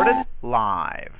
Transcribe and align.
Recorded 0.00 0.24
live. 0.40 1.19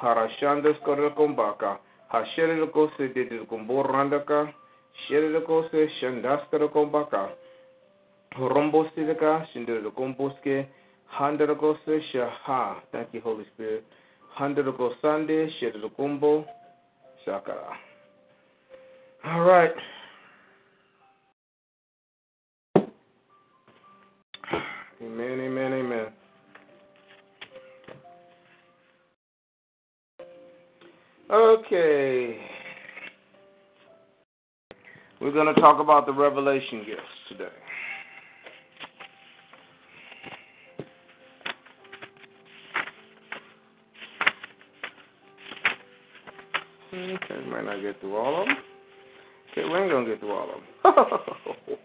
Harashandas 0.00 0.76
de 0.84 1.10
kombaka. 1.14 1.78
Hashere 2.12 2.70
ko 2.72 2.90
se 2.96 3.08
de 3.08 3.24
de 3.28 3.46
shere 5.06 5.40
ko 5.46 5.68
se 5.70 5.88
shandaska 6.00 6.58
kombaka. 6.68 7.30
Rombosti 8.36 9.04
de 9.06 9.14
ka, 9.14 9.44
shinde 9.52 9.82
de 9.82 9.90
komboske, 9.90 10.66
handa 11.06 11.46
se 11.84 12.00
shaha. 12.12 12.80
Thank 12.92 13.08
you, 13.12 13.20
Holy 13.20 13.44
Spirit. 13.54 13.84
Handa 14.36 14.62
ko 14.62 14.94
sande, 15.02 15.50
shere 15.58 15.80
de 15.80 15.88
kumbo, 15.88 16.44
shakara. 17.26 17.76
All 19.24 19.40
right. 19.40 19.74
Amen, 25.00 25.40
amen, 25.40 25.72
amen. 25.72 26.17
Okay. 31.30 32.38
We're 35.20 35.32
going 35.32 35.52
to 35.54 35.60
talk 35.60 35.78
about 35.78 36.06
the 36.06 36.12
revelation 36.12 36.84
gifts 36.86 37.02
today. 37.28 37.48
Okay, 46.94 47.46
might 47.50 47.66
not 47.66 47.82
get 47.82 48.00
through 48.00 48.16
all 48.16 48.40
of 48.40 48.46
them. 48.46 48.56
Okay, 49.52 49.64
we 49.68 49.78
ain't 49.78 49.90
going 49.90 50.06
to 50.06 50.10
get 50.10 50.20
through 50.20 50.32
all 50.32 50.48
of 50.48 50.62
them. 50.82 51.76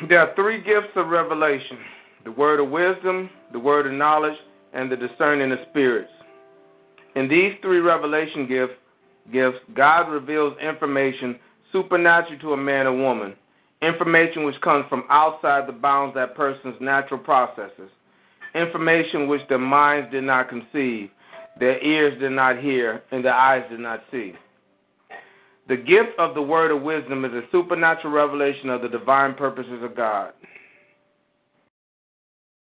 there 0.08 0.18
are 0.18 0.34
three 0.34 0.60
gifts 0.62 0.96
of 0.96 1.06
revelation 1.06 1.78
the 2.24 2.32
word 2.32 2.60
of 2.60 2.70
wisdom, 2.70 3.30
the 3.52 3.58
word 3.58 3.86
of 3.86 3.92
knowledge, 3.92 4.36
and 4.72 4.90
the 4.90 4.96
discerning 4.96 5.52
of 5.52 5.58
spirits. 5.70 6.10
In 7.16 7.28
these 7.28 7.54
three 7.62 7.80
revelation 7.80 8.46
gifts, 8.46 8.74
gifts, 9.32 9.58
God 9.74 10.10
reveals 10.10 10.56
information 10.58 11.38
supernatural 11.72 12.38
to 12.40 12.52
a 12.52 12.56
man 12.56 12.86
or 12.86 12.96
woman, 12.96 13.34
information 13.82 14.44
which 14.44 14.60
comes 14.60 14.84
from 14.88 15.04
outside 15.10 15.66
the 15.66 15.72
bounds 15.72 16.10
of 16.10 16.14
that 16.16 16.36
person's 16.36 16.76
natural 16.80 17.18
processes, 17.18 17.90
information 18.54 19.28
which 19.28 19.42
their 19.48 19.58
minds 19.58 20.10
did 20.10 20.24
not 20.24 20.48
conceive, 20.48 21.10
their 21.58 21.82
ears 21.82 22.18
did 22.20 22.32
not 22.32 22.58
hear, 22.58 23.02
and 23.10 23.24
their 23.24 23.34
eyes 23.34 23.64
did 23.70 23.80
not 23.80 24.02
see. 24.10 24.34
The 25.68 25.76
gift 25.76 26.18
of 26.18 26.34
the 26.34 26.42
word 26.42 26.70
of 26.70 26.82
wisdom 26.82 27.24
is 27.24 27.32
a 27.32 27.42
supernatural 27.52 28.12
revelation 28.12 28.70
of 28.70 28.82
the 28.82 28.88
divine 28.88 29.34
purposes 29.34 29.82
of 29.82 29.94
God. 29.96 30.32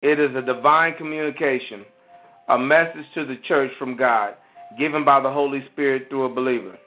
It 0.01 0.19
is 0.19 0.35
a 0.35 0.41
divine 0.41 0.93
communication, 0.95 1.83
a 2.49 2.57
message 2.57 3.05
to 3.15 3.25
the 3.25 3.37
church 3.47 3.71
from 3.79 3.97
God, 3.97 4.35
given 4.77 5.03
by 5.03 5.19
the 5.19 5.31
Holy 5.31 5.63
Spirit 5.71 6.07
through 6.09 6.25
a 6.25 6.33
believer. 6.33 6.77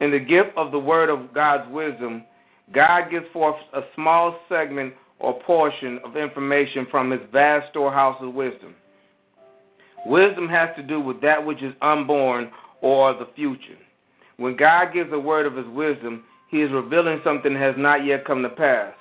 In 0.00 0.10
the 0.10 0.18
gift 0.18 0.50
of 0.56 0.70
the 0.70 0.78
word 0.78 1.08
of 1.08 1.32
God's 1.32 1.72
wisdom, 1.72 2.24
God 2.74 3.10
gives 3.10 3.24
forth 3.32 3.56
a 3.72 3.80
small 3.94 4.38
segment 4.50 4.92
or 5.18 5.40
portion 5.44 5.98
of 6.04 6.18
information 6.18 6.86
from 6.90 7.10
his 7.10 7.22
vast 7.32 7.70
storehouse 7.70 8.18
of 8.20 8.34
wisdom. 8.34 8.74
Wisdom 10.04 10.46
has 10.48 10.68
to 10.76 10.82
do 10.82 11.00
with 11.00 11.22
that 11.22 11.44
which 11.44 11.62
is 11.62 11.72
unborn 11.80 12.50
or 12.82 13.14
the 13.14 13.28
future. 13.34 13.78
When 14.36 14.56
God 14.56 14.92
gives 14.92 15.10
a 15.10 15.18
word 15.18 15.46
of 15.46 15.56
his 15.56 15.66
wisdom, 15.68 16.24
he 16.50 16.58
is 16.58 16.70
revealing 16.70 17.20
something 17.24 17.54
that 17.54 17.62
has 17.62 17.74
not 17.78 18.04
yet 18.04 18.26
come 18.26 18.42
to 18.42 18.50
pass. 18.50 18.92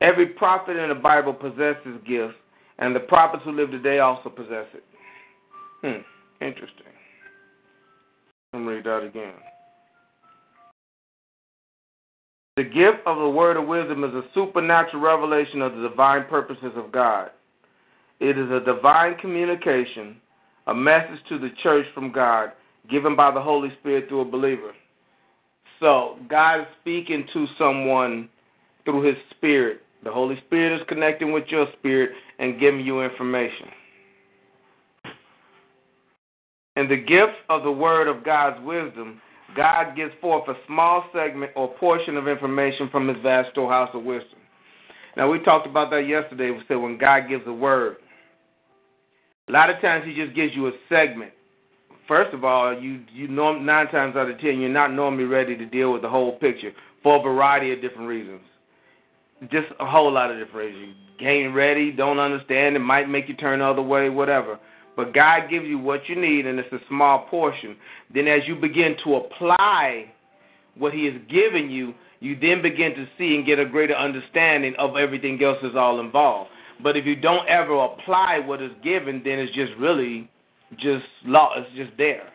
Every 0.00 0.26
prophet 0.26 0.76
in 0.76 0.88
the 0.88 0.94
Bible 0.96 1.32
possesses 1.32 2.00
gifts, 2.06 2.34
and 2.78 2.94
the 2.94 3.00
prophets 3.00 3.42
who 3.44 3.52
live 3.52 3.70
today 3.70 3.98
also 3.98 4.28
possess 4.28 4.66
it. 4.74 4.84
Hmm, 5.82 6.44
interesting. 6.44 6.86
Let 8.52 8.60
me 8.60 8.66
read 8.66 8.84
that 8.84 9.04
again. 9.04 9.34
The 12.56 12.64
gift 12.64 13.06
of 13.06 13.18
the 13.18 13.28
word 13.28 13.56
of 13.56 13.68
wisdom 13.68 14.02
is 14.02 14.12
a 14.14 14.22
supernatural 14.34 15.00
revelation 15.00 15.62
of 15.62 15.76
the 15.76 15.88
divine 15.88 16.24
purposes 16.24 16.72
of 16.74 16.90
God. 16.90 17.30
It 18.20 18.36
is 18.36 18.50
a 18.50 18.60
divine 18.64 19.16
communication, 19.18 20.16
a 20.66 20.74
message 20.74 21.20
to 21.28 21.38
the 21.38 21.50
church 21.62 21.86
from 21.94 22.10
God, 22.10 22.50
given 22.90 23.14
by 23.14 23.30
the 23.30 23.40
Holy 23.40 23.68
Spirit 23.80 24.08
through 24.08 24.22
a 24.22 24.24
believer. 24.24 24.72
So, 25.78 26.16
God 26.28 26.62
is 26.62 26.66
speaking 26.80 27.28
to 27.32 27.46
someone 27.56 28.28
through 28.84 29.06
His 29.06 29.16
Spirit. 29.36 29.82
The 30.04 30.12
Holy 30.12 30.36
Spirit 30.46 30.80
is 30.80 30.86
connecting 30.88 31.32
with 31.32 31.44
your 31.48 31.66
spirit 31.78 32.10
and 32.38 32.60
giving 32.60 32.80
you 32.80 33.02
information. 33.02 33.68
In 36.76 36.88
the 36.88 36.96
gift 36.96 37.34
of 37.48 37.64
the 37.64 37.72
word 37.72 38.06
of 38.06 38.24
God's 38.24 38.64
wisdom, 38.64 39.20
God 39.56 39.96
gives 39.96 40.12
forth 40.20 40.48
a 40.48 40.54
small 40.66 41.04
segment 41.12 41.50
or 41.56 41.74
portion 41.74 42.16
of 42.16 42.28
information 42.28 42.88
from 42.90 43.08
his 43.08 43.16
vast 43.22 43.50
storehouse 43.50 43.90
of 43.94 44.04
wisdom. 44.04 44.38
Now, 45.16 45.28
we 45.28 45.40
talked 45.40 45.66
about 45.66 45.90
that 45.90 46.06
yesterday. 46.06 46.50
We 46.50 46.60
said 46.68 46.76
when 46.76 46.96
God 46.96 47.28
gives 47.28 47.42
a 47.46 47.52
word, 47.52 47.96
a 49.48 49.52
lot 49.52 49.70
of 49.70 49.80
times 49.80 50.04
he 50.06 50.14
just 50.14 50.36
gives 50.36 50.54
you 50.54 50.68
a 50.68 50.72
segment. 50.88 51.32
First 52.06 52.32
of 52.32 52.44
all, 52.44 52.78
you 52.78 53.00
you 53.12 53.26
know 53.26 53.58
nine 53.58 53.88
times 53.88 54.14
out 54.16 54.30
of 54.30 54.38
ten 54.38 54.60
you're 54.60 54.68
not 54.68 54.92
normally 54.92 55.24
ready 55.24 55.56
to 55.56 55.66
deal 55.66 55.92
with 55.92 56.02
the 56.02 56.08
whole 56.08 56.38
picture 56.38 56.72
for 57.02 57.18
a 57.18 57.22
variety 57.22 57.72
of 57.72 57.80
different 57.80 58.08
reasons. 58.08 58.40
Just 59.42 59.68
a 59.78 59.86
whole 59.86 60.12
lot 60.12 60.30
of 60.30 60.38
different 60.38 60.74
reasons. 60.74 60.96
Getting 61.18 61.52
ready, 61.52 61.92
don't 61.92 62.18
understand, 62.18 62.76
it 62.76 62.80
might 62.80 63.08
make 63.08 63.28
you 63.28 63.34
turn 63.34 63.60
the 63.60 63.64
other 63.64 63.82
way, 63.82 64.08
whatever. 64.08 64.58
But 64.96 65.14
God 65.14 65.48
gives 65.48 65.66
you 65.66 65.78
what 65.78 66.08
you 66.08 66.16
need, 66.16 66.46
and 66.46 66.58
it's 66.58 66.72
a 66.72 66.80
small 66.88 67.26
portion. 67.30 67.76
Then, 68.12 68.26
as 68.26 68.40
you 68.46 68.56
begin 68.56 68.96
to 69.04 69.16
apply 69.16 70.12
what 70.76 70.92
He 70.92 71.04
has 71.04 71.14
given 71.30 71.70
you, 71.70 71.94
you 72.20 72.36
then 72.40 72.62
begin 72.62 72.94
to 72.94 73.06
see 73.16 73.36
and 73.36 73.46
get 73.46 73.60
a 73.60 73.64
greater 73.64 73.94
understanding 73.94 74.74
of 74.78 74.96
everything 74.96 75.42
else 75.42 75.58
that's 75.62 75.76
all 75.76 76.00
involved. 76.00 76.50
But 76.82 76.96
if 76.96 77.06
you 77.06 77.16
don't 77.16 77.48
ever 77.48 77.76
apply 77.84 78.40
what 78.44 78.62
is 78.62 78.72
given, 78.82 79.22
then 79.24 79.38
it's 79.38 79.54
just 79.54 79.72
really 79.78 80.28
just 80.78 81.04
law. 81.24 81.52
It's 81.56 81.76
just 81.76 81.96
there. 81.96 82.32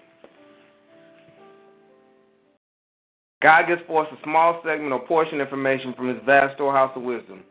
God 3.43 3.67
gives 3.67 3.81
forth 3.85 4.07
a 4.11 4.23
small 4.23 4.61
segment 4.65 4.93
or 4.93 5.05
portion 5.05 5.41
of 5.41 5.47
information 5.47 5.93
from 5.93 6.07
His 6.07 6.17
vast 6.25 6.55
storehouse 6.55 6.93
of 6.95 7.03
wisdom. 7.03 7.43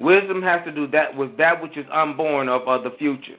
Wisdom 0.00 0.42
has 0.42 0.64
to 0.64 0.72
do 0.72 0.88
that 0.88 1.16
with 1.16 1.36
that 1.38 1.62
which 1.62 1.76
is 1.76 1.86
unborn 1.92 2.48
of, 2.48 2.66
of 2.66 2.82
the 2.82 2.90
future. 2.98 3.36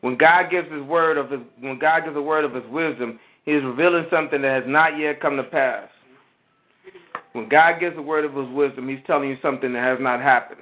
When 0.00 0.18
God 0.18 0.50
gives 0.50 0.70
His 0.70 0.82
word 0.82 1.16
of 1.16 1.30
His, 1.30 1.40
when 1.60 1.78
God 1.78 2.04
gives 2.04 2.16
a 2.16 2.22
word 2.22 2.44
of 2.44 2.52
His 2.52 2.64
wisdom, 2.68 3.20
He 3.44 3.52
is 3.52 3.62
revealing 3.64 4.06
something 4.10 4.42
that 4.42 4.62
has 4.62 4.64
not 4.66 4.98
yet 4.98 5.20
come 5.20 5.36
to 5.36 5.44
pass. 5.44 5.88
When 7.32 7.48
God 7.48 7.78
gives 7.78 7.96
a 7.96 8.02
word 8.02 8.24
of 8.24 8.34
His 8.34 8.48
wisdom, 8.52 8.88
He's 8.88 9.04
telling 9.06 9.28
you 9.28 9.36
something 9.40 9.72
that 9.72 9.84
has 9.84 9.98
not 10.00 10.20
happened. 10.20 10.60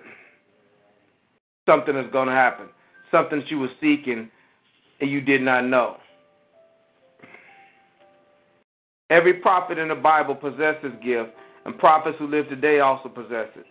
Something 1.66 1.96
is 1.96 2.10
going 2.12 2.28
to 2.28 2.34
happen. 2.34 2.66
Something 3.10 3.40
that 3.40 3.50
you 3.50 3.58
were 3.58 3.70
seeking 3.80 4.30
and 5.00 5.10
you 5.10 5.20
did 5.20 5.40
not 5.40 5.64
know. 5.64 5.96
Every 9.12 9.34
prophet 9.34 9.76
in 9.76 9.88
the 9.88 9.94
Bible 9.94 10.34
possesses 10.34 10.90
gift, 11.04 11.32
and 11.66 11.78
prophets 11.78 12.16
who 12.18 12.26
live 12.26 12.48
today 12.48 12.80
also 12.80 13.10
possess 13.10 13.48
it. 13.56 13.66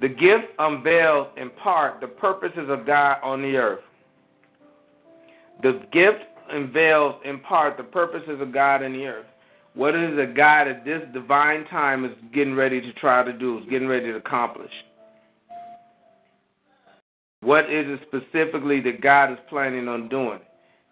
The 0.00 0.08
gift 0.08 0.46
unveils 0.58 1.28
in 1.36 1.50
part 1.50 2.00
the 2.00 2.08
purposes 2.08 2.68
of 2.68 2.84
God 2.84 3.18
on 3.22 3.40
the 3.40 3.56
earth. 3.56 3.84
The 5.62 5.80
gift 5.92 6.24
unveils 6.50 7.14
in 7.24 7.38
part 7.38 7.76
the 7.76 7.84
purposes 7.84 8.40
of 8.40 8.52
God 8.52 8.82
in 8.82 8.94
the 8.94 9.06
earth. 9.06 9.26
What 9.74 9.94
is 9.94 10.18
it 10.18 10.34
God 10.34 10.66
at 10.66 10.84
this 10.84 11.02
divine 11.12 11.64
time 11.66 12.04
is 12.04 12.10
getting 12.34 12.56
ready 12.56 12.80
to 12.80 12.92
try 12.94 13.22
to 13.22 13.32
do, 13.32 13.58
is 13.58 13.64
getting 13.70 13.86
ready 13.86 14.06
to 14.06 14.16
accomplish? 14.16 14.72
What 17.42 17.66
is 17.66 17.86
it 17.86 18.00
specifically 18.08 18.80
that 18.80 19.02
God 19.02 19.30
is 19.30 19.38
planning 19.48 19.86
on 19.86 20.08
doing? 20.08 20.40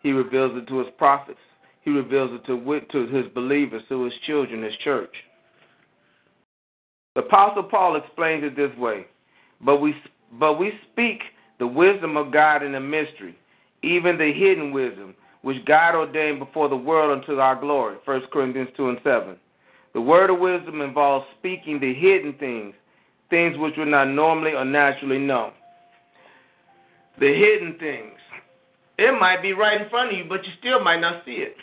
He 0.05 0.13
reveals 0.13 0.53
it 0.57 0.69
to 0.69 0.79
his 0.79 0.89
prophets. 0.97 1.41
He 1.87 1.93
reveals 1.93 2.33
it 2.33 2.45
to, 2.47 2.81
to 2.91 3.17
his 3.17 3.33
believers, 3.33 3.81
to 3.89 4.05
his 4.05 4.13
children, 4.27 4.65
his 4.65 4.75
church. 4.83 5.15
The 7.15 7.23
Apostle 7.23 7.63
Paul 7.63 7.95
explains 7.95 8.43
it 8.43 8.57
this 8.57 8.77
way. 8.77 9.07
But 9.65 9.77
we, 9.77 9.95
but 10.33 10.59
we 10.59 10.73
speak 10.91 11.21
the 11.61 11.67
wisdom 11.67 12.17
of 12.17 12.33
God 12.33 12.65
in 12.65 12.73
the 12.73 12.81
mystery, 12.81 13.39
even 13.85 14.19
the 14.19 14.33
hidden 14.33 14.73
wisdom, 14.73 15.15
which 15.43 15.65
God 15.65 15.95
ordained 15.95 16.41
before 16.41 16.69
the 16.69 16.77
world 16.77 17.17
unto 17.17 17.39
our 17.39 17.55
glory. 17.55 17.99
1 18.05 18.23
Corinthians 18.33 18.69
2 18.77 18.89
and 18.89 18.99
7. 19.05 19.37
The 19.95 20.01
word 20.01 20.31
of 20.31 20.41
wisdom 20.41 20.81
involves 20.81 21.25
speaking 21.39 21.79
the 21.79 21.95
hidden 21.95 22.35
things, 22.41 22.75
things 23.31 23.57
which 23.59 23.77
were 23.79 23.87
not 23.87 24.07
normally 24.07 24.55
or 24.55 24.65
naturally 24.65 25.19
known. 25.19 25.53
The 27.21 27.33
hidden 27.33 27.79
things. 27.79 28.19
It 28.99 29.19
might 29.21 29.41
be 29.41 29.53
right 29.53 29.81
in 29.81 29.89
front 29.89 30.11
of 30.11 30.19
you, 30.19 30.25
but 30.29 30.45
you 30.45 30.51
still 30.59 30.83
might 30.83 31.01
not 31.01 31.25
see 31.25 31.35
it. 31.35 31.55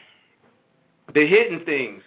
The 1.13 1.27
hidden 1.27 1.65
things. 1.65 2.01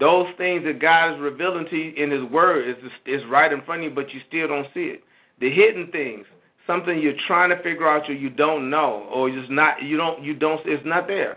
Those 0.00 0.26
things 0.36 0.64
that 0.64 0.80
God 0.80 1.14
is 1.14 1.20
revealing 1.20 1.66
to 1.70 1.76
you 1.76 1.92
in 1.94 2.10
His 2.10 2.24
Word 2.24 2.68
is 2.68 2.76
is 3.06 3.22
right 3.28 3.52
in 3.52 3.62
front 3.62 3.82
of 3.82 3.84
you, 3.84 3.94
but 3.94 4.12
you 4.12 4.20
still 4.26 4.48
don't 4.48 4.66
see 4.74 4.86
it. 4.86 5.04
The 5.40 5.50
hidden 5.50 5.88
things, 5.92 6.26
something 6.66 6.98
you're 6.98 7.14
trying 7.26 7.50
to 7.50 7.62
figure 7.62 7.88
out 7.88 8.08
or 8.08 8.14
you 8.14 8.30
don't 8.30 8.70
know, 8.70 9.08
or 9.12 9.30
just 9.30 9.50
not 9.50 9.82
you 9.82 9.96
don't 9.96 10.22
you 10.22 10.34
don't 10.34 10.60
it's 10.66 10.84
not 10.84 11.06
there. 11.06 11.36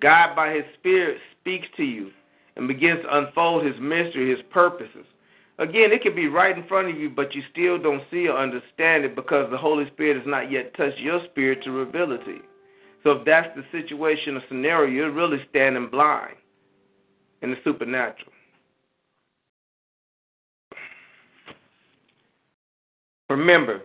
God 0.00 0.36
by 0.36 0.52
His 0.52 0.64
Spirit 0.78 1.18
speaks 1.40 1.66
to 1.76 1.82
you 1.82 2.10
and 2.56 2.68
begins 2.68 3.02
to 3.02 3.18
unfold 3.18 3.64
His 3.64 3.76
mystery, 3.80 4.30
His 4.30 4.44
purposes. 4.50 5.06
Again, 5.58 5.92
it 5.92 6.02
could 6.02 6.16
be 6.16 6.26
right 6.26 6.56
in 6.56 6.66
front 6.66 6.88
of 6.88 6.98
you, 6.98 7.10
but 7.10 7.34
you 7.34 7.42
still 7.52 7.78
don't 7.78 8.02
see 8.10 8.28
or 8.28 8.38
understand 8.38 9.04
it 9.04 9.14
because 9.14 9.50
the 9.50 9.58
Holy 9.58 9.86
Spirit 9.92 10.16
has 10.16 10.26
not 10.26 10.50
yet 10.50 10.74
touched 10.74 10.98
your 10.98 11.20
spirit 11.30 11.62
to 11.64 11.70
reveal 11.70 12.12
it 12.12 12.24
to 12.24 12.30
you. 12.30 12.42
So 13.02 13.12
if 13.12 13.24
that's 13.24 13.48
the 13.56 13.64
situation 13.72 14.36
or 14.36 14.42
scenario, 14.48 14.90
you're 14.90 15.12
really 15.12 15.38
standing 15.50 15.88
blind 15.88 16.36
in 17.42 17.50
the 17.50 17.56
supernatural. 17.64 18.32
Remember, 23.30 23.82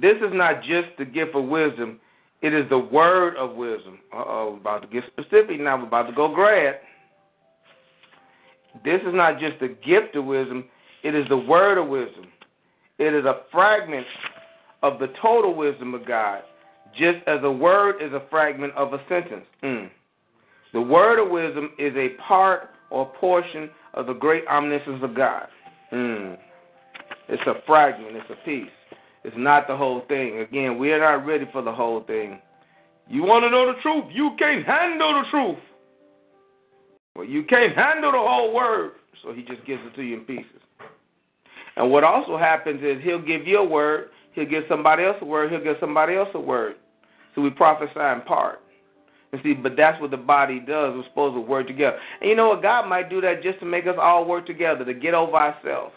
this 0.00 0.16
is 0.16 0.32
not 0.32 0.62
just 0.62 0.88
the 0.98 1.04
gift 1.04 1.34
of 1.34 1.44
wisdom, 1.44 2.00
it 2.42 2.54
is 2.54 2.68
the 2.70 2.78
word 2.78 3.36
of 3.36 3.54
wisdom. 3.54 3.98
Uh 4.12 4.24
oh, 4.26 4.58
about 4.60 4.82
to 4.82 4.88
get 4.88 5.04
specific 5.06 5.60
now, 5.60 5.76
we're 5.76 5.86
about 5.86 6.04
to 6.04 6.12
go 6.12 6.34
grad. 6.34 6.80
This 8.84 9.00
is 9.02 9.14
not 9.14 9.38
just 9.38 9.60
the 9.60 9.68
gift 9.68 10.16
of 10.16 10.24
wisdom, 10.24 10.64
it 11.02 11.14
is 11.14 11.26
the 11.28 11.36
word 11.36 11.78
of 11.78 11.88
wisdom. 11.88 12.26
It 12.98 13.14
is 13.14 13.24
a 13.24 13.42
fragment 13.52 14.06
of 14.82 14.98
the 14.98 15.08
total 15.20 15.54
wisdom 15.54 15.94
of 15.94 16.06
God, 16.06 16.42
just 16.98 17.26
as 17.26 17.40
a 17.42 17.50
word 17.50 17.96
is 18.02 18.12
a 18.12 18.22
fragment 18.30 18.72
of 18.74 18.92
a 18.92 18.98
sentence. 19.08 19.44
Mm. 19.62 19.90
The 20.72 20.80
word 20.80 21.22
of 21.22 21.30
wisdom 21.30 21.70
is 21.78 21.94
a 21.96 22.10
part 22.22 22.70
or 22.90 23.06
portion 23.20 23.70
of 23.94 24.06
the 24.06 24.12
great 24.12 24.46
omniscience 24.46 25.02
of 25.02 25.14
God. 25.14 25.46
Mm. 25.92 26.36
It's 27.28 27.42
a 27.46 27.54
fragment, 27.66 28.16
it's 28.16 28.30
a 28.30 28.44
piece. 28.44 28.70
It's 29.24 29.36
not 29.36 29.66
the 29.66 29.76
whole 29.76 30.02
thing. 30.06 30.40
Again, 30.40 30.78
we 30.78 30.92
are 30.92 31.00
not 31.00 31.26
ready 31.26 31.46
for 31.52 31.62
the 31.62 31.72
whole 31.72 32.02
thing. 32.04 32.40
You 33.08 33.24
want 33.24 33.44
to 33.44 33.50
know 33.50 33.66
the 33.66 33.80
truth? 33.82 34.04
You 34.12 34.32
can't 34.38 34.64
handle 34.64 35.14
the 35.14 35.28
truth. 35.30 35.58
Well, 37.16 37.24
you 37.24 37.44
can't 37.44 37.74
handle 37.74 38.12
the 38.12 38.18
whole 38.18 38.54
word. 38.54 38.92
So 39.22 39.32
he 39.32 39.42
just 39.42 39.64
gives 39.66 39.82
it 39.84 39.96
to 39.96 40.02
you 40.02 40.18
in 40.18 40.24
pieces. 40.24 40.60
And 41.76 41.90
what 41.90 42.04
also 42.04 42.38
happens 42.38 42.80
is 42.82 43.02
he'll 43.02 43.20
give 43.20 43.46
you 43.46 43.58
a 43.58 43.64
word, 43.64 44.08
he'll 44.32 44.48
give 44.48 44.64
somebody 44.68 45.04
else 45.04 45.16
a 45.20 45.24
word, 45.24 45.50
he'll 45.50 45.62
give 45.62 45.76
somebody 45.80 46.14
else 46.14 46.28
a 46.34 46.40
word. 46.40 46.76
So 47.36 47.42
we 47.42 47.50
prophesy 47.50 48.00
in 48.00 48.22
part. 48.22 48.60
And 49.30 49.40
see, 49.44 49.52
but 49.52 49.76
that's 49.76 50.00
what 50.00 50.10
the 50.10 50.16
body 50.16 50.58
does. 50.58 50.94
We're 50.96 51.04
supposed 51.08 51.36
to 51.36 51.40
work 51.40 51.66
together. 51.66 51.98
And 52.20 52.30
you 52.30 52.34
know 52.34 52.48
what? 52.48 52.62
God 52.62 52.88
might 52.88 53.10
do 53.10 53.20
that 53.20 53.42
just 53.42 53.60
to 53.60 53.66
make 53.66 53.86
us 53.86 53.96
all 54.00 54.24
work 54.24 54.46
together, 54.46 54.84
to 54.84 54.94
get 54.94 55.14
over 55.14 55.36
ourselves, 55.36 55.92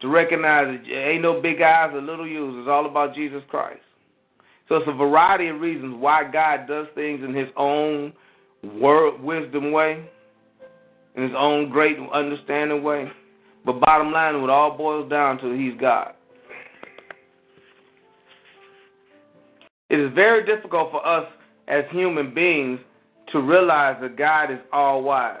to 0.00 0.08
recognize 0.08 0.66
that 0.66 0.92
ain't 0.92 1.22
no 1.22 1.40
big 1.42 1.60
eyes 1.60 1.90
or 1.92 2.00
little 2.00 2.26
U's. 2.26 2.60
It's 2.60 2.68
all 2.68 2.86
about 2.86 3.14
Jesus 3.14 3.42
Christ. 3.48 3.80
So 4.68 4.76
it's 4.76 4.88
a 4.88 4.92
variety 4.92 5.48
of 5.48 5.60
reasons 5.60 5.96
why 5.98 6.30
God 6.30 6.68
does 6.68 6.86
things 6.94 7.24
in 7.24 7.34
His 7.34 7.48
own 7.56 8.12
word, 8.62 9.20
wisdom 9.20 9.72
way, 9.72 10.08
in 11.16 11.24
His 11.24 11.32
own 11.36 11.70
great 11.70 11.96
understanding 12.14 12.84
way. 12.84 13.10
But 13.66 13.80
bottom 13.80 14.12
line, 14.12 14.36
it 14.36 14.50
all 14.50 14.76
boils 14.76 15.10
down 15.10 15.38
to 15.38 15.50
He's 15.52 15.78
God. 15.80 16.14
It 19.90 19.98
is 19.98 20.12
very 20.14 20.46
difficult 20.46 20.92
for 20.92 21.04
us 21.04 21.26
as 21.66 21.84
human 21.90 22.32
beings 22.32 22.78
to 23.32 23.40
realize 23.40 23.96
that 24.00 24.16
God 24.16 24.52
is 24.52 24.58
all 24.72 25.02
wise, 25.02 25.40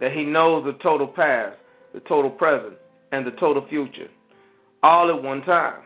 that 0.00 0.12
He 0.12 0.24
knows 0.24 0.64
the 0.64 0.78
total 0.82 1.08
past, 1.08 1.56
the 1.92 2.00
total 2.00 2.30
present, 2.30 2.74
and 3.12 3.26
the 3.26 3.32
total 3.32 3.66
future, 3.68 4.08
all 4.84 5.10
at 5.10 5.20
one 5.20 5.42
time. 5.42 5.82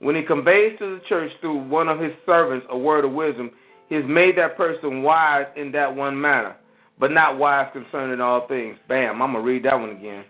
When 0.00 0.16
He 0.16 0.22
conveys 0.22 0.78
to 0.80 0.96
the 0.96 1.00
church 1.08 1.30
through 1.40 1.68
one 1.68 1.88
of 1.88 2.00
His 2.00 2.12
servants 2.26 2.66
a 2.70 2.78
word 2.78 3.04
of 3.04 3.12
wisdom, 3.12 3.52
He 3.88 3.94
has 3.94 4.04
made 4.06 4.36
that 4.36 4.56
person 4.56 5.02
wise 5.02 5.46
in 5.56 5.70
that 5.72 5.94
one 5.94 6.20
manner, 6.20 6.56
but 6.98 7.12
not 7.12 7.38
wise 7.38 7.68
concerning 7.72 8.20
all 8.20 8.48
things. 8.48 8.76
Bam, 8.88 9.22
I'm 9.22 9.32
going 9.32 9.44
to 9.44 9.48
read 9.48 9.64
that 9.64 9.78
one 9.78 9.90
again. 9.90 10.24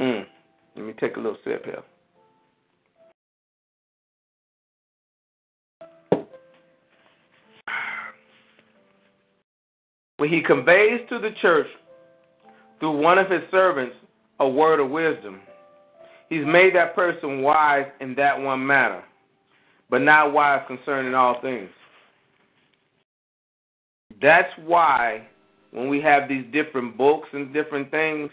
Mm. 0.00 0.26
Let 0.76 0.84
me 0.84 0.92
take 1.00 1.16
a 1.16 1.20
little 1.20 1.38
sip 1.44 1.64
here. 1.64 1.82
When 10.18 10.30
he 10.30 10.40
conveys 10.40 11.00
to 11.10 11.18
the 11.18 11.30
church 11.42 11.66
through 12.80 13.00
one 13.00 13.18
of 13.18 13.30
his 13.30 13.42
servants 13.50 13.96
a 14.40 14.48
word 14.48 14.80
of 14.80 14.90
wisdom, 14.90 15.40
he's 16.30 16.44
made 16.46 16.74
that 16.74 16.94
person 16.94 17.42
wise 17.42 17.86
in 18.00 18.14
that 18.14 18.40
one 18.40 18.66
matter, 18.66 19.02
but 19.90 20.00
not 20.00 20.32
wise 20.32 20.62
concerning 20.66 21.14
all 21.14 21.40
things. 21.42 21.68
That's 24.22 24.50
why 24.64 25.26
when 25.72 25.88
we 25.90 26.00
have 26.00 26.28
these 26.28 26.44
different 26.50 26.96
books 26.96 27.28
and 27.32 27.52
different 27.52 27.90
things, 27.90 28.30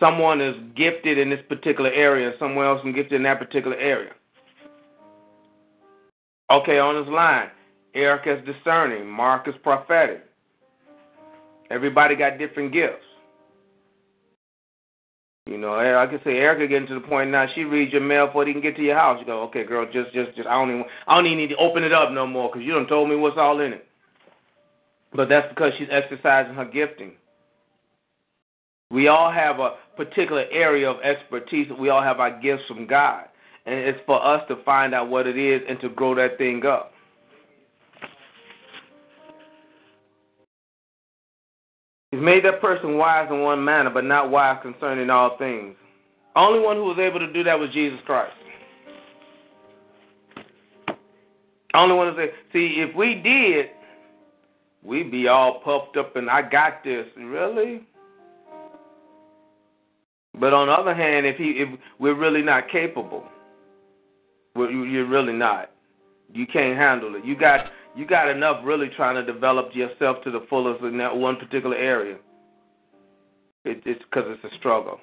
someone 0.00 0.40
is 0.40 0.56
gifted 0.74 1.18
in 1.18 1.28
this 1.28 1.40
particular 1.48 1.90
area, 1.90 2.32
someone 2.38 2.64
else 2.64 2.80
is 2.86 2.94
gifted 2.94 3.12
in 3.14 3.22
that 3.24 3.38
particular 3.38 3.76
area. 3.76 4.12
Okay, 6.50 6.78
on 6.78 7.02
this 7.02 7.12
line, 7.12 7.48
Eric 7.94 8.22
is 8.26 8.44
discerning, 8.46 9.06
Mark 9.06 9.46
is 9.46 9.54
prophetic. 9.62 10.24
Everybody 11.70 12.16
got 12.16 12.38
different 12.38 12.72
gifts. 12.72 13.04
You 15.46 15.58
know, 15.58 15.74
I 15.74 16.06
can 16.06 16.20
say 16.24 16.38
Erica 16.38 16.66
getting 16.66 16.88
to 16.88 16.94
the 16.94 17.06
point 17.06 17.30
now. 17.30 17.46
She 17.54 17.64
reads 17.64 17.92
your 17.92 18.00
mail 18.00 18.28
before 18.28 18.46
he 18.46 18.52
can 18.52 18.62
get 18.62 18.76
to 18.76 18.82
your 18.82 18.96
house. 18.96 19.18
You 19.20 19.26
go, 19.26 19.42
okay, 19.42 19.64
girl, 19.64 19.84
just, 19.84 20.12
just, 20.14 20.34
just. 20.36 20.48
I 20.48 20.54
don't 20.54 20.70
even, 20.70 20.84
I 21.06 21.14
don't 21.14 21.26
even 21.26 21.36
need 21.36 21.48
to 21.48 21.56
open 21.56 21.84
it 21.84 21.92
up 21.92 22.12
no 22.12 22.26
more 22.26 22.48
because 22.48 22.64
you 22.64 22.72
don't 22.72 22.86
told 22.88 23.10
me 23.10 23.16
what's 23.16 23.36
all 23.36 23.60
in 23.60 23.74
it. 23.74 23.86
But 25.12 25.28
that's 25.28 25.46
because 25.50 25.72
she's 25.78 25.88
exercising 25.90 26.54
her 26.54 26.64
gifting. 26.64 27.12
We 28.90 29.08
all 29.08 29.30
have 29.30 29.60
a 29.60 29.74
particular 29.96 30.44
area 30.50 30.90
of 30.90 31.00
expertise. 31.02 31.68
We 31.78 31.90
all 31.90 32.02
have 32.02 32.20
our 32.20 32.40
gifts 32.40 32.64
from 32.66 32.86
God. 32.86 33.26
And 33.66 33.74
it's 33.74 34.00
for 34.06 34.24
us 34.24 34.42
to 34.48 34.62
find 34.64 34.94
out 34.94 35.10
what 35.10 35.26
it 35.26 35.36
is 35.36 35.60
and 35.68 35.78
to 35.80 35.90
grow 35.90 36.14
that 36.14 36.38
thing 36.38 36.64
up. 36.64 36.93
He's 42.14 42.22
made 42.22 42.44
that 42.44 42.60
person 42.60 42.96
wise 42.96 43.26
in 43.28 43.40
one 43.40 43.64
manner, 43.64 43.90
but 43.90 44.04
not 44.04 44.30
wise 44.30 44.58
concerning 44.62 45.10
all 45.10 45.36
things. 45.36 45.74
Only 46.36 46.60
one 46.60 46.76
who 46.76 46.84
was 46.84 46.98
able 47.00 47.18
to 47.18 47.32
do 47.32 47.42
that 47.42 47.58
was 47.58 47.70
Jesus 47.72 47.98
Christ. 48.06 48.32
Only 51.74 51.96
one 51.96 52.14
who 52.14 52.20
said, 52.20 52.30
see, 52.52 52.76
if 52.78 52.94
we 52.94 53.16
did, 53.16 53.66
we'd 54.84 55.10
be 55.10 55.26
all 55.26 55.60
puffed 55.64 55.96
up 55.96 56.14
and 56.14 56.30
I 56.30 56.48
got 56.48 56.84
this. 56.84 57.04
Really? 57.16 57.82
But 60.38 60.52
on 60.52 60.68
the 60.68 60.72
other 60.72 60.94
hand, 60.94 61.26
if 61.26 61.36
he 61.36 61.56
if 61.58 61.80
we're 61.98 62.14
really 62.14 62.42
not 62.42 62.70
capable, 62.70 63.24
you're 64.54 65.08
really 65.08 65.32
not. 65.32 65.72
You 66.32 66.46
can't 66.46 66.78
handle 66.78 67.16
it. 67.16 67.24
You 67.24 67.36
got 67.36 67.66
you 67.94 68.06
got 68.06 68.28
enough 68.28 68.60
really 68.64 68.88
trying 68.96 69.14
to 69.14 69.32
develop 69.32 69.70
yourself 69.74 70.18
to 70.24 70.30
the 70.30 70.44
fullest 70.50 70.82
in 70.82 70.98
that 70.98 71.16
one 71.16 71.36
particular 71.36 71.76
area. 71.76 72.16
It, 73.64 73.82
it's 73.86 74.02
because 74.10 74.24
it's 74.26 74.52
a 74.52 74.56
struggle. 74.58 74.98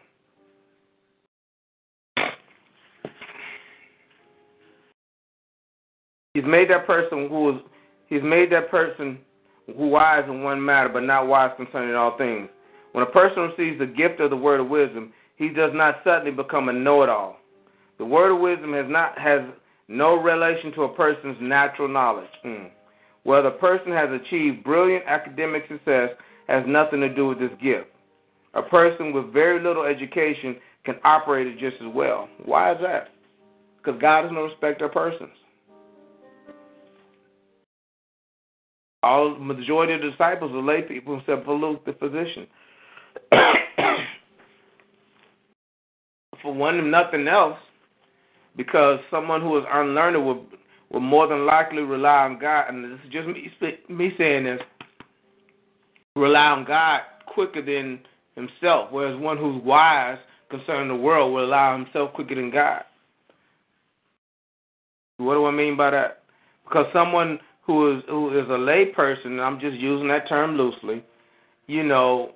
He's 6.33 6.43
made 6.45 6.69
that 6.69 6.87
person 6.87 7.27
who 7.27 7.49
is 7.49 7.55
he's 8.07 8.23
made 8.23 8.51
that 8.51 8.69
person 8.71 9.19
who 9.65 9.87
wise 9.87 10.23
in 10.27 10.43
one 10.43 10.63
matter, 10.63 10.89
but 10.89 11.03
not 11.03 11.27
wise 11.27 11.51
concerning 11.57 11.95
all 11.95 12.17
things. 12.17 12.49
When 12.93 13.03
a 13.03 13.09
person 13.09 13.51
receives 13.57 13.79
the 13.79 13.85
gift 13.85 14.19
of 14.19 14.29
the 14.29 14.37
word 14.37 14.59
of 14.59 14.69
wisdom, 14.69 15.13
he 15.35 15.49
does 15.49 15.71
not 15.73 15.95
suddenly 16.03 16.31
become 16.31 16.69
a 16.69 16.73
know-it-all. 16.73 17.37
The 17.97 18.05
word 18.05 18.33
of 18.33 18.41
wisdom 18.41 18.73
has 18.73 18.85
not 18.87 19.17
has 19.17 19.41
no 19.87 20.15
relation 20.15 20.71
to 20.73 20.83
a 20.83 20.93
person's 20.93 21.37
natural 21.41 21.87
knowledge. 21.87 22.29
Mm. 22.45 22.69
Whether 23.23 23.49
a 23.49 23.57
person 23.57 23.91
has 23.91 24.09
achieved 24.09 24.63
brilliant 24.63 25.05
academic 25.05 25.63
success 25.67 26.09
has 26.47 26.63
nothing 26.67 27.01
to 27.01 27.13
do 27.13 27.27
with 27.27 27.39
this 27.39 27.51
gift. 27.61 27.87
A 28.53 28.61
person 28.61 29.13
with 29.13 29.31
very 29.31 29.61
little 29.61 29.83
education 29.83 30.57
can 30.83 30.95
operate 31.03 31.47
it 31.47 31.59
just 31.59 31.81
as 31.81 31.93
well. 31.93 32.27
Why 32.43 32.73
is 32.73 32.79
that? 32.81 33.09
Because 33.77 34.01
God 34.01 34.25
is 34.25 34.31
no 34.31 34.43
respecter 34.43 34.85
of 34.85 34.91
persons. 34.91 35.29
All 39.03 39.35
majority 39.35 39.93
of 39.93 40.01
the 40.01 40.11
disciples 40.11 40.51
are 40.51 40.61
lay 40.61 40.81
people 40.83 41.19
except 41.19 41.45
for 41.45 41.55
Luke, 41.55 41.83
the 41.85 41.93
physician. 41.93 42.45
for 46.41 46.53
one, 46.53 46.91
nothing 46.91 47.27
else, 47.27 47.57
because 48.55 48.99
someone 49.09 49.41
who 49.41 49.57
is 49.57 49.63
unlearned 49.71 50.23
will 50.23 50.45
will 50.91 50.99
more 50.99 51.27
than 51.27 51.45
likely 51.45 51.81
rely 51.81 52.25
on 52.25 52.39
God, 52.39 52.69
and 52.69 52.83
this 52.83 52.99
is 53.05 53.11
just 53.11 53.27
me 53.27 53.51
me 53.89 54.11
saying 54.17 54.43
this, 54.43 54.59
rely 56.15 56.47
on 56.47 56.65
God 56.65 57.01
quicker 57.27 57.61
than 57.61 57.99
himself, 58.35 58.89
whereas 58.91 59.19
one 59.19 59.37
who's 59.37 59.63
wise 59.63 60.17
concerning 60.49 60.89
the 60.89 60.95
world 60.95 61.33
will 61.33 61.45
allow 61.45 61.77
himself 61.77 62.13
quicker 62.13 62.35
than 62.35 62.51
God. 62.51 62.83
What 65.17 65.35
do 65.35 65.45
I 65.45 65.51
mean 65.51 65.77
by 65.77 65.91
that? 65.91 66.23
Because 66.65 66.87
someone 66.93 67.39
who 67.65 67.97
is 67.97 68.03
who 68.09 68.37
is 68.37 68.49
a 68.49 68.57
lay 68.57 68.85
person, 68.85 69.39
I'm 69.39 69.59
just 69.59 69.77
using 69.77 70.07
that 70.09 70.27
term 70.27 70.57
loosely, 70.57 71.03
you 71.67 71.83
know, 71.83 72.31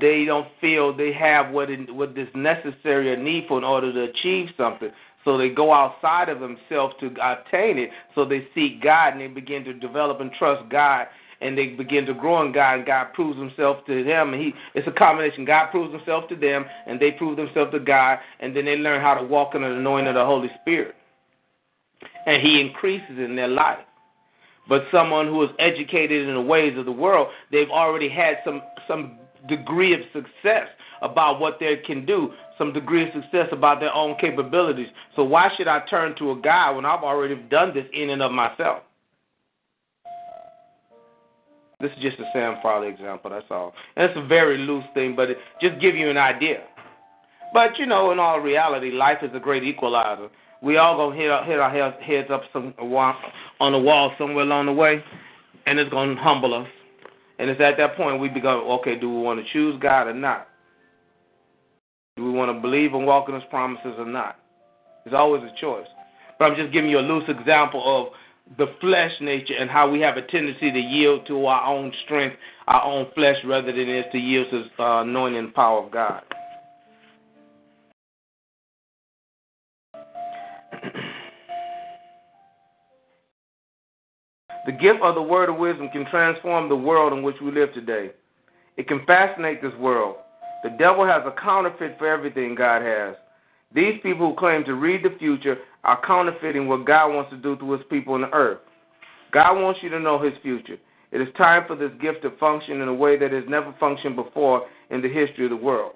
they 0.00 0.24
don't 0.26 0.48
feel 0.60 0.94
they 0.94 1.12
have 1.12 1.52
what 1.52 1.70
it, 1.70 1.94
what 1.94 2.16
is 2.18 2.28
necessary 2.34 3.10
or 3.12 3.16
needful 3.16 3.58
in 3.58 3.64
order 3.64 3.92
to 3.92 4.10
achieve 4.10 4.48
something. 4.56 4.90
So 5.28 5.36
they 5.36 5.50
go 5.50 5.74
outside 5.74 6.30
of 6.30 6.40
themselves 6.40 6.94
to 7.00 7.08
obtain 7.08 7.76
it. 7.76 7.90
So 8.14 8.24
they 8.24 8.48
seek 8.54 8.82
God 8.82 9.12
and 9.12 9.20
they 9.20 9.26
begin 9.26 9.62
to 9.64 9.74
develop 9.74 10.22
and 10.22 10.30
trust 10.38 10.66
God 10.70 11.06
and 11.42 11.56
they 11.56 11.66
begin 11.66 12.06
to 12.06 12.14
grow 12.14 12.40
in 12.46 12.50
God 12.50 12.76
and 12.76 12.86
God 12.86 13.12
proves 13.12 13.38
himself 13.38 13.84
to 13.88 14.04
them 14.04 14.32
and 14.32 14.40
he 14.40 14.54
it's 14.74 14.88
a 14.88 14.90
combination. 14.90 15.44
God 15.44 15.70
proves 15.70 15.92
himself 15.92 16.30
to 16.30 16.34
them 16.34 16.64
and 16.86 16.98
they 16.98 17.10
prove 17.10 17.36
themselves 17.36 17.72
to 17.72 17.78
God 17.78 18.20
and 18.40 18.56
then 18.56 18.64
they 18.64 18.76
learn 18.76 19.02
how 19.02 19.12
to 19.12 19.22
walk 19.22 19.54
in 19.54 19.60
the 19.60 19.70
anointing 19.70 20.08
of 20.08 20.14
the 20.14 20.24
Holy 20.24 20.48
Spirit. 20.62 20.94
And 22.24 22.40
he 22.40 22.58
increases 22.58 23.18
in 23.18 23.36
their 23.36 23.48
life. 23.48 23.80
But 24.66 24.84
someone 24.90 25.26
who 25.26 25.42
is 25.42 25.50
educated 25.58 26.26
in 26.26 26.32
the 26.32 26.40
ways 26.40 26.78
of 26.78 26.86
the 26.86 26.92
world, 26.92 27.28
they've 27.52 27.68
already 27.68 28.08
had 28.08 28.38
some 28.46 28.62
some 28.88 29.18
degree 29.46 29.92
of 29.92 30.00
success 30.14 30.68
about 31.02 31.38
what 31.38 31.58
they 31.60 31.76
can 31.86 32.04
do, 32.04 32.32
some 32.58 32.72
degree 32.72 33.04
of 33.04 33.14
success 33.14 33.48
about 33.52 33.80
their 33.80 33.94
own 33.94 34.16
capabilities. 34.20 34.88
So 35.16 35.24
why 35.24 35.48
should 35.56 35.68
I 35.68 35.80
turn 35.88 36.16
to 36.18 36.32
a 36.32 36.40
guy 36.40 36.70
when 36.70 36.84
I've 36.84 37.04
already 37.04 37.36
done 37.36 37.72
this 37.72 37.86
in 37.92 38.10
and 38.10 38.20
of 38.20 38.32
myself? 38.32 38.82
This 41.80 41.92
is 41.92 42.02
just 42.02 42.18
a 42.18 42.24
Sam 42.32 42.56
Farley 42.60 42.88
example, 42.88 43.30
that's 43.30 43.46
all. 43.50 43.72
And 43.96 44.10
it's 44.10 44.18
a 44.18 44.26
very 44.26 44.58
loose 44.58 44.84
thing, 44.94 45.14
but 45.14 45.30
it 45.30 45.38
just 45.62 45.80
give 45.80 45.94
you 45.94 46.10
an 46.10 46.16
idea. 46.16 46.64
But 47.52 47.78
you 47.78 47.86
know, 47.86 48.10
in 48.10 48.18
all 48.18 48.40
reality, 48.40 48.90
life 48.90 49.18
is 49.22 49.30
a 49.32 49.38
great 49.38 49.62
equalizer. 49.62 50.28
We 50.60 50.76
all 50.76 50.96
gonna 50.96 51.16
hit 51.16 51.30
our, 51.30 51.44
hit 51.44 51.60
our 51.60 51.70
heads 51.70 52.30
up 52.30 52.42
some 52.52 52.74
on 52.80 53.72
the 53.72 53.78
wall 53.78 54.12
somewhere 54.18 54.42
along 54.42 54.66
the 54.66 54.72
way, 54.72 55.02
and 55.66 55.78
it's 55.78 55.90
gonna 55.90 56.20
humble 56.20 56.52
us. 56.52 56.66
And 57.38 57.48
it's 57.48 57.60
at 57.60 57.76
that 57.76 57.96
point 57.96 58.20
we 58.20 58.28
become 58.28 58.58
okay. 58.58 58.98
Do 58.98 59.08
we 59.08 59.22
want 59.22 59.38
to 59.38 59.52
choose 59.52 59.80
God 59.80 60.08
or 60.08 60.14
not? 60.14 60.48
Do 62.18 62.24
we 62.24 62.32
want 62.32 62.52
to 62.52 62.60
believe 62.60 62.94
and 62.94 63.06
walk 63.06 63.28
in 63.28 63.36
His 63.36 63.44
promises 63.48 63.94
or 63.96 64.04
not? 64.04 64.40
It's 65.06 65.14
always 65.14 65.44
a 65.44 65.60
choice. 65.60 65.86
But 66.36 66.46
I'm 66.46 66.56
just 66.56 66.72
giving 66.72 66.90
you 66.90 66.98
a 66.98 67.00
loose 67.00 67.22
example 67.28 67.80
of 67.86 68.56
the 68.58 68.74
flesh 68.80 69.12
nature 69.20 69.54
and 69.54 69.70
how 69.70 69.88
we 69.88 70.00
have 70.00 70.16
a 70.16 70.22
tendency 70.22 70.72
to 70.72 70.80
yield 70.80 71.28
to 71.28 71.46
our 71.46 71.72
own 71.72 71.92
strength, 72.04 72.34
our 72.66 72.82
own 72.82 73.06
flesh, 73.14 73.36
rather 73.44 73.70
than 73.70 73.88
is 73.88 74.04
to 74.10 74.18
yield 74.18 74.48
to 74.50 74.64
the 74.76 74.82
uh, 74.82 75.02
anointing 75.02 75.38
and 75.38 75.54
power 75.54 75.84
of 75.84 75.92
God. 75.92 76.22
The 84.66 84.72
gift 84.72 85.00
of 85.02 85.14
the 85.14 85.22
word 85.22 85.48
of 85.48 85.56
wisdom 85.56 85.88
can 85.90 86.04
transform 86.10 86.68
the 86.68 86.76
world 86.76 87.14
in 87.14 87.22
which 87.22 87.36
we 87.40 87.50
live 87.52 87.72
today. 87.72 88.10
It 88.76 88.86
can 88.86 89.06
fascinate 89.06 89.62
this 89.62 89.72
world. 89.78 90.16
The 90.62 90.70
devil 90.70 91.06
has 91.06 91.22
a 91.24 91.40
counterfeit 91.40 91.96
for 91.98 92.06
everything 92.06 92.54
God 92.54 92.82
has. 92.82 93.16
These 93.74 94.00
people 94.02 94.30
who 94.30 94.36
claim 94.36 94.64
to 94.64 94.74
read 94.74 95.04
the 95.04 95.16
future 95.18 95.58
are 95.84 96.00
counterfeiting 96.06 96.66
what 96.66 96.86
God 96.86 97.14
wants 97.14 97.30
to 97.30 97.36
do 97.36 97.56
to 97.56 97.72
his 97.72 97.82
people 97.90 98.14
on 98.14 98.22
the 98.22 98.32
earth. 98.32 98.58
God 99.32 99.60
wants 99.60 99.80
you 99.82 99.90
to 99.90 100.00
know 100.00 100.18
his 100.20 100.32
future. 100.42 100.78
It 101.12 101.20
is 101.20 101.28
time 101.36 101.64
for 101.66 101.76
this 101.76 101.92
gift 102.00 102.22
to 102.22 102.30
function 102.38 102.80
in 102.80 102.88
a 102.88 102.94
way 102.94 103.18
that 103.18 103.32
has 103.32 103.44
never 103.48 103.74
functioned 103.78 104.16
before 104.16 104.66
in 104.90 105.00
the 105.02 105.08
history 105.08 105.44
of 105.44 105.50
the 105.50 105.56
world. 105.56 105.92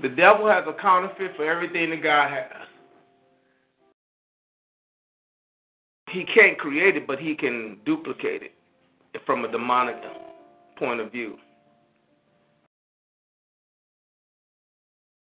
The 0.00 0.08
devil 0.08 0.48
has 0.48 0.64
a 0.66 0.80
counterfeit 0.80 1.32
for 1.36 1.44
everything 1.44 1.90
that 1.90 2.02
God 2.02 2.30
has. 2.30 2.68
he 6.12 6.24
can't 6.24 6.58
create 6.58 6.96
it, 6.96 7.06
but 7.06 7.18
he 7.18 7.34
can 7.34 7.78
duplicate 7.84 8.42
it 8.42 8.52
from 9.26 9.44
a 9.44 9.50
demonic 9.50 9.96
point 10.78 11.00
of 11.00 11.10
view. 11.10 11.36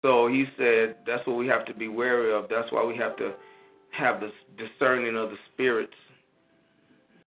So 0.02 0.28
he 0.28 0.46
said 0.56 0.96
that's 1.06 1.26
what 1.26 1.36
we 1.36 1.46
have 1.48 1.66
to 1.66 1.74
be 1.74 1.88
wary 1.88 2.32
of. 2.32 2.46
That's 2.48 2.70
why 2.72 2.84
we 2.84 2.96
have 2.96 3.16
to 3.18 3.34
have 3.90 4.20
the 4.20 4.30
discerning 4.56 5.16
of 5.16 5.30
the 5.30 5.36
spirits, 5.52 5.92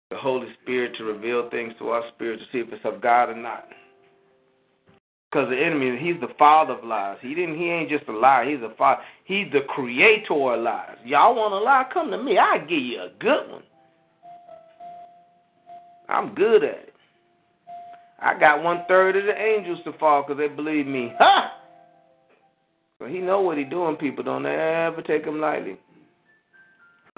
the 0.10 0.18
Holy 0.18 0.48
Spirit 0.62 0.96
to 0.98 1.04
reveal 1.04 1.50
things 1.50 1.74
to 1.80 1.90
our 1.90 2.04
spirit 2.16 2.40
to 2.40 2.46
see 2.52 2.60
if 2.60 2.74
it's 2.74 2.86
of 2.86 3.02
God 3.02 3.30
or 3.30 3.36
not. 3.36 3.68
Because 5.32 5.50
the 5.50 5.58
enemy, 5.58 5.98
he's 6.00 6.22
the 6.22 6.34
father 6.38 6.74
of 6.74 6.86
lies. 6.86 7.18
He 7.22 7.34
didn't. 7.34 7.58
He 7.58 7.70
ain't 7.70 7.90
just 7.90 8.08
a 8.08 8.12
liar. 8.12 8.48
He's 8.48 8.62
a 8.64 8.74
father. 8.76 9.02
He's 9.26 9.52
the 9.52 9.62
creator 9.62 10.34
of 10.34 10.62
lies. 10.62 10.98
Y'all 11.04 11.36
want 11.36 11.54
a 11.54 11.58
lie? 11.58 11.86
Come 11.92 12.12
to 12.12 12.22
me. 12.22 12.38
I 12.38 12.60
give 12.60 12.80
you 12.80 13.02
a 13.02 13.10
good 13.20 13.50
one. 13.50 13.64
I'm 16.08 16.36
good 16.36 16.64
at 16.64 16.76
it. 16.76 16.94
I 18.22 18.40
got 18.40 18.62
one 18.64 18.84
third 18.88 19.16
of 19.16 19.26
the 19.26 19.36
angels 19.36 19.80
to 19.86 19.94
fall 19.94 20.24
because 20.24 20.38
they 20.38 20.54
believe 20.54 20.88
me. 20.88 21.12
Ha! 21.20 21.63
So 23.04 23.10
he 23.10 23.20
know 23.20 23.42
what 23.42 23.58
he 23.58 23.66
doing. 23.66 23.98
People 23.98 24.24
don't 24.24 24.46
ever 24.46 25.02
take 25.02 25.26
him 25.26 25.42
lightly. 25.42 25.78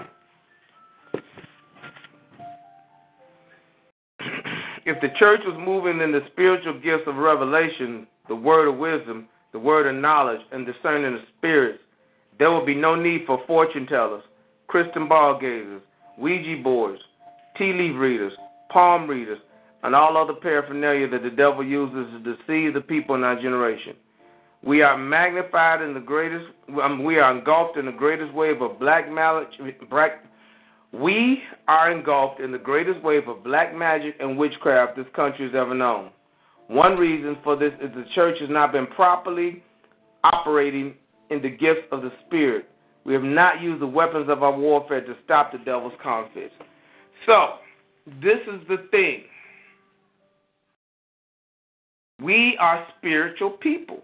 if 4.84 5.00
the 5.00 5.10
church 5.16 5.42
was 5.46 5.56
moving 5.64 6.00
in 6.00 6.10
the 6.10 6.22
spiritual 6.32 6.80
gifts 6.80 7.04
of 7.06 7.14
revelation, 7.14 8.08
the 8.26 8.34
word 8.34 8.66
of 8.66 8.78
wisdom, 8.78 9.28
the 9.52 9.60
word 9.60 9.86
of 9.86 9.94
knowledge, 9.94 10.40
and 10.50 10.66
discerning 10.66 11.12
the 11.12 11.22
spirits, 11.38 11.78
there 12.40 12.50
would 12.50 12.66
be 12.66 12.74
no 12.74 12.96
need 12.96 13.20
for 13.24 13.40
fortune 13.46 13.86
tellers, 13.86 14.24
crystal 14.66 15.06
ball 15.06 15.38
gazers, 15.40 15.82
Ouija 16.18 16.60
boards, 16.64 17.00
tea 17.56 17.72
leaf 17.72 17.94
readers, 17.96 18.32
palm 18.70 19.08
readers, 19.08 19.38
and 19.84 19.94
all 19.94 20.16
other 20.16 20.34
paraphernalia 20.34 21.08
that 21.08 21.22
the 21.22 21.30
devil 21.30 21.64
uses 21.64 22.10
to 22.10 22.18
deceive 22.34 22.74
the 22.74 22.80
people 22.80 23.14
in 23.14 23.22
our 23.22 23.40
generation. 23.40 23.94
We 24.66 24.82
are 24.82 24.98
magnified 24.98 25.80
in 25.80 25.94
the 25.94 26.00
greatest, 26.00 26.46
um, 26.82 27.04
we 27.04 27.20
are 27.20 27.36
engulfed 27.36 27.78
in 27.78 27.86
the 27.86 27.92
greatest 27.92 28.34
wave 28.34 28.60
of 28.60 28.80
black 28.80 29.08
magic, 29.08 29.50
we 30.92 31.42
are 31.68 31.92
engulfed 31.92 32.40
in 32.40 32.50
the 32.50 32.58
greatest 32.58 33.00
wave 33.04 33.28
of 33.28 33.44
black 33.44 33.76
magic 33.76 34.16
and 34.18 34.36
witchcraft 34.36 34.96
this 34.96 35.06
country 35.14 35.46
has 35.46 35.54
ever 35.54 35.72
known. 35.72 36.10
One 36.66 36.96
reason 36.96 37.36
for 37.44 37.54
this 37.54 37.72
is 37.80 37.94
the 37.94 38.06
church 38.16 38.38
has 38.40 38.50
not 38.50 38.72
been 38.72 38.88
properly 38.88 39.62
operating 40.24 40.94
in 41.30 41.40
the 41.42 41.50
gifts 41.50 41.86
of 41.92 42.02
the 42.02 42.10
Spirit. 42.26 42.68
We 43.04 43.12
have 43.14 43.22
not 43.22 43.60
used 43.60 43.80
the 43.80 43.86
weapons 43.86 44.28
of 44.28 44.42
our 44.42 44.58
warfare 44.58 45.00
to 45.00 45.14
stop 45.24 45.52
the 45.52 45.58
devil's 45.58 45.92
conflicts. 46.02 46.54
So, 47.24 47.58
this 48.20 48.38
is 48.52 48.66
the 48.68 48.88
thing. 48.90 49.22
We 52.20 52.56
are 52.58 52.84
spiritual 52.98 53.50
people. 53.50 54.00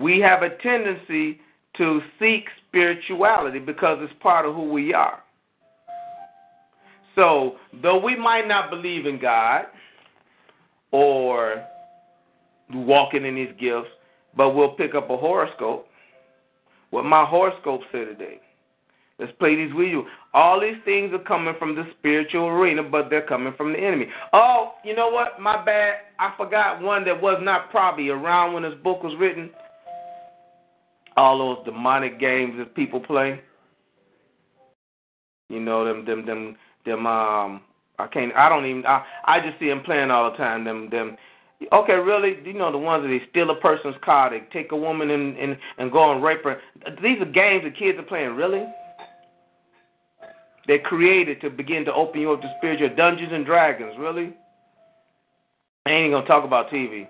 We 0.00 0.20
have 0.20 0.42
a 0.42 0.56
tendency 0.62 1.40
to 1.76 2.00
seek 2.18 2.44
spirituality 2.68 3.58
because 3.58 3.98
it's 4.00 4.12
part 4.20 4.46
of 4.46 4.54
who 4.54 4.70
we 4.70 4.94
are. 4.94 5.22
So, 7.14 7.56
though 7.82 7.98
we 7.98 8.16
might 8.16 8.46
not 8.46 8.70
believe 8.70 9.06
in 9.06 9.20
God 9.20 9.66
or 10.92 11.64
walking 12.72 13.24
in 13.24 13.36
His 13.36 13.48
gifts, 13.58 13.88
but 14.36 14.50
we'll 14.50 14.74
pick 14.74 14.94
up 14.94 15.10
a 15.10 15.16
horoscope. 15.16 15.88
What 16.90 17.04
my 17.04 17.24
horoscope 17.24 17.80
said 17.90 18.06
today. 18.06 18.40
Let's 19.18 19.32
play 19.40 19.56
these 19.56 19.74
with 19.74 19.88
you. 19.88 20.04
All 20.32 20.60
these 20.60 20.76
things 20.84 21.12
are 21.12 21.18
coming 21.18 21.54
from 21.58 21.74
the 21.74 21.84
spiritual 21.98 22.46
arena, 22.46 22.84
but 22.84 23.10
they're 23.10 23.26
coming 23.26 23.52
from 23.56 23.72
the 23.72 23.78
enemy. 23.78 24.06
Oh, 24.32 24.74
you 24.84 24.94
know 24.94 25.08
what? 25.08 25.40
My 25.40 25.64
bad. 25.64 25.94
I 26.20 26.34
forgot 26.36 26.80
one 26.80 27.04
that 27.04 27.20
was 27.20 27.40
not 27.42 27.70
probably 27.72 28.10
around 28.10 28.52
when 28.52 28.62
this 28.62 28.74
book 28.84 29.02
was 29.02 29.16
written. 29.18 29.50
All 31.18 31.38
those 31.38 31.64
demonic 31.64 32.20
games 32.20 32.54
that 32.58 32.76
people 32.76 33.00
play. 33.00 33.40
You 35.48 35.58
know 35.58 35.84
them, 35.84 36.04
them, 36.04 36.24
them 36.24 36.56
them 36.84 37.06
um 37.06 37.62
I 37.98 38.06
can't 38.06 38.32
I 38.36 38.48
don't 38.48 38.64
even 38.66 38.86
I 38.86 39.04
I 39.24 39.40
just 39.40 39.58
see 39.58 39.68
them 39.68 39.82
playing 39.82 40.12
all 40.12 40.30
the 40.30 40.36
time 40.36 40.64
them 40.64 40.88
them 40.90 41.16
Okay, 41.72 41.94
really? 41.94 42.38
You 42.44 42.52
know 42.52 42.70
the 42.70 42.78
ones 42.78 43.02
that 43.02 43.08
they 43.08 43.20
steal 43.30 43.50
a 43.50 43.56
person's 43.56 43.96
car, 44.04 44.30
they 44.30 44.44
take 44.52 44.70
a 44.70 44.76
woman 44.76 45.10
and 45.10 45.36
and, 45.36 45.58
and 45.78 45.90
go 45.90 46.12
and 46.12 46.22
rape 46.22 46.44
her. 46.44 46.60
These 47.02 47.20
are 47.20 47.24
games 47.24 47.64
that 47.64 47.76
kids 47.76 47.98
are 47.98 48.04
playing. 48.04 48.36
Really? 48.36 48.64
They're 50.68 50.78
created 50.78 51.40
to 51.40 51.50
begin 51.50 51.84
to 51.86 51.92
open 51.92 52.20
you 52.20 52.32
up 52.32 52.42
to 52.42 52.54
spiritual 52.58 52.94
Dungeons 52.94 53.32
and 53.32 53.44
Dragons. 53.44 53.94
Really? 53.98 54.34
I 55.86 55.90
ain't 55.90 56.12
gonna 56.12 56.26
talk 56.26 56.44
about 56.44 56.70
TV. 56.70 57.08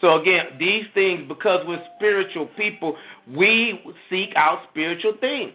So 0.00 0.20
again, 0.20 0.46
these 0.58 0.84
things, 0.94 1.28
because 1.28 1.60
we're 1.66 1.82
spiritual 1.96 2.46
people, 2.56 2.96
we 3.28 3.80
seek 4.08 4.30
out 4.36 4.60
spiritual 4.70 5.14
things. 5.20 5.52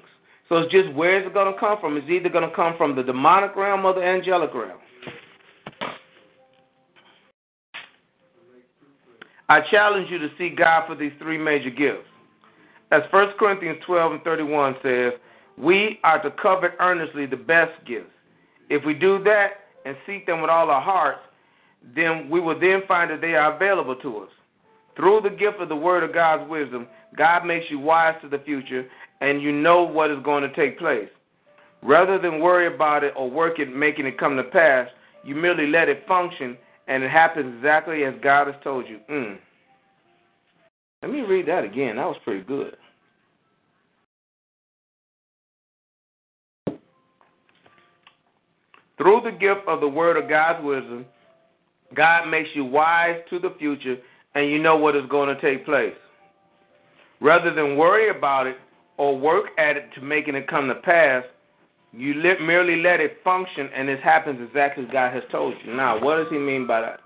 So 0.47 0.57
it's 0.57 0.71
just 0.71 0.93
where 0.93 1.19
is 1.19 1.25
it 1.25 1.33
going 1.33 1.51
to 1.51 1.59
come 1.59 1.79
from? 1.79 1.97
It's 1.97 2.09
either 2.09 2.29
going 2.29 2.47
to 2.47 2.55
come 2.55 2.75
from 2.77 2.95
the 2.95 3.01
demonic 3.01 3.55
realm 3.55 3.85
or 3.85 3.93
the 3.93 4.03
angelic 4.03 4.53
realm. 4.53 4.79
I 9.49 9.61
challenge 9.71 10.09
you 10.09 10.19
to 10.19 10.29
seek 10.37 10.57
God 10.57 10.87
for 10.87 10.95
these 10.95 11.11
three 11.19 11.37
major 11.37 11.69
gifts. 11.69 12.07
As 12.91 13.01
1 13.11 13.33
Corinthians 13.39 13.79
12 13.85 14.11
and 14.13 14.23
31 14.23 14.75
says, 14.83 15.13
we 15.57 15.99
are 16.03 16.21
to 16.21 16.31
covet 16.31 16.71
earnestly 16.79 17.25
the 17.25 17.37
best 17.37 17.71
gifts. 17.85 18.09
If 18.69 18.85
we 18.85 18.93
do 18.93 19.23
that 19.23 19.49
and 19.85 19.95
seek 20.05 20.25
them 20.25 20.41
with 20.41 20.49
all 20.49 20.69
our 20.69 20.81
hearts, 20.81 21.19
then 21.93 22.29
we 22.29 22.39
will 22.39 22.59
then 22.59 22.81
find 22.87 23.11
that 23.11 23.21
they 23.21 23.35
are 23.35 23.55
available 23.55 23.95
to 23.97 24.17
us. 24.19 24.29
Through 24.95 25.21
the 25.21 25.29
gift 25.29 25.59
of 25.59 25.69
the 25.69 25.75
word 25.75 26.03
of 26.03 26.13
God's 26.13 26.49
wisdom, 26.49 26.87
God 27.17 27.45
makes 27.45 27.65
you 27.69 27.79
wise 27.79 28.15
to 28.21 28.29
the 28.29 28.39
future 28.39 28.85
and 29.21 29.41
you 29.41 29.51
know 29.51 29.83
what 29.83 30.11
is 30.11 30.23
going 30.23 30.43
to 30.43 30.55
take 30.55 30.79
place. 30.79 31.09
Rather 31.83 32.17
than 32.17 32.39
worry 32.39 32.73
about 32.73 33.03
it 33.03 33.13
or 33.15 33.29
work 33.29 33.59
at 33.59 33.69
making 33.69 34.05
it 34.05 34.17
come 34.17 34.35
to 34.37 34.43
pass, 34.43 34.87
you 35.23 35.35
merely 35.35 35.67
let 35.67 35.89
it 35.89 36.03
function 36.07 36.57
and 36.87 37.03
it 37.03 37.11
happens 37.11 37.55
exactly 37.57 38.03
as 38.03 38.13
God 38.23 38.47
has 38.47 38.55
told 38.63 38.87
you. 38.87 38.99
Mm. 39.09 39.37
Let 41.01 41.11
me 41.11 41.21
read 41.21 41.47
that 41.47 41.63
again. 41.63 41.97
That 41.97 42.05
was 42.05 42.17
pretty 42.23 42.43
good. 42.43 42.77
Through 48.97 49.21
the 49.25 49.31
gift 49.31 49.67
of 49.67 49.81
the 49.81 49.87
word 49.87 50.15
of 50.15 50.29
God's 50.29 50.63
wisdom, 50.63 51.05
God 51.95 52.27
makes 52.27 52.49
you 52.53 52.65
wise 52.65 53.19
to 53.29 53.39
the 53.39 53.53
future 53.57 53.97
and 54.35 54.49
you 54.49 54.59
know 54.59 54.75
what 54.75 54.95
is 54.95 55.03
going 55.09 55.33
to 55.33 55.41
take 55.41 55.65
place. 55.65 55.93
Rather 57.21 57.53
than 57.53 57.77
worry 57.77 58.15
about 58.15 58.47
it 58.47 58.57
or 58.97 59.17
work 59.17 59.45
at 59.57 59.77
it 59.77 59.89
to 59.95 60.01
making 60.01 60.35
it 60.35 60.47
come 60.47 60.67
to 60.67 60.75
pass, 60.75 61.23
you 61.93 62.15
let, 62.15 62.41
merely 62.41 62.81
let 62.81 62.99
it 62.99 63.17
function 63.23 63.69
and 63.75 63.89
it 63.89 64.01
happens 64.01 64.39
exactly 64.45 64.83
as 64.83 64.91
God 64.91 65.13
has 65.13 65.23
told 65.31 65.55
you. 65.65 65.73
Now, 65.73 66.03
what 66.03 66.17
does 66.17 66.27
He 66.29 66.37
mean 66.37 66.67
by 66.67 66.81
that? 66.81 66.99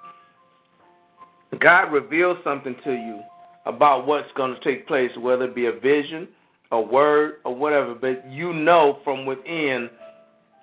God 1.59 1.91
reveals 1.91 2.37
something 2.43 2.75
to 2.83 2.91
you 2.91 3.21
about 3.65 4.07
what's 4.07 4.29
going 4.35 4.55
to 4.55 4.59
take 4.61 4.87
place, 4.87 5.11
whether 5.19 5.45
it 5.45 5.55
be 5.55 5.65
a 5.67 5.71
vision, 5.71 6.27
a 6.71 6.79
word, 6.79 7.35
or 7.43 7.55
whatever, 7.55 7.93
but 7.93 8.29
you 8.31 8.53
know 8.53 8.99
from 9.03 9.25
within 9.25 9.89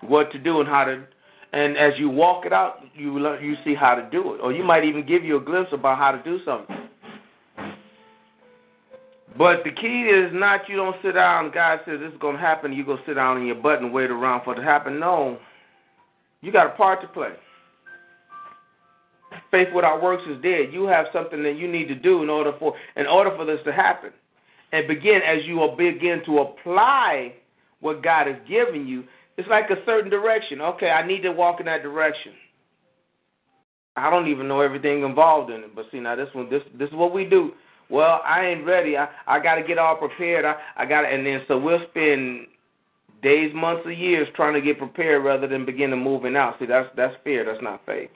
what 0.03 0.31
to 0.33 0.39
do 0.39 0.61
and 0.61 0.69
how 0.69 0.85
to 0.85 1.05
and 1.57 1.79
as 1.79 1.99
you 1.99 2.11
walk 2.11 2.45
it 2.45 2.53
out, 2.53 2.81
you 2.95 3.19
learn, 3.19 3.43
you 3.43 3.55
see 3.65 3.75
how 3.75 3.95
to 3.95 4.07
do 4.11 4.35
it, 4.35 4.41
or 4.43 4.53
you 4.53 4.63
might 4.63 4.85
even 4.85 5.07
give 5.07 5.25
you 5.25 5.39
a 5.39 5.41
glimpse 5.41 5.71
about 5.73 5.97
how 5.97 6.11
to 6.11 6.23
do 6.23 6.39
something. 6.45 6.77
But 9.39 9.65
the 9.65 9.71
key 9.71 10.03
is 10.03 10.31
not 10.35 10.69
you 10.69 10.77
don't 10.77 10.97
sit 11.03 11.13
down. 11.13 11.47
and 11.47 11.55
God 11.55 11.81
says 11.87 11.99
this 12.01 12.13
is 12.13 12.19
going 12.21 12.37
to 12.37 12.41
happen. 12.43 12.75
You 12.75 12.85
go 12.85 12.99
sit 13.07 13.15
down 13.15 13.39
in 13.39 13.47
your 13.47 13.57
butt 13.57 13.81
and 13.81 13.91
wait 13.91 14.11
around 14.11 14.45
for 14.45 14.53
it 14.53 14.57
to 14.57 14.63
happen. 14.63 15.01
No, 15.01 15.39
you 16.43 16.53
got 16.53 16.67
a 16.67 16.77
part 16.77 17.01
to 17.01 17.09
play. 17.09 17.33
Faith 19.51 19.69
without 19.75 20.03
works 20.03 20.25
is 20.29 20.43
dead. 20.43 20.73
You 20.73 20.87
have 20.87 21.07
something 21.11 21.43
that 21.43 21.57
you 21.57 21.73
need 21.73 21.89
to 21.89 21.95
do 21.95 22.23
in 22.23 22.29
order 22.29 22.53
for 22.59 22.75
in 22.97 23.07
order 23.07 23.31
for 23.35 23.47
this 23.47 23.61
to 23.65 23.73
happen. 23.73 24.11
And 24.73 24.87
begin 24.87 25.21
as 25.27 25.39
you 25.47 25.67
begin 25.79 26.21
to 26.27 26.39
apply 26.41 27.33
what 27.81 28.03
God 28.03 28.27
has 28.27 28.37
given 28.47 28.87
you. 28.87 29.05
It's 29.37 29.49
like 29.49 29.71
a 29.71 29.85
certain 29.85 30.11
direction. 30.11 30.61
Okay, 30.61 30.91
I 30.91 31.07
need 31.07 31.23
to 31.23 31.33
walk 31.33 31.61
in 31.61 31.67
that 31.67 31.83
direction. 31.83 32.33
I 33.97 34.11
don't 34.11 34.29
even 34.29 34.49
know 34.49 34.61
everything 34.61 35.03
involved 35.03 35.51
in 35.51 35.63
it, 35.63 35.75
but 35.75 35.87
see 35.91 36.01
now 36.01 36.17
this 36.17 36.29
one, 36.33 36.51
this 36.51 36.63
this 36.79 36.89
is 36.89 36.95
what 36.95 37.13
we 37.13 37.25
do. 37.25 37.53
Well, 37.89 38.21
I 38.25 38.47
ain't 38.47 38.67
ready. 38.67 38.97
I 38.97 39.09
I 39.27 39.41
got 39.41 39.57
to 39.57 39.63
get 39.63 39.79
all 39.79 39.97
prepared. 39.97 40.45
I 40.45 40.57
I 40.77 40.87
got 40.87 41.03
to, 41.03 41.09
and 41.09 41.25
then 41.25 41.43
so 41.49 41.59
we'll 41.59 41.81
spend 41.91 42.47
days, 43.23 43.53
months, 43.55 43.83
or 43.87 43.93
years 43.93 44.29
trying 44.35 44.55
to 44.55 44.61
get 44.61 44.79
prepared 44.79 45.25
rather 45.25 45.47
than 45.47 45.65
begin 45.65 45.91
to 45.91 45.97
moving 45.97 46.37
out. 46.37 46.57
See, 46.59 46.67
that's 46.67 46.89
that's 46.97 47.15
fear. 47.25 47.45
That's 47.45 47.63
not 47.63 47.85
faith. 47.87 48.11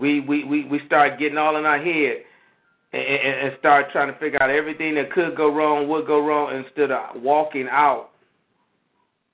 We 0.00 0.20
we 0.20 0.44
we 0.44 0.64
we 0.64 0.80
start 0.86 1.18
getting 1.18 1.38
all 1.38 1.56
in 1.56 1.66
our 1.66 1.82
head 1.82 2.24
and, 2.92 3.02
and, 3.02 3.48
and 3.48 3.58
start 3.58 3.86
trying 3.92 4.12
to 4.12 4.18
figure 4.18 4.42
out 4.42 4.50
everything 4.50 4.94
that 4.94 5.12
could 5.12 5.36
go 5.36 5.54
wrong, 5.54 5.88
would 5.88 6.06
go 6.06 6.26
wrong, 6.26 6.64
instead 6.64 6.90
of 6.90 7.20
walking 7.20 7.68
out 7.70 8.11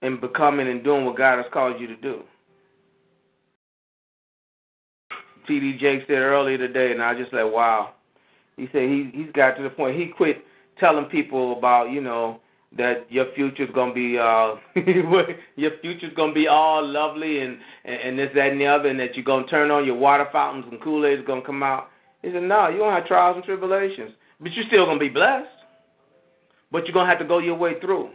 and 0.03 0.21
becoming 0.21 0.69
and 0.69 0.85
doing 0.85 1.05
what 1.05 1.17
God 1.17 1.39
has 1.39 1.47
called 1.53 1.81
you 1.81 1.87
to 1.87 1.97
do. 1.97 2.23
T.D. 5.47 5.79
Jakes 5.81 6.05
said 6.07 6.19
earlier 6.19 6.59
today, 6.59 6.93
and 6.93 7.03
I 7.03 7.15
just 7.15 7.33
like, 7.33 7.51
wow. 7.51 7.95
He 8.57 8.69
said 8.73 8.83
he 8.83 9.11
he's 9.15 9.33
got 9.33 9.57
to 9.57 9.63
the 9.63 9.71
point 9.71 9.99
he 9.99 10.09
quit 10.09 10.45
telling 10.81 11.07
people 11.07 11.57
about 11.57 11.91
you 11.91 12.01
know 12.01 12.41
that 12.77 13.07
your 13.09 13.27
future's 13.35 13.71
gonna 13.73 13.95
be 13.95 14.19
uh 14.19 14.57
your 15.57 15.71
future's 15.81 16.13
gonna 16.15 16.33
be 16.33 16.49
all 16.49 16.87
lovely 16.87 17.41
and, 17.41 17.59
and 17.85 17.95
and 17.95 18.19
this 18.19 18.31
that 18.35 18.51
and 18.51 18.61
the 18.61 18.67
other 18.67 18.89
and 18.89 18.99
that 18.99 19.15
you're 19.15 19.25
gonna 19.25 19.47
turn 19.47 19.71
on 19.71 19.87
your 19.87 19.95
water 19.95 20.27
fountains 20.33 20.67
and 20.71 20.81
Kool 20.83 21.07
Aid's 21.07 21.27
gonna 21.27 21.43
come 21.43 21.63
out. 21.63 21.89
He 22.23 22.31
said, 22.33 22.43
No, 22.43 22.69
you're 22.69 22.81
gonna 22.81 22.97
have 22.97 23.07
trials 23.07 23.37
and 23.37 23.45
tribulations. 23.45 24.13
But 24.41 24.53
you're 24.53 24.67
still 24.67 24.87
gonna 24.87 24.99
be 24.99 25.09
blessed. 25.09 25.49
But 26.71 26.85
you're 26.85 26.95
gonna 26.95 27.09
have 27.09 27.21
to 27.21 27.25
go 27.25 27.39
your 27.39 27.57
way 27.57 27.81
through. 27.81 28.11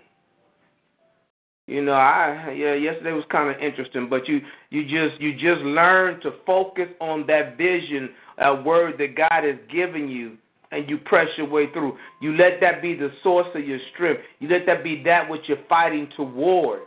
You 1.73 1.81
know, 1.83 1.93
I 1.93 2.53
yeah, 2.55 2.75
yesterday 2.75 3.13
was 3.13 3.25
kind 3.31 3.49
of 3.49 3.59
interesting, 3.59 4.07
but 4.07 4.27
you 4.27 4.41
you 4.69 4.83
just 4.83 5.19
you 5.19 5.33
just 5.33 5.59
learn 5.63 6.21
to 6.21 6.33
focus 6.45 6.87
on 7.01 7.25
that 7.25 7.57
vision, 7.57 8.11
a 8.37 8.61
word 8.61 8.99
that 8.99 9.15
God 9.15 9.43
has 9.43 9.55
given 9.71 10.07
you, 10.07 10.37
and 10.71 10.87
you 10.87 10.99
press 10.99 11.25
your 11.35 11.49
way 11.49 11.71
through. 11.73 11.97
You 12.21 12.37
let 12.37 12.61
that 12.61 12.83
be 12.83 12.93
the 12.93 13.09
source 13.23 13.47
of 13.55 13.65
your 13.65 13.79
strength. 13.91 14.21
You 14.39 14.49
let 14.49 14.67
that 14.67 14.83
be 14.83 15.01
that 15.05 15.27
which 15.27 15.41
you're 15.47 15.65
fighting 15.67 16.09
toward. 16.15 16.81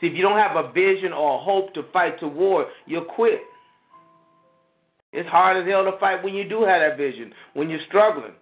See, 0.00 0.06
if 0.06 0.14
you 0.14 0.22
don't 0.22 0.38
have 0.38 0.54
a 0.54 0.70
vision 0.70 1.12
or 1.12 1.34
a 1.34 1.42
hope 1.42 1.74
to 1.74 1.82
fight 1.92 2.20
toward, 2.20 2.68
you'll 2.86 3.06
quit. 3.06 3.40
It's 5.12 5.28
hard 5.28 5.56
as 5.56 5.68
hell 5.68 5.82
to 5.82 5.98
fight 5.98 6.22
when 6.22 6.34
you 6.34 6.48
do 6.48 6.62
have 6.62 6.82
that 6.82 6.96
vision, 6.96 7.32
when 7.54 7.68
you're 7.68 7.84
struggling, 7.88 8.34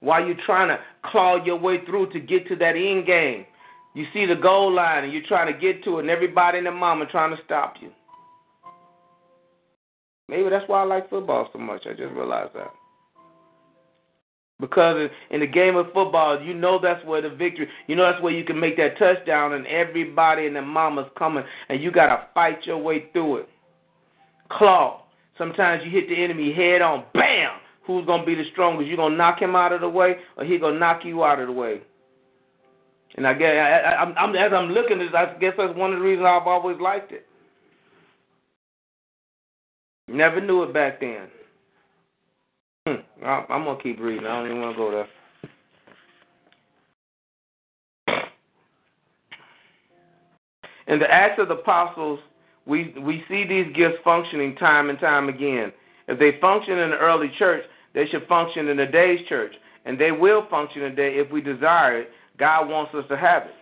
while 0.00 0.22
you're 0.22 0.36
trying 0.44 0.68
to 0.68 0.78
claw 1.02 1.42
your 1.42 1.56
way 1.56 1.82
through 1.86 2.12
to 2.12 2.20
get 2.20 2.46
to 2.48 2.56
that 2.56 2.76
end 2.76 3.06
game. 3.06 3.46
You 3.94 4.04
see 4.12 4.26
the 4.26 4.34
goal 4.34 4.72
line 4.72 5.04
and 5.04 5.12
you're 5.12 5.22
trying 5.26 5.52
to 5.52 5.58
get 5.58 5.84
to 5.84 5.98
it, 5.98 6.02
and 6.02 6.10
everybody 6.10 6.58
and 6.58 6.66
their 6.66 6.74
mama 6.74 7.06
trying 7.06 7.34
to 7.34 7.42
stop 7.44 7.74
you. 7.80 7.90
Maybe 10.28 10.48
that's 10.48 10.68
why 10.68 10.80
I 10.80 10.84
like 10.84 11.10
football 11.10 11.48
so 11.52 11.58
much. 11.58 11.82
I 11.86 11.90
just 11.90 12.12
realized 12.14 12.54
that. 12.54 12.72
Because 14.60 15.10
in 15.30 15.40
the 15.40 15.46
game 15.46 15.76
of 15.76 15.86
football, 15.86 16.40
you 16.40 16.54
know 16.54 16.78
that's 16.80 17.04
where 17.04 17.20
the 17.20 17.28
victory, 17.28 17.68
you 17.86 17.96
know 17.96 18.10
that's 18.10 18.22
where 18.22 18.32
you 18.32 18.44
can 18.44 18.58
make 18.58 18.76
that 18.76 18.98
touchdown, 18.98 19.52
and 19.52 19.66
everybody 19.66 20.46
and 20.46 20.54
their 20.54 20.62
mama's 20.62 21.10
coming, 21.18 21.44
and 21.68 21.82
you 21.82 21.90
got 21.90 22.06
to 22.06 22.26
fight 22.34 22.58
your 22.64 22.78
way 22.78 23.06
through 23.12 23.38
it. 23.38 23.48
Claw. 24.50 25.02
Sometimes 25.36 25.82
you 25.84 25.90
hit 25.90 26.08
the 26.08 26.22
enemy 26.22 26.52
head 26.52 26.80
on, 26.80 27.04
bam! 27.12 27.58
Who's 27.86 28.06
going 28.06 28.20
to 28.20 28.26
be 28.26 28.36
the 28.36 28.44
strongest? 28.52 28.88
You 28.88 28.96
going 28.96 29.12
to 29.12 29.18
knock 29.18 29.42
him 29.42 29.56
out 29.56 29.72
of 29.72 29.80
the 29.80 29.88
way, 29.88 30.16
or 30.36 30.44
he 30.44 30.58
going 30.58 30.74
to 30.74 30.80
knock 30.80 31.04
you 31.04 31.24
out 31.24 31.40
of 31.40 31.48
the 31.48 31.52
way? 31.52 31.82
And 33.16 33.26
I 33.26 33.34
guess 33.34 33.48
I, 33.48 33.78
I, 33.78 34.02
I'm, 34.02 34.34
as 34.34 34.52
I'm 34.52 34.70
looking 34.70 35.00
at 35.00 35.06
this, 35.06 35.14
I 35.14 35.38
guess 35.38 35.54
that's 35.56 35.76
one 35.76 35.92
of 35.92 35.98
the 36.00 36.04
reasons 36.04 36.26
I've 36.26 36.46
always 36.46 36.80
liked 36.80 37.12
it. 37.12 37.26
Never 40.08 40.40
knew 40.40 40.62
it 40.64 40.74
back 40.74 41.00
then. 41.00 41.28
Hmm. 42.86 43.24
I'm 43.24 43.64
gonna 43.64 43.82
keep 43.82 43.98
reading. 44.00 44.26
I 44.26 44.36
don't 44.36 44.46
even 44.46 44.60
want 44.60 44.76
to 44.76 44.78
go 44.78 44.90
there. 44.90 45.08
In 50.86 50.98
the 50.98 51.10
Acts 51.10 51.40
of 51.40 51.48
the 51.48 51.54
Apostles, 51.54 52.20
we 52.66 52.94
we 53.00 53.24
see 53.28 53.44
these 53.46 53.74
gifts 53.74 53.96
functioning 54.04 54.54
time 54.56 54.90
and 54.90 54.98
time 54.98 55.30
again. 55.30 55.72
If 56.08 56.18
they 56.18 56.38
function 56.40 56.78
in 56.78 56.90
the 56.90 56.98
early 56.98 57.32
church, 57.38 57.64
they 57.94 58.06
should 58.08 58.26
function 58.28 58.68
in 58.68 58.76
the 58.76 58.84
day's 58.84 59.26
church, 59.28 59.54
and 59.86 59.98
they 59.98 60.12
will 60.12 60.46
function 60.50 60.82
today 60.82 61.14
if 61.16 61.30
we 61.32 61.40
desire 61.40 62.02
it 62.02 62.10
God 62.38 62.68
wants 62.68 62.94
us 62.94 63.04
to 63.08 63.16
have 63.16 63.44
it. 63.44 63.54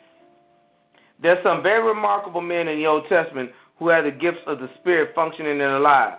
There's 1.20 1.42
some 1.44 1.62
very 1.62 1.86
remarkable 1.86 2.40
men 2.40 2.68
in 2.68 2.78
the 2.78 2.86
Old 2.86 3.04
Testament 3.08 3.50
who 3.78 3.88
had 3.88 4.04
the 4.04 4.10
gifts 4.10 4.40
of 4.46 4.58
the 4.58 4.68
Spirit 4.80 5.14
functioning 5.14 5.52
in 5.52 5.58
their 5.58 5.80
lives. 5.80 6.18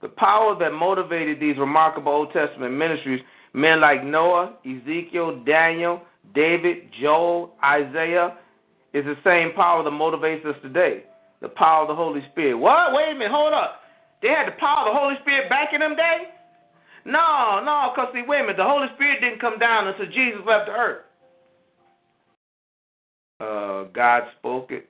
The 0.00 0.08
power 0.08 0.56
that 0.58 0.72
motivated 0.72 1.40
these 1.40 1.56
remarkable 1.56 2.12
Old 2.12 2.32
Testament 2.32 2.74
ministries, 2.74 3.20
men 3.52 3.80
like 3.80 4.04
Noah, 4.04 4.54
Ezekiel, 4.64 5.42
Daniel, 5.44 6.02
David, 6.34 6.90
Joel, 7.00 7.54
Isaiah, 7.64 8.36
is 8.92 9.04
the 9.04 9.16
same 9.24 9.52
power 9.54 9.82
that 9.82 9.90
motivates 9.90 10.46
us 10.46 10.56
today. 10.62 11.04
The 11.40 11.48
power 11.48 11.82
of 11.82 11.88
the 11.88 11.94
Holy 11.94 12.22
Spirit. 12.32 12.54
What? 12.54 12.92
Wait 12.92 13.10
a 13.10 13.14
minute, 13.14 13.30
hold 13.30 13.54
up. 13.54 13.80
They 14.22 14.28
had 14.28 14.48
the 14.48 14.58
power 14.58 14.88
of 14.88 14.94
the 14.94 14.98
Holy 14.98 15.14
Spirit 15.22 15.48
back 15.48 15.72
in 15.72 15.80
them 15.80 15.96
days? 15.96 16.28
No, 17.04 17.62
no, 17.64 17.92
because 17.94 18.12
see, 18.12 18.22
wait 18.26 18.40
a 18.40 18.42
minute, 18.42 18.56
the 18.56 18.64
Holy 18.64 18.88
Spirit 18.94 19.20
didn't 19.20 19.40
come 19.40 19.58
down 19.58 19.86
until 19.86 20.06
Jesus 20.06 20.40
left 20.46 20.66
the 20.66 20.72
earth. 20.72 21.07
Uh, 23.40 23.84
God 23.94 24.24
spoke 24.38 24.70
it. 24.70 24.88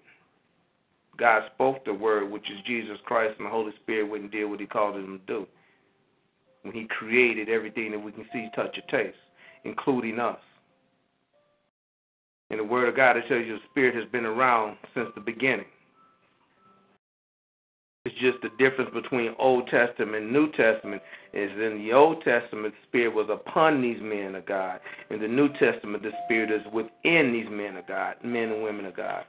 God 1.19 1.43
spoke 1.55 1.85
the 1.85 1.93
word, 1.93 2.31
which 2.31 2.49
is 2.51 2.59
Jesus 2.65 2.99
Christ, 3.05 3.35
and 3.39 3.47
the 3.47 3.51
Holy 3.51 3.73
Spirit 3.83 4.09
wouldn't 4.09 4.31
do 4.31 4.49
what 4.49 4.61
he 4.61 4.67
called 4.67 4.97
him 4.97 5.19
to 5.19 5.33
do. 5.33 5.47
When 6.63 6.75
he 6.75 6.87
created 6.87 7.49
everything 7.49 7.91
that 7.91 7.99
we 7.99 8.13
can 8.13 8.25
see, 8.33 8.49
touch, 8.55 8.79
or 8.79 8.99
taste, 8.99 9.19
including 9.65 10.19
us. 10.19 10.39
In 12.51 12.59
the 12.59 12.65
Word 12.65 12.89
of 12.89 12.97
God, 12.97 13.17
it 13.17 13.25
tells 13.29 13.47
you 13.47 13.55
the 13.55 13.61
Spirit 13.71 13.95
has 13.95 14.11
been 14.11 14.25
around 14.25 14.77
since 14.95 15.09
the 15.15 15.21
beginning. 15.21 15.67
It's 18.09 18.19
just 18.21 18.41
the 18.41 18.49
difference 18.57 18.91
between 18.95 19.35
Old 19.39 19.67
Testament 19.67 20.25
and 20.25 20.33
New 20.33 20.51
Testament 20.53 21.03
is 21.35 21.51
in 21.53 21.85
the 21.85 21.93
Old 21.93 22.23
Testament, 22.23 22.73
the 22.73 22.89
Spirit 22.89 23.15
was 23.15 23.29
upon 23.29 23.83
these 23.83 23.99
men 24.01 24.35
of 24.35 24.47
God. 24.47 24.81
In 25.11 25.21
the 25.21 25.29
New 25.29 25.51
Testament, 25.59 26.03
the 26.03 26.13
Spirit 26.25 26.51
is 26.51 26.63
within 26.73 27.35
these 27.35 27.49
men 27.51 27.77
of 27.77 27.87
God, 27.87 28.15
men 28.25 28.51
and 28.51 28.63
women 28.63 28.87
of 28.87 28.97
God. 28.97 29.25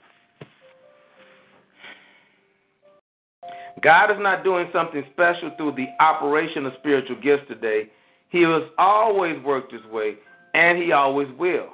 God 3.84 4.12
is 4.12 4.18
not 4.22 4.46
doing 4.46 4.70
something 4.72 5.04
special 5.12 5.52
through 5.58 5.74
the 5.74 5.88
operation 6.02 6.65
of 6.65 6.72
spiritual 6.80 7.18
gifts 7.18 7.50
today. 7.50 7.89
He 8.30 8.44
has 8.44 8.63
always 8.78 9.44
worked 9.44 9.74
His 9.74 9.84
way, 9.92 10.15
and 10.54 10.82
He 10.82 10.94
always 10.94 11.28
will. 11.38 11.74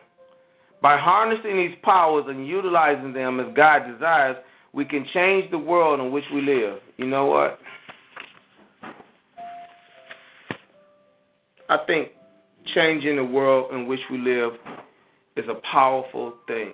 By 0.81 0.97
harnessing 0.97 1.55
these 1.55 1.77
powers 1.83 2.25
and 2.27 2.47
utilizing 2.47 3.13
them 3.13 3.39
as 3.39 3.53
God 3.55 3.85
desires, 3.93 4.37
we 4.75 4.83
can 4.83 5.05
change 5.13 5.49
the 5.51 5.57
world 5.57 6.01
in 6.01 6.11
which 6.11 6.25
we 6.33 6.41
live. 6.41 6.79
You 6.97 7.07
know 7.07 7.27
what? 7.27 7.57
I 11.69 11.77
think 11.87 12.09
changing 12.75 13.15
the 13.15 13.23
world 13.23 13.73
in 13.73 13.87
which 13.87 14.01
we 14.11 14.17
live 14.17 14.51
is 15.37 15.45
a 15.49 15.61
powerful 15.71 16.33
thing. 16.45 16.73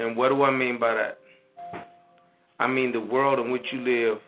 And 0.00 0.16
what 0.16 0.30
do 0.30 0.42
I 0.42 0.50
mean 0.50 0.78
by 0.78 0.94
that? 0.94 1.18
I 2.58 2.66
mean 2.66 2.90
the 2.90 3.00
world 3.00 3.38
in 3.38 3.52
which 3.52 3.64
you 3.72 3.80
live, 3.80 4.18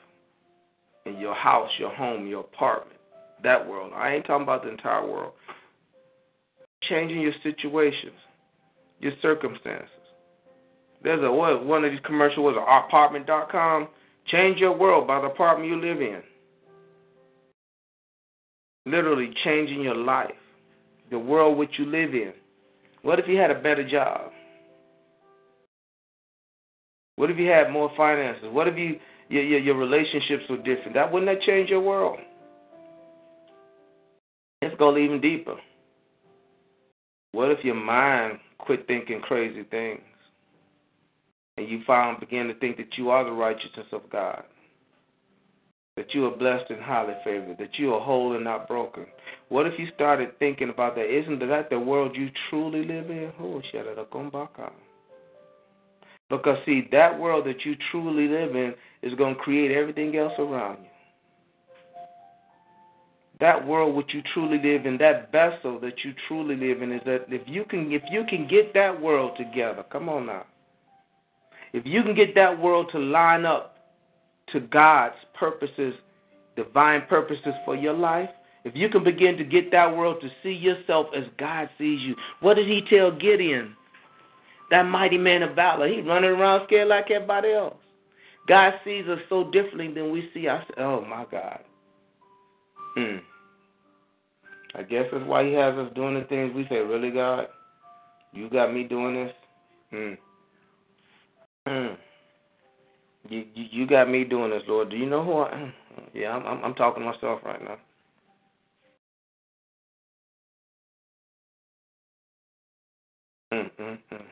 in 1.06 1.20
your 1.20 1.34
house, 1.34 1.70
your 1.78 1.92
home, 1.92 2.28
your 2.28 2.40
apartment, 2.40 3.00
that 3.42 3.68
world. 3.68 3.92
I 3.96 4.14
ain't 4.14 4.26
talking 4.26 4.44
about 4.44 4.62
the 4.62 4.70
entire 4.70 5.04
world. 5.04 5.32
Changing 6.82 7.20
your 7.20 7.34
situations, 7.42 8.14
your 9.00 9.12
circumstances. 9.20 9.99
There's 11.02 11.22
a 11.24 11.32
what 11.32 11.64
one 11.64 11.84
of 11.84 11.90
these 11.90 12.00
commercials 12.04 12.54
was 12.54 12.56
apartment.com. 12.56 13.88
Change 14.26 14.58
your 14.58 14.76
world 14.76 15.06
by 15.06 15.20
the 15.20 15.26
apartment 15.26 15.70
you 15.70 15.80
live 15.80 16.00
in. 16.00 16.22
Literally 18.86 19.32
changing 19.44 19.82
your 19.82 19.94
life, 19.94 20.30
the 21.10 21.18
world 21.18 21.56
which 21.56 21.70
you 21.78 21.86
live 21.86 22.14
in. 22.14 22.32
What 23.02 23.18
if 23.18 23.26
you 23.28 23.38
had 23.38 23.50
a 23.50 23.60
better 23.60 23.88
job? 23.88 24.32
What 27.16 27.30
if 27.30 27.38
you 27.38 27.48
had 27.48 27.70
more 27.70 27.90
finances? 27.96 28.44
What 28.50 28.68
if 28.68 28.76
you 28.76 28.98
your, 29.28 29.42
your, 29.42 29.60
your 29.60 29.76
relationships 29.76 30.44
were 30.48 30.56
different? 30.58 30.94
That 30.94 31.10
wouldn't 31.12 31.30
that 31.30 31.44
change 31.46 31.70
your 31.70 31.80
world? 31.80 32.18
Let's 34.62 34.74
go 34.76 34.96
even 34.96 35.20
deeper. 35.20 35.56
What 37.32 37.50
if 37.50 37.64
your 37.64 37.74
mind 37.74 38.38
quit 38.58 38.86
thinking 38.86 39.20
crazy 39.20 39.62
things? 39.64 40.00
And 41.56 41.68
you 41.68 41.82
found 41.86 42.20
begin 42.20 42.48
to 42.48 42.54
think 42.54 42.76
that 42.78 42.96
you 42.96 43.10
are 43.10 43.24
the 43.24 43.32
righteousness 43.32 43.86
of 43.92 44.08
God. 44.10 44.44
That 45.96 46.14
you 46.14 46.24
are 46.26 46.36
blessed 46.36 46.70
and 46.70 46.80
highly 46.80 47.14
favored, 47.24 47.58
that 47.58 47.78
you 47.78 47.92
are 47.92 48.00
whole 48.00 48.34
and 48.34 48.44
not 48.44 48.68
broken. 48.68 49.06
What 49.48 49.66
if 49.66 49.78
you 49.78 49.88
started 49.94 50.38
thinking 50.38 50.70
about 50.70 50.94
that? 50.94 51.06
Isn't 51.06 51.40
that 51.40 51.68
the 51.68 51.78
world 51.78 52.16
you 52.16 52.30
truly 52.48 52.84
live 52.84 53.10
in? 53.10 53.32
Oh, 53.40 53.60
because, 56.30 56.58
see, 56.64 56.88
that 56.92 57.18
world 57.18 57.44
that 57.46 57.64
you 57.64 57.74
truly 57.90 58.28
live 58.28 58.54
in 58.54 58.74
is 59.02 59.12
going 59.18 59.34
to 59.34 59.40
create 59.40 59.72
everything 59.72 60.16
else 60.16 60.32
around 60.38 60.78
you. 60.82 60.88
That 63.40 63.66
world 63.66 63.96
which 63.96 64.14
you 64.14 64.22
truly 64.32 64.58
live 64.62 64.86
in, 64.86 64.96
that 64.98 65.32
vessel 65.32 65.80
that 65.80 66.04
you 66.04 66.12
truly 66.28 66.56
live 66.56 66.82
in, 66.82 66.92
is 66.92 67.00
that 67.04 67.24
if 67.28 67.42
you 67.46 67.64
can, 67.64 67.90
if 67.90 68.02
you 68.10 68.24
can 68.28 68.46
get 68.46 68.72
that 68.74 69.00
world 69.00 69.36
together, 69.36 69.82
come 69.90 70.08
on 70.08 70.26
now. 70.26 70.44
If 71.72 71.86
you 71.86 72.02
can 72.02 72.14
get 72.14 72.34
that 72.34 72.60
world 72.60 72.88
to 72.92 72.98
line 72.98 73.44
up 73.44 73.76
to 74.52 74.60
God's 74.60 75.14
purposes, 75.34 75.94
divine 76.56 77.02
purposes 77.08 77.54
for 77.64 77.76
your 77.76 77.94
life, 77.94 78.30
if 78.64 78.74
you 78.76 78.88
can 78.88 79.02
begin 79.04 79.36
to 79.38 79.44
get 79.44 79.70
that 79.70 79.96
world 79.96 80.20
to 80.20 80.28
see 80.42 80.52
yourself 80.52 81.06
as 81.16 81.24
God 81.38 81.70
sees 81.78 82.00
you, 82.00 82.14
what 82.40 82.54
did 82.54 82.66
He 82.66 82.82
tell 82.90 83.10
Gideon? 83.10 83.74
That 84.70 84.82
mighty 84.82 85.18
man 85.18 85.42
of 85.42 85.54
valor. 85.54 85.88
He's 85.88 86.04
running 86.04 86.30
around 86.30 86.66
scared 86.66 86.88
like 86.88 87.10
everybody 87.10 87.52
else. 87.52 87.76
God 88.46 88.74
sees 88.84 89.06
us 89.08 89.18
so 89.28 89.50
differently 89.50 89.92
than 89.92 90.12
we 90.12 90.30
see 90.34 90.48
ourselves. 90.48 90.74
Oh, 90.78 91.04
my 91.04 91.24
God. 91.30 91.60
Hmm. 92.96 93.16
I 94.74 94.82
guess 94.82 95.06
that's 95.10 95.24
why 95.24 95.44
He 95.44 95.52
has 95.54 95.74
us 95.74 95.92
doing 95.94 96.14
the 96.14 96.24
things 96.24 96.54
we 96.54 96.66
say, 96.68 96.76
really, 96.76 97.10
God? 97.10 97.48
You 98.32 98.48
got 98.48 98.72
me 98.72 98.84
doing 98.84 99.14
this? 99.14 99.32
Hmm. 99.90 100.14
Hmm. 101.66 101.94
You, 103.28 103.44
you 103.54 103.64
you 103.72 103.86
got 103.86 104.10
me 104.10 104.24
doing 104.24 104.50
this, 104.50 104.62
Lord. 104.68 104.90
Do 104.90 104.96
you 104.96 105.06
know 105.06 105.24
who 105.24 105.38
I? 105.38 105.72
Yeah, 106.14 106.30
I'm 106.32 106.46
I'm, 106.46 106.64
I'm 106.64 106.74
talking 106.74 107.02
to 107.04 107.10
myself 107.12 107.40
right 107.44 107.62
now. 107.62 107.78
Mm-mm-mm. 113.52 114.22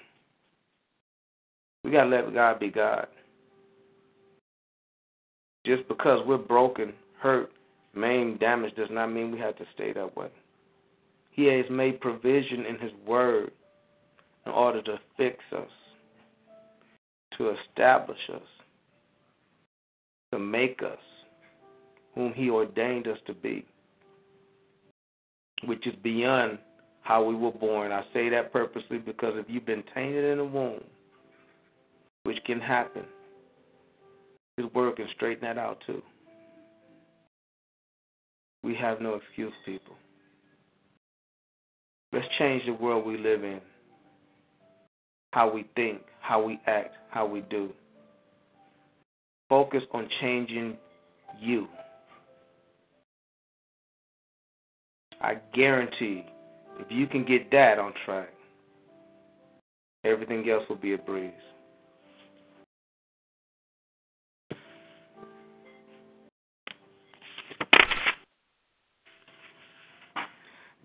We 1.84 1.90
got 1.92 2.04
to 2.04 2.10
let 2.10 2.34
God 2.34 2.60
be 2.60 2.70
God. 2.70 3.06
Just 5.66 5.88
because 5.88 6.26
we're 6.26 6.38
broken, 6.38 6.94
hurt, 7.20 7.50
maimed, 7.94 8.40
damaged, 8.40 8.76
does 8.76 8.88
not 8.90 9.08
mean 9.08 9.32
we 9.32 9.38
have 9.40 9.56
to 9.58 9.64
stay 9.74 9.92
that 9.94 10.16
way. 10.16 10.28
He 11.32 11.46
has 11.46 11.66
made 11.70 12.00
provision 12.00 12.66
in 12.66 12.78
His 12.78 12.92
Word 13.06 13.52
in 14.46 14.52
order 14.52 14.82
to 14.82 14.98
fix 15.16 15.38
us, 15.56 15.68
to 17.38 17.50
establish 17.50 18.18
us, 18.34 18.42
to 20.32 20.38
make 20.38 20.82
us 20.82 20.98
whom 22.14 22.32
He 22.34 22.50
ordained 22.50 23.08
us 23.08 23.18
to 23.26 23.34
be, 23.34 23.64
which 25.64 25.86
is 25.86 25.94
beyond 26.02 26.58
how 27.02 27.24
we 27.24 27.34
were 27.34 27.52
born. 27.52 27.90
I 27.92 28.02
say 28.12 28.28
that 28.28 28.52
purposely 28.52 28.98
because 28.98 29.34
if 29.36 29.46
you've 29.48 29.64
been 29.64 29.84
tainted 29.94 30.24
in 30.24 30.38
the 30.38 30.44
womb, 30.44 30.82
which 32.24 32.44
can 32.44 32.60
happen. 32.60 33.04
His 34.58 34.66
word 34.74 34.96
can 34.96 35.06
straighten 35.16 35.42
that 35.44 35.56
out 35.56 35.78
too. 35.86 36.02
We 38.62 38.74
have 38.74 39.00
no 39.00 39.14
excuse, 39.14 39.52
people. 39.64 39.94
Let's 42.12 42.26
change 42.38 42.66
the 42.66 42.72
world 42.72 43.06
we 43.06 43.16
live 43.16 43.44
in. 43.44 43.60
How 45.32 45.50
we 45.50 45.66
think, 45.74 46.02
how 46.28 46.44
we 46.44 46.60
act, 46.66 46.94
how 47.08 47.26
we 47.26 47.40
do. 47.40 47.70
Focus 49.48 49.82
on 49.92 50.06
changing 50.20 50.76
you. 51.40 51.66
I 55.22 55.36
guarantee 55.54 56.26
if 56.80 56.86
you 56.90 57.06
can 57.06 57.24
get 57.24 57.50
that 57.50 57.78
on 57.78 57.94
track, 58.04 58.28
everything 60.04 60.46
else 60.50 60.64
will 60.68 60.76
be 60.76 60.92
a 60.92 60.98
breeze. 60.98 61.32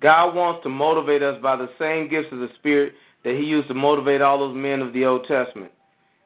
God 0.01 0.35
wants 0.35 0.63
to 0.63 0.69
motivate 0.69 1.21
us 1.21 1.35
by 1.43 1.57
the 1.57 1.67
same 1.77 2.09
gifts 2.09 2.31
of 2.31 2.39
the 2.39 2.49
Spirit 2.59 2.93
that 3.23 3.35
He 3.35 3.43
used 3.43 3.67
to 3.69 3.73
motivate 3.73 4.21
all 4.21 4.39
those 4.39 4.55
men 4.55 4.81
of 4.81 4.93
the 4.93 5.05
Old 5.05 5.25
Testament. 5.27 5.71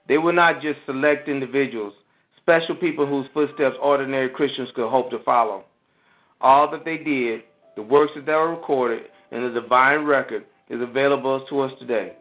They 0.08 0.18
were 0.18 0.34
not 0.34 0.62
just 0.62 0.80
select 0.86 1.28
individuals, 1.28 1.94
special 2.38 2.76
people 2.76 3.06
whose 3.06 3.28
footsteps 3.34 3.76
ordinary 3.82 4.30
Christians 4.30 4.70
could 4.76 4.90
hope 4.90 5.10
to 5.12 5.20
follow. 5.24 5.66
All 6.40 6.70
that 6.72 6.86
they 6.86 6.98
did, 6.98 7.42
the 7.76 7.82
works 7.82 8.14
that 8.16 8.26
were 8.26 8.52
recorded 8.52 9.04
in 9.32 9.42
the 9.44 9.60
divine 9.60 10.06
record, 10.06 10.46
is 10.70 10.82
available 10.82 11.46
to 11.50 11.60
us 11.62 11.72
today. 11.80 12.14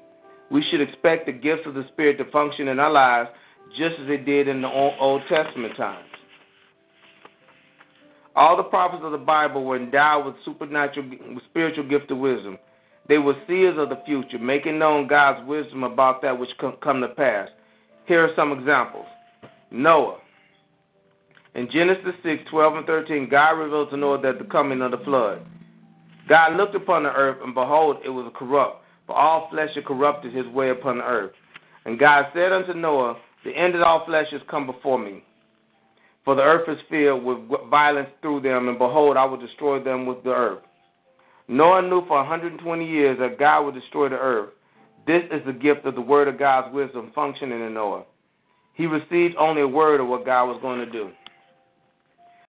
We 0.50 0.64
should 0.70 0.80
expect 0.80 1.26
the 1.26 1.32
gifts 1.32 1.62
of 1.66 1.74
the 1.74 1.84
Spirit 1.92 2.18
to 2.18 2.30
function 2.30 2.68
in 2.68 2.78
our 2.78 2.90
lives 2.90 3.30
just 3.76 3.96
as 4.00 4.06
they 4.06 4.16
did 4.16 4.48
in 4.48 4.62
the 4.62 4.68
Old 4.68 5.22
Testament 5.28 5.76
times. 5.76 6.06
All 8.36 8.56
the 8.56 8.62
prophets 8.64 9.02
of 9.04 9.12
the 9.12 9.18
Bible 9.18 9.64
were 9.64 9.76
endowed 9.76 10.26
with 10.26 10.34
supernatural, 10.44 11.08
spiritual 11.50 11.88
gift 11.88 12.10
of 12.10 12.18
wisdom. 12.18 12.58
They 13.08 13.18
were 13.18 13.34
seers 13.46 13.78
of 13.78 13.88
the 13.88 14.00
future, 14.04 14.38
making 14.38 14.78
known 14.78 15.06
God's 15.06 15.46
wisdom 15.46 15.84
about 15.84 16.22
that 16.22 16.38
which 16.38 16.50
come, 16.58 17.00
to 17.00 17.08
pass. 17.08 17.48
Here 18.06 18.24
are 18.24 18.34
some 18.34 18.52
examples. 18.52 19.06
Noah. 19.70 20.18
In 21.54 21.68
Genesis 21.70 22.14
6, 22.22 22.44
12 22.50 22.76
and 22.76 22.86
13, 22.86 23.28
God 23.30 23.50
revealed 23.50 23.90
to 23.90 23.96
Noah 23.96 24.20
that 24.22 24.38
the 24.38 24.44
coming 24.44 24.82
of 24.82 24.90
the 24.90 24.98
flood. 24.98 25.46
God 26.28 26.56
looked 26.56 26.74
upon 26.74 27.04
the 27.04 27.12
earth, 27.12 27.38
and 27.42 27.54
behold, 27.54 27.98
it 28.04 28.08
was 28.08 28.30
corrupt, 28.36 28.82
for 29.06 29.16
all 29.16 29.48
flesh 29.50 29.70
had 29.74 29.84
corrupted 29.84 30.34
his 30.34 30.46
way 30.48 30.70
upon 30.70 30.98
the 30.98 31.04
earth. 31.04 31.32
And 31.84 31.98
God 31.98 32.26
said 32.34 32.52
unto 32.52 32.74
Noah, 32.74 33.16
The 33.44 33.52
end 33.52 33.76
of 33.76 33.82
all 33.82 34.04
flesh 34.04 34.26
is 34.32 34.42
come 34.50 34.66
before 34.66 34.98
me. 34.98 35.22
For 36.24 36.34
the 36.34 36.42
earth 36.42 36.68
is 36.68 36.78
filled 36.90 37.22
with 37.22 37.38
violence 37.70 38.08
through 38.20 38.40
them, 38.40 38.68
and 38.68 38.78
behold, 38.78 39.16
I 39.16 39.24
will 39.24 39.36
destroy 39.36 39.82
them 39.82 40.06
with 40.06 40.24
the 40.24 40.30
earth. 40.30 40.62
Noah 41.48 41.82
knew 41.82 42.04
for 42.06 42.16
120 42.18 42.88
years 42.88 43.18
that 43.20 43.38
God 43.38 43.64
would 43.64 43.74
destroy 43.74 44.08
the 44.08 44.16
earth. 44.16 44.50
This 45.06 45.22
is 45.30 45.44
the 45.46 45.52
gift 45.52 45.86
of 45.86 45.94
the 45.94 46.00
word 46.00 46.26
of 46.26 46.38
God's 46.38 46.74
wisdom 46.74 47.12
functioning 47.14 47.64
in 47.64 47.74
Noah. 47.74 48.04
He 48.74 48.86
received 48.86 49.36
only 49.36 49.62
a 49.62 49.68
word 49.68 50.00
of 50.00 50.08
what 50.08 50.26
God 50.26 50.46
was 50.46 50.58
going 50.60 50.80
to 50.80 50.90
do. 50.90 51.10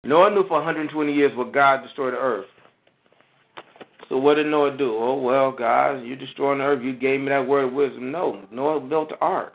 Noah 0.04 0.32
knew 0.32 0.48
for 0.48 0.58
120 0.58 1.14
years 1.14 1.36
what 1.36 1.54
God 1.54 1.84
destroyed 1.84 2.14
the 2.14 2.18
earth. 2.18 2.48
So 4.08 4.18
what 4.18 4.36
did 4.36 4.48
Noah 4.48 4.76
do? 4.76 4.96
Oh 4.98 5.22
well, 5.22 5.52
God, 5.52 6.00
you 6.00 6.16
destroying 6.16 6.58
the 6.58 6.66
earth. 6.66 6.84
You 6.84 6.94
gave 6.94 7.20
me 7.20 7.30
that 7.30 7.48
word 7.48 7.66
of 7.66 7.74
wisdom. 7.74 8.12
No, 8.12 8.42
Noah 8.52 8.80
built 8.80 9.10
the 9.10 9.20
ark. 9.20 9.54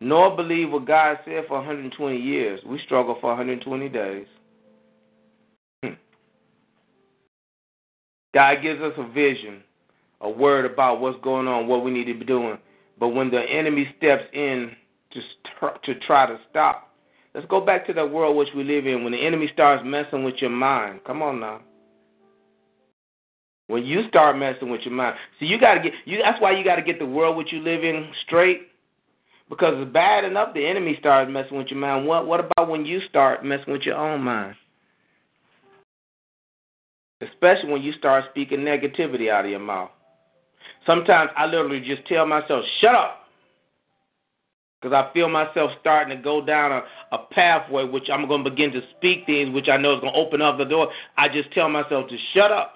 Noah 0.00 0.36
believed 0.36 0.70
what 0.70 0.86
God 0.86 1.18
said 1.24 1.44
for 1.48 1.58
120 1.58 2.16
years. 2.16 2.60
We 2.64 2.80
struggle 2.84 3.18
for 3.20 3.30
120 3.30 3.88
days. 3.88 4.26
God 8.34 8.56
gives 8.62 8.80
us 8.80 8.92
a 8.96 9.08
vision, 9.12 9.62
a 10.20 10.30
word 10.30 10.64
about 10.64 11.00
what's 11.00 11.22
going 11.22 11.46
on, 11.46 11.68
what 11.68 11.84
we 11.84 11.90
need 11.90 12.06
to 12.06 12.14
be 12.18 12.24
doing. 12.24 12.58
But 12.98 13.08
when 13.08 13.30
the 13.30 13.40
enemy 13.40 13.88
steps 13.98 14.24
in 14.32 14.72
to 15.12 15.20
to 15.84 16.00
try 16.00 16.26
to 16.26 16.38
stop, 16.50 16.90
let's 17.34 17.46
go 17.48 17.60
back 17.60 17.86
to 17.86 17.92
that 17.92 18.10
world 18.10 18.36
which 18.36 18.48
we 18.56 18.64
live 18.64 18.86
in. 18.86 19.04
When 19.04 19.12
the 19.12 19.26
enemy 19.26 19.48
starts 19.52 19.82
messing 19.84 20.24
with 20.24 20.36
your 20.40 20.50
mind, 20.50 21.00
come 21.06 21.22
on 21.22 21.40
now. 21.40 21.60
When 23.68 23.84
you 23.84 24.06
start 24.08 24.36
messing 24.38 24.70
with 24.70 24.82
your 24.84 24.94
mind, 24.94 25.16
see, 25.38 25.46
you 25.46 25.58
got 25.58 25.74
to 25.74 25.80
get 25.80 25.92
you. 26.04 26.18
That's 26.22 26.40
why 26.40 26.52
you 26.52 26.64
got 26.64 26.76
to 26.76 26.82
get 26.82 26.98
the 26.98 27.06
world 27.06 27.36
which 27.36 27.52
you 27.52 27.60
live 27.60 27.84
in 27.84 28.10
straight, 28.26 28.68
because 29.48 29.74
it's 29.76 29.92
bad 29.92 30.24
enough 30.24 30.54
the 30.54 30.66
enemy 30.66 30.96
starts 30.98 31.30
messing 31.32 31.56
with 31.56 31.68
your 31.68 31.78
mind. 31.78 32.06
What 32.06 32.26
what 32.26 32.40
about 32.40 32.68
when 32.68 32.84
you 32.84 33.00
start 33.08 33.44
messing 33.44 33.72
with 33.72 33.82
your 33.82 33.96
own 33.96 34.20
mind? 34.20 34.56
Especially 37.22 37.70
when 37.70 37.82
you 37.82 37.92
start 37.92 38.24
speaking 38.30 38.60
negativity 38.60 39.30
out 39.30 39.44
of 39.44 39.50
your 39.50 39.60
mouth. 39.60 39.90
Sometimes 40.86 41.30
I 41.36 41.46
literally 41.46 41.80
just 41.80 42.06
tell 42.06 42.26
myself, 42.26 42.64
"Shut 42.80 42.94
up." 42.94 43.22
because 44.82 44.94
I 44.94 45.12
feel 45.14 45.28
myself 45.28 45.70
starting 45.80 46.16
to 46.16 46.22
go 46.22 46.44
down 46.44 46.72
a, 46.72 46.82
a 47.14 47.18
pathway 47.30 47.84
which 47.84 48.08
I'm 48.12 48.26
going 48.26 48.42
to 48.42 48.50
begin 48.50 48.72
to 48.72 48.80
speak 48.96 49.26
things 49.26 49.54
which 49.54 49.68
I 49.68 49.76
know 49.76 49.94
is 49.94 50.00
going 50.00 50.12
to 50.12 50.18
open 50.18 50.42
up 50.42 50.58
the 50.58 50.64
door. 50.64 50.90
I 51.16 51.28
just 51.28 51.52
tell 51.52 51.68
myself 51.68 52.08
to 52.08 52.16
shut 52.34 52.50
up. 52.50 52.74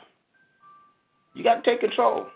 You 1.35 1.43
got 1.43 1.65
to 1.65 1.71
take 1.71 1.81
control. 1.81 2.27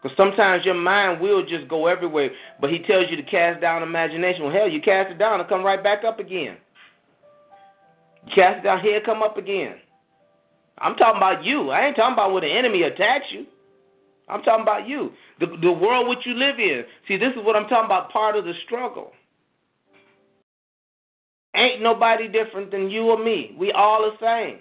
Because 0.00 0.16
sometimes 0.16 0.64
your 0.64 0.74
mind 0.74 1.20
will 1.20 1.44
just 1.44 1.66
go 1.68 1.88
everywhere, 1.88 2.30
but 2.60 2.70
he 2.70 2.78
tells 2.80 3.06
you 3.10 3.16
to 3.16 3.22
cast 3.22 3.60
down 3.60 3.82
imagination. 3.82 4.44
Well, 4.44 4.52
hell, 4.52 4.68
you 4.68 4.80
cast 4.80 5.10
it 5.10 5.18
down, 5.18 5.40
and 5.40 5.48
come 5.48 5.64
right 5.64 5.82
back 5.82 6.04
up 6.04 6.20
again. 6.20 6.56
You 8.26 8.32
cast 8.34 8.60
it 8.60 8.62
down, 8.62 8.80
here, 8.80 9.00
come 9.04 9.22
up 9.22 9.36
again. 9.36 9.76
I'm 10.78 10.96
talking 10.96 11.16
about 11.16 11.44
you. 11.44 11.70
I 11.70 11.86
ain't 11.86 11.96
talking 11.96 12.12
about 12.12 12.32
when 12.32 12.42
the 12.42 12.50
enemy 12.50 12.82
attacks 12.82 13.26
you. 13.30 13.46
I'm 14.28 14.42
talking 14.42 14.62
about 14.62 14.88
you. 14.88 15.12
The, 15.40 15.46
the 15.62 15.72
world 15.72 16.08
which 16.08 16.20
you 16.26 16.34
live 16.34 16.58
in. 16.58 16.84
See, 17.08 17.16
this 17.16 17.30
is 17.30 17.44
what 17.44 17.56
I'm 17.56 17.68
talking 17.68 17.86
about, 17.86 18.10
part 18.10 18.36
of 18.36 18.44
the 18.44 18.52
struggle. 18.66 19.12
Ain't 21.54 21.82
nobody 21.82 22.28
different 22.28 22.70
than 22.70 22.90
you 22.90 23.10
or 23.10 23.22
me. 23.22 23.54
We 23.58 23.72
all 23.72 24.02
the 24.02 24.16
same. 24.20 24.58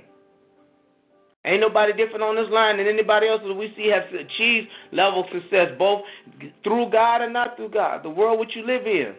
Ain't 1.45 1.61
nobody 1.61 1.93
different 1.93 2.23
on 2.23 2.35
this 2.35 2.49
line 2.49 2.77
than 2.77 2.87
anybody 2.87 3.27
else 3.27 3.41
that 3.45 3.53
we 3.53 3.71
see 3.75 3.87
has 3.89 4.03
achieved 4.13 4.67
level 4.91 5.27
success, 5.31 5.69
both 5.77 6.01
through 6.63 6.89
God 6.89 7.21
and 7.21 7.33
not 7.33 7.55
through 7.55 7.69
God. 7.69 8.03
The 8.03 8.09
world 8.09 8.39
which 8.39 8.55
you 8.55 8.65
live 8.65 8.87
in. 8.87 9.13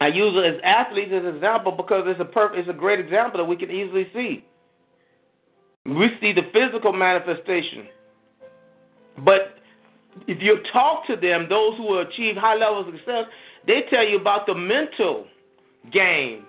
I 0.00 0.08
use 0.08 0.34
it 0.36 0.54
as 0.54 0.60
athletes 0.64 1.12
as 1.14 1.24
an 1.24 1.34
example 1.36 1.72
because 1.72 2.04
it's 2.06 2.20
a 2.20 2.24
per- 2.24 2.54
it's 2.54 2.68
a 2.68 2.72
great 2.72 3.00
example 3.00 3.38
that 3.38 3.44
we 3.44 3.56
can 3.56 3.70
easily 3.70 4.08
see. 4.14 4.44
We 5.88 6.10
see 6.20 6.32
the 6.34 6.42
physical 6.52 6.92
manifestation, 6.92 7.86
but 9.24 9.54
if 10.26 10.42
you 10.42 10.58
talk 10.70 11.06
to 11.06 11.16
them, 11.16 11.46
those 11.48 11.78
who 11.78 11.98
achieve 11.98 12.36
high 12.36 12.56
levels 12.56 12.88
of 12.88 12.94
success, 12.94 13.24
they 13.66 13.82
tell 13.88 14.06
you 14.06 14.18
about 14.18 14.46
the 14.46 14.54
mental 14.54 15.26
game 15.90 16.44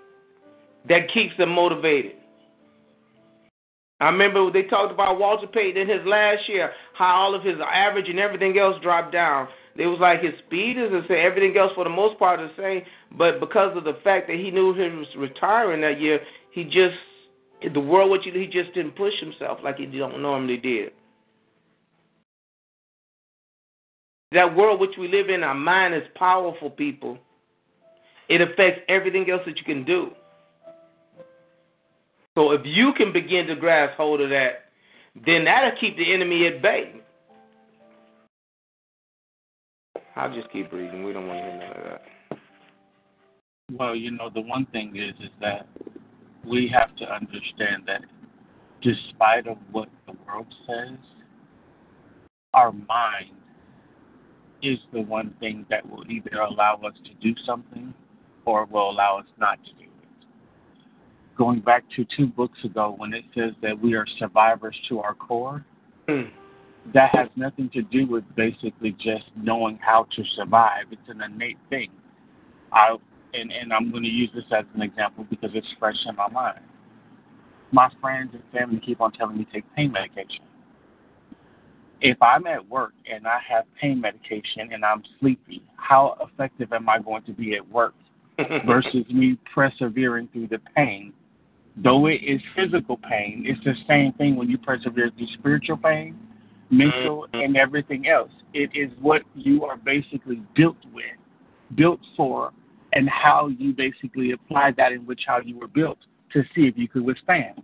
that 0.89 1.11
keeps 1.13 1.35
them 1.37 1.49
motivated. 1.49 2.13
I 4.01 4.09
remember 4.09 4.51
they 4.51 4.63
talked 4.63 4.91
about 4.91 5.19
Walter 5.19 5.47
Payton 5.47 5.81
in 5.81 5.87
his 5.87 6.05
last 6.05 6.47
year, 6.47 6.71
how 6.93 7.15
all 7.15 7.35
of 7.35 7.43
his 7.43 7.55
average 7.61 8.09
and 8.09 8.19
everything 8.19 8.57
else 8.57 8.75
dropped 8.81 9.13
down. 9.13 9.47
It 9.75 9.87
was 9.87 9.99
like 10.01 10.21
his 10.21 10.33
speed 10.45 10.77
is 10.77 10.91
the 10.91 11.03
same, 11.07 11.25
everything 11.25 11.55
else 11.57 11.71
for 11.75 11.85
the 11.85 11.89
most 11.89 12.19
part 12.19 12.41
is 12.41 12.49
the 12.57 12.61
same, 12.61 12.81
but 13.17 13.39
because 13.39 13.77
of 13.77 13.85
the 13.85 13.97
fact 14.03 14.27
that 14.27 14.35
he 14.35 14.51
knew 14.51 14.73
he 14.73 14.81
was 14.81 15.07
retiring 15.17 15.79
that 15.81 16.01
year, 16.01 16.19
he 16.51 16.65
just 16.65 16.95
the 17.61 17.79
world 17.79 18.11
which 18.11 18.23
he 18.23 18.47
just 18.47 18.73
didn't 18.73 18.95
push 18.95 19.13
himself 19.19 19.59
like 19.63 19.77
he 19.77 19.85
don't 19.85 20.21
normally 20.21 20.57
did. 20.57 20.91
That 24.31 24.55
world 24.55 24.79
which 24.79 24.95
we 24.97 25.07
live 25.07 25.29
in, 25.29 25.43
our 25.43 25.55
mind 25.55 25.95
is 25.95 26.03
powerful, 26.15 26.69
people. 26.69 27.17
It 28.29 28.41
affects 28.41 28.81
everything 28.87 29.29
else 29.29 29.41
that 29.45 29.57
you 29.57 29.63
can 29.63 29.83
do. 29.83 30.11
So 32.35 32.51
if 32.51 32.61
you 32.63 32.93
can 32.93 33.11
begin 33.11 33.47
to 33.47 33.55
grasp 33.55 33.97
hold 33.97 34.21
of 34.21 34.29
that, 34.29 34.65
then 35.25 35.45
that'll 35.45 35.77
keep 35.79 35.97
the 35.97 36.13
enemy 36.13 36.47
at 36.47 36.61
bay. 36.61 37.01
I'll 40.15 40.33
just 40.33 40.51
keep 40.51 40.71
reading. 40.71 41.03
We 41.03 41.11
don't 41.11 41.27
want 41.27 41.39
to 41.39 41.43
hear 41.43 41.57
none 41.57 41.77
of 41.77 41.83
that. 41.83 42.01
Well, 43.71 43.95
you 43.95 44.11
know, 44.11 44.29
the 44.33 44.41
one 44.41 44.65
thing 44.67 44.95
is 44.95 45.15
is 45.23 45.31
that 45.41 45.67
we 46.49 46.67
have 46.73 46.95
to 46.95 47.05
understand 47.05 47.83
that 47.85 48.01
despite 48.81 49.47
of 49.47 49.57
what 49.71 49.87
the 50.07 50.13
world 50.25 50.47
says, 50.67 50.97
our 52.53 52.71
mind 52.71 53.37
is 54.63 54.79
the 54.91 55.01
one 55.01 55.33
thing 55.39 55.65
that 55.69 55.87
will 55.87 56.03
either 56.09 56.37
allow 56.39 56.75
us 56.85 56.93
to 57.05 57.13
do 57.21 57.33
something 57.45 57.93
or 58.45 58.65
will 58.65 58.89
allow 58.89 59.19
us 59.19 59.27
not 59.37 59.63
to 59.63 59.71
do 59.73 59.83
it. 59.83 61.37
going 61.37 61.59
back 61.61 61.83
to 61.95 62.05
two 62.17 62.27
books 62.27 62.57
ago 62.65 62.95
when 62.97 63.13
it 63.13 63.23
says 63.35 63.53
that 63.61 63.79
we 63.79 63.93
are 63.93 64.05
survivors 64.17 64.75
to 64.89 64.99
our 64.99 65.13
core, 65.13 65.63
mm. 66.09 66.29
that 66.93 67.09
has 67.13 67.29
nothing 67.35 67.69
to 67.69 67.83
do 67.83 68.07
with 68.07 68.23
basically 68.35 68.91
just 68.93 69.25
knowing 69.37 69.77
how 69.81 70.05
to 70.15 70.23
survive. 70.35 70.85
It's 70.91 71.01
an 71.07 71.21
innate 71.21 71.59
thing. 71.69 71.91
I 72.73 72.97
and, 73.33 73.51
and 73.51 73.73
I'm 73.73 73.91
going 73.91 74.03
to 74.03 74.09
use 74.09 74.29
this 74.33 74.45
as 74.55 74.65
an 74.75 74.81
example 74.81 75.25
because 75.29 75.51
it's 75.53 75.67
fresh 75.79 75.97
in 76.07 76.15
my 76.15 76.27
mind. 76.29 76.59
My 77.71 77.89
friends 78.01 78.31
and 78.33 78.43
family 78.51 78.81
keep 78.83 78.99
on 79.01 79.11
telling 79.11 79.37
me 79.37 79.45
to 79.45 79.51
take 79.51 79.75
pain 79.75 79.91
medication. 79.91 80.45
If 82.01 82.21
I'm 82.21 82.47
at 82.47 82.67
work 82.67 82.93
and 83.11 83.27
I 83.27 83.39
have 83.47 83.65
pain 83.79 83.99
medication 83.99 84.71
and 84.71 84.83
I'm 84.85 85.03
sleepy, 85.19 85.61
how 85.75 86.17
effective 86.21 86.71
am 86.73 86.87
I 86.89 86.99
going 86.99 87.23
to 87.23 87.33
be 87.33 87.55
at 87.55 87.69
work 87.69 87.93
versus 88.65 89.05
me 89.09 89.37
persevering 89.53 90.29
through 90.31 90.47
the 90.47 90.59
pain 90.75 91.13
Though 91.81 92.07
it 92.07 92.21
is 92.23 92.41
physical 92.55 92.97
pain, 92.97 93.45
it's 93.45 93.63
the 93.63 93.73
same 93.87 94.11
thing 94.13 94.35
when 94.35 94.49
you 94.49 94.57
persevere 94.57 95.11
through 95.17 95.27
spiritual 95.37 95.77
pain, 95.77 96.17
mental, 96.69 97.27
mm-hmm. 97.27 97.39
and 97.39 97.57
everything 97.57 98.07
else. 98.07 98.31
It 98.53 98.69
is 98.73 98.91
what 98.99 99.21
you 99.33 99.63
are 99.63 99.77
basically 99.77 100.41
built 100.55 100.77
with, 100.93 101.05
built 101.75 102.01
for, 102.17 102.51
and 102.93 103.09
how 103.09 103.47
you 103.47 103.73
basically 103.73 104.31
apply 104.31 104.71
that 104.77 104.91
in 104.91 105.05
which 105.05 105.21
how 105.27 105.39
you 105.39 105.57
were 105.57 105.67
built 105.67 105.97
to 106.33 106.43
see 106.55 106.61
if 106.61 106.77
you 106.77 106.87
could 106.87 107.03
withstand. 107.03 107.61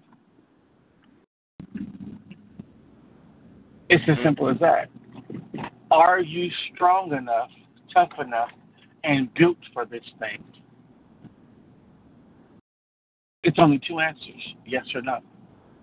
It's 3.89 4.03
as 4.07 4.17
simple 4.23 4.49
as 4.49 4.57
that. 4.59 4.89
Are 5.91 6.19
you 6.19 6.49
strong 6.73 7.13
enough, 7.13 7.49
tough 7.93 8.09
enough, 8.19 8.49
and 9.03 9.31
built 9.35 9.57
for 9.73 9.85
this 9.85 10.03
thing? 10.19 10.43
It's 13.43 13.57
only 13.59 13.79
two 13.87 13.99
answers 13.99 14.55
yes 14.65 14.85
or 14.95 15.01
no. 15.01 15.19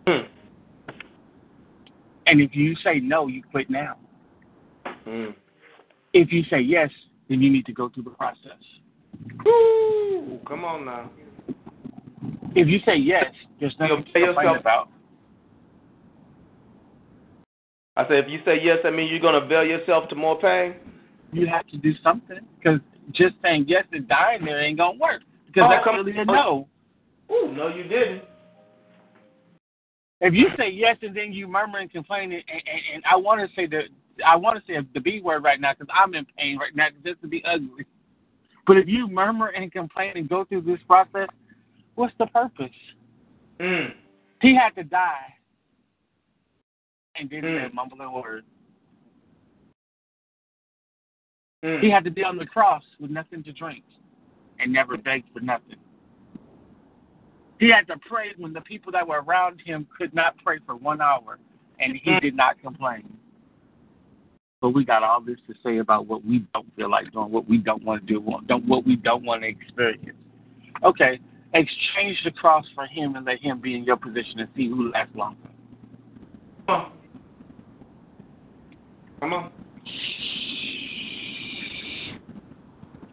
Hmm. 0.06 0.26
And 2.26 2.40
if 2.40 2.54
you 2.54 2.74
say 2.82 2.98
no, 2.98 3.28
you 3.28 3.42
quit 3.50 3.70
now. 3.70 3.96
Hmm. 5.04 5.30
If 6.12 6.32
you 6.32 6.42
say 6.50 6.60
yes, 6.60 6.90
then 7.28 7.40
you 7.40 7.50
need 7.50 7.66
to 7.66 7.72
go 7.72 7.88
through 7.88 8.04
the 8.04 8.10
process. 8.10 8.58
Ooh, 9.46 10.38
come 10.46 10.64
on 10.64 10.84
now. 10.84 11.10
If 12.54 12.68
you 12.68 12.78
say 12.84 12.96
yes, 12.96 13.24
there's 13.60 13.74
nothing 13.80 14.04
to 14.04 14.12
complain 14.12 14.56
about. 14.56 14.88
I 17.96 18.04
said, 18.08 18.18
if 18.24 18.28
you 18.28 18.40
say 18.44 18.58
yes, 18.62 18.78
that 18.84 18.92
means 18.92 19.10
you're 19.10 19.20
going 19.20 19.40
to 19.40 19.46
bail 19.46 19.64
yourself 19.64 20.08
to 20.08 20.14
more 20.14 20.38
pain? 20.40 20.74
You 21.32 21.46
have 21.46 21.66
to 21.68 21.76
do 21.78 21.92
something 22.02 22.38
because 22.58 22.80
just 23.12 23.34
saying 23.42 23.64
yes 23.68 23.84
and 23.92 24.06
dying 24.06 24.44
there 24.44 24.60
ain't 24.60 24.78
gonna 24.78 24.98
work 24.98 25.22
because 25.46 25.64
Oh, 25.66 25.70
that's 25.70 25.84
come- 25.84 25.96
really 25.96 26.14
oh. 26.18 26.24
no. 26.24 26.68
Ooh, 27.30 27.52
no, 27.52 27.68
you 27.68 27.84
didn't. 27.84 28.22
If 30.20 30.34
you 30.34 30.48
say 30.56 30.70
yes 30.70 30.98
and 31.02 31.16
then 31.16 31.32
you 31.32 31.48
murmur 31.48 31.78
and 31.80 31.90
complain, 31.90 32.32
and, 32.32 32.42
and, 32.48 32.62
and 32.94 33.02
I 33.10 33.16
want 33.16 33.40
to 33.40 33.54
say 33.56 33.66
the 33.66 33.82
I 34.24 34.36
want 34.36 34.58
to 34.58 34.72
say 34.72 34.78
the 34.94 35.00
B 35.00 35.20
word 35.20 35.42
right 35.42 35.60
now 35.60 35.72
because 35.72 35.92
I'm 35.92 36.14
in 36.14 36.26
pain 36.38 36.58
right 36.58 36.74
now 36.76 36.88
just 37.04 37.20
to 37.22 37.28
be 37.28 37.42
ugly. 37.44 37.84
But 38.66 38.76
if 38.76 38.86
you 38.86 39.08
murmur 39.08 39.48
and 39.48 39.70
complain 39.72 40.12
and 40.16 40.28
go 40.28 40.44
through 40.44 40.62
this 40.62 40.78
process, 40.86 41.28
what's 41.94 42.14
the 42.18 42.26
purpose? 42.26 42.70
Mm. 43.58 43.94
He 44.40 44.54
had 44.54 44.70
to 44.76 44.84
die, 44.84 45.34
and 47.16 47.28
didn't 47.28 47.52
Mm. 47.52 47.68
say 47.68 47.74
mumbling 47.74 48.12
word. 48.12 48.44
Mm. 51.62 51.80
He 51.80 51.90
had 51.90 52.04
to 52.04 52.10
be 52.10 52.24
on 52.24 52.36
the 52.36 52.46
cross 52.46 52.84
with 52.98 53.10
nothing 53.10 53.42
to 53.44 53.52
drink, 53.52 53.84
and 54.58 54.72
never 54.72 54.96
begged 54.96 55.28
for 55.32 55.40
nothing. 55.40 55.78
He 57.58 57.68
had 57.68 57.86
to 57.88 57.96
pray 57.98 58.32
when 58.36 58.52
the 58.52 58.60
people 58.62 58.90
that 58.92 59.06
were 59.06 59.22
around 59.22 59.60
him 59.60 59.86
could 59.96 60.12
not 60.14 60.36
pray 60.44 60.58
for 60.66 60.74
one 60.74 61.00
hour, 61.00 61.38
and 61.78 61.96
he 61.96 62.18
did 62.20 62.34
not 62.34 62.60
complain. 62.60 63.16
But 64.62 64.70
we 64.70 64.84
got 64.84 65.02
all 65.02 65.20
this 65.20 65.38
to 65.48 65.54
say 65.64 65.78
about 65.78 66.06
what 66.06 66.24
we 66.24 66.44
don't 66.54 66.74
feel 66.76 66.88
like 66.88 67.12
doing, 67.12 67.32
what 67.32 67.48
we 67.48 67.58
don't 67.58 67.82
want 67.82 68.06
to 68.06 68.14
do, 68.14 68.20
what 68.20 68.46
don't 68.46 68.64
what 68.64 68.86
we 68.86 68.94
don't 68.94 69.24
want 69.24 69.42
to 69.42 69.48
experience. 69.48 70.16
Okay, 70.84 71.18
exchange 71.52 72.16
the 72.24 72.30
cross 72.30 72.64
for 72.72 72.86
him 72.86 73.16
and 73.16 73.26
let 73.26 73.40
him 73.40 73.60
be 73.60 73.74
in 73.74 73.82
your 73.82 73.96
position 73.96 74.38
and 74.38 74.48
see 74.56 74.68
who 74.68 74.92
lasts 74.92 75.16
longer. 75.16 75.36
Come 76.68 76.76
on. 76.76 76.92
Come 79.20 79.32
on. 79.32 79.52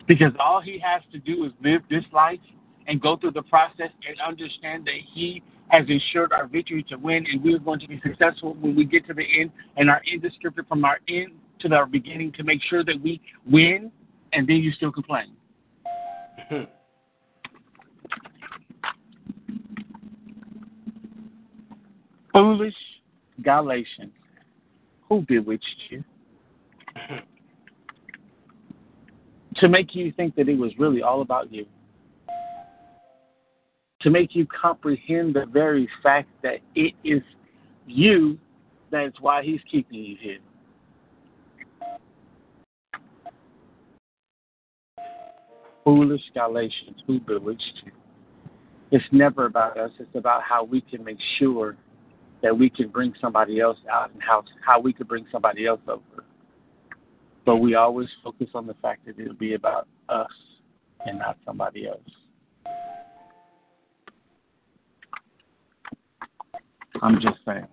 Because 0.08 0.34
all 0.40 0.62
he 0.62 0.78
has 0.80 1.02
to 1.12 1.18
do 1.18 1.46
is 1.46 1.52
live 1.64 1.82
this 1.90 2.04
life 2.14 2.40
and 2.88 3.02
go 3.02 3.18
through 3.18 3.32
the 3.32 3.44
process 3.44 3.90
and 4.08 4.20
understand 4.22 4.86
that 4.86 5.00
he 5.14 5.42
has 5.70 5.86
ensured 5.88 6.34
our 6.34 6.48
victory 6.48 6.84
to 6.90 6.98
win 6.98 7.26
and 7.32 7.44
we're 7.44 7.60
going 7.60 7.80
to 7.80 7.88
be 7.88 8.00
successful 8.04 8.56
when 8.56 8.76
we 8.76 8.84
get 8.86 9.08
to 9.08 9.14
the 9.14 9.24
end 9.40 9.52
and 9.78 9.90
our 9.90 10.02
end 10.12 10.26
is 10.26 10.32
scripted 10.44 10.68
from 10.68 10.84
our 10.84 11.00
end 11.08 11.32
to 11.60 11.74
our 11.74 11.86
beginning 11.86 12.32
to 12.34 12.44
make 12.44 12.60
sure 12.70 12.84
that 12.84 13.02
we 13.02 13.22
win 13.46 13.92
and 14.34 14.48
then 14.48 14.58
you 14.58 14.72
still 14.74 14.92
complain. 14.92 15.34
Foolish 22.34 22.76
Galatians, 23.42 24.12
who 25.08 25.22
bewitched 25.22 25.66
you? 25.90 26.04
to 29.56 29.68
make 29.68 29.94
you 29.94 30.12
think 30.14 30.36
that 30.36 30.48
it 30.48 30.58
was 30.58 30.72
really 30.78 31.02
all 31.02 31.22
about 31.22 31.52
you. 31.52 31.66
To 34.02 34.10
make 34.10 34.34
you 34.34 34.46
comprehend 34.48 35.36
the 35.36 35.46
very 35.46 35.90
fact 36.02 36.30
that 36.42 36.60
it 36.76 36.94
is 37.04 37.22
you 37.86 38.38
that 38.92 39.06
is 39.06 39.14
why 39.20 39.44
he's 39.44 39.60
keeping 39.70 40.00
you 40.00 40.18
here. 40.20 40.40
Foolish 45.84 46.22
Galatians, 46.34 47.02
who 47.08 47.20
bewitched 47.20 47.82
you? 47.86 47.92
It's 48.92 49.06
never 49.12 49.46
about 49.46 49.78
us. 49.78 49.92
It's 50.00 50.16
about 50.16 50.44
how 50.44 50.64
we 50.64 50.82
can 50.82 51.04
make 51.04 51.20
sure 51.38 51.76
that 52.42 52.58
we 52.58 52.70
can 52.70 52.90
bring 52.90 53.14
somebody 53.20 53.60
else 53.60 53.78
out 53.92 54.12
and 54.12 54.22
how 54.22 54.44
how 54.66 54.80
we 54.80 54.94
can 54.94 55.08
bring 55.08 55.26
somebody 55.32 55.68
else 55.68 55.82
over. 55.88 56.24
But 57.46 57.58
we 57.58 57.76
always 57.76 58.08
focus 58.24 58.50
on 58.54 58.68
the 58.68 58.76
fact 58.82 59.06
that 59.06 59.20
it'll 59.20 59.34
be 59.34 59.54
about 59.54 59.88
us 60.10 60.32
and 61.06 61.20
not 61.20 61.38
somebody 61.46 61.88
else. 61.88 62.00
I'm 67.02 67.16
just 67.22 67.38
saying. 67.46 67.68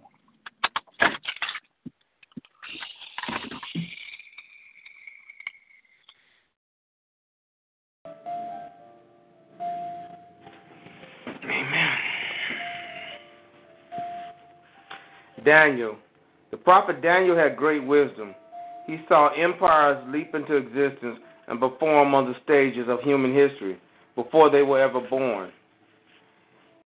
Amen. 11.44 11.96
Daniel. 15.44 15.96
The 16.50 16.56
prophet 16.56 17.02
Daniel 17.02 17.36
had 17.36 17.56
great 17.56 17.84
wisdom. 17.84 18.34
He 18.86 18.98
saw 19.08 19.30
empires 19.34 20.02
leap 20.08 20.34
into 20.34 20.54
existence 20.54 21.18
and 21.48 21.58
perform 21.58 22.14
on 22.14 22.26
the 22.26 22.34
stages 22.44 22.86
of 22.88 23.00
human 23.00 23.34
history 23.34 23.78
before 24.14 24.50
they 24.50 24.62
were 24.62 24.80
ever 24.80 25.00
born. 25.00 25.50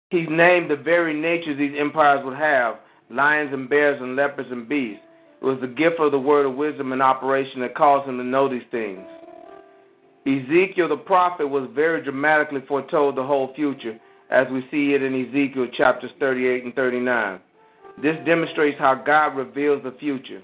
He 0.09 0.21
named 0.21 0.71
the 0.71 0.75
very 0.77 1.13
natures 1.13 1.57
these 1.57 1.75
empires 1.77 2.23
would 2.23 2.37
have 2.37 2.75
lions 3.09 3.51
and 3.53 3.69
bears 3.69 4.01
and 4.01 4.15
leopards 4.15 4.49
and 4.51 4.67
beasts. 4.67 5.03
It 5.41 5.45
was 5.45 5.59
the 5.59 5.67
gift 5.67 5.99
of 5.99 6.11
the 6.11 6.19
word 6.19 6.45
of 6.45 6.55
wisdom 6.55 6.93
in 6.93 7.01
operation 7.01 7.61
that 7.61 7.75
caused 7.75 8.07
him 8.07 8.17
to 8.17 8.23
know 8.23 8.49
these 8.49 8.67
things. 8.71 9.05
Ezekiel 10.25 10.89
the 10.89 10.97
prophet 10.97 11.47
was 11.47 11.69
very 11.73 12.01
dramatically 12.03 12.61
foretold 12.67 13.15
the 13.15 13.23
whole 13.23 13.53
future, 13.53 13.99
as 14.29 14.47
we 14.51 14.61
see 14.71 14.93
it 14.93 15.03
in 15.03 15.27
Ezekiel 15.27 15.67
chapters 15.73 16.11
38 16.19 16.65
and 16.65 16.75
39. 16.75 17.39
This 18.01 18.17
demonstrates 18.25 18.79
how 18.79 18.95
God 18.95 19.35
reveals 19.35 19.83
the 19.83 19.95
future. 19.99 20.41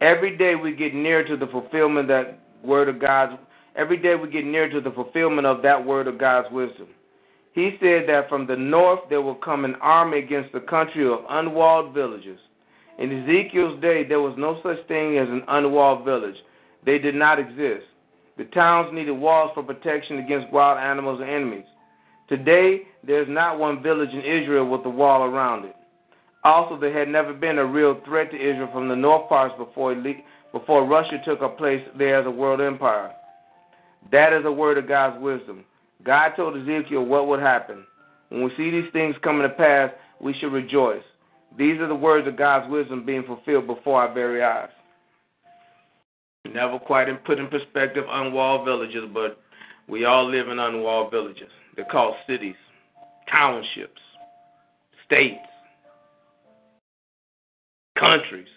Every 0.00 0.36
day 0.36 0.54
we 0.54 0.74
get 0.74 0.94
near 0.94 1.26
to 1.26 1.36
the 1.36 1.48
fulfillment 1.48 2.08
that 2.08 2.38
word 2.62 2.88
of 2.88 3.00
God's 3.00 3.38
every 3.76 3.96
day 3.96 4.16
we 4.16 4.28
get 4.28 4.44
nearer 4.44 4.68
to 4.70 4.80
the 4.80 4.90
fulfillment 4.90 5.46
of 5.46 5.62
that 5.62 5.84
word 5.84 6.08
of 6.08 6.18
God's 6.18 6.48
wisdom. 6.52 6.88
He 7.58 7.76
said 7.80 8.08
that 8.08 8.28
from 8.28 8.46
the 8.46 8.54
north 8.54 9.00
there 9.10 9.20
will 9.20 9.34
come 9.34 9.64
an 9.64 9.74
army 9.80 10.20
against 10.20 10.52
the 10.52 10.60
country 10.60 11.04
of 11.04 11.24
unwalled 11.28 11.92
villages. 11.92 12.38
In 13.00 13.10
Ezekiel's 13.10 13.82
day 13.82 14.04
there 14.04 14.20
was 14.20 14.36
no 14.38 14.60
such 14.62 14.86
thing 14.86 15.18
as 15.18 15.28
an 15.28 15.42
unwalled 15.48 16.04
village. 16.04 16.36
They 16.86 16.98
did 16.98 17.16
not 17.16 17.40
exist. 17.40 17.84
The 18.36 18.44
towns 18.44 18.94
needed 18.94 19.10
walls 19.10 19.50
for 19.54 19.64
protection 19.64 20.18
against 20.20 20.52
wild 20.52 20.78
animals 20.78 21.20
and 21.20 21.28
enemies. 21.28 21.64
Today, 22.28 22.82
there 23.04 23.20
is 23.22 23.28
not 23.28 23.58
one 23.58 23.82
village 23.82 24.10
in 24.10 24.20
Israel 24.20 24.68
with 24.68 24.86
a 24.86 24.90
wall 24.90 25.24
around 25.24 25.64
it. 25.64 25.74
Also, 26.44 26.78
there 26.78 26.96
had 26.96 27.08
never 27.08 27.34
been 27.34 27.58
a 27.58 27.66
real 27.66 28.00
threat 28.04 28.30
to 28.30 28.36
Israel 28.36 28.70
from 28.72 28.88
the 28.88 28.94
north 28.94 29.28
parts 29.28 29.56
before, 29.58 29.96
before 30.52 30.86
Russia 30.86 31.20
took 31.24 31.42
a 31.42 31.48
place 31.48 31.82
there 31.98 32.20
as 32.20 32.26
a 32.26 32.30
world 32.30 32.60
empire. 32.60 33.10
That 34.12 34.32
is 34.32 34.44
a 34.44 34.52
word 34.52 34.78
of 34.78 34.86
God's 34.86 35.20
wisdom. 35.20 35.64
God 36.04 36.30
told 36.36 36.56
Ezekiel 36.56 37.04
what 37.04 37.26
would 37.26 37.40
happen. 37.40 37.84
When 38.28 38.44
we 38.44 38.50
see 38.56 38.70
these 38.70 38.90
things 38.92 39.16
coming 39.22 39.42
to 39.42 39.48
pass, 39.48 39.90
we 40.20 40.34
should 40.34 40.52
rejoice. 40.52 41.02
These 41.56 41.80
are 41.80 41.88
the 41.88 41.94
words 41.94 42.28
of 42.28 42.36
God's 42.36 42.70
wisdom 42.70 43.04
being 43.04 43.24
fulfilled 43.24 43.66
before 43.66 44.02
our 44.02 44.12
very 44.12 44.42
eyes. 44.42 44.68
Never 46.52 46.78
quite 46.78 47.08
put 47.24 47.38
in 47.38 47.48
perspective 47.48 48.04
unwalled 48.08 48.64
villages, 48.64 49.04
but 49.12 49.40
we 49.88 50.04
all 50.04 50.30
live 50.30 50.48
in 50.48 50.58
unwalled 50.58 51.10
villages. 51.10 51.48
They're 51.74 51.84
called 51.84 52.14
cities, 52.26 52.54
townships, 53.30 54.00
states, 55.04 55.40
countries. 57.98 58.48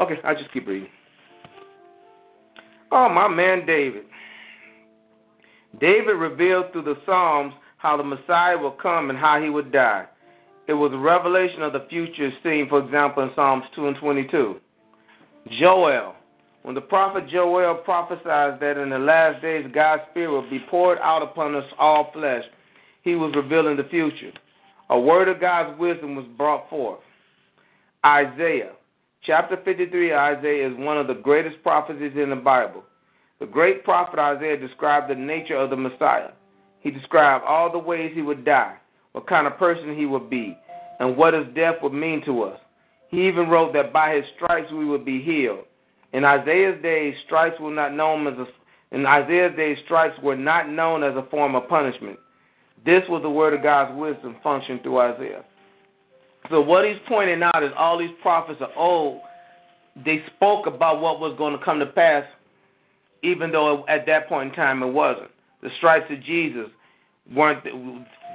Okay, 0.00 0.14
I'll 0.22 0.36
just 0.36 0.52
keep 0.52 0.66
reading. 0.66 0.88
Oh, 2.90 3.08
my 3.08 3.28
man 3.28 3.66
David. 3.66 4.04
David 5.80 6.12
revealed 6.12 6.72
through 6.72 6.82
the 6.82 6.96
Psalms 7.04 7.52
how 7.76 7.96
the 7.96 8.02
Messiah 8.02 8.56
will 8.56 8.72
come 8.72 9.10
and 9.10 9.18
how 9.18 9.40
he 9.40 9.50
would 9.50 9.70
die. 9.72 10.06
It 10.66 10.74
was 10.74 10.92
a 10.92 10.98
revelation 10.98 11.62
of 11.62 11.72
the 11.72 11.86
future 11.88 12.30
seen, 12.42 12.68
for 12.68 12.84
example, 12.84 13.22
in 13.22 13.30
Psalms 13.34 13.64
2 13.74 13.88
and 13.88 13.96
22. 13.96 14.56
Joel. 15.58 16.14
When 16.62 16.74
the 16.74 16.80
prophet 16.80 17.28
Joel 17.28 17.76
prophesied 17.76 18.60
that 18.60 18.76
in 18.76 18.90
the 18.90 18.98
last 18.98 19.40
days 19.40 19.66
God's 19.72 20.02
Spirit 20.10 20.32
would 20.32 20.50
be 20.50 20.58
poured 20.68 20.98
out 20.98 21.22
upon 21.22 21.54
us 21.54 21.64
all 21.78 22.10
flesh, 22.12 22.44
he 23.02 23.14
was 23.14 23.32
revealing 23.34 23.76
the 23.76 23.84
future. 23.84 24.32
A 24.90 24.98
word 24.98 25.28
of 25.28 25.40
God's 25.40 25.78
wisdom 25.78 26.16
was 26.16 26.26
brought 26.36 26.68
forth. 26.68 27.00
Isaiah. 28.04 28.72
Chapter 29.24 29.58
53 29.64 30.14
Isaiah 30.14 30.70
is 30.70 30.78
one 30.78 30.96
of 30.96 31.06
the 31.06 31.14
greatest 31.14 31.62
prophecies 31.62 32.12
in 32.16 32.30
the 32.30 32.36
Bible. 32.36 32.84
The 33.40 33.46
great 33.46 33.84
prophet 33.84 34.18
Isaiah 34.18 34.56
described 34.56 35.10
the 35.10 35.14
nature 35.14 35.56
of 35.56 35.70
the 35.70 35.76
Messiah. 35.76 36.30
He 36.80 36.90
described 36.90 37.44
all 37.44 37.70
the 37.70 37.78
ways 37.78 38.12
he 38.14 38.22
would 38.22 38.44
die, 38.44 38.76
what 39.12 39.26
kind 39.26 39.46
of 39.46 39.58
person 39.58 39.96
he 39.96 40.06
would 40.06 40.30
be, 40.30 40.56
and 41.00 41.16
what 41.16 41.34
his 41.34 41.46
death 41.54 41.76
would 41.82 41.92
mean 41.92 42.24
to 42.24 42.42
us. 42.42 42.58
He 43.10 43.26
even 43.26 43.48
wrote 43.48 43.72
that 43.74 43.92
by 43.92 44.14
his 44.14 44.24
stripes 44.36 44.70
we 44.72 44.84
would 44.84 45.04
be 45.04 45.22
healed. 45.22 45.64
In 46.12 46.24
Isaiah's 46.24 46.80
day, 46.82 47.14
stripes 47.26 47.60
were 47.60 47.70
not 47.70 47.94
known 47.94 48.26
as 48.26 48.38
a, 48.38 48.46
in 48.94 49.04
Isaiah's 49.04 49.56
days, 49.56 49.76
stripes 49.84 50.18
were 50.22 50.36
not 50.36 50.70
known 50.70 51.02
as 51.02 51.14
a 51.16 51.28
form 51.30 51.54
of 51.54 51.68
punishment. 51.68 52.18
This 52.84 53.02
was 53.08 53.22
the 53.22 53.30
word 53.30 53.54
of 53.54 53.62
God's 53.62 53.98
wisdom 53.98 54.36
functioning 54.42 54.82
through 54.82 54.98
Isaiah. 54.98 55.44
So 56.50 56.60
what 56.60 56.86
he's 56.86 56.96
pointing 57.06 57.42
out 57.42 57.62
is 57.62 57.70
all 57.76 57.98
these 57.98 58.14
prophets 58.22 58.60
of 58.60 58.70
old 58.76 59.20
they 60.04 60.22
spoke 60.36 60.66
about 60.66 61.00
what 61.00 61.20
was 61.20 61.34
going 61.38 61.58
to 61.58 61.64
come 61.64 61.78
to 61.78 61.86
pass, 61.86 62.24
even 63.22 63.50
though 63.50 63.84
at 63.88 64.06
that 64.06 64.28
point 64.28 64.50
in 64.50 64.54
time 64.54 64.82
it 64.82 64.92
wasn't. 64.92 65.30
The 65.62 65.70
stripes 65.78 66.06
of 66.10 66.22
Jesus 66.22 66.68
weren't. 67.34 67.64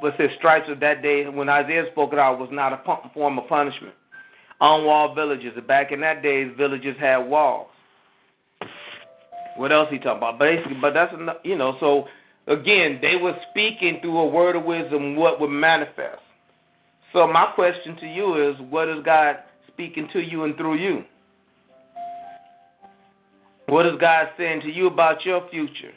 What's 0.01 0.17
the 0.17 0.27
stripes 0.37 0.65
of 0.69 0.79
that 0.81 1.01
day 1.01 1.27
when 1.29 1.47
Isaiah 1.47 1.85
spoke 1.91 2.11
it 2.11 2.19
out 2.19 2.39
was 2.39 2.49
not 2.51 2.73
a 2.73 3.09
form 3.13 3.39
of 3.39 3.47
punishment. 3.47 3.93
Unwalled 4.59 5.15
villages. 5.15 5.53
Back 5.67 5.91
in 5.91 6.01
that 6.01 6.21
days, 6.21 6.51
villages 6.57 6.95
had 6.99 7.17
walls. 7.17 7.69
What 9.55 9.71
else 9.71 9.87
he 9.89 9.97
talking 9.97 10.17
about? 10.17 10.39
Basically, 10.39 10.77
but 10.81 10.93
that's 10.93 11.13
you 11.43 11.57
know. 11.57 11.77
So 11.79 12.05
again, 12.47 12.99
they 13.01 13.15
were 13.15 13.35
speaking 13.51 13.99
through 14.01 14.17
a 14.17 14.27
word 14.27 14.55
of 14.55 14.65
wisdom 14.65 15.15
what 15.15 15.39
would 15.39 15.49
manifest. 15.49 16.19
So 17.13 17.27
my 17.27 17.51
question 17.53 17.95
to 17.97 18.07
you 18.07 18.49
is, 18.49 18.55
what 18.69 18.89
is 18.89 19.03
God 19.05 19.37
speaking 19.67 20.09
to 20.13 20.19
you 20.19 20.43
and 20.43 20.57
through 20.57 20.75
you? 20.75 21.03
What 23.67 23.85
is 23.85 23.93
God 23.99 24.29
saying 24.37 24.61
to 24.61 24.69
you 24.69 24.87
about 24.87 25.23
your 25.23 25.47
future? 25.49 25.93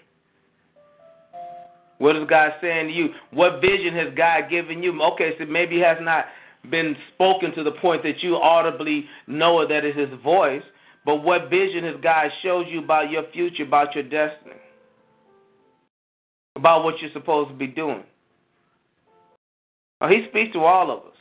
What 1.98 2.16
is 2.16 2.28
God 2.28 2.52
saying 2.60 2.88
to 2.88 2.92
you? 2.92 3.08
What 3.30 3.62
vision 3.62 3.94
has 3.94 4.14
God 4.14 4.50
given 4.50 4.82
you? 4.82 5.02
Okay, 5.02 5.32
so 5.38 5.46
maybe 5.46 5.80
it 5.80 5.84
has 5.84 5.98
not 6.02 6.26
been 6.70 6.94
spoken 7.14 7.54
to 7.54 7.62
the 7.62 7.72
point 7.72 8.02
that 8.02 8.22
you 8.22 8.36
audibly 8.36 9.06
know 9.26 9.66
that 9.66 9.84
it 9.84 9.96
is 9.96 10.10
His 10.10 10.20
voice, 10.22 10.62
but 11.06 11.16
what 11.16 11.48
vision 11.48 11.84
has 11.84 11.94
God 12.02 12.30
showed 12.42 12.66
you 12.68 12.84
about 12.84 13.10
your 13.10 13.24
future, 13.32 13.62
about 13.62 13.94
your 13.94 14.04
destiny, 14.04 14.56
about 16.56 16.84
what 16.84 17.00
you're 17.00 17.12
supposed 17.12 17.50
to 17.50 17.56
be 17.56 17.66
doing? 17.66 18.04
Well, 20.00 20.10
he 20.10 20.26
speaks 20.28 20.52
to 20.52 20.60
all 20.60 20.90
of 20.90 20.98
us. 21.00 21.12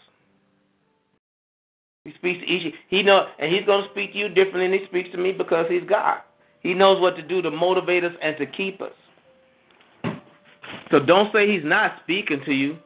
He 2.04 2.14
speaks 2.16 2.40
to 2.40 2.46
each. 2.46 2.74
He 2.90 3.02
know, 3.02 3.28
and 3.40 3.54
he's 3.54 3.66
going 3.66 3.84
to 3.84 3.90
speak 3.92 4.14
to 4.14 4.18
you 4.18 4.30
differently 4.30 4.68
than 4.68 4.80
he 4.80 4.86
speaks 4.86 5.10
to 5.12 5.18
me 5.18 5.32
because 5.32 5.66
he's 5.70 5.84
God. 5.88 6.20
He 6.62 6.74
knows 6.74 7.02
what 7.02 7.16
to 7.16 7.22
do 7.22 7.42
to 7.42 7.52
motivate 7.52 8.04
us 8.04 8.14
and 8.22 8.38
to 8.38 8.46
keep 8.46 8.82
us. 8.82 8.92
So 10.92 11.00
don't 11.00 11.32
say 11.34 11.52
he's 11.52 11.64
not 11.64 11.94
speaking 12.04 12.42
to 12.46 12.54
you. 12.54 12.78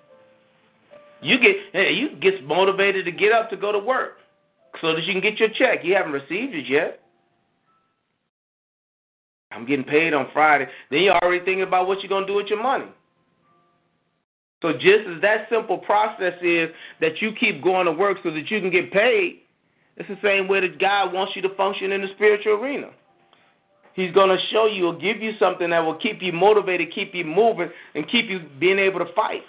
You 1.22 1.38
get 1.38 1.92
you 1.94 2.16
get 2.22 2.46
motivated 2.46 3.06
to 3.06 3.12
get 3.12 3.34
up 3.34 3.50
to 3.50 3.58
go 3.58 3.72
to 3.72 3.80
work 3.80 4.18
so 4.82 4.94
that 4.94 5.04
you 5.04 5.14
can 5.14 5.22
get 5.22 5.38
your 5.38 5.50
check. 5.50 5.84
You 5.84 5.96
haven't 5.96 6.14
received 6.14 6.56
it 6.56 6.66
yet. 6.70 7.02
I'm 9.52 9.66
getting 9.66 9.86
paid 9.86 10.14
on 10.14 10.30
Friday. 10.32 10.68
Then 10.92 11.02
you're 11.02 11.18
already 11.18 11.44
thinking 11.44 11.64
about 11.64 11.88
what 11.88 12.02
you're 12.02 12.10
gonna 12.10 12.28
do 12.28 12.36
with 12.36 12.48
your 12.48 12.62
money. 12.62 12.86
So 14.62 14.74
just 14.74 15.08
as 15.08 15.22
that 15.22 15.48
simple 15.50 15.78
process 15.78 16.34
is 16.42 16.70
that 17.00 17.22
you 17.22 17.32
keep 17.40 17.64
going 17.64 17.86
to 17.86 17.92
work 17.92 18.18
so 18.24 18.32
that 18.32 18.52
you 18.52 18.60
can 18.60 18.70
get 18.70 18.92
paid, 18.92 19.42
it's 19.96 20.10
the 20.10 20.18
same 20.22 20.48
way 20.48 20.62
that 20.62 20.80
God 20.80 21.14
wants 21.14 21.34
you 21.36 21.42
to 21.44 21.56
function 21.56 21.92
in 21.92 22.02
the 22.02 22.08
spiritual 22.16 22.54
arena. 22.54 22.90
He's 23.94 24.14
going 24.14 24.30
to 24.30 24.38
show 24.52 24.66
you 24.66 24.88
or 24.88 24.98
give 24.98 25.22
you 25.22 25.32
something 25.40 25.70
that 25.72 25.80
will 25.80 25.96
keep 25.96 26.22
you 26.22 26.32
motivated, 26.32 26.94
keep 26.94 27.14
you 27.14 27.26
moving, 27.26 27.70
and 27.96 28.10
keep 28.10 28.30
you 28.30 28.42
being 28.60 28.80
able 28.80 29.00
to 29.00 29.14
fight. 29.14 29.42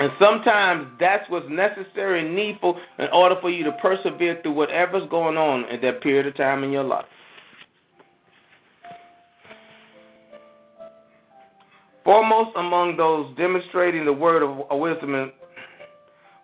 And 0.00 0.10
sometimes 0.18 0.88
that's 0.98 1.28
what's 1.30 1.46
necessary 1.48 2.26
and 2.26 2.34
needful 2.34 2.80
in 2.98 3.06
order 3.12 3.36
for 3.40 3.48
you 3.48 3.62
to 3.64 3.72
persevere 3.80 4.40
through 4.42 4.54
whatever's 4.54 5.08
going 5.08 5.36
on 5.36 5.66
at 5.66 5.82
that 5.82 6.02
period 6.02 6.26
of 6.26 6.36
time 6.36 6.64
in 6.64 6.72
your 6.72 6.82
life. 6.82 7.04
Foremost 12.04 12.50
among 12.56 12.96
those 12.96 13.34
demonstrating 13.36 14.04
the 14.04 14.12
word 14.12 14.42
of 14.42 14.78
wisdom, 14.78 15.32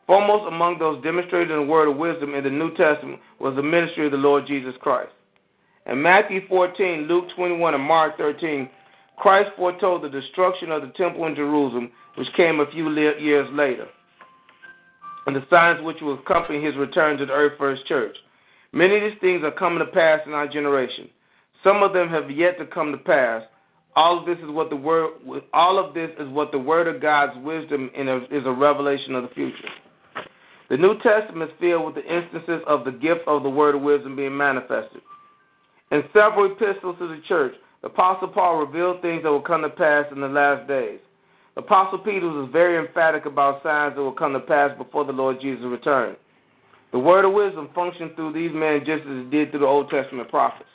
foremost 0.07 0.49
among 0.49 0.79
those 0.79 1.03
demonstrating 1.03 1.55
the 1.55 1.63
word 1.63 1.89
of 1.89 1.97
wisdom 1.97 2.35
in 2.35 2.45
the 2.45 2.51
New 2.51 2.71
Testament 2.77 3.21
was 3.39 3.55
the 3.57 3.63
ministry 3.63 4.07
of 4.07 4.13
the 4.13 4.19
Lord 4.19 4.47
Jesus 4.47 4.75
Christ. 4.81 5.13
In 5.87 6.01
Matthew 6.01 6.47
14, 6.49 7.07
Luke 7.09 7.27
21, 7.37 7.75
and 7.75 7.83
Mark 7.83 8.17
13, 8.17 8.71
Christ 9.19 9.51
foretold 9.57 10.03
the 10.03 10.09
destruction 10.09 10.73
of 10.73 10.81
the 10.81 10.89
temple 10.97 11.27
in 11.27 11.35
Jerusalem, 11.35 11.91
which 12.15 12.29
came 12.37 12.61
a 12.61 12.71
few 12.71 12.89
years 12.91 13.49
later, 13.53 13.87
and 15.27 15.37
the 15.37 15.45
signs 15.51 15.85
which 15.85 16.01
will 16.01 16.15
accompany 16.15 16.65
his 16.65 16.77
return 16.77 17.19
to 17.19 17.27
the 17.27 17.33
earth 17.33 17.53
for 17.59 17.71
his 17.71 17.85
church. 17.87 18.17
Many 18.73 18.97
of 18.97 19.03
these 19.03 19.21
things 19.21 19.43
are 19.45 19.51
coming 19.51 19.81
to 19.81 19.93
pass 19.93 20.21
in 20.27 20.33
our 20.33 20.49
generation. 20.49 21.11
Some 21.63 21.83
of 21.83 21.93
them 21.93 22.09
have 22.09 22.31
yet 22.31 22.57
to 22.59 22.65
come 22.65 22.93
to 22.93 22.99
pass, 22.99 23.43
all 23.97 24.21
of 24.21 24.27
this 24.27 24.39
is 24.39 24.51
what 24.51 24.71
the 24.71 24.77
word. 24.77 25.15
All 25.53 25.79
of 25.79 25.95
this 25.95 26.11
is 26.19 26.29
what 26.29 26.53
the 26.53 26.59
word 26.59 26.87
of 26.87 27.03
God's 27.03 27.33
wisdom 27.45 27.91
is 27.95 28.43
a 28.47 28.53
revelation 28.53 29.15
of 29.15 29.25
the 29.25 29.35
future. 29.35 29.69
The 30.69 30.77
New 30.77 30.99
Testament 31.01 31.51
is 31.51 31.57
filled 31.59 31.87
with 31.87 31.95
the 31.97 32.17
instances 32.17 32.63
of 32.67 32.85
the 32.85 32.93
gift 32.93 33.23
of 33.27 33.43
the 33.43 33.51
word 33.51 33.75
of 33.75 33.83
wisdom 33.83 34.15
being 34.15 34.37
manifested. 34.37 35.03
In 35.91 36.05
several 36.13 36.53
epistles 36.53 36.97
to 37.01 37.09
the 37.09 37.21
church, 37.27 37.55
the 37.83 37.89
Apostle 37.89 38.29
Paul 38.29 38.65
revealed 38.65 39.03
things 39.03 39.25
that 39.25 39.31
will 39.31 39.41
come 39.41 39.63
to 39.63 39.71
pass 39.71 40.05
in 40.13 40.21
the 40.21 40.29
last 40.29 40.69
days. 40.69 41.01
The 41.57 41.63
Apostle 41.63 41.99
Peter 41.99 42.29
was 42.29 42.49
very 42.53 42.79
emphatic 42.79 43.27
about 43.27 43.65
signs 43.65 43.97
that 43.97 44.03
will 44.03 44.13
come 44.13 44.33
to 44.35 44.41
pass 44.41 44.71
before 44.79 45.05
the 45.05 45.13
Lord 45.13 45.41
Jesus 45.41 45.65
return. 45.65 46.15
The 46.93 46.99
word 46.99 47.25
of 47.25 47.33
wisdom 47.33 47.71
functioned 47.75 48.15
through 48.15 48.35
these 48.35 48.53
men 48.55 48.81
just 48.87 49.03
as 49.03 49.27
it 49.27 49.31
did 49.31 49.51
through 49.51 49.61
the 49.61 49.67
Old 49.67 49.91
Testament 49.91 50.29
prophets. 50.29 50.71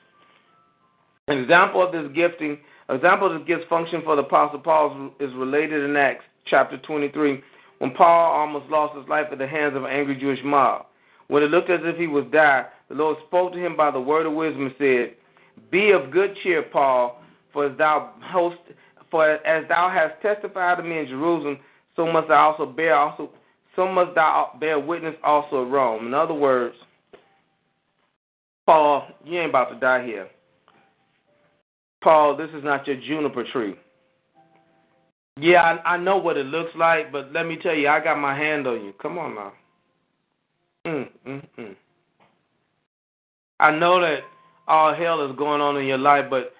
An 1.30 1.38
example 1.38 1.82
of 1.82 1.94
this 1.94 2.12
gifting 2.14 2.58
example 2.90 3.32
that 3.34 3.48
gives 3.48 3.64
function 3.70 4.02
for 4.04 4.16
the 4.16 4.22
Apostle 4.24 4.60
Paul 4.60 5.12
is 5.20 5.34
related 5.36 5.84
in 5.84 5.96
Acts 5.96 6.26
chapter 6.46 6.78
23, 6.78 7.42
when 7.80 7.92
Paul 7.92 8.32
almost 8.32 8.70
lost 8.70 8.98
his 8.98 9.08
life 9.10 9.28
at 9.32 9.38
the 9.38 9.48
hands 9.48 9.76
of 9.76 9.84
an 9.84 9.92
angry 9.92 10.16
Jewish 10.16 10.40
mob. 10.44 10.86
When 11.28 11.42
it 11.42 11.50
looked 11.50 11.70
as 11.70 11.80
if 11.84 11.98
he 11.98 12.08
was 12.08 12.26
dead, 12.32 12.68
the 12.90 12.96
Lord 12.96 13.18
spoke 13.28 13.54
to 13.54 13.60
him 13.60 13.76
by 13.76 13.92
the 13.92 14.00
word 14.00 14.28
of 14.28 14.34
wisdom 14.34 14.68
and 14.68 14.76
said, 14.78 15.16
Be 15.72 15.92
of 15.92 16.12
good 16.12 16.36
cheer, 16.44 16.62
Paul, 16.62 17.22
for 17.52 17.68
as 17.68 17.78
thou 17.78 18.12
host, 18.22 18.58
for 19.10 19.28
as 19.46 19.68
thou 19.68 19.90
hast 19.90 20.22
testified 20.22 20.78
to 20.78 20.84
me 20.84 21.00
in 21.00 21.08
Jerusalem, 21.08 21.58
so 21.96 22.12
must 22.12 22.30
I 22.30 22.36
also 22.36 22.66
bear 22.66 22.96
also 22.96 23.32
so 23.76 23.92
must 23.92 24.16
thou 24.16 24.52
bear 24.60 24.80
witness 24.80 25.16
also 25.24 25.66
at 25.66 25.72
Rome. 25.72 26.08
In 26.08 26.14
other 26.14 26.34
words, 26.34 26.76
Paul, 28.66 29.08
you 29.24 29.40
ain't 29.40 29.50
about 29.50 29.70
to 29.70 29.80
die 29.80 30.06
here. 30.06 30.30
Paul, 32.06 32.38
this 32.38 32.52
is 32.56 32.64
not 32.64 32.86
your 32.86 32.98
juniper 32.98 33.44
tree. 33.52 33.74
Yeah, 35.38 35.64
I, 35.64 35.96
I 35.96 35.98
know 35.98 36.18
what 36.18 36.38
it 36.38 36.46
looks 36.46 36.70
like, 36.78 37.12
but 37.12 37.34
let 37.34 37.48
me 37.48 37.58
tell 37.58 37.74
you, 37.74 37.90
I 37.90 38.00
got 38.00 38.20
my 38.20 38.38
hand 38.38 38.68
on 38.68 38.86
you. 38.86 38.94
Come 39.02 39.18
on 39.18 39.34
now. 39.34 39.54
Mm, 40.86 41.10
mm, 41.28 41.48
mm. 41.58 41.76
I 43.60 43.72
know 43.72 44.00
that 44.02 44.20
all 44.68 44.94
hell 44.94 45.28
is 45.28 45.36
going 45.36 45.62
on 45.62 45.78
in 45.78 45.88
your 45.88 45.98
life, 45.98 46.26
but 46.30 46.54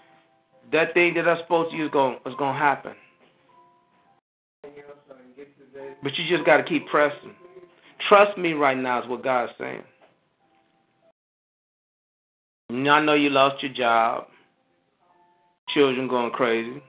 that 0.72 0.96
thing 0.96 1.14
that 1.14 1.28
I 1.28 1.44
spoke 1.44 1.70
to 1.70 1.76
you 1.78 1.86
is 1.86 1.92
going 1.92 2.16
is 2.26 2.34
going 2.40 2.56
to 2.56 2.60
happen. 2.60 2.94
But 4.64 6.18
you 6.18 6.28
just 6.28 6.44
got 6.48 6.58
to 6.58 6.64
keep 6.64 6.88
pressing. 6.88 7.36
Trust 8.10 8.36
me 8.36 8.54
right 8.54 8.78
now 8.78 9.04
is 9.04 9.08
what 9.08 9.24
God's 9.24 9.52
saying. 9.60 9.84
I 12.72 13.00
know 13.00 13.14
you 13.14 13.30
lost 13.30 13.62
your 13.62 13.74
job 13.74 14.26
children 15.74 16.08
going 16.08 16.32
crazy. 16.32 16.82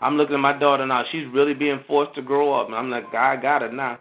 I'm 0.00 0.16
looking 0.16 0.34
at 0.34 0.40
my 0.40 0.58
daughter 0.58 0.86
now. 0.86 1.04
She's 1.12 1.26
really 1.32 1.54
being 1.54 1.80
forced 1.86 2.14
to 2.16 2.22
grow 2.22 2.52
up. 2.60 2.66
And 2.66 2.74
I'm 2.74 2.90
like, 2.90 3.12
God 3.12 3.42
got 3.42 3.62
it 3.62 3.72
now. 3.72 3.98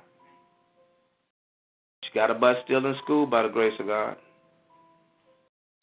She 2.04 2.12
got 2.16 2.32
a 2.32 2.34
butt 2.34 2.58
still 2.66 2.86
in 2.86 2.96
school 3.04 3.28
by 3.28 3.44
the 3.44 3.50
grace 3.50 3.74
of 3.80 3.88
God. 3.88 4.18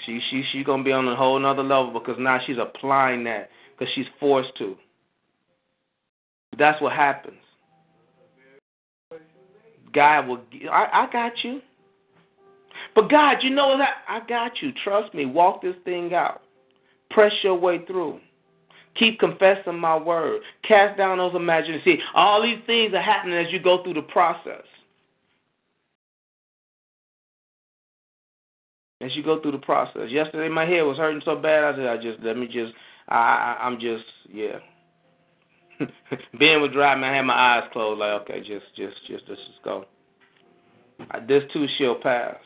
She 0.04 0.20
she 0.30 0.44
she's 0.52 0.64
gonna 0.64 0.82
be 0.82 0.92
on 0.92 1.06
a 1.08 1.16
whole 1.16 1.36
another 1.36 1.62
level 1.62 1.92
because 1.92 2.16
now 2.18 2.40
she's 2.46 2.56
applying 2.58 3.24
that 3.24 3.50
because 3.76 3.92
she's 3.94 4.06
forced 4.18 4.56
to. 4.58 4.76
That's 6.56 6.80
what 6.80 6.92
happens. 6.92 7.36
God 9.92 10.28
will. 10.28 10.40
I 10.70 10.88
I 10.92 11.12
got 11.12 11.32
you. 11.42 11.60
But 12.94 13.10
God, 13.10 13.38
you 13.42 13.50
know 13.50 13.76
that 13.78 13.98
I 14.08 14.20
got 14.26 14.62
you. 14.62 14.72
Trust 14.84 15.14
me. 15.14 15.26
Walk 15.26 15.62
this 15.62 15.76
thing 15.84 16.14
out. 16.14 16.42
Press 17.10 17.32
your 17.42 17.54
way 17.54 17.84
through. 17.86 18.20
Keep 18.98 19.20
confessing 19.20 19.78
my 19.78 19.96
word. 19.96 20.40
Cast 20.66 20.98
down 20.98 21.18
those 21.18 21.34
imaginations. 21.34 21.84
See, 21.84 21.98
all 22.14 22.42
these 22.42 22.58
things 22.66 22.92
are 22.94 23.02
happening 23.02 23.38
as 23.38 23.52
you 23.52 23.60
go 23.60 23.82
through 23.82 23.94
the 23.94 24.02
process. 24.02 24.64
As 29.00 29.14
you 29.14 29.22
go 29.22 29.40
through 29.40 29.52
the 29.52 29.58
process. 29.58 30.10
Yesterday, 30.10 30.48
my 30.48 30.66
head 30.66 30.82
was 30.82 30.98
hurting 30.98 31.22
so 31.24 31.36
bad. 31.36 31.62
I 31.62 31.76
said, 31.76 31.86
"I 31.86 31.96
just 31.96 32.20
let 32.20 32.36
me 32.36 32.46
just. 32.46 32.72
I, 33.08 33.56
I 33.60 33.64
I'm 33.64 33.78
just 33.78 34.04
yeah." 34.28 34.58
ben 36.38 36.60
was 36.60 36.72
driving. 36.72 37.04
I 37.04 37.14
had 37.14 37.22
my 37.22 37.34
eyes 37.34 37.68
closed. 37.72 38.00
Like, 38.00 38.22
okay, 38.22 38.40
just, 38.40 38.66
just, 38.76 38.96
just, 39.06 39.24
let's 39.28 39.40
just 39.46 39.62
go. 39.62 39.84
This 41.28 41.44
too 41.52 41.66
shall 41.78 41.94
pass. 41.94 42.36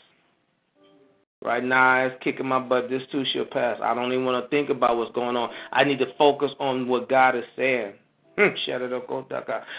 Right 1.45 1.65
now, 1.65 2.07
it's 2.07 2.23
kicking 2.23 2.47
my 2.47 2.61
butt. 2.61 2.89
This 2.89 3.03
too 3.11 3.25
shall 3.33 3.45
pass. 3.45 3.79
I 3.83 3.95
don't 3.95 4.13
even 4.13 4.25
want 4.25 4.45
to 4.45 4.49
think 4.49 4.71
about 4.71 4.97
what's 4.97 5.13
going 5.13 5.37
on. 5.37 5.51
I 5.73 5.83
need 5.83 5.99
to 5.99 6.15
focus 6.17 6.53
on 6.61 6.87
what 6.87 7.09
God 7.09 7.37
is 7.37 7.45
saying. 7.57 7.95
Hmm, 8.39 8.55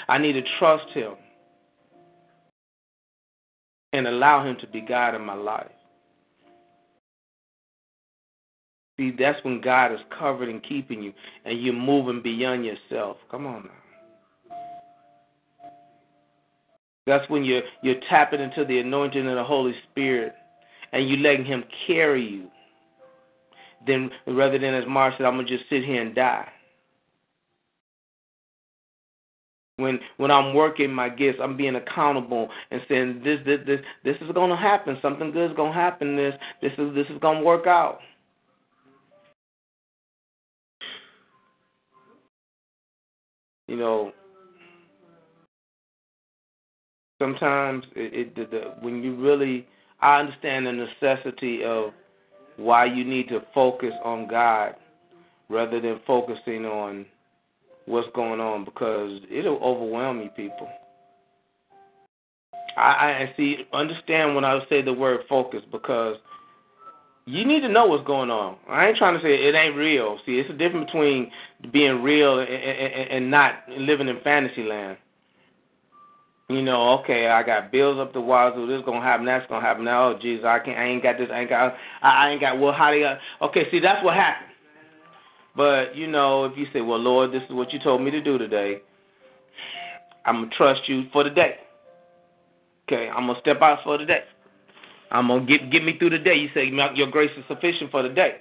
I 0.09 0.17
need 0.17 0.33
to 0.33 0.41
trust 0.59 0.89
Him 0.93 1.13
and 3.93 4.07
allow 4.07 4.45
Him 4.45 4.57
to 4.59 4.67
be 4.67 4.81
God 4.81 5.15
in 5.15 5.21
my 5.21 5.35
life. 5.35 5.71
See, 8.97 9.11
that's 9.17 9.43
when 9.43 9.61
God 9.61 9.91
is 9.91 9.99
covered 10.19 10.49
and 10.49 10.61
keeping 10.61 11.01
you, 11.01 11.13
and 11.45 11.61
you're 11.61 11.73
moving 11.73 12.21
beyond 12.21 12.65
yourself. 12.65 13.17
Come 13.31 13.47
on 13.47 13.63
now. 13.63 14.57
That's 17.07 17.27
when 17.29 17.43
you're 17.43 17.63
you're 17.81 17.99
tapping 18.09 18.39
into 18.39 18.65
the 18.65 18.79
anointing 18.79 19.27
of 19.27 19.35
the 19.35 19.43
Holy 19.43 19.73
Spirit 19.91 20.33
and 20.93 21.09
you 21.09 21.17
letting 21.17 21.43
Him 21.43 21.63
carry 21.85 22.23
you. 22.23 22.47
Then, 23.85 24.09
rather 24.27 24.57
than 24.57 24.73
as 24.73 24.85
Mark 24.87 25.15
said, 25.17 25.25
I'm 25.25 25.35
gonna 25.35 25.47
just 25.47 25.65
sit 25.69 25.83
here 25.83 26.01
and 26.01 26.15
die. 26.15 26.47
When 29.77 29.99
when 30.17 30.31
I'm 30.31 30.53
working 30.53 30.93
my 30.93 31.09
gifts, 31.09 31.39
I'm 31.41 31.57
being 31.57 31.75
accountable 31.75 32.47
and 32.71 32.79
saying 32.87 33.21
this 33.25 33.39
this 33.45 33.59
this 33.65 33.79
this 34.05 34.15
is 34.21 34.31
gonna 34.33 34.55
happen. 34.55 34.97
Something 35.01 35.31
good 35.31 35.51
is 35.51 35.57
gonna 35.57 35.73
happen. 35.73 36.15
This 36.15 36.35
this 36.61 36.71
is 36.77 36.93
this 36.93 37.07
is 37.09 37.19
gonna 37.19 37.41
work 37.41 37.67
out. 37.67 37.99
You 43.67 43.77
know, 43.77 44.11
sometimes 47.19 47.85
it, 47.95 48.13
it 48.13 48.35
the, 48.35 48.45
the, 48.45 48.61
when 48.81 49.01
you 49.01 49.15
really 49.15 49.65
I 50.03 50.19
understand 50.19 50.67
the 50.67 50.73
necessity 50.73 51.63
of 51.63 51.93
why 52.57 52.83
you 52.85 53.05
need 53.05 53.29
to 53.29 53.39
focus 53.53 53.93
on 54.03 54.27
God 54.27 54.75
rather 55.47 55.79
than 55.79 56.01
focusing 56.05 56.65
on 56.65 57.05
what's 57.85 58.09
going 58.13 58.41
on 58.41 58.65
because 58.65 59.21
it'll 59.31 59.63
overwhelm 59.63 60.19
you 60.19 60.29
people. 60.35 60.67
I, 62.75 62.81
I 62.81 63.33
see 63.37 63.59
understand 63.71 64.35
when 64.35 64.43
I 64.43 64.59
say 64.67 64.81
the 64.81 64.91
word 64.91 65.21
focus 65.29 65.61
because 65.71 66.17
you 67.25 67.45
need 67.45 67.61
to 67.61 67.69
know 67.69 67.85
what's 67.85 68.05
going 68.05 68.29
on. 68.29 68.57
I 68.67 68.87
ain't 68.87 68.97
trying 68.97 69.17
to 69.17 69.23
say 69.23 69.35
it 69.35 69.55
ain't 69.55 69.77
real. 69.77 70.19
See, 70.25 70.33
it's 70.33 70.49
a 70.49 70.53
difference 70.53 70.87
between 70.87 71.31
being 71.71 72.03
real 72.03 72.39
and, 72.39 72.49
and, 72.49 73.11
and 73.11 73.31
not 73.31 73.53
living 73.69 74.09
in 74.09 74.19
fantasy 74.21 74.63
land. 74.63 74.97
You 76.53 76.61
know, 76.61 76.99
okay, 76.99 77.27
I 77.27 77.41
got 77.41 77.71
bills 77.71 77.97
up 77.99 78.13
the 78.13 78.21
wazoo. 78.21 78.67
This 78.67 78.85
gonna 78.85 79.01
happen. 79.01 79.25
That's 79.25 79.47
gonna 79.47 79.65
happen. 79.65 79.85
Now, 79.85 80.09
oh, 80.09 80.19
Jesus, 80.21 80.45
I 80.45 80.59
can't. 80.59 80.77
I 80.77 80.83
ain't 80.85 81.01
got 81.01 81.17
this. 81.17 81.29
I 81.33 81.39
ain't 81.39 81.49
got. 81.49 81.73
I, 82.03 82.09
I 82.09 82.29
ain't 82.29 82.41
got. 82.41 82.59
Well, 82.59 82.73
how 82.73 82.91
do 82.91 82.97
you? 82.97 83.09
Okay, 83.41 83.63
see, 83.71 83.79
that's 83.79 84.05
what 84.05 84.13
happened. 84.13 84.51
But 85.55 85.95
you 85.95 86.05
know, 86.05 86.45
if 86.45 86.55
you 86.55 86.67
say, 86.71 86.81
"Well, 86.81 86.99
Lord, 86.99 87.31
this 87.31 87.41
is 87.49 87.55
what 87.55 87.73
you 87.73 87.79
told 87.79 88.03
me 88.03 88.11
to 88.11 88.21
do 88.21 88.37
today," 88.37 88.81
I'm 90.27 90.43
gonna 90.43 90.51
trust 90.55 90.81
you 90.87 91.05
for 91.11 91.23
the 91.23 91.31
day. 91.31 91.55
Okay, 92.87 93.09
I'm 93.09 93.25
gonna 93.25 93.39
step 93.41 93.59
out 93.61 93.79
for 93.83 93.97
the 93.97 94.05
day. 94.05 94.23
I'm 95.11 95.29
gonna 95.29 95.45
get 95.45 95.71
get 95.71 95.83
me 95.83 95.97
through 95.97 96.11
the 96.11 96.19
day. 96.19 96.35
You 96.35 96.49
say 96.53 96.67
your 96.95 97.09
grace 97.09 97.31
is 97.35 97.43
sufficient 97.47 97.89
for 97.89 98.03
the 98.03 98.09
day, 98.09 98.37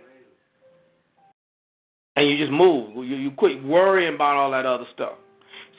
and 2.16 2.28
you 2.28 2.36
just 2.36 2.52
move. 2.52 2.94
You 2.96 3.16
you 3.16 3.30
quit 3.30 3.64
worrying 3.64 4.16
about 4.16 4.36
all 4.36 4.50
that 4.50 4.66
other 4.66 4.86
stuff. 4.92 5.14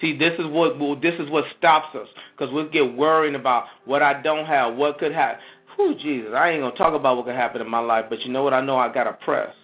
See, 0.03 0.17
this 0.17 0.33
is 0.37 0.45
what 0.47 1.01
this 1.01 1.13
is 1.17 1.29
what 1.29 1.45
stops 1.57 1.95
us 1.95 2.07
because 2.37 2.53
we 2.53 2.67
get 2.69 2.95
worrying 2.95 3.35
about 3.35 3.63
what 3.85 4.01
I 4.01 4.21
don't 4.21 4.45
have, 4.45 4.75
what 4.75 4.99
could 4.99 5.13
happen. 5.13 5.39
Whew, 5.77 5.95
Jesus, 5.95 6.31
I 6.35 6.49
ain't 6.49 6.61
gonna 6.61 6.75
talk 6.75 6.93
about 6.93 7.15
what 7.15 7.25
could 7.25 7.35
happen 7.35 7.61
in 7.61 7.69
my 7.69 7.79
life, 7.79 8.05
but 8.09 8.19
you 8.21 8.31
know 8.31 8.43
what? 8.43 8.53
I 8.53 8.59
know 8.59 8.75
I 8.77 8.93
gotta 8.93 9.13
press. 9.23 9.55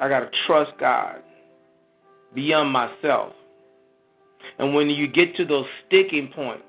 I 0.00 0.08
got 0.08 0.20
to 0.20 0.30
trust 0.46 0.72
God 0.78 1.22
beyond 2.34 2.70
myself. 2.70 3.32
And 4.58 4.74
when 4.74 4.90
you 4.90 5.08
get 5.08 5.36
to 5.36 5.44
those 5.44 5.66
sticking 5.86 6.28
points, 6.34 6.64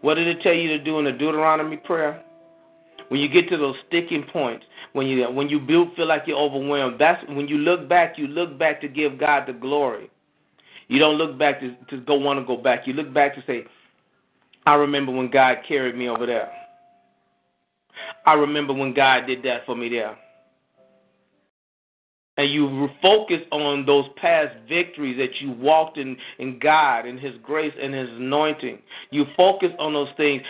what 0.00 0.14
did 0.14 0.26
it 0.26 0.42
tell 0.42 0.54
you 0.54 0.68
to 0.68 0.78
do 0.78 0.98
in 0.98 1.04
the 1.04 1.12
Deuteronomy 1.12 1.76
prayer? 1.76 2.22
When 3.08 3.20
you 3.20 3.28
get 3.28 3.48
to 3.50 3.56
those 3.56 3.76
sticking 3.88 4.24
points, 4.32 4.64
when 4.92 5.06
you 5.06 5.24
when 5.30 5.48
you 5.48 5.60
feel 5.96 6.06
like 6.06 6.22
you're 6.26 6.38
overwhelmed, 6.38 6.96
that's 6.98 7.22
when 7.28 7.48
you 7.48 7.58
look 7.58 7.88
back. 7.88 8.18
You 8.18 8.26
look 8.26 8.58
back 8.58 8.80
to 8.82 8.88
give 8.88 9.18
God 9.18 9.44
the 9.46 9.52
glory. 9.52 10.10
You 10.90 10.98
don't 10.98 11.16
look 11.16 11.38
back 11.38 11.60
to, 11.60 11.74
to 11.90 11.98
go 12.04 12.16
want 12.16 12.38
to 12.40 12.44
go 12.44 12.60
back. 12.60 12.86
You 12.86 12.92
look 12.92 13.12
back 13.14 13.34
to 13.36 13.42
say, 13.46 13.64
I 14.66 14.74
remember 14.74 15.12
when 15.12 15.30
God 15.30 15.58
carried 15.66 15.96
me 15.96 16.08
over 16.08 16.26
there. 16.26 16.50
I 18.26 18.34
remember 18.34 18.74
when 18.74 18.92
God 18.92 19.26
did 19.26 19.42
that 19.44 19.64
for 19.64 19.74
me 19.74 19.88
there 19.88 20.16
and 22.40 22.50
you 22.50 22.88
focus 23.02 23.40
on 23.52 23.84
those 23.84 24.06
past 24.16 24.54
victories 24.66 25.18
that 25.18 25.40
you 25.40 25.52
walked 25.52 25.98
in 25.98 26.16
in 26.38 26.58
God 26.58 27.04
and 27.04 27.20
His 27.20 27.34
grace 27.42 27.74
and 27.80 27.92
His 27.92 28.08
anointing. 28.08 28.78
You 29.10 29.26
focus 29.36 29.70
on 29.78 29.92
those 29.92 30.08
things. 30.16 30.42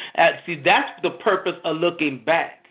see, 0.46 0.60
that's 0.64 0.90
the 1.02 1.10
purpose 1.10 1.56
of 1.64 1.78
looking 1.78 2.22
back 2.24 2.64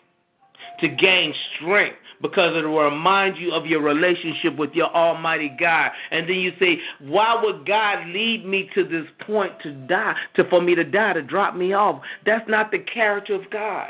to 0.79 0.87
gain 0.87 1.33
strength 1.55 1.97
because 2.21 2.55
it 2.55 2.67
will 2.67 2.83
remind 2.83 3.37
you 3.37 3.53
of 3.53 3.65
your 3.65 3.81
relationship 3.81 4.57
with 4.57 4.71
your 4.73 4.93
Almighty 4.95 5.55
God. 5.59 5.91
And 6.11 6.27
then 6.27 6.37
you 6.37 6.51
say, 6.59 6.79
why 6.99 7.39
would 7.41 7.65
God 7.65 8.07
lead 8.07 8.45
me 8.45 8.69
to 8.75 8.83
this 8.83 9.05
point 9.25 9.53
to 9.63 9.71
die, 9.71 10.15
to 10.35 10.43
for 10.49 10.61
me 10.61 10.75
to 10.75 10.83
die, 10.83 11.13
to 11.13 11.21
drop 11.21 11.55
me 11.55 11.73
off? 11.73 12.01
That's 12.25 12.47
not 12.49 12.71
the 12.71 12.79
character 12.79 13.35
of 13.35 13.49
God. 13.49 13.89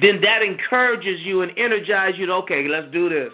Then 0.00 0.20
that 0.22 0.42
encourages 0.42 1.20
you 1.20 1.42
and 1.42 1.52
energizes 1.56 2.18
you 2.18 2.26
to, 2.26 2.32
okay, 2.34 2.66
let's 2.68 2.92
do 2.92 3.08
this. 3.08 3.32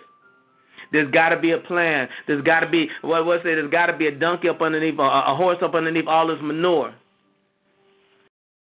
There's 0.93 1.11
got 1.11 1.31
to 1.31 1.41
be 1.41 1.51
a 1.51 1.59
plan. 1.59 2.09
There's 2.27 2.45
got 2.45 2.61
to 2.61 2.69
be 2.69 2.89
what 3.03 3.27
what 3.27 3.41
it? 3.41 3.45
There's 3.45 3.71
got 3.71 3.87
to 3.87 3.97
be 3.97 4.07
a 4.07 4.13
donkey 4.17 4.49
up 4.49 4.61
underneath, 4.61 4.99
a, 4.99 5.03
a 5.03 5.35
horse 5.35 5.59
up 5.61 5.75
underneath 5.75 6.07
all 6.07 6.29
this 6.29 6.39
manure. 6.41 6.95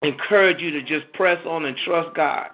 Encourage 0.02 0.60
you 0.60 0.70
to 0.72 0.82
just 0.82 1.10
press 1.12 1.38
on 1.46 1.64
and 1.64 1.76
trust 1.84 2.14
God. 2.16 2.48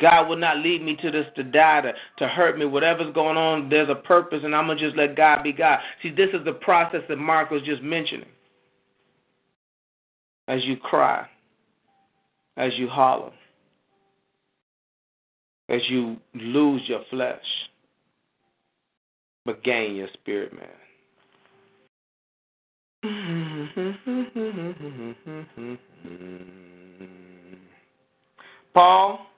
God 0.00 0.28
will 0.28 0.36
not 0.36 0.58
lead 0.58 0.82
me 0.82 0.96
to 1.02 1.10
this 1.10 1.26
to 1.36 1.44
die, 1.44 1.82
to, 1.82 1.92
to 2.18 2.28
hurt 2.28 2.58
me. 2.58 2.64
Whatever's 2.64 3.12
going 3.14 3.36
on, 3.36 3.68
there's 3.68 3.88
a 3.88 3.94
purpose, 3.94 4.40
and 4.42 4.54
I'm 4.54 4.66
going 4.66 4.78
to 4.78 4.84
just 4.84 4.96
let 4.96 5.16
God 5.16 5.42
be 5.42 5.52
God. 5.52 5.78
See, 6.02 6.10
this 6.10 6.28
is 6.32 6.44
the 6.44 6.52
process 6.52 7.02
that 7.08 7.16
Mark 7.16 7.50
was 7.50 7.62
just 7.62 7.82
mentioning. 7.82 8.28
As 10.48 10.64
you 10.64 10.76
cry, 10.76 11.28
as 12.56 12.72
you 12.76 12.88
holler, 12.88 13.30
as 15.68 15.80
you 15.88 16.16
lose 16.34 16.82
your 16.86 17.02
flesh, 17.10 17.38
but 19.44 19.62
gain 19.62 19.94
your 19.94 20.08
spirit, 20.14 20.52
man. 20.52 20.68
Paul, 28.74 29.29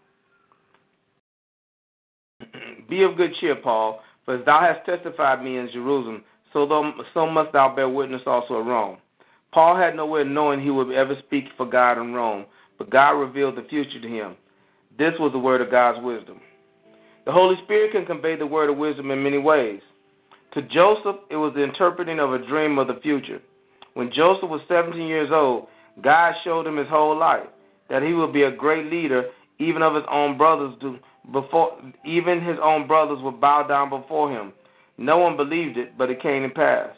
be 2.93 3.03
of 3.05 3.16
good 3.16 3.34
cheer, 3.40 3.57
Paul, 3.57 4.03
for 4.26 4.36
as 4.36 4.45
thou 4.45 4.61
hast 4.61 4.84
testified 4.84 5.43
me 5.43 5.57
in 5.57 5.70
Jerusalem, 5.72 6.22
so, 6.53 6.66
though, 6.66 6.93
so 7.14 7.26
must 7.26 7.53
thou 7.55 7.74
bear 7.74 7.88
witness 7.88 8.20
also 8.26 8.61
at 8.61 8.66
Rome. 8.66 8.99
Paul 9.51 9.76
had 9.76 9.97
no 9.97 10.05
way 10.05 10.20
of 10.20 10.26
knowing 10.26 10.61
he 10.61 10.70
would 10.70 10.93
ever 10.93 11.16
speak 11.24 11.45
for 11.57 11.64
God 11.64 11.99
in 11.99 12.12
Rome, 12.12 12.45
but 12.76 12.90
God 12.90 13.12
revealed 13.12 13.57
the 13.57 13.66
future 13.70 13.99
to 13.99 14.09
him. 14.09 14.36
This 14.99 15.14
was 15.18 15.32
the 15.32 15.38
word 15.38 15.62
of 15.62 15.70
God's 15.70 16.05
wisdom. 16.05 16.40
The 17.24 17.32
Holy 17.32 17.57
Spirit 17.64 17.93
can 17.93 18.05
convey 18.05 18.36
the 18.36 18.47
word 18.47 18.68
of 18.68 18.76
wisdom 18.76 19.11
in 19.11 19.22
many 19.22 19.38
ways. 19.38 19.80
To 20.53 20.61
Joseph, 20.61 21.16
it 21.30 21.36
was 21.36 21.55
the 21.55 21.64
interpreting 21.64 22.20
of 22.20 22.34
a 22.34 22.47
dream 22.47 22.78
of 22.78 22.88
the 22.88 23.01
future. 23.03 23.40
When 23.95 24.12
Joseph 24.12 24.51
was 24.51 24.61
17 24.68 25.01
years 25.01 25.30
old, 25.32 25.68
God 26.03 26.34
showed 26.45 26.66
him 26.66 26.76
his 26.76 26.88
whole 26.88 27.18
life 27.18 27.49
that 27.88 28.03
he 28.03 28.12
would 28.12 28.34
be 28.34 28.43
a 28.43 28.51
great 28.51 28.90
leader, 28.90 29.30
even 29.59 29.80
of 29.80 29.95
his 29.95 30.05
own 30.11 30.36
brothers 30.36 30.74
before 31.31 31.79
even 32.05 32.41
his 32.41 32.57
own 32.62 32.87
brothers 32.87 33.18
would 33.23 33.41
bow 33.41 33.62
down 33.62 33.91
before 33.91 34.31
him. 34.31 34.53
No 34.99 35.18
one 35.18 35.37
believed 35.37 35.77
it, 35.77 35.97
but 35.97 36.11
it 36.11 36.23
came 36.23 36.43
to 36.43 36.49
pass. 36.49 36.91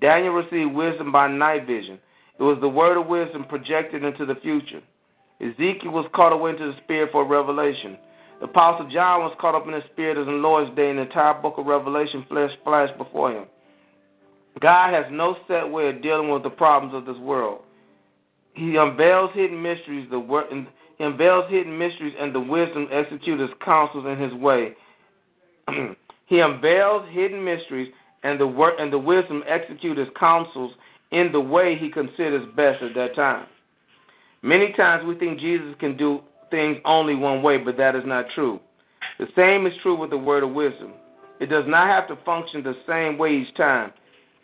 Daniel 0.00 0.34
received 0.34 0.74
wisdom 0.74 1.10
by 1.10 1.28
night 1.28 1.66
vision. 1.66 1.98
It 2.38 2.42
was 2.42 2.58
the 2.60 2.68
word 2.68 2.96
of 2.96 3.06
wisdom 3.06 3.44
projected 3.44 4.04
into 4.04 4.24
the 4.24 4.36
future. 4.36 4.80
Ezekiel 5.40 5.90
was 5.90 6.06
caught 6.14 6.32
away 6.32 6.50
into 6.50 6.66
the 6.66 6.78
spirit 6.84 7.10
for 7.10 7.24
revelation. 7.24 7.98
The 8.40 8.46
Apostle 8.46 8.88
John 8.90 9.20
was 9.20 9.36
caught 9.40 9.56
up 9.56 9.66
in 9.66 9.72
the 9.72 9.82
spirit 9.92 10.16
as 10.16 10.28
in 10.28 10.42
Lord's 10.42 10.74
day, 10.76 10.90
and 10.90 10.98
the 10.98 11.02
entire 11.02 11.34
book 11.34 11.54
of 11.58 11.66
Revelation 11.66 12.24
flashed 12.28 12.98
before 12.98 13.32
him. 13.32 13.46
God 14.60 14.92
has 14.94 15.06
no 15.10 15.36
set 15.46 15.68
way 15.68 15.88
of 15.88 16.02
dealing 16.02 16.30
with 16.30 16.42
the 16.42 16.50
problems 16.50 16.94
of 16.94 17.04
this 17.04 17.20
world. 17.22 17.62
He 18.54 18.76
unveils 18.76 19.30
hidden 19.34 19.60
mysteries, 19.62 20.08
the 20.10 20.18
word, 20.18 20.46
unveils 21.04 21.50
hidden 21.50 21.76
mysteries 21.78 22.14
and 22.18 22.34
the 22.34 22.40
wisdom 22.40 22.88
execute 22.90 23.40
his 23.40 23.50
counsels 23.64 24.04
in 24.06 24.18
his 24.18 24.32
way. 24.34 24.74
he 26.26 26.40
unveils 26.40 27.08
hidden 27.10 27.44
mysteries 27.44 27.92
and 28.22 28.40
the 28.40 28.46
work 28.46 28.74
and 28.78 28.92
the 28.92 28.98
wisdom 28.98 29.44
execute 29.46 29.96
his 29.96 30.08
counsels 30.18 30.72
in 31.10 31.30
the 31.32 31.40
way 31.40 31.76
he 31.78 31.90
considers 31.90 32.46
best 32.56 32.82
at 32.82 32.94
that 32.94 33.14
time. 33.14 33.46
Many 34.42 34.72
times 34.72 35.06
we 35.06 35.16
think 35.16 35.40
Jesus 35.40 35.74
can 35.80 35.96
do 35.96 36.20
things 36.50 36.78
only 36.84 37.14
one 37.14 37.42
way, 37.42 37.58
but 37.58 37.76
that 37.76 37.96
is 37.96 38.04
not 38.04 38.26
true. 38.34 38.60
The 39.18 39.26
same 39.36 39.66
is 39.66 39.72
true 39.82 39.96
with 39.96 40.10
the 40.10 40.18
word 40.18 40.42
of 40.42 40.52
wisdom. 40.52 40.92
It 41.40 41.46
does 41.46 41.64
not 41.66 41.88
have 41.88 42.08
to 42.08 42.24
function 42.24 42.62
the 42.62 42.74
same 42.86 43.18
way 43.18 43.30
each 43.32 43.54
time. 43.56 43.92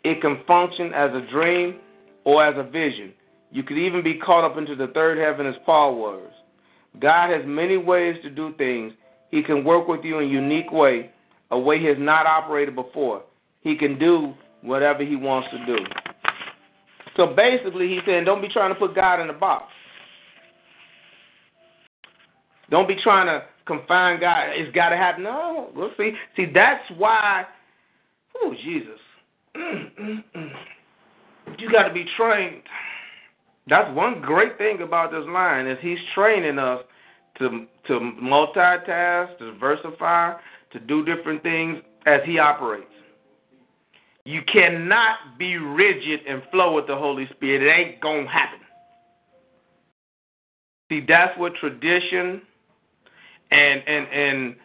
It 0.03 0.21
can 0.21 0.41
function 0.47 0.93
as 0.93 1.11
a 1.13 1.25
dream 1.31 1.75
or 2.23 2.45
as 2.45 2.55
a 2.57 2.69
vision. 2.69 3.13
You 3.51 3.63
could 3.63 3.77
even 3.77 4.03
be 4.03 4.15
caught 4.15 4.43
up 4.43 4.57
into 4.57 4.75
the 4.75 4.87
third 4.87 5.17
heaven 5.17 5.45
as 5.45 5.55
Paul 5.65 5.95
was. 5.95 6.29
God 6.99 7.29
has 7.29 7.41
many 7.45 7.77
ways 7.77 8.15
to 8.23 8.29
do 8.29 8.53
things. 8.57 8.93
He 9.31 9.43
can 9.43 9.63
work 9.63 9.87
with 9.87 10.03
you 10.03 10.19
in 10.19 10.25
a 10.25 10.27
unique 10.27 10.71
way, 10.71 11.11
a 11.51 11.59
way 11.59 11.79
he 11.79 11.85
has 11.85 11.97
not 11.99 12.25
operated 12.25 12.75
before. 12.75 13.23
He 13.61 13.75
can 13.75 13.99
do 13.99 14.33
whatever 14.61 15.03
he 15.03 15.15
wants 15.15 15.49
to 15.51 15.65
do. 15.65 15.77
So 17.17 17.27
basically, 17.27 17.87
he's 17.87 18.01
saying, 18.05 18.25
don't 18.25 18.41
be 18.41 18.49
trying 18.49 18.73
to 18.73 18.79
put 18.79 18.93
God 18.95 19.21
in 19.21 19.29
a 19.29 19.33
box. 19.33 19.65
Don't 22.69 22.87
be 22.87 22.95
trying 23.01 23.27
to 23.27 23.45
confine 23.65 24.19
God. 24.19 24.49
It's 24.55 24.73
got 24.75 24.89
to 24.89 24.97
happen. 24.97 25.23
No, 25.23 25.69
we'll 25.75 25.91
see. 25.97 26.11
See, 26.35 26.45
that's 26.53 26.83
why. 26.97 27.45
Oh, 28.37 28.53
Jesus. 28.63 28.99
you 31.57 31.71
got 31.71 31.87
to 31.87 31.93
be 31.93 32.05
trained. 32.17 32.63
That's 33.67 33.93
one 33.95 34.21
great 34.21 34.57
thing 34.57 34.81
about 34.81 35.11
this 35.11 35.25
line 35.27 35.67
is 35.67 35.77
he's 35.81 35.97
training 36.13 36.59
us 36.59 36.81
to 37.39 37.65
to 37.87 37.93
multitask, 38.21 39.37
to 39.39 39.51
diversify, 39.53 40.33
to 40.71 40.79
do 40.79 41.05
different 41.05 41.43
things 41.43 41.81
as 42.05 42.21
he 42.25 42.39
operates. 42.39 42.85
You 44.23 44.41
cannot 44.51 45.37
be 45.37 45.57
rigid 45.57 46.21
and 46.27 46.41
flow 46.51 46.73
with 46.73 46.87
the 46.87 46.95
Holy 46.95 47.27
Spirit. 47.35 47.61
It 47.61 47.69
ain't 47.69 48.01
gonna 48.01 48.27
happen. 48.27 48.59
See, 50.89 51.03
that's 51.07 51.37
what 51.37 51.53
tradition 51.55 52.41
and 53.51 53.81
and 53.87 54.07
and 54.07 54.55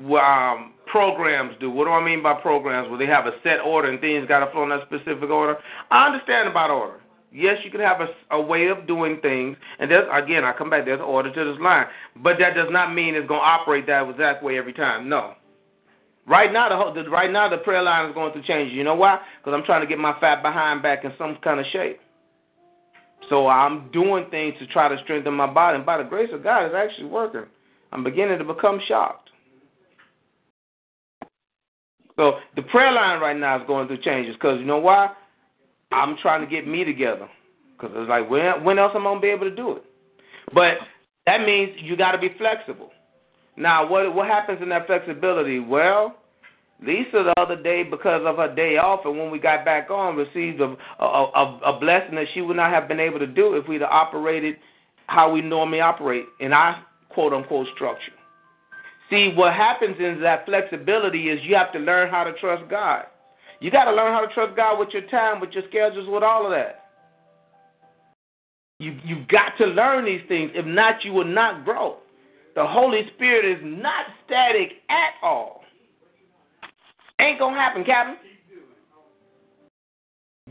um, 0.12 0.72
programs 0.96 1.52
do. 1.60 1.70
What 1.70 1.84
do 1.84 1.90
I 1.90 2.02
mean 2.02 2.22
by 2.22 2.40
programs? 2.40 2.88
Where 2.88 2.98
they 2.98 3.04
have 3.04 3.26
a 3.26 3.32
set 3.42 3.60
order 3.60 3.90
and 3.90 4.00
things 4.00 4.26
got 4.26 4.40
to 4.42 4.50
flow 4.50 4.62
in 4.62 4.70
that 4.70 4.88
specific 4.88 5.28
order. 5.28 5.56
I 5.90 6.06
understand 6.06 6.48
about 6.48 6.70
order. 6.70 7.00
Yes, 7.30 7.56
you 7.64 7.70
can 7.70 7.80
have 7.80 8.00
a, 8.00 8.08
a 8.34 8.40
way 8.40 8.68
of 8.68 8.86
doing 8.86 9.18
things, 9.20 9.58
and 9.78 9.90
there's 9.90 10.08
again, 10.10 10.42
I 10.42 10.54
come 10.56 10.70
back. 10.70 10.86
There's 10.86 11.02
order 11.02 11.28
to 11.30 11.52
this 11.52 11.60
line, 11.60 11.84
but 12.22 12.36
that 12.38 12.54
does 12.54 12.68
not 12.70 12.94
mean 12.94 13.14
it's 13.14 13.28
going 13.28 13.40
to 13.40 13.46
operate 13.46 13.86
that 13.88 14.08
exact 14.08 14.42
way 14.42 14.56
every 14.56 14.72
time. 14.72 15.06
No. 15.06 15.34
Right 16.26 16.50
now, 16.50 16.92
the, 16.94 17.02
the 17.02 17.10
right 17.10 17.30
now 17.30 17.50
the 17.50 17.58
prayer 17.58 17.82
line 17.82 18.08
is 18.08 18.14
going 18.14 18.32
to 18.32 18.42
change. 18.44 18.72
You 18.72 18.82
know 18.82 18.94
why? 18.94 19.20
Because 19.38 19.52
I'm 19.54 19.66
trying 19.66 19.82
to 19.82 19.86
get 19.86 19.98
my 19.98 20.18
fat 20.18 20.40
behind 20.40 20.82
back 20.82 21.04
in 21.04 21.12
some 21.18 21.36
kind 21.44 21.60
of 21.60 21.66
shape. 21.74 22.00
So 23.28 23.48
I'm 23.48 23.90
doing 23.92 24.30
things 24.30 24.54
to 24.60 24.66
try 24.68 24.88
to 24.88 24.96
strengthen 25.04 25.34
my 25.34 25.52
body, 25.52 25.76
and 25.76 25.84
by 25.84 25.98
the 25.98 26.08
grace 26.08 26.30
of 26.32 26.42
God, 26.42 26.64
it's 26.64 26.74
actually 26.74 27.08
working. 27.08 27.44
I'm 27.92 28.02
beginning 28.02 28.38
to 28.38 28.44
become 28.44 28.80
shocked. 28.88 29.28
So 32.16 32.38
the 32.56 32.62
prayer 32.62 32.92
line 32.92 33.20
right 33.20 33.36
now 33.36 33.60
is 33.60 33.66
going 33.66 33.86
through 33.86 34.02
changes 34.02 34.34
because 34.34 34.58
you 34.58 34.66
know 34.66 34.78
why? 34.78 35.10
I'm 35.92 36.16
trying 36.20 36.40
to 36.40 36.46
get 36.46 36.66
me 36.66 36.84
together 36.84 37.28
because 37.76 37.94
it's 37.94 38.08
like 38.08 38.28
when 38.28 38.64
when 38.64 38.78
else 38.78 38.92
am 38.94 39.06
I 39.06 39.10
gonna 39.10 39.20
be 39.20 39.28
able 39.28 39.48
to 39.48 39.54
do 39.54 39.72
it? 39.72 39.84
But 40.54 40.74
that 41.26 41.42
means 41.42 41.72
you 41.78 41.96
got 41.96 42.12
to 42.12 42.18
be 42.18 42.30
flexible. 42.38 42.90
Now, 43.56 43.88
what 43.88 44.14
what 44.14 44.26
happens 44.26 44.60
in 44.62 44.68
that 44.70 44.86
flexibility? 44.86 45.60
Well, 45.60 46.16
Lisa 46.82 47.24
the 47.24 47.34
other 47.40 47.60
day, 47.60 47.82
because 47.82 48.22
of 48.26 48.36
her 48.36 48.54
day 48.54 48.76
off, 48.76 49.00
and 49.04 49.18
when 49.18 49.30
we 49.30 49.38
got 49.38 49.64
back 49.64 49.90
on, 49.90 50.16
received 50.16 50.60
a, 50.60 50.76
a, 51.00 51.04
a, 51.04 51.60
a 51.64 51.80
blessing 51.80 52.14
that 52.16 52.26
she 52.34 52.42
would 52.42 52.56
not 52.56 52.70
have 52.70 52.86
been 52.86 53.00
able 53.00 53.18
to 53.18 53.26
do 53.26 53.54
if 53.54 53.66
we'd 53.66 53.82
operated 53.82 54.56
how 55.06 55.30
we 55.30 55.40
normally 55.40 55.80
operate 55.80 56.24
in 56.40 56.52
our 56.52 56.84
quote 57.08 57.32
unquote 57.32 57.66
structure. 57.74 58.12
See, 59.10 59.32
what 59.34 59.54
happens 59.54 59.96
in 60.00 60.20
that 60.22 60.46
flexibility 60.46 61.28
is 61.28 61.38
you 61.44 61.54
have 61.54 61.72
to 61.72 61.78
learn 61.78 62.10
how 62.10 62.24
to 62.24 62.32
trust 62.34 62.68
God. 62.68 63.04
You 63.60 63.70
got 63.70 63.84
to 63.84 63.92
learn 63.92 64.12
how 64.12 64.26
to 64.26 64.32
trust 64.34 64.56
God 64.56 64.78
with 64.78 64.88
your 64.92 65.06
time, 65.08 65.40
with 65.40 65.50
your 65.52 65.62
schedules, 65.68 66.08
with 66.08 66.22
all 66.22 66.44
of 66.44 66.52
that. 66.52 66.84
You 68.78 68.98
you 69.04 69.24
got 69.28 69.56
to 69.58 69.66
learn 69.66 70.04
these 70.04 70.20
things. 70.28 70.50
If 70.54 70.66
not, 70.66 71.04
you 71.04 71.12
will 71.12 71.24
not 71.24 71.64
grow. 71.64 71.98
The 72.54 72.66
Holy 72.66 73.02
Spirit 73.14 73.44
is 73.44 73.62
not 73.62 74.06
static 74.24 74.72
at 74.90 75.14
all. 75.22 75.62
Ain't 77.20 77.38
gonna 77.38 77.56
happen, 77.56 77.84
Captain. 77.84 78.16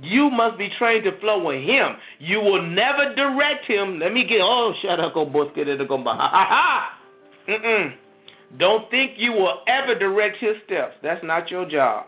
You 0.02 0.30
must 0.30 0.58
be 0.58 0.70
trained 0.78 1.04
to 1.06 1.18
flow 1.20 1.44
with 1.44 1.64
Him. 1.64 1.96
You 2.20 2.40
will 2.40 2.62
never 2.64 3.14
direct 3.16 3.66
Him. 3.66 4.00
Let 4.00 4.12
me 4.12 4.26
get. 4.26 4.42
Oh, 4.42 4.74
shut 4.82 5.00
up, 5.00 5.14
go 5.14 5.26
get 5.56 5.68
it, 5.68 5.88
go 5.88 6.04
ha 6.04 6.16
ha 6.18 6.46
ha. 6.50 7.00
Mm-mm. 7.48 7.94
Don't 8.58 8.90
think 8.90 9.14
you 9.18 9.32
will 9.32 9.62
ever 9.68 9.98
direct 9.98 10.38
his 10.38 10.56
steps. 10.66 10.96
That's 11.04 11.24
not 11.24 11.50
your 11.50 11.70
job. 11.70 12.08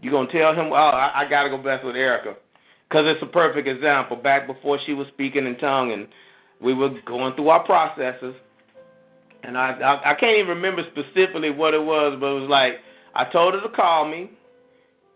You're 0.00 0.12
going 0.12 0.28
to 0.28 0.32
tell 0.32 0.54
him, 0.54 0.72
oh, 0.72 0.74
I, 0.74 1.22
I 1.24 1.28
got 1.28 1.44
to 1.44 1.50
go 1.50 1.58
back 1.58 1.82
with 1.82 1.96
Erica. 1.96 2.34
Because 2.88 3.04
it's 3.06 3.22
a 3.22 3.26
perfect 3.26 3.68
example. 3.68 4.16
Back 4.16 4.46
before 4.46 4.78
she 4.86 4.94
was 4.94 5.06
speaking 5.08 5.46
in 5.46 5.58
tongue 5.58 5.92
and 5.92 6.08
we 6.60 6.72
were 6.72 6.90
going 7.06 7.34
through 7.34 7.48
our 7.48 7.64
processes. 7.64 8.34
And 9.42 9.56
I, 9.56 9.72
I, 9.72 10.12
I 10.12 10.14
can't 10.14 10.36
even 10.36 10.48
remember 10.48 10.82
specifically 10.92 11.50
what 11.50 11.74
it 11.74 11.82
was, 11.82 12.16
but 12.20 12.26
it 12.26 12.40
was 12.40 12.50
like 12.50 12.74
I 13.14 13.24
told 13.24 13.54
her 13.54 13.60
to 13.60 13.68
call 13.68 14.08
me 14.08 14.30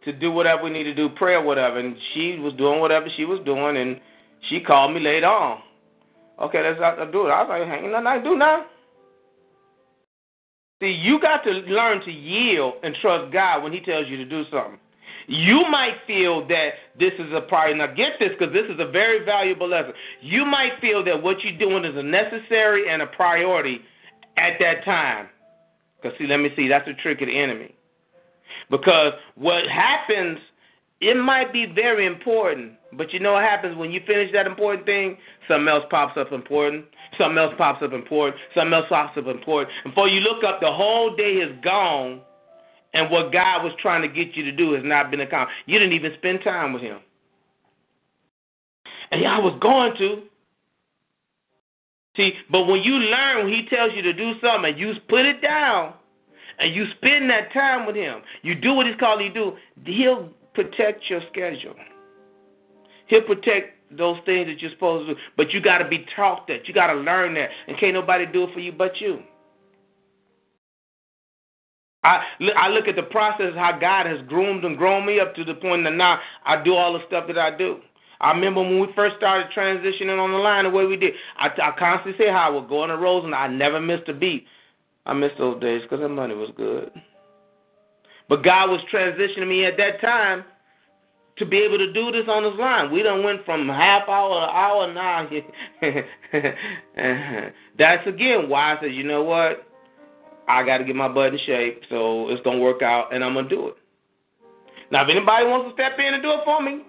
to 0.05 0.13
do 0.13 0.31
whatever 0.31 0.65
we 0.65 0.71
need 0.71 0.85
to 0.85 0.95
do, 0.95 1.09
prayer, 1.09 1.41
whatever. 1.41 1.79
And 1.79 1.97
she 2.13 2.39
was 2.39 2.53
doing 2.55 2.81
whatever 2.81 3.07
she 3.17 3.25
was 3.25 3.41
doing, 3.45 3.77
and 3.77 4.01
she 4.49 4.61
called 4.61 4.95
me 4.95 5.01
later 5.01 5.27
on. 5.27 5.63
Okay, 6.41 6.63
let's 6.63 6.79
do 7.13 7.27
it. 7.27 7.31
I 7.31 7.43
was 7.43 7.49
like, 7.49 7.83
ain't 7.83 7.93
nothing 7.93 8.07
I 8.07 8.17
can 8.17 8.25
do 8.25 8.37
now. 8.37 8.67
See, 10.83 10.91
you 10.91 11.21
got 11.21 11.45
to 11.45 11.51
learn 11.51 12.05
to 12.05 12.11
yield 12.11 12.75
and 12.83 12.93
trust 13.01 13.33
God 13.33 13.63
when 13.63 13.73
He 13.73 13.79
tells 13.79 14.09
you 14.09 14.17
to 14.17 14.25
do 14.25 14.43
something. 14.51 14.81
You 15.29 15.65
might 15.71 15.95
feel 16.09 16.45
that 16.49 16.71
this 16.99 17.13
is 17.21 17.33
a 17.33 17.41
priority. 17.43 17.79
Now, 17.79 17.87
get 17.87 18.15
this 18.19 18.31
because 18.37 18.53
this 18.53 18.65
is 18.69 18.81
a 18.81 18.91
very 18.91 19.25
valuable 19.25 19.69
lesson. 19.69 19.93
You 20.21 20.45
might 20.45 20.73
feel 20.81 21.05
that 21.05 21.23
what 21.23 21.37
you're 21.45 21.57
doing 21.57 21.85
is 21.85 21.97
a 21.97 22.03
necessary 22.03 22.91
and 22.91 23.01
a 23.01 23.07
priority 23.07 23.83
at 24.37 24.55
that 24.59 24.85
time. 24.85 25.29
Because, 26.03 26.19
see, 26.19 26.27
let 26.27 26.39
me 26.39 26.51
see, 26.57 26.67
that's 26.67 26.89
the 26.89 26.95
trick 26.95 27.21
of 27.21 27.29
the 27.29 27.39
enemy. 27.39 27.77
Because 28.69 29.13
what 29.37 29.69
happens, 29.69 30.39
it 31.01 31.17
might 31.17 31.53
be 31.53 31.67
very 31.73 32.07
important, 32.07 32.73
but 32.95 33.13
you 33.13 33.21
know 33.21 33.35
what 33.35 33.45
happens 33.45 33.77
when 33.77 33.93
you 33.93 34.01
finish 34.05 34.33
that 34.33 34.49
important 34.49 34.85
thing? 34.85 35.17
Something 35.47 35.69
else 35.69 35.85
pops 35.91 36.19
up 36.19 36.33
important. 36.33 36.87
Something 37.19 37.39
else 37.39 37.55
pops 37.59 37.83
up 37.83 37.93
important. 37.93 38.41
Something 38.55 38.73
else 38.73 38.87
pops 38.89 39.19
up 39.19 39.27
important. 39.27 39.71
Before 39.85 40.09
you 40.09 40.21
look 40.21 40.45
up, 40.45 40.61
the 40.61 40.73
whole 40.73 41.15
day 41.15 41.35
is 41.35 41.53
gone, 41.63 42.21
and 42.95 43.11
what 43.11 43.33
God 43.33 43.63
was 43.63 43.73
trying 43.81 44.03
to 44.03 44.09
get 44.09 44.35
you 44.35 44.45
to 44.45 44.53
do 44.53 44.73
has 44.73 44.83
not 44.85 45.11
been 45.11 45.21
accomplished. 45.21 45.59
You 45.67 45.79
didn't 45.79 45.95
even 45.95 46.13
spend 46.19 46.41
time 46.43 46.73
with 46.73 46.83
Him. 46.83 46.99
And 49.11 49.27
I 49.27 49.39
was 49.39 49.59
going 49.61 49.97
to. 49.99 50.23
See, 52.17 52.33
but 52.51 52.65
when 52.65 52.83
you 52.83 52.95
learn, 52.95 53.45
when 53.45 53.53
He 53.53 53.67
tells 53.69 53.93
you 53.95 54.03
to 54.03 54.13
do 54.13 54.33
something, 54.41 54.71
and 54.73 54.79
you 54.79 54.95
put 55.09 55.27
it 55.27 55.43
down, 55.43 55.95
and 56.59 56.75
you 56.75 56.87
spend 56.97 57.29
that 57.31 57.53
time 57.53 57.87
with 57.87 57.97
Him, 57.97 58.21
you 58.43 58.55
do 58.55 58.73
what 58.73 58.87
He's 58.87 58.97
called 58.99 59.21
you 59.21 59.29
to 59.29 59.35
do, 59.35 59.57
He'll 59.85 60.31
protect 60.55 61.09
your 61.11 61.21
schedule. 61.31 61.75
He'll 63.07 63.23
protect 63.23 63.82
those 63.97 64.19
things 64.27 64.47
that 64.47 64.61
you're 64.61 64.71
supposed 64.73 65.09
to 65.09 65.15
do. 65.15 65.21
But 65.37 65.53
you 65.53 65.61
got 65.61 65.79
to 65.79 65.89
be 65.89 66.07
taught 66.17 66.47
that. 66.49 66.69
You 66.69 66.75
got 66.75 66.89
to 66.89 66.95
learn 66.95 67.35
that. 67.35 67.51
And 67.69 67.79
can't 67.79 67.95
nobody 67.95 68.27
do 68.27 68.45
it 68.45 68.55
for 68.55 68.61
you 68.61 68.73
but 68.73 69.01
you. 69.01 69.23
I 72.05 72.21
I 72.57 72.69
look 72.69 72.89
at 72.89 72.97
the 72.97 73.05
process 73.05 73.53
how 73.55 73.79
God 73.79 74.07
has 74.07 74.19
groomed 74.27 74.65
and 74.65 74.77
grown 74.77 75.07
me 75.07 75.21
up 75.21 75.35
to 75.37 75.45
the 75.45 75.55
point 75.55 75.85
that 75.85 75.93
now 75.93 76.19
I 76.45 76.63
do 76.63 76.75
all 76.75 76.93
the 76.95 77.07
stuff 77.07 77.27
that 77.29 77.39
I 77.39 77.57
do. 77.57 77.79
I 78.21 78.33
remember 78.33 78.61
when 78.61 78.81
we 78.81 78.89
first 78.95 79.17
started 79.17 79.49
transitioning 79.57 80.19
on 80.23 80.31
the 80.31 80.39
line 80.39 80.65
the 80.65 80.71
way 80.71 80.87
we 80.87 80.97
did. 80.97 81.15
I, 81.37 81.49
I 81.61 81.73
constantly 81.77 82.25
say 82.25 82.31
how 82.31 82.49
I 82.49 82.51
would 82.51 82.69
go 82.69 82.83
on 82.83 82.89
the 82.89 82.97
roads 82.97 83.25
and 83.25 83.35
I 83.35 83.49
never 83.49 83.81
missed 83.81 84.09
a 84.09 84.15
beat. 84.15 84.47
I 85.07 85.13
missed 85.13 85.39
those 85.39 85.61
days 85.61 85.83
because 85.83 86.01
the 86.01 86.09
money 86.09 86.35
was 86.35 86.51
good. 86.57 86.91
But 88.29 88.45
God 88.45 88.71
was 88.71 88.81
transitioning 88.93 89.49
me 89.49 89.65
at 89.65 89.77
that 89.77 90.01
time 90.01 90.45
to 91.39 91.47
be 91.47 91.59
able 91.59 91.79
to 91.79 91.93
do 91.93 92.13
this 92.13 92.25
on 92.29 92.43
this 92.43 92.59
line. 92.59 92.91
We 92.93 93.03
done 93.03 93.25
went 93.25 93.45
from 93.45 93.69
half 93.69 94.09
hour 94.09 94.41
to 94.41 94.53
hour 94.53 94.93
now. 94.93 95.29
That's 97.79 98.07
again 98.07 98.49
why 98.49 98.77
I 98.77 98.81
said, 98.81 98.95
you 98.95 99.05
know 99.05 99.23
what? 99.23 99.67
I 100.49 100.65
got 100.65 100.79
to 100.79 100.85
get 100.85 100.97
my 100.97 101.09
butt 101.09 101.33
in 101.33 101.41
shape, 101.47 101.83
so 101.89 102.29
it's 102.29 102.43
gonna 102.43 102.59
work 102.59 102.83
out, 102.83 103.15
and 103.15 103.25
I'm 103.25 103.35
gonna 103.35 103.49
do 103.49 103.69
it. 103.69 103.77
Now, 104.91 105.05
if 105.05 105.09
anybody 105.09 105.47
wants 105.47 105.71
to 105.71 105.75
step 105.75 105.99
in 105.99 106.15
and 106.15 106.23
do 106.23 106.33
it 106.33 106.41
for 106.45 106.63
me, 106.63 106.83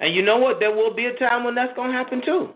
and 0.00 0.14
you 0.14 0.22
know 0.22 0.36
what, 0.36 0.60
there 0.60 0.74
will 0.74 0.92
be 0.92 1.06
a 1.06 1.16
time 1.16 1.44
when 1.44 1.54
that's 1.54 1.74
gonna 1.74 1.92
happen 1.92 2.20
too. 2.24 2.50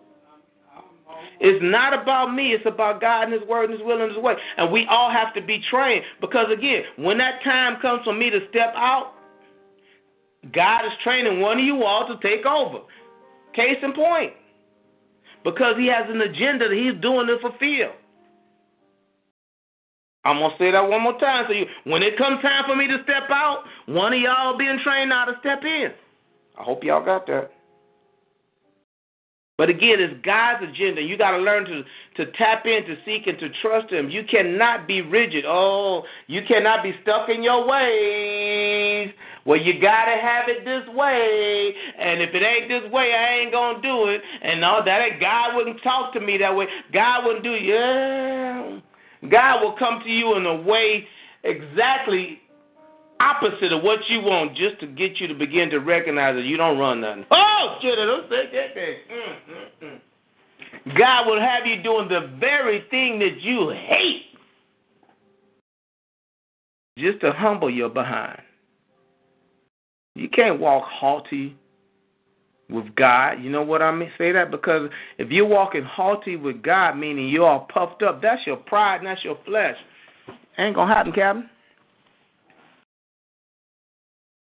It's 1.38 1.62
not 1.62 1.92
about 1.92 2.34
me. 2.34 2.52
It's 2.52 2.66
about 2.66 3.00
God 3.00 3.24
and 3.24 3.32
His 3.32 3.42
Word 3.48 3.70
and 3.70 3.78
His 3.78 3.86
will 3.86 4.00
and 4.00 4.12
His 4.12 4.22
way. 4.22 4.34
And 4.56 4.72
we 4.72 4.86
all 4.90 5.10
have 5.10 5.34
to 5.34 5.42
be 5.42 5.62
trained 5.70 6.02
because, 6.20 6.46
again, 6.50 6.82
when 6.96 7.18
that 7.18 7.42
time 7.44 7.80
comes 7.80 8.02
for 8.04 8.14
me 8.14 8.30
to 8.30 8.40
step 8.50 8.72
out, 8.74 9.12
God 10.52 10.84
is 10.84 10.92
training 11.02 11.40
one 11.40 11.58
of 11.58 11.64
you 11.64 11.84
all 11.84 12.06
to 12.06 12.16
take 12.26 12.44
over. 12.46 12.80
Case 13.54 13.78
in 13.82 13.92
point. 13.92 14.32
Because 15.44 15.76
he 15.78 15.86
has 15.86 16.04
an 16.08 16.20
agenda 16.20 16.68
that 16.68 16.76
he's 16.76 17.00
doing 17.00 17.26
to 17.28 17.38
fulfill. 17.40 17.92
I'm 20.24 20.40
gonna 20.40 20.54
say 20.58 20.72
that 20.72 20.88
one 20.88 21.02
more 21.02 21.18
time. 21.20 21.44
So 21.46 21.54
you, 21.54 21.66
when 21.84 22.02
it 22.02 22.18
comes 22.18 22.42
time 22.42 22.64
for 22.66 22.74
me 22.74 22.88
to 22.88 22.98
step 23.04 23.30
out, 23.30 23.62
one 23.86 24.12
of 24.12 24.18
y'all 24.18 24.58
being 24.58 24.78
trained 24.82 25.10
now 25.10 25.24
to 25.24 25.36
step 25.38 25.62
in. 25.62 25.92
I 26.58 26.62
hope 26.62 26.82
y'all 26.82 27.04
got 27.04 27.26
that. 27.28 27.52
But 29.58 29.70
again, 29.70 30.00
it's 30.00 30.14
God's 30.22 30.64
agenda. 30.64 31.00
You 31.00 31.16
got 31.16 31.30
to 31.30 31.38
learn 31.38 31.64
to 31.64 31.82
to 32.16 32.32
tap 32.32 32.66
in, 32.66 32.84
to 32.86 32.96
seek, 33.06 33.26
and 33.26 33.38
to 33.38 33.48
trust 33.62 33.90
Him. 33.90 34.10
You 34.10 34.22
cannot 34.30 34.86
be 34.86 35.00
rigid. 35.00 35.44
Oh, 35.46 36.02
you 36.26 36.42
cannot 36.46 36.82
be 36.82 36.92
stuck 37.02 37.28
in 37.30 37.42
your 37.42 37.66
ways. 37.66 39.10
Well, 39.46 39.60
you 39.60 39.80
got 39.80 40.06
to 40.06 40.20
have 40.20 40.48
it 40.48 40.64
this 40.64 40.82
way, 40.94 41.72
and 41.98 42.20
if 42.20 42.34
it 42.34 42.42
ain't 42.42 42.68
this 42.68 42.90
way, 42.90 43.12
I 43.14 43.42
ain't 43.42 43.52
gonna 43.52 43.80
do 43.80 44.08
it. 44.08 44.20
And 44.42 44.64
all 44.64 44.84
that 44.84 45.20
God 45.20 45.54
wouldn't 45.54 45.80
talk 45.82 46.12
to 46.14 46.20
me 46.20 46.36
that 46.38 46.54
way. 46.54 46.66
God 46.92 47.24
wouldn't 47.24 47.44
do. 47.44 47.54
it. 47.54 47.62
Yeah, 47.62 48.80
God 49.30 49.62
will 49.62 49.76
come 49.78 50.02
to 50.04 50.10
you 50.10 50.36
in 50.36 50.46
a 50.46 50.56
way 50.56 51.06
exactly 51.44 52.40
opposite 53.20 53.72
of 53.72 53.82
what 53.82 54.00
you 54.08 54.20
want 54.20 54.56
just 54.56 54.80
to 54.80 54.86
get 54.86 55.20
you 55.20 55.28
to 55.28 55.34
begin 55.34 55.70
to 55.70 55.78
recognize 55.78 56.34
that 56.34 56.44
you 56.44 56.56
don't 56.56 56.78
run 56.78 57.00
nothing. 57.00 57.24
Oh, 57.30 57.78
shit, 57.80 57.96
don't 57.96 58.28
say 58.28 58.50
that. 58.52 58.74
Mm, 58.74 59.88
mm, 59.88 59.94
mm. 59.94 60.98
God 60.98 61.26
will 61.26 61.40
have 61.40 61.66
you 61.66 61.82
doing 61.82 62.08
the 62.08 62.36
very 62.38 62.84
thing 62.90 63.18
that 63.20 63.40
you 63.40 63.70
hate 63.70 64.22
just 66.98 67.20
to 67.20 67.32
humble 67.32 67.70
your 67.70 67.88
behind. 67.88 68.40
You 70.16 70.30
can't 70.30 70.58
walk 70.58 70.84
haughty 70.86 71.54
with 72.70 72.94
God. 72.94 73.34
You 73.42 73.50
know 73.50 73.62
what 73.62 73.82
I 73.82 73.92
mean? 73.92 74.10
Say 74.16 74.32
that 74.32 74.50
because 74.50 74.90
if 75.18 75.30
you're 75.30 75.46
walking 75.46 75.84
haughty 75.84 76.36
with 76.36 76.62
God, 76.62 76.96
meaning 76.96 77.28
you're 77.28 77.46
all 77.46 77.68
puffed 77.72 78.02
up, 78.02 78.22
that's 78.22 78.44
your 78.46 78.56
pride 78.56 78.96
and 78.96 79.06
that's 79.06 79.22
your 79.22 79.38
flesh. 79.44 79.76
Ain't 80.58 80.74
gonna 80.74 80.92
happen, 80.92 81.12
Captain. 81.12 81.50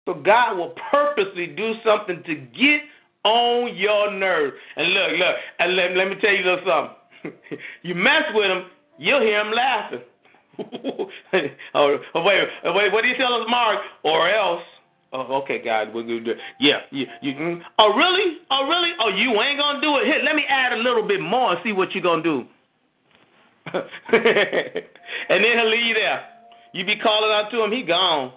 So 0.06 0.14
God 0.14 0.56
will 0.56 0.74
purposely 0.90 1.48
do 1.48 1.74
something 1.84 2.22
to 2.24 2.34
get 2.36 2.82
on 3.24 3.76
your 3.76 4.12
nerves. 4.12 4.54
And 4.76 4.94
look, 4.94 5.10
look, 5.18 5.36
and 5.58 5.76
let, 5.76 5.96
let 5.96 6.08
me 6.08 6.14
tell 6.20 6.32
you 6.32 6.44
a 6.44 6.48
little 6.54 6.92
something. 7.24 7.58
you 7.82 7.94
mess 7.96 8.22
with 8.32 8.46
him, 8.46 8.66
you'll 8.96 9.20
hear 9.20 9.40
him 9.40 9.52
laughing. 9.52 10.00
oh, 11.74 11.98
wait, 12.14 12.48
wait, 12.64 12.92
what 12.92 13.02
do 13.02 13.08
you 13.08 13.16
tell 13.16 13.34
us, 13.34 13.46
Mark? 13.48 13.80
Or 14.04 14.30
else. 14.30 14.62
Oh, 15.12 15.40
okay, 15.42 15.62
God, 15.62 15.94
we're 15.94 16.02
gonna 16.02 16.20
do 16.20 16.32
it. 16.32 16.38
Yeah, 16.60 16.80
you, 16.90 17.06
you. 17.22 17.32
Mm, 17.32 17.62
oh, 17.78 17.94
really? 17.94 18.38
Oh, 18.50 18.66
really? 18.68 18.90
Oh, 19.00 19.08
you 19.08 19.40
ain't 19.40 19.58
gonna 19.58 19.80
do 19.80 19.96
it. 19.98 20.04
Here, 20.04 20.20
let 20.22 20.36
me 20.36 20.44
add 20.48 20.72
a 20.72 20.76
little 20.76 21.06
bit 21.06 21.20
more 21.20 21.52
and 21.52 21.60
see 21.64 21.72
what 21.72 21.92
you're 21.92 22.02
gonna 22.02 22.22
do. 22.22 22.44
and 23.72 25.44
then 25.44 25.58
he'll 25.58 25.70
leave 25.70 25.86
you 25.86 25.94
there. 25.94 26.24
You 26.72 26.84
be 26.84 26.96
calling 26.96 27.30
out 27.30 27.50
to 27.50 27.62
him, 27.62 27.72
he 27.72 27.82
gone. 27.82 28.32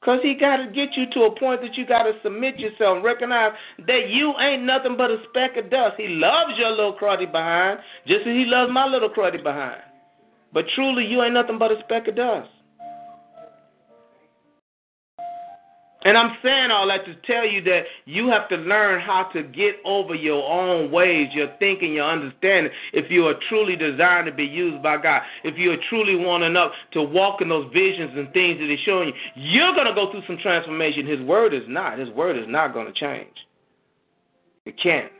Because 0.00 0.20
he 0.22 0.34
got 0.34 0.58
to 0.58 0.66
get 0.66 0.96
you 0.96 1.10
to 1.14 1.22
a 1.22 1.36
point 1.38 1.62
that 1.62 1.74
you 1.76 1.84
got 1.84 2.04
to 2.04 2.12
submit 2.22 2.60
yourself 2.60 3.02
recognize 3.02 3.52
that 3.88 4.08
you 4.08 4.34
ain't 4.38 4.62
nothing 4.62 4.96
but 4.96 5.10
a 5.10 5.18
speck 5.28 5.56
of 5.56 5.68
dust. 5.68 5.94
He 5.96 6.06
loves 6.06 6.52
your 6.56 6.70
little 6.70 6.94
cruddy 6.94 7.30
behind, 7.30 7.80
just 8.06 8.20
as 8.20 8.26
he 8.26 8.44
loves 8.46 8.70
my 8.72 8.86
little 8.86 9.10
cruddy 9.10 9.42
behind. 9.42 9.80
But 10.52 10.66
truly, 10.76 11.04
you 11.04 11.22
ain't 11.22 11.34
nothing 11.34 11.58
but 11.58 11.72
a 11.72 11.80
speck 11.84 12.06
of 12.06 12.14
dust. 12.14 12.48
And 16.06 16.16
I'm 16.16 16.36
saying 16.40 16.70
all 16.70 16.86
that 16.86 17.04
to 17.06 17.16
tell 17.26 17.44
you 17.44 17.60
that 17.64 17.82
you 18.04 18.28
have 18.28 18.48
to 18.50 18.56
learn 18.58 19.00
how 19.00 19.24
to 19.32 19.42
get 19.42 19.74
over 19.84 20.14
your 20.14 20.48
own 20.48 20.92
ways, 20.92 21.30
your 21.32 21.48
thinking, 21.58 21.94
your 21.94 22.08
understanding, 22.08 22.70
if 22.92 23.10
you 23.10 23.26
are 23.26 23.34
truly 23.48 23.74
designed 23.74 24.26
to 24.26 24.32
be 24.32 24.44
used 24.44 24.84
by 24.84 25.02
God. 25.02 25.22
If 25.42 25.58
you 25.58 25.72
are 25.72 25.76
truly 25.90 26.14
wanting 26.14 26.54
up 26.54 26.70
to 26.92 27.02
walk 27.02 27.40
in 27.40 27.48
those 27.48 27.68
visions 27.72 28.12
and 28.14 28.32
things 28.32 28.60
that 28.60 28.68
He's 28.70 28.78
showing 28.86 29.08
you, 29.08 29.14
you're 29.34 29.74
going 29.74 29.88
to 29.88 29.94
go 29.94 30.12
through 30.12 30.22
some 30.28 30.38
transformation. 30.40 31.08
His 31.08 31.20
word 31.22 31.52
is 31.52 31.64
not. 31.66 31.98
His 31.98 32.10
word 32.10 32.38
is 32.38 32.46
not 32.46 32.72
going 32.72 32.86
to 32.86 32.92
change. 32.92 33.34
It 34.64 34.80
can't. 34.80 35.10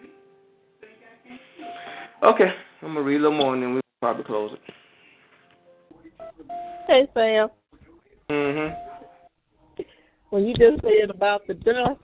Okay, 2.23 2.53
I'm 2.83 2.95
going 2.95 2.95
to 2.95 3.03
read 3.03 3.17
a 3.17 3.23
little 3.25 3.37
more 3.37 3.55
and 3.55 3.63
then 3.65 3.73
we'll 3.73 3.83
probably 4.01 4.23
close 4.23 4.53
it. 4.53 4.61
Hey, 6.87 7.09
Sam. 7.13 7.49
Mm 8.31 8.71
hmm 8.71 8.96
when 10.31 10.45
you 10.47 10.55
just 10.55 10.83
said 10.83 11.11
about 11.11 11.47
the 11.47 11.55
dust, 11.55 12.01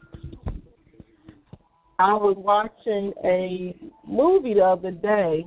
I 1.98 2.14
was 2.14 2.36
watching 2.36 3.12
a 3.24 3.76
movie 4.06 4.54
the 4.54 4.64
other 4.64 4.90
day, 4.90 5.46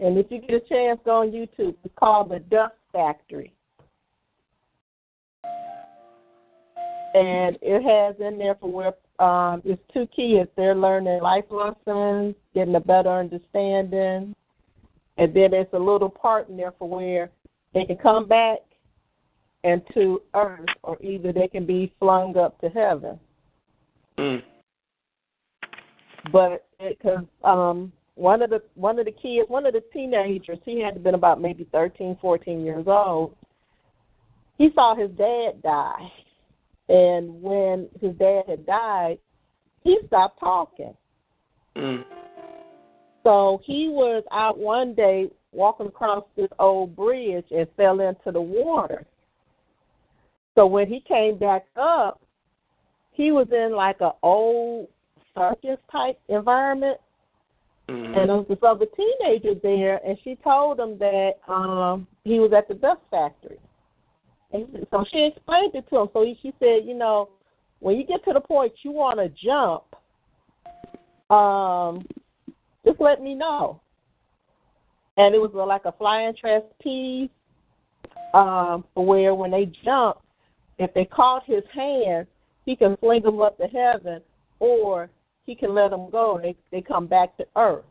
and 0.00 0.18
if 0.18 0.26
you 0.30 0.40
get 0.40 0.50
a 0.50 0.60
chance, 0.68 1.00
go 1.04 1.22
on 1.22 1.30
YouTube. 1.30 1.74
It's 1.84 1.94
called 1.96 2.30
The 2.30 2.40
Dust 2.40 2.74
Factory. 2.92 3.52
And 7.14 7.56
it 7.62 7.82
has 7.82 8.16
in 8.20 8.38
there 8.38 8.54
for 8.56 8.70
where 8.70 8.94
um, 9.24 9.62
it's 9.64 9.82
two 9.92 10.06
kids. 10.14 10.48
They're 10.56 10.74
learning 10.74 11.20
life 11.20 11.44
lessons, 11.50 12.34
getting 12.54 12.74
a 12.76 12.80
better 12.80 13.10
understanding, 13.10 14.34
and 15.16 15.34
then 15.34 15.50
there's 15.50 15.66
a 15.72 15.78
little 15.78 16.10
part 16.10 16.48
in 16.48 16.56
there 16.56 16.74
for 16.78 16.88
where 16.88 17.30
they 17.74 17.84
can 17.84 17.96
come 17.96 18.28
back 18.28 18.58
and 19.64 19.82
to 19.94 20.22
earth, 20.34 20.66
or 20.82 20.96
either 21.02 21.32
they 21.32 21.48
can 21.48 21.66
be 21.66 21.92
flung 21.98 22.36
up 22.36 22.60
to 22.60 22.68
heaven. 22.68 23.18
Mm. 24.18 24.42
But 26.32 26.66
because 26.78 27.24
um, 27.44 27.92
one 28.14 28.42
of 28.42 28.50
the 28.50 28.62
one 28.74 28.98
of 28.98 29.04
the 29.04 29.12
kids, 29.12 29.48
one 29.48 29.66
of 29.66 29.72
the 29.72 29.82
teenagers, 29.92 30.58
he 30.64 30.80
had 30.80 30.94
to 30.94 31.00
been 31.00 31.14
about 31.14 31.40
maybe 31.40 31.66
thirteen, 31.72 32.16
fourteen 32.20 32.64
years 32.64 32.86
old. 32.86 33.34
He 34.58 34.70
saw 34.74 34.94
his 34.94 35.10
dad 35.12 35.62
die, 35.62 36.12
and 36.88 37.40
when 37.40 37.88
his 38.00 38.14
dad 38.16 38.42
had 38.48 38.66
died, 38.66 39.18
he 39.84 39.98
stopped 40.06 40.40
talking. 40.40 40.94
Mm. 41.76 42.04
So 43.22 43.60
he 43.64 43.88
was 43.88 44.24
out 44.32 44.58
one 44.58 44.94
day 44.94 45.28
walking 45.52 45.86
across 45.86 46.24
this 46.36 46.48
old 46.58 46.96
bridge 46.96 47.46
and 47.50 47.66
fell 47.76 48.00
into 48.00 48.32
the 48.32 48.40
water. 48.40 49.06
So 50.58 50.66
when 50.66 50.88
he 50.88 50.98
came 51.06 51.38
back 51.38 51.66
up, 51.80 52.20
he 53.12 53.30
was 53.30 53.46
in 53.52 53.76
like 53.76 54.00
an 54.00 54.10
old 54.24 54.88
circus 55.32 55.78
type 55.92 56.18
environment. 56.28 56.98
Mm-hmm. 57.88 58.18
And 58.18 58.28
there 58.28 58.36
was 58.38 58.46
this 58.48 58.58
other 58.66 58.86
teenager 58.96 59.54
there, 59.62 60.00
and 60.04 60.18
she 60.24 60.34
told 60.42 60.80
him 60.80 60.98
that 60.98 61.34
um 61.46 62.08
he 62.24 62.40
was 62.40 62.52
at 62.52 62.66
the 62.66 62.74
dust 62.74 63.02
factory. 63.08 63.60
And 64.52 64.84
so 64.90 65.04
she 65.12 65.26
explained 65.26 65.76
it 65.76 65.88
to 65.90 65.98
him. 66.00 66.08
So 66.12 66.24
he, 66.24 66.36
she 66.42 66.52
said, 66.58 66.80
you 66.84 66.94
know, 66.94 67.28
when 67.78 67.96
you 67.96 68.04
get 68.04 68.24
to 68.24 68.32
the 68.32 68.40
point 68.40 68.72
you 68.82 68.90
want 68.90 69.20
to 69.20 69.28
jump, 69.28 69.84
um, 71.30 72.04
just 72.84 73.00
let 73.00 73.22
me 73.22 73.36
know. 73.36 73.80
And 75.18 75.36
it 75.36 75.38
was 75.38 75.52
like 75.54 75.84
a 75.84 75.92
flying 75.92 76.34
trapeze, 76.34 77.30
um, 78.34 78.84
where 78.94 79.36
when 79.36 79.52
they 79.52 79.70
jump, 79.84 80.18
if 80.78 80.94
they 80.94 81.04
caught 81.04 81.44
his 81.44 81.64
hand, 81.72 82.26
he 82.64 82.76
can 82.76 82.96
fling 82.98 83.22
them 83.22 83.40
up 83.40 83.58
to 83.58 83.66
heaven, 83.66 84.20
or 84.60 85.10
he 85.44 85.54
can 85.54 85.74
let 85.74 85.90
them 85.90 86.10
go 86.10 86.36
and 86.36 86.44
they, 86.44 86.56
they 86.70 86.80
come 86.80 87.06
back 87.06 87.36
to 87.36 87.46
earth. 87.56 87.84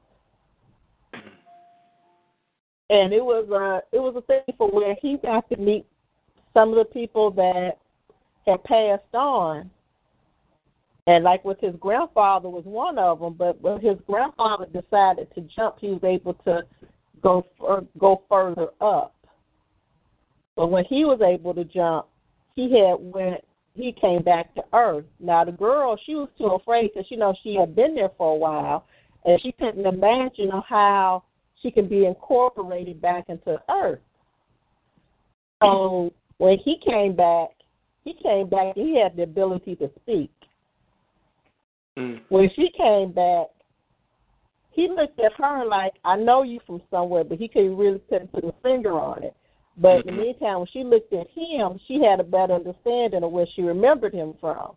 And 2.90 3.12
it 3.12 3.24
was 3.24 3.50
a 3.50 3.96
it 3.96 4.00
was 4.00 4.16
a 4.16 4.22
thing 4.22 4.56
for 4.58 4.70
where 4.70 4.96
he 5.02 5.18
got 5.18 5.50
to 5.50 5.58
meet 5.58 5.86
some 6.54 6.70
of 6.70 6.76
the 6.76 6.86
people 6.86 7.32
that 7.32 7.80
had 8.46 8.64
passed 8.64 9.14
on. 9.14 9.70
And 11.06 11.24
like 11.24 11.44
with 11.44 11.60
his 11.60 11.76
grandfather 11.80 12.50
was 12.50 12.64
one 12.66 12.98
of 12.98 13.20
them, 13.20 13.34
but 13.34 13.60
when 13.62 13.82
his 13.82 13.98
grandfather 14.08 14.68
decided 14.68 15.34
to 15.36 15.42
jump, 15.42 15.78
he 15.80 15.90
was 15.90 16.04
able 16.04 16.34
to 16.46 16.64
go 17.22 17.46
go 17.98 18.24
further 18.30 18.68
up. 18.80 19.14
But 20.56 20.68
when 20.68 20.86
he 20.86 21.04
was 21.04 21.22
able 21.22 21.54
to 21.56 21.66
jump, 21.66 22.06
he 22.58 22.64
had 22.74 22.97
went 22.99 23.41
he 23.76 23.91
came 23.91 24.24
back 24.24 24.53
to 24.55 24.64
earth. 24.74 25.05
Now 25.20 25.45
the 25.45 25.51
girl, 25.51 25.97
she 26.05 26.16
was 26.16 26.30
too 26.38 26.47
afraid 26.47 26.89
because 26.91 27.10
you 27.10 27.18
know 27.18 27.34
she 27.43 27.53
had 27.53 27.76
been 27.76 27.93
there 27.93 28.10
for 28.18 28.34
a 28.34 28.36
while, 28.36 28.86
and 29.24 29.39
she 29.41 29.51
couldn't 29.53 29.86
imagine 29.86 30.49
how 30.68 31.24
she 31.62 31.70
can 31.70 31.88
be 31.88 32.05
incorporated 32.05 32.99
back 32.99 33.26
into 33.30 33.62
earth. 33.70 33.99
So 35.62 36.12
when 36.39 36.58
he 36.66 36.80
came 36.84 37.16
back, 37.16 37.49
he 38.03 38.16
came 38.22 38.49
back. 38.49 38.74
He 38.74 38.99
had 38.99 39.16
the 39.16 39.24
ability 39.24 39.76
to 39.76 39.91
speak. 40.01 40.32
Mm. 41.97 42.22
When 42.30 42.49
she 42.55 42.70
came 42.76 43.12
back, 43.12 43.47
he 44.72 44.88
looked 44.88 45.20
at 45.20 45.34
her 45.34 45.66
like, 45.66 45.93
"I 46.03 46.16
know 46.16 46.41
you 46.41 46.60
from 46.66 46.82
somewhere," 46.89 47.24
but 47.24 47.38
he 47.38 47.47
couldn't 47.47 47.78
really 47.78 47.99
couldn't 48.10 48.32
put 48.32 48.43
a 48.43 48.53
finger 48.64 48.99
on 48.99 49.22
it. 49.22 49.36
But 49.78 50.08
in 50.08 50.16
the 50.16 50.22
meantime, 50.24 50.58
when 50.60 50.68
she 50.74 50.84
looked 50.84 51.14
at 51.14 51.28
him, 51.30 51.80
she 51.88 52.02
had 52.02 52.20
a 52.20 52.24
better 52.24 52.54
understanding 52.54 53.24
of 53.24 53.32
where 53.32 53.46
she 53.56 53.62
remembered 53.62 54.14
him 54.14 54.34
from. 54.40 54.76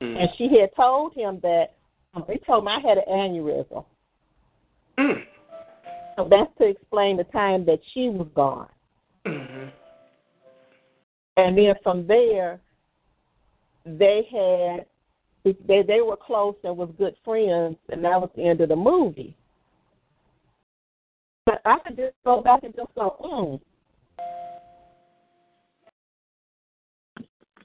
Mm-hmm. 0.00 0.16
And 0.16 0.28
she 0.38 0.48
had 0.58 0.74
told 0.74 1.14
him 1.14 1.40
that 1.42 1.74
um, 2.14 2.24
they 2.26 2.38
told 2.46 2.64
me 2.64 2.72
I 2.72 2.80
had 2.80 2.98
an 2.98 3.04
aneurysm. 3.08 3.84
Mm. 4.98 5.24
So 6.16 6.28
that's 6.28 6.50
to 6.58 6.68
explain 6.68 7.18
the 7.18 7.24
time 7.24 7.66
that 7.66 7.80
she 7.92 8.08
was 8.08 8.28
gone. 8.34 8.68
Mm-hmm. 9.26 9.68
And 11.36 11.58
then 11.58 11.74
from 11.82 12.06
there, 12.06 12.60
they 13.84 14.26
had 14.30 14.86
they 15.44 15.82
they 15.82 16.00
were 16.00 16.16
close 16.16 16.54
and 16.64 16.76
was 16.76 16.90
good 16.98 17.14
friends, 17.24 17.76
and 17.90 18.04
that 18.04 18.20
was 18.20 18.30
the 18.36 18.46
end 18.46 18.60
of 18.60 18.68
the 18.68 18.76
movie. 18.76 19.34
But 21.46 21.62
I 21.64 21.78
could 21.86 21.96
just 21.96 22.14
go 22.24 22.42
back 22.42 22.62
and 22.62 22.74
just 22.74 22.94
go, 22.94 23.16
mm. 23.22 23.60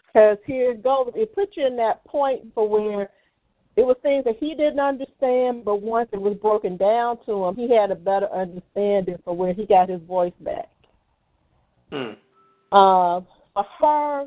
Because 0.08 0.38
here 0.46 0.72
it 0.72 0.82
goes. 0.84 1.12
It 1.16 1.36
puts 1.36 1.58
you 1.58 1.68
in 1.68 1.76
that 1.76 2.06
point 2.06 2.46
for 2.54 2.70
where 2.70 3.10
it 3.76 3.82
was 3.82 3.98
things 4.02 4.24
that 4.24 4.38
he 4.40 4.56
didn't 4.56 4.80
understand, 4.80 5.66
but 5.66 5.82
once 5.82 6.08
it 6.14 6.22
was 6.22 6.38
broken 6.42 6.78
down 6.78 7.18
to 7.26 7.46
him, 7.46 7.56
he 7.56 7.74
had 7.74 7.92
a 7.92 7.96
better 7.96 8.32
understanding 8.32 9.18
for 9.26 9.36
where 9.36 9.54
he 9.54 9.66
got 9.66 9.90
his 9.90 10.02
voice 10.04 10.32
back. 10.40 10.70
Hmm. 11.92 12.14
Uh, 12.72 13.20
for 13.54 13.66
her, 13.80 14.26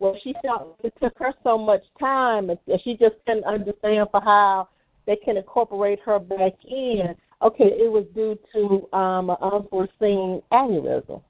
well, 0.00 0.16
she 0.24 0.34
felt 0.42 0.80
it 0.82 0.92
took 1.00 1.16
her 1.18 1.32
so 1.44 1.56
much 1.56 1.82
time, 2.00 2.50
and 2.50 2.58
she 2.82 2.94
just 2.94 3.14
couldn't 3.26 3.44
understand 3.44 4.08
for 4.10 4.20
how 4.20 4.68
they 5.06 5.16
can 5.16 5.36
incorporate 5.36 6.00
her 6.04 6.18
back 6.18 6.54
in. 6.68 7.14
Okay, 7.42 7.64
it 7.64 7.90
was 7.90 8.04
due 8.14 8.36
to 8.52 8.96
um, 8.96 9.30
an 9.30 9.36
unforeseen 9.40 10.42
aneurysm. 10.52 11.22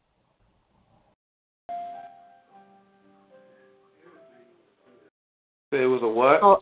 It 5.72 5.86
was 5.86 6.00
a 6.02 6.08
what? 6.08 6.40
Oh, 6.42 6.58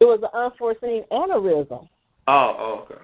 it 0.00 0.04
was 0.04 0.20
an 0.22 0.28
unforeseen 0.32 1.02
aneurysm. 1.10 1.88
Oh, 2.28 2.56
oh 2.58 2.86
okay. 2.90 3.00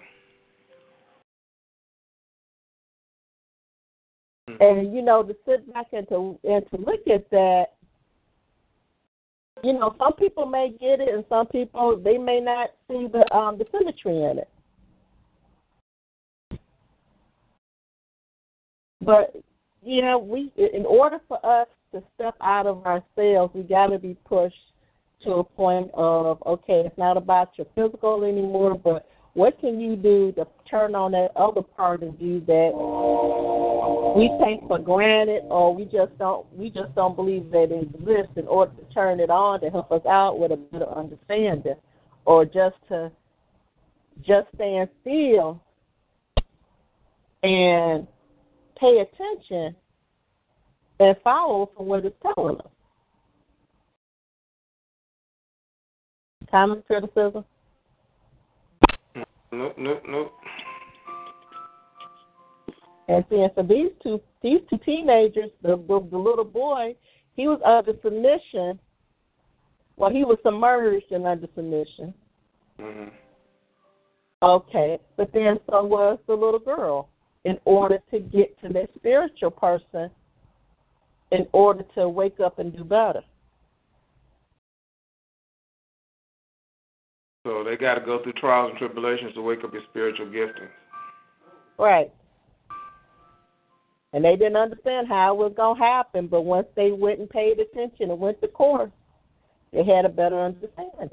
And 4.61 4.95
you 4.95 5.03
know, 5.03 5.23
to 5.23 5.35
sit 5.47 5.73
back 5.73 5.87
and 5.93 6.09
to 6.09 6.39
and 6.45 6.65
to 6.71 6.77
look 6.77 7.07
at 7.13 7.29
that, 7.31 7.67
you 9.65 9.73
know, 9.73 9.95
some 9.99 10.13
people 10.15 10.47
may 10.47 10.71
get 10.71 11.01
it, 11.01 11.13
and 11.13 11.25
some 11.29 11.47
people 11.47 12.01
they 12.03 12.17
may 12.17 12.41
not 12.41 12.71
see 12.89 13.09
the 13.13 13.33
um 13.35 13.59
the 13.59 13.67
symmetry 13.73 14.23
in 14.23 14.39
it. 14.39 14.49
But 19.01 19.35
you 19.83 20.03
know, 20.03 20.19
we 20.19 20.53
in 20.57 20.87
order 20.87 21.19
for 21.27 21.45
us 21.45 21.69
to 21.93 22.03
step 22.15 22.37
out 22.41 22.67
of 22.67 22.87
ourselves, 22.87 23.55
we 23.55 23.63
got 23.63 23.89
to 23.89 23.99
be 23.99 24.17
pushed 24.25 24.55
to 25.25 25.33
a 25.33 25.45
point 25.45 25.91
of 25.95 26.43
okay, 26.47 26.83
it's 26.87 26.99
not 26.99 27.17
about 27.17 27.51
your 27.57 27.67
physical 27.75 28.25
anymore, 28.25 28.75
but 28.75 29.07
what 29.35 29.59
can 29.61 29.81
you 29.81 29.97
do 29.97 30.33
to 30.33 30.47
turn 30.69 30.95
on 30.95 31.13
that 31.13 31.31
other 31.37 31.63
part 31.63 32.03
of 32.03 32.21
you 32.21 32.41
that 32.47 32.73
we 34.17 34.29
take 34.45 34.67
for 34.67 34.79
granted 34.79 35.43
or 35.45 35.75
we 35.75 35.85
just 35.85 36.17
don't 36.19 36.47
we 36.57 36.69
just 36.71 36.95
don't 36.95 37.15
believe 37.15 37.51
that 37.51 37.71
it 37.71 37.89
exists 37.95 38.33
in 38.37 38.47
order 38.49 38.73
to 38.73 38.95
turn 38.95 39.21
it 39.21 39.31
on 39.31 39.61
to 39.61 39.71
help 39.71 39.93
us 39.93 40.05
out 40.07 40.39
with 40.39 40.51
a 40.51 40.57
better 40.57 40.89
understanding 40.89 41.77
or 42.25 42.45
just 42.45 42.77
to 42.89 43.11
just 44.27 44.49
stand 44.55 44.89
still 45.01 45.63
and 47.43 48.07
pay 48.79 48.99
attention 48.99 49.75
and 50.99 51.17
follow 51.23 51.71
from 51.77 51.87
what 51.87 52.05
it's 52.05 52.17
telling 52.23 52.57
us. 52.57 52.67
Common 56.51 56.83
criticism? 56.87 57.45
Nope, 59.53 59.75
nope, 59.79 60.03
nope. 60.09 60.33
And 63.09 63.25
seeing 63.29 63.49
for 63.55 63.65
these 63.65 63.91
two 64.03 64.21
these 64.43 64.61
two 64.71 64.79
teenagers, 64.79 65.51
the, 65.63 65.77
the 65.77 66.07
the 66.11 66.19
little 66.19 66.45
boy, 66.45 66.95
he 67.35 67.49
was 67.49 67.61
under 67.65 67.93
submission. 68.03 68.79
Well, 69.97 70.11
he 70.11 70.25
was 70.25 70.39
submerged 70.45 71.11
and 71.11 71.27
under 71.27 71.49
submission. 71.55 72.15
hmm 72.79 73.09
Okay, 74.43 74.99
but 75.17 75.31
then 75.35 75.59
so 75.69 75.85
was 75.85 76.19
the 76.27 76.35
little 76.35 76.61
girl. 76.61 77.09
In 77.45 77.59
order 77.65 77.99
to 78.11 78.21
get 78.21 78.59
to 78.63 78.69
that 78.71 78.91
spiritual 78.95 79.51
person, 79.51 80.11
in 81.33 81.47
order 81.53 81.85
to 81.95 82.09
wake 82.09 82.41
up 82.41 82.59
and 82.59 82.75
do 82.75 82.85
better. 82.85 83.23
So 87.45 87.65
they 87.65 87.77
got 87.77 87.95
to 87.95 88.05
go 88.05 88.23
through 88.23 88.35
trials 88.35 88.71
and 88.71 88.79
tribulations 88.79 89.35
to 89.35 89.43
wake 89.43 89.65
up 89.65 89.73
your 89.73 89.83
spiritual 89.91 90.27
gifting. 90.27 90.69
Right. 91.79 92.13
And 94.13 94.25
they 94.25 94.37
didn't 94.37 94.57
understand 94.57 95.09
how 95.09 95.33
it 95.33 95.39
was 95.39 95.53
going 95.57 95.77
to 95.77 95.83
happen, 95.83 96.27
but 96.27 96.43
once 96.43 96.67
they 96.77 96.91
went 96.91 97.21
and 97.21 97.31
paid 97.31 97.59
attention 97.61 98.11
and 98.11 98.19
went 98.19 98.41
to 98.41 98.49
course, 98.49 98.91
they 99.73 99.85
had 99.85 100.05
a 100.05 100.09
better 100.09 100.39
understanding. 100.41 101.11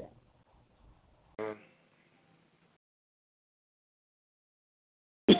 Mm. 1.40 1.54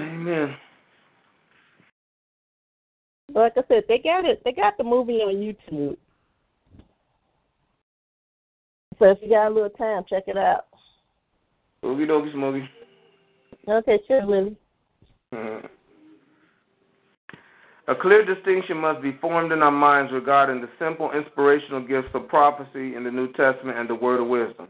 Amen. 0.00 0.56
Like 3.34 3.52
I 3.56 3.62
said, 3.68 3.84
they 3.86 3.98
got 3.98 4.24
it. 4.24 4.40
They 4.44 4.52
got 4.52 4.78
the 4.78 4.84
movie 4.84 5.18
on 5.18 5.34
YouTube. 5.34 5.96
So 8.98 9.10
if 9.10 9.18
you 9.22 9.30
got 9.30 9.48
a 9.48 9.54
little 9.54 9.70
time, 9.70 10.04
check 10.08 10.24
it 10.26 10.36
out. 10.36 10.66
Oogie 11.84 12.06
dokie 12.06 12.32
smoky. 12.32 12.68
Okay, 13.68 13.98
sure, 14.06 14.24
Lily. 14.24 14.56
Mhm. 15.32 15.68
A 17.88 17.94
clear 17.94 18.24
distinction 18.24 18.78
must 18.78 19.00
be 19.00 19.12
formed 19.12 19.52
in 19.52 19.62
our 19.62 19.70
minds 19.70 20.12
regarding 20.12 20.60
the 20.60 20.68
simple 20.78 21.12
inspirational 21.12 21.80
gifts 21.80 22.12
of 22.14 22.26
prophecy 22.28 22.96
in 22.96 23.04
the 23.04 23.10
New 23.10 23.28
Testament 23.32 23.78
and 23.78 23.88
the 23.88 23.94
word 23.94 24.20
of 24.20 24.26
wisdom. 24.26 24.68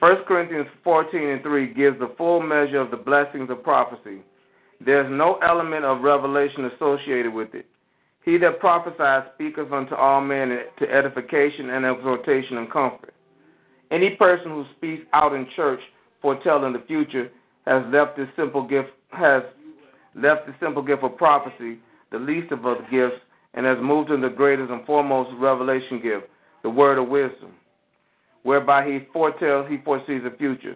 1 0.00 0.24
Corinthians 0.24 0.68
14 0.82 1.28
and 1.28 1.42
3 1.42 1.66
gives 1.66 1.98
the 1.98 2.08
full 2.18 2.40
measure 2.40 2.80
of 2.80 2.90
the 2.90 2.96
blessings 2.96 3.48
of 3.50 3.62
prophecy. 3.62 4.22
There 4.80 5.00
is 5.00 5.10
no 5.10 5.36
element 5.36 5.84
of 5.84 6.02
revelation 6.02 6.66
associated 6.66 7.32
with 7.32 7.54
it. 7.54 7.66
He 8.22 8.38
that 8.38 8.60
prophesies 8.60 9.24
speaketh 9.34 9.72
unto 9.72 9.94
all 9.94 10.20
men 10.20 10.66
to 10.78 10.90
edification 10.90 11.70
and 11.70 11.86
exhortation 11.86 12.58
and 12.58 12.70
comfort. 12.70 13.13
Any 13.90 14.10
person 14.10 14.50
who 14.50 14.64
speaks 14.76 15.04
out 15.12 15.34
in 15.34 15.46
church 15.54 15.80
foretelling 16.22 16.72
the 16.72 16.82
future 16.86 17.30
has 17.66 17.82
left 17.92 18.16
this 18.16 18.28
simple 18.36 18.66
gift 18.66 18.90
has 19.10 19.42
left 20.14 20.46
the 20.46 20.54
simple 20.60 20.82
gift 20.82 21.02
of 21.02 21.16
prophecy, 21.16 21.78
the 22.10 22.18
least 22.18 22.52
of 22.52 22.64
other 22.66 22.86
gifts, 22.90 23.20
and 23.54 23.66
has 23.66 23.78
moved 23.80 24.10
into 24.10 24.28
the 24.28 24.34
greatest 24.34 24.70
and 24.70 24.84
foremost 24.86 25.30
revelation 25.38 26.00
gift, 26.02 26.26
the 26.62 26.70
word 26.70 26.98
of 26.98 27.08
wisdom, 27.08 27.52
whereby 28.42 28.86
he 28.86 29.06
foretells, 29.12 29.66
he 29.68 29.78
foresees 29.84 30.22
the 30.24 30.34
future. 30.36 30.74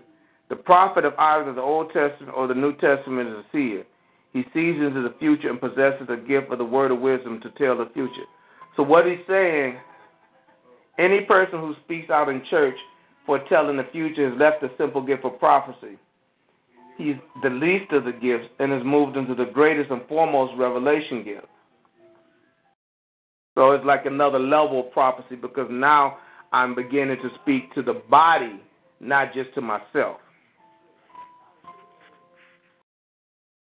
The 0.48 0.56
prophet 0.56 1.04
of 1.04 1.14
either 1.18 1.52
the 1.52 1.60
Old 1.60 1.92
Testament 1.92 2.32
or 2.34 2.46
the 2.46 2.54
New 2.54 2.72
Testament 2.76 3.28
is 3.28 3.34
a 3.34 3.44
seer. 3.52 3.84
He 4.32 4.42
sees 4.54 4.76
into 4.76 5.02
the 5.02 5.14
future 5.18 5.50
and 5.50 5.60
possesses 5.60 6.08
a 6.08 6.16
gift 6.16 6.52
of 6.52 6.58
the 6.58 6.64
word 6.64 6.90
of 6.90 7.00
wisdom 7.00 7.40
to 7.42 7.50
tell 7.50 7.76
the 7.76 7.90
future. 7.92 8.24
So 8.76 8.82
what 8.82 9.06
he's 9.06 9.18
saying, 9.28 9.76
any 10.98 11.22
person 11.22 11.58
who 11.58 11.74
speaks 11.84 12.10
out 12.10 12.28
in 12.28 12.42
church 12.48 12.76
foretelling 13.28 13.76
the 13.76 13.84
future 13.92 14.30
has 14.30 14.40
left 14.40 14.62
the 14.62 14.70
simple 14.78 15.02
gift 15.02 15.22
of 15.22 15.38
prophecy. 15.38 15.98
He's 16.96 17.16
the 17.42 17.50
least 17.50 17.92
of 17.92 18.04
the 18.06 18.12
gifts 18.12 18.48
and 18.58 18.72
has 18.72 18.82
moved 18.82 19.18
into 19.18 19.34
the 19.34 19.44
greatest 19.44 19.90
and 19.90 20.00
foremost 20.08 20.54
revelation 20.56 21.22
gift. 21.22 21.46
So 23.54 23.72
it's 23.72 23.84
like 23.84 24.06
another 24.06 24.38
level 24.38 24.80
of 24.80 24.92
prophecy 24.92 25.36
because 25.36 25.68
now 25.70 26.16
I'm 26.52 26.74
beginning 26.74 27.18
to 27.18 27.28
speak 27.42 27.74
to 27.74 27.82
the 27.82 28.00
body, 28.08 28.62
not 28.98 29.34
just 29.34 29.52
to 29.56 29.60
myself. 29.60 30.16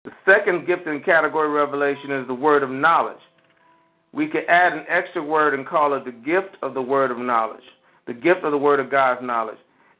The 0.05 0.11
second 0.23 0.67
gift 0.67 0.85
in 0.85 1.01
category 1.01 1.49
revelation 1.49 2.11
is 2.11 2.27
the 2.27 2.33
word 2.35 2.61
of 2.61 2.69
knowledge. 2.69 3.17
We 4.13 4.27
could 4.27 4.45
add 4.47 4.73
an 4.73 4.85
extra 4.87 5.23
word 5.23 5.55
and 5.55 5.65
call 5.65 5.95
it 5.95 6.05
the 6.05 6.11
gift 6.11 6.57
of 6.61 6.75
the 6.75 6.81
word 6.81 7.09
of 7.09 7.17
knowledge, 7.17 7.63
the 8.07 8.13
gift 8.13 8.43
of 8.43 8.51
the 8.51 8.57
word 8.57 8.79
of 8.79 8.89
God's 8.89 9.21
knowledge. 9.21 9.57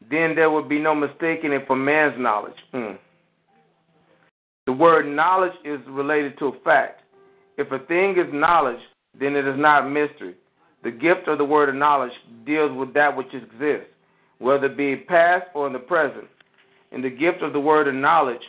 Then 0.10 0.34
there 0.36 0.50
would 0.50 0.70
be 0.70 0.80
no 0.80 0.96
mistaking 0.96 1.52
it 1.52 1.68
for 1.68 1.76
man's 1.76 2.16
knowledge. 2.18 2.56
Mm. 2.74 2.98
The 4.66 4.74
word 4.74 5.08
knowledge 5.08 5.54
is 5.64 5.80
related 5.88 6.38
to 6.40 6.48
a 6.48 6.60
fact. 6.64 7.02
If 7.58 7.72
a 7.72 7.80
thing 7.86 8.12
is 8.18 8.32
knowledge, 8.32 8.80
then 9.20 9.36
it 9.36 9.48
is 9.48 9.58
not 9.58 9.90
mystery. 9.90 10.36
The 10.84 10.92
gift 10.92 11.28
of 11.28 11.38
the 11.38 11.46
word 11.46 11.70
of 11.70 11.76
knowledge 11.76 12.12
deals 12.46 12.78
with 12.78 12.94
that 12.94 13.16
which 13.16 13.34
exists, 13.34 13.92
whether 14.40 14.68
it 14.68 14.78
be 14.78 14.96
past 14.96 15.46
or 15.54 15.68
in 15.68 15.74
the 15.74 15.80
present. 15.80 16.28
In 16.92 17.02
the 17.02 17.10
gift 17.10 17.42
of 17.42 17.54
the 17.54 17.60
word 17.60 17.88
of 17.88 17.96
knowledge, 17.96 18.42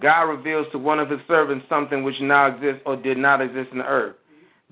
God 0.00 0.22
reveals 0.22 0.66
to 0.72 0.78
one 0.78 0.98
of 0.98 1.10
his 1.10 1.20
servants 1.28 1.66
something 1.68 2.02
which 2.02 2.20
now 2.20 2.46
exists 2.46 2.82
or 2.86 2.96
did 2.96 3.18
not 3.18 3.40
exist 3.40 3.70
in 3.72 3.78
the 3.78 3.86
earth. 3.86 4.16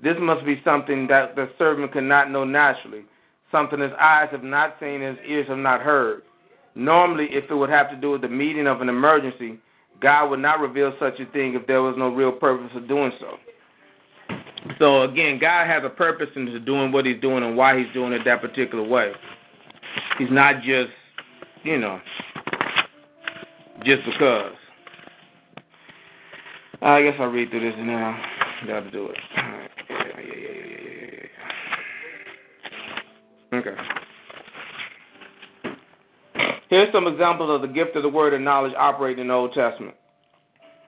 This 0.01 0.15
must 0.19 0.45
be 0.45 0.61
something 0.63 1.07
that 1.07 1.35
the 1.35 1.49
servant 1.57 1.93
cannot 1.93 2.31
know 2.31 2.43
naturally, 2.43 3.05
something 3.53 3.79
his 3.79 3.91
eyes 3.97 4.27
have 4.31 4.43
not 4.43 4.75
seen, 4.81 4.99
his 4.99 5.17
ears 5.25 5.47
have 5.47 5.59
not 5.59 5.79
heard. 5.79 6.23
Normally, 6.75 7.27
if 7.29 7.49
it 7.49 7.53
would 7.55 7.69
have 7.69 7.89
to 7.91 7.95
do 7.95 8.11
with 8.11 8.21
the 8.21 8.27
meeting 8.27 8.67
of 8.67 8.81
an 8.81 8.89
emergency, 8.89 9.59
God 10.01 10.29
would 10.29 10.39
not 10.39 10.59
reveal 10.59 10.91
such 10.99 11.19
a 11.19 11.25
thing 11.31 11.53
if 11.53 11.65
there 11.67 11.81
was 11.81 11.95
no 11.97 12.09
real 12.09 12.31
purpose 12.31 12.71
of 12.75 12.87
doing 12.89 13.11
so. 13.19 13.37
So 14.79 15.03
again, 15.03 15.39
God 15.39 15.67
has 15.67 15.83
a 15.85 15.89
purpose 15.89 16.29
into 16.35 16.59
doing 16.59 16.91
what 16.91 17.05
He's 17.05 17.21
doing 17.21 17.43
and 17.43 17.55
why 17.55 17.77
He's 17.77 17.93
doing 17.93 18.11
it 18.11 18.23
that 18.25 18.41
particular 18.41 18.83
way. 18.83 19.11
He's 20.17 20.31
not 20.31 20.63
just, 20.63 20.89
you 21.63 21.77
know, 21.77 21.99
just 23.85 24.03
because. 24.05 24.53
I 26.81 27.01
guess 27.01 27.13
I'll 27.19 27.27
read 27.27 27.49
through 27.49 27.61
this 27.61 27.75
now. 27.77 28.21
Got 28.67 28.81
to 28.81 28.91
do 28.91 29.07
it. 29.07 29.17
Yeah, 29.37 29.67
yeah, 29.89 29.97
yeah, 30.17 30.35
yeah, 30.35 30.81
yeah, 30.81 31.27
yeah. 33.51 33.59
Okay. 33.59 33.75
Here's 36.73 36.91
some 36.91 37.05
examples 37.05 37.51
of 37.51 37.61
the 37.61 37.71
gift 37.71 37.95
of 37.95 38.01
the 38.01 38.09
word 38.09 38.33
and 38.33 38.43
knowledge 38.43 38.73
operating 38.75 39.21
in 39.21 39.27
the 39.27 39.33
Old 39.35 39.53
Testament. 39.53 39.93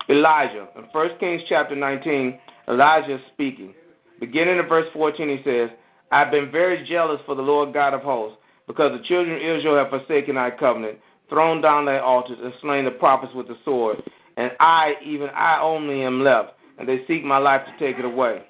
Elijah. 0.09 0.67
In 0.75 0.85
1 0.91 1.09
Kings 1.19 1.43
chapter 1.47 1.75
19, 1.75 2.39
Elijah 2.67 3.13
is 3.13 3.21
speaking. 3.31 3.71
Beginning 4.19 4.57
in 4.57 4.67
verse 4.67 4.87
14, 4.93 5.29
he 5.29 5.43
says, 5.43 5.69
I've 6.11 6.31
been 6.31 6.49
very 6.49 6.87
jealous 6.89 7.21
for 7.27 7.35
the 7.35 7.43
Lord 7.43 7.71
God 7.71 7.93
of 7.93 8.01
hosts, 8.01 8.35
because 8.65 8.99
the 8.99 9.07
children 9.07 9.35
of 9.35 9.59
Israel 9.59 9.77
have 9.77 9.91
forsaken 9.91 10.33
thy 10.33 10.49
covenant, 10.49 10.97
thrown 11.29 11.61
down 11.61 11.85
thy 11.85 11.99
altars, 11.99 12.39
and 12.41 12.51
slain 12.63 12.85
the 12.85 12.89
prophets 12.89 13.33
with 13.35 13.47
the 13.47 13.57
sword. 13.63 14.01
And 14.37 14.53
I, 14.59 14.93
even 15.05 15.29
I 15.35 15.59
only, 15.61 16.01
am 16.01 16.23
left, 16.23 16.53
and 16.79 16.89
they 16.89 17.05
seek 17.07 17.23
my 17.23 17.37
life 17.37 17.61
to 17.67 17.85
take 17.85 17.99
it 17.99 18.05
away. 18.05 18.41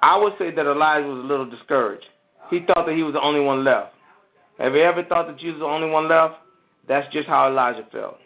I 0.00 0.16
would 0.16 0.32
say 0.38 0.52
that 0.52 0.64
Elijah 0.64 1.06
was 1.06 1.22
a 1.22 1.28
little 1.28 1.50
discouraged. 1.50 2.06
He 2.48 2.60
thought 2.60 2.86
that 2.86 2.96
he 2.96 3.02
was 3.02 3.12
the 3.12 3.20
only 3.20 3.40
one 3.40 3.62
left. 3.62 3.92
Have 4.58 4.74
you 4.74 4.80
ever 4.80 5.04
thought 5.04 5.26
that 5.26 5.42
you 5.42 5.52
was 5.52 5.60
the 5.60 5.66
only 5.66 5.90
one 5.90 6.08
left? 6.08 6.36
That's 6.88 7.10
just 7.12 7.28
how 7.28 7.48
Elijah 7.48 7.86
felt. 7.90 8.16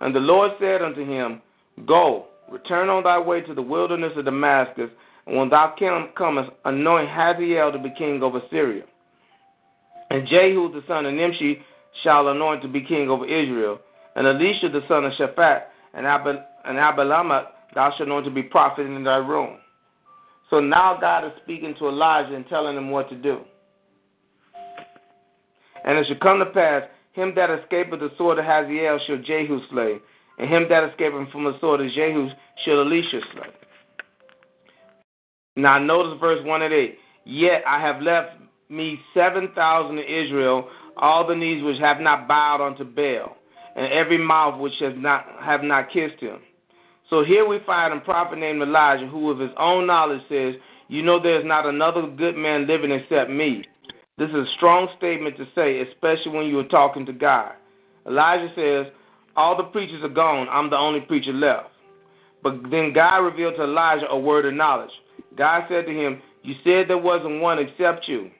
And 0.00 0.14
the 0.14 0.20
Lord 0.20 0.52
said 0.58 0.82
unto 0.82 1.04
him, 1.04 1.42
Go, 1.86 2.26
return 2.50 2.88
on 2.88 3.04
thy 3.04 3.18
way 3.18 3.40
to 3.42 3.54
the 3.54 3.62
wilderness 3.62 4.12
of 4.16 4.24
Damascus, 4.24 4.90
and 5.26 5.36
when 5.36 5.50
thou 5.50 5.74
comest, 6.16 6.50
anoint 6.64 7.08
Hazael 7.08 7.72
to 7.72 7.78
be 7.78 7.92
king 7.96 8.22
over 8.22 8.40
Syria. 8.50 8.84
And 10.10 10.26
Jehu 10.26 10.72
the 10.72 10.82
son 10.88 11.06
of 11.06 11.14
Nimshi 11.14 11.62
shall 12.02 12.28
anoint 12.28 12.62
to 12.62 12.68
be 12.68 12.82
king 12.82 13.08
over 13.08 13.24
Israel. 13.24 13.78
And 14.16 14.26
Elisha 14.26 14.68
the 14.68 14.80
son 14.88 15.04
of 15.04 15.12
Shaphat 15.12 15.62
and, 15.94 16.06
Abel, 16.06 16.42
and 16.64 16.78
thou 16.78 17.90
shalt 17.96 18.00
anoint 18.00 18.24
to 18.24 18.30
be 18.30 18.42
prophet 18.42 18.86
in 18.86 19.04
thy 19.04 19.16
room. 19.16 19.58
So 20.50 20.58
now 20.58 20.98
God 21.00 21.24
is 21.24 21.32
speaking 21.42 21.76
to 21.78 21.88
Elijah 21.88 22.34
and 22.34 22.46
telling 22.48 22.76
him 22.76 22.90
what 22.90 23.08
to 23.10 23.16
do. 23.16 23.40
And 25.84 25.96
it 25.96 26.06
shall 26.08 26.16
come 26.16 26.40
to 26.40 26.46
pass, 26.46 26.82
him 27.12 27.32
that 27.36 27.50
escapeth 27.50 28.00
the 28.00 28.10
sword 28.16 28.38
of 28.38 28.44
Hazael 28.44 28.98
shall 29.06 29.18
Jehu 29.18 29.60
slay, 29.70 29.98
and 30.38 30.48
him 30.48 30.66
that 30.68 30.88
escapeth 30.90 31.30
from 31.30 31.44
the 31.44 31.58
sword 31.60 31.80
of 31.80 31.90
Jehu 31.92 32.28
shall 32.64 32.80
Elisha 32.80 33.20
slay. 33.32 33.50
Now 35.56 35.78
notice 35.78 36.18
verse 36.20 36.44
1 36.44 36.62
and 36.62 36.72
8. 36.72 36.98
Yet 37.24 37.62
I 37.66 37.80
have 37.80 38.00
left 38.00 38.36
me 38.68 38.98
7,000 39.14 39.98
in 39.98 40.04
Israel, 40.04 40.68
all 40.96 41.26
the 41.26 41.34
knees 41.34 41.62
which 41.62 41.78
have 41.80 42.00
not 42.00 42.28
bowed 42.28 42.64
unto 42.64 42.84
Baal, 42.84 43.36
and 43.76 43.92
every 43.92 44.18
mouth 44.18 44.60
which 44.60 44.74
has 44.80 44.94
not 44.96 45.26
have 45.42 45.62
not 45.62 45.90
kissed 45.92 46.20
him. 46.20 46.38
So 47.08 47.24
here 47.24 47.46
we 47.46 47.58
find 47.66 47.92
a 47.92 48.00
prophet 48.00 48.38
named 48.38 48.62
Elijah 48.62 49.08
who 49.08 49.30
of 49.30 49.40
his 49.40 49.50
own 49.58 49.86
knowledge 49.86 50.22
says, 50.28 50.54
You 50.88 51.02
know 51.02 51.20
there's 51.20 51.44
not 51.44 51.66
another 51.66 52.06
good 52.06 52.36
man 52.36 52.68
living 52.68 52.92
except 52.92 53.30
me. 53.30 53.64
This 54.20 54.28
is 54.28 54.34
a 54.34 54.52
strong 54.58 54.86
statement 54.98 55.38
to 55.38 55.46
say, 55.54 55.80
especially 55.80 56.32
when 56.32 56.44
you 56.44 56.58
are 56.58 56.68
talking 56.68 57.06
to 57.06 57.12
God. 57.12 57.52
Elijah 58.06 58.52
says, 58.54 58.92
All 59.34 59.56
the 59.56 59.62
preachers 59.62 60.04
are 60.04 60.10
gone, 60.10 60.46
I'm 60.50 60.68
the 60.68 60.76
only 60.76 61.00
preacher 61.00 61.32
left. 61.32 61.70
But 62.42 62.60
then 62.70 62.92
God 62.92 63.20
revealed 63.20 63.54
to 63.56 63.64
Elijah 63.64 64.10
a 64.10 64.18
word 64.18 64.44
of 64.44 64.52
knowledge. 64.52 64.90
God 65.38 65.64
said 65.70 65.86
to 65.86 65.90
him, 65.90 66.20
You 66.42 66.54
said 66.62 66.88
there 66.88 66.98
wasn't 66.98 67.40
one 67.40 67.58
except 67.58 68.08
you. 68.08 68.30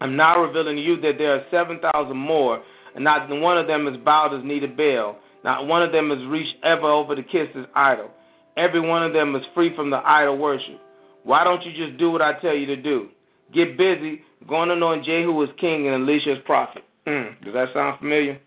I'm 0.00 0.16
now 0.16 0.42
revealing 0.42 0.74
to 0.74 0.82
you 0.82 1.00
that 1.02 1.16
there 1.16 1.36
are 1.36 1.44
7,000 1.48 2.16
more, 2.16 2.60
and 2.96 3.04
not 3.04 3.28
one 3.30 3.56
of 3.56 3.68
them 3.68 3.86
is 3.86 3.96
bowed 4.04 4.32
his 4.32 4.42
knee 4.44 4.58
to 4.58 4.66
Baal. 4.66 5.18
Not 5.44 5.68
one 5.68 5.84
of 5.84 5.92
them 5.92 6.10
has 6.10 6.26
reached 6.26 6.56
ever 6.64 6.90
over 6.90 7.14
to 7.14 7.22
kiss 7.22 7.46
his 7.54 7.66
idol. 7.76 8.10
Every 8.56 8.80
one 8.80 9.04
of 9.04 9.12
them 9.12 9.36
is 9.36 9.42
free 9.54 9.76
from 9.76 9.90
the 9.90 9.98
idol 9.98 10.38
worship. 10.38 10.80
Why 11.22 11.44
don't 11.44 11.64
you 11.64 11.70
just 11.72 12.00
do 12.00 12.10
what 12.10 12.20
I 12.20 12.32
tell 12.40 12.56
you 12.56 12.66
to 12.66 12.76
do? 12.76 13.10
Get 13.52 13.78
busy, 13.78 14.22
going 14.48 14.68
to 14.68 14.74
anoint 14.74 15.04
Jehu 15.04 15.42
as 15.42 15.50
king 15.58 15.86
and 15.88 16.02
Elisha 16.02 16.32
as 16.32 16.38
prophet. 16.44 16.84
Mm, 17.06 17.44
does 17.44 17.54
that 17.54 17.68
sound 17.74 17.98
familiar? 17.98 18.38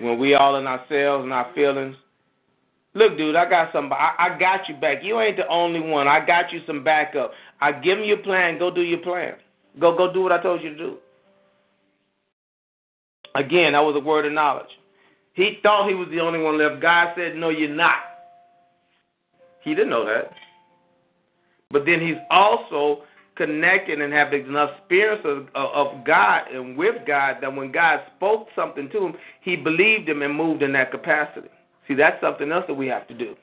When 0.00 0.18
we 0.18 0.34
all 0.34 0.56
in 0.56 0.66
ourselves 0.66 1.24
and 1.24 1.32
our 1.32 1.52
feelings. 1.54 1.96
Look, 2.94 3.16
dude, 3.16 3.36
I 3.36 3.48
got 3.48 3.72
some. 3.72 3.92
I, 3.92 4.14
I 4.18 4.38
got 4.38 4.68
you 4.68 4.76
back. 4.76 4.98
You 5.02 5.20
ain't 5.20 5.36
the 5.36 5.46
only 5.48 5.80
one. 5.80 6.06
I 6.06 6.24
got 6.24 6.52
you 6.52 6.60
some 6.66 6.84
backup. 6.84 7.32
I 7.60 7.72
give 7.72 7.98
you 7.98 8.14
a 8.14 8.18
plan. 8.18 8.58
Go 8.58 8.72
do 8.72 8.82
your 8.82 9.00
plan. 9.00 9.34
Go 9.80 9.96
go 9.96 10.12
do 10.12 10.22
what 10.22 10.32
I 10.32 10.42
told 10.42 10.62
you 10.62 10.70
to 10.70 10.76
do. 10.76 10.96
Again, 13.34 13.72
that 13.72 13.80
was 13.80 13.96
a 13.96 14.00
word 14.00 14.26
of 14.26 14.32
knowledge. 14.32 14.70
He 15.32 15.58
thought 15.62 15.88
he 15.88 15.94
was 15.94 16.08
the 16.10 16.20
only 16.20 16.38
one 16.38 16.56
left. 16.56 16.80
God 16.80 17.14
said, 17.16 17.34
No, 17.34 17.48
you're 17.48 17.68
not. 17.68 17.98
He 19.62 19.74
didn't 19.74 19.90
know 19.90 20.04
that. 20.06 20.30
But 21.70 21.84
then 21.86 22.00
he's 22.00 22.16
also 22.30 23.02
connected 23.36 24.00
and 24.00 24.12
have 24.12 24.32
enough 24.32 24.70
experience 24.78 25.22
of, 25.24 25.48
of 25.54 26.04
God 26.04 26.42
and 26.52 26.76
with 26.76 27.06
God 27.06 27.36
that 27.40 27.54
when 27.54 27.72
God 27.72 28.00
spoke 28.16 28.48
something 28.54 28.88
to 28.90 29.06
him, 29.06 29.14
he 29.40 29.56
believed 29.56 30.08
him 30.08 30.22
and 30.22 30.34
moved 30.34 30.62
in 30.62 30.72
that 30.74 30.90
capacity. 30.90 31.48
See, 31.88 31.94
that's 31.94 32.20
something 32.20 32.50
else 32.50 32.64
that 32.68 32.74
we 32.74 32.86
have 32.86 33.06
to 33.08 33.14
do. 33.14 33.34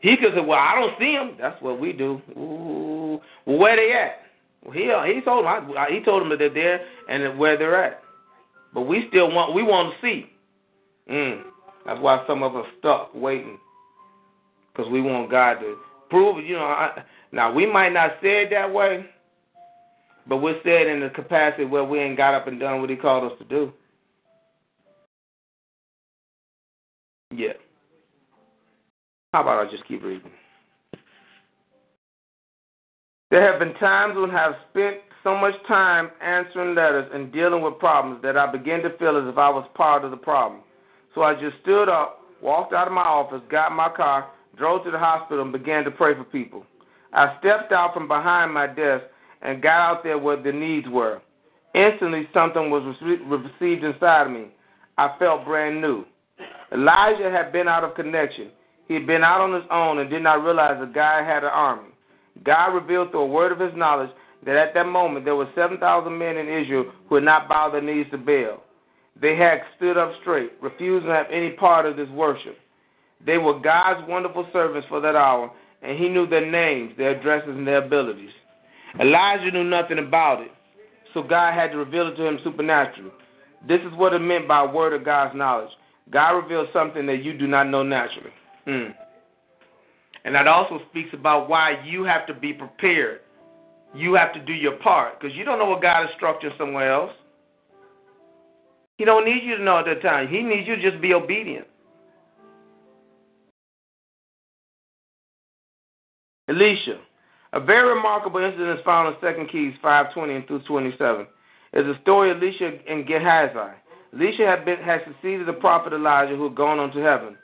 He 0.00 0.16
could 0.16 0.34
say, 0.34 0.40
"Well, 0.40 0.58
I 0.58 0.74
don't 0.74 0.98
see 0.98 1.12
them." 1.12 1.36
That's 1.40 1.60
what 1.62 1.80
we 1.80 1.92
do. 1.92 2.20
Ooh, 2.36 3.20
well, 3.46 3.58
where 3.58 3.76
they 3.76 3.92
at? 3.92 4.22
Well, 4.64 4.72
he 4.72 5.14
he 5.14 5.20
told 5.20 5.44
him. 5.44 5.76
I, 5.76 5.88
he 5.90 6.04
told 6.04 6.22
them 6.22 6.28
that 6.30 6.38
they're 6.38 6.52
there 6.52 6.84
and 7.08 7.38
where 7.38 7.56
they're 7.56 7.82
at. 7.82 8.02
But 8.74 8.82
we 8.82 9.06
still 9.08 9.30
want 9.30 9.54
we 9.54 9.62
want 9.62 9.94
to 9.94 10.06
see. 10.06 10.30
Mm. 11.10 11.42
That's 11.86 12.00
why 12.00 12.24
some 12.26 12.42
of 12.42 12.56
us 12.56 12.66
stuck 12.78 13.10
waiting 13.14 13.58
because 14.72 14.90
we 14.90 15.00
want 15.00 15.30
God 15.30 15.54
to 15.60 15.76
prove. 16.12 16.44
You 16.44 16.56
know, 16.56 16.64
I, 16.64 17.02
now 17.32 17.52
we 17.52 17.66
might 17.66 17.92
not 17.92 18.12
say 18.22 18.44
it 18.44 18.50
that 18.50 18.72
way, 18.72 19.06
but 20.28 20.36
we're 20.36 20.62
saying 20.62 20.88
in 20.88 21.00
the 21.00 21.08
capacity 21.08 21.64
where 21.64 21.82
we 21.82 21.98
ain't 21.98 22.16
got 22.16 22.34
up 22.34 22.46
and 22.46 22.60
done 22.60 22.80
what 22.80 22.90
He 22.90 22.96
called 22.96 23.32
us 23.32 23.38
to 23.38 23.44
do. 23.44 23.72
Yeah. 27.34 27.54
How 29.32 29.40
about 29.40 29.66
I 29.66 29.70
just 29.70 29.88
keep 29.88 30.02
reading? 30.04 30.30
There 33.30 33.50
have 33.50 33.58
been 33.58 33.72
times 33.80 34.14
when 34.14 34.30
I 34.30 34.42
have 34.42 34.52
spent 34.70 34.96
so 35.24 35.34
much 35.34 35.54
time 35.66 36.10
answering 36.20 36.74
letters 36.74 37.10
and 37.14 37.32
dealing 37.32 37.62
with 37.62 37.78
problems 37.78 38.20
that 38.22 38.36
I 38.36 38.52
began 38.52 38.82
to 38.82 38.90
feel 38.98 39.16
as 39.16 39.26
if 39.26 39.38
I 39.38 39.48
was 39.48 39.66
part 39.74 40.04
of 40.04 40.10
the 40.10 40.18
problem. 40.18 40.60
So 41.14 41.22
I 41.22 41.32
just 41.32 41.56
stood 41.62 41.88
up, 41.88 42.20
walked 42.42 42.74
out 42.74 42.88
of 42.88 42.92
my 42.92 43.00
office, 43.00 43.40
got 43.50 43.72
my 43.72 43.88
car, 43.88 44.28
drove 44.56 44.84
to 44.84 44.90
the 44.90 44.98
hospital, 44.98 45.42
and 45.42 45.52
began 45.52 45.84
to 45.84 45.90
pray 45.90 46.14
for 46.14 46.24
people. 46.24 46.64
I 47.12 47.36
stepped 47.40 47.72
out 47.72 47.94
from 47.94 48.08
behind 48.08 48.52
my 48.52 48.66
desk 48.66 49.04
and 49.42 49.62
got 49.62 49.80
out 49.80 50.02
there 50.02 50.18
where 50.18 50.40
the 50.40 50.52
needs 50.52 50.88
were. 50.88 51.20
Instantly, 51.74 52.28
something 52.34 52.70
was 52.70 52.82
received 53.00 53.84
inside 53.84 54.26
of 54.26 54.32
me. 54.32 54.48
I 54.98 55.14
felt 55.18 55.44
brand 55.44 55.80
new. 55.80 56.04
Elijah 56.72 57.30
had 57.30 57.52
been 57.52 57.68
out 57.68 57.84
of 57.84 57.94
connection. 57.94 58.50
He 58.88 58.94
had 58.94 59.06
been 59.06 59.24
out 59.24 59.40
on 59.40 59.54
his 59.54 59.68
own 59.70 59.98
and 59.98 60.10
did 60.10 60.22
not 60.22 60.44
realize 60.44 60.78
that 60.80 60.94
God 60.94 61.24
had 61.24 61.44
an 61.44 61.50
army. 61.50 61.88
God 62.44 62.74
revealed 62.74 63.10
through 63.10 63.20
a 63.20 63.26
word 63.26 63.52
of 63.52 63.58
his 63.58 63.74
knowledge 63.74 64.10
that 64.44 64.56
at 64.56 64.74
that 64.74 64.86
moment 64.86 65.24
there 65.24 65.36
were 65.36 65.48
7,000 65.54 66.18
men 66.18 66.36
in 66.36 66.48
Israel 66.48 66.90
who 67.08 67.16
had 67.16 67.24
not 67.24 67.48
bowed 67.48 67.72
their 67.72 67.80
knees 67.80 68.06
to 68.10 68.18
Baal. 68.18 68.62
They 69.20 69.36
had 69.36 69.60
stood 69.76 69.96
up 69.96 70.12
straight, 70.20 70.52
refusing 70.60 71.08
to 71.08 71.14
have 71.14 71.26
any 71.30 71.50
part 71.50 71.86
of 71.86 71.96
this 71.96 72.08
worship. 72.10 72.58
They 73.24 73.38
were 73.38 73.58
God's 73.58 74.08
wonderful 74.08 74.46
servants 74.52 74.88
for 74.88 75.00
that 75.00 75.14
hour, 75.14 75.50
and 75.82 75.98
he 75.98 76.08
knew 76.08 76.26
their 76.26 76.48
names, 76.48 76.92
their 76.96 77.18
addresses, 77.18 77.50
and 77.50 77.66
their 77.66 77.84
abilities. 77.84 78.30
Elijah 79.00 79.50
knew 79.50 79.64
nothing 79.64 79.98
about 79.98 80.42
it, 80.42 80.50
so 81.14 81.22
God 81.22 81.54
had 81.54 81.72
to 81.72 81.78
reveal 81.78 82.08
it 82.08 82.16
to 82.16 82.26
him 82.26 82.38
supernaturally. 82.44 83.10
This 83.66 83.80
is 83.80 83.96
what 83.96 84.12
it 84.12 84.18
meant 84.18 84.48
by 84.48 84.64
word 84.66 84.92
of 84.92 85.04
God's 85.04 85.36
knowledge. 85.36 85.70
God 86.10 86.32
reveals 86.32 86.68
something 86.72 87.06
that 87.06 87.22
you 87.22 87.36
do 87.36 87.46
not 87.46 87.68
know 87.68 87.82
naturally. 87.82 88.30
Hmm. 88.66 88.90
And 90.24 90.34
that 90.34 90.46
also 90.46 90.80
speaks 90.90 91.10
about 91.12 91.48
why 91.48 91.82
you 91.84 92.04
have 92.04 92.26
to 92.26 92.34
be 92.34 92.52
prepared. 92.52 93.20
You 93.94 94.14
have 94.14 94.32
to 94.34 94.40
do 94.40 94.52
your 94.52 94.76
part 94.76 95.20
because 95.20 95.36
you 95.36 95.44
don't 95.44 95.58
know 95.58 95.66
what 95.66 95.82
God 95.82 96.04
is 96.04 96.10
structuring 96.20 96.56
somewhere 96.58 96.92
else. 96.92 97.12
He 98.98 99.04
don't 99.04 99.24
need 99.24 99.42
you 99.42 99.56
to 99.56 99.62
know 99.62 99.78
at 99.78 99.86
that 99.86 100.02
time. 100.02 100.28
He 100.28 100.42
needs 100.42 100.66
you 100.66 100.76
to 100.76 100.90
just 100.90 101.02
be 101.02 101.12
obedient. 101.12 101.66
Elisha. 106.52 106.98
A 107.54 107.60
very 107.60 107.88
remarkable 107.88 108.40
incident 108.40 108.78
is 108.78 108.84
found 108.84 109.14
in 109.14 109.46
2 109.46 109.46
Kings 109.50 109.74
5.20 109.82 110.36
and 110.36 110.46
through 110.46 110.62
27. 110.62 111.26
It's 111.72 111.98
a 111.98 112.02
story 112.02 112.30
of 112.30 112.42
Elisha 112.42 112.78
and 112.88 113.06
Gehazi. 113.06 113.72
Elisha 114.14 114.46
had, 114.46 114.64
been, 114.66 114.78
had 114.78 115.00
succeeded 115.06 115.46
the 115.46 115.54
prophet 115.54 115.94
Elijah 115.94 116.36
who 116.36 116.44
had 116.44 116.54
gone 116.54 116.78
on 116.78 116.92
to 116.92 116.98
heaven. 116.98 117.36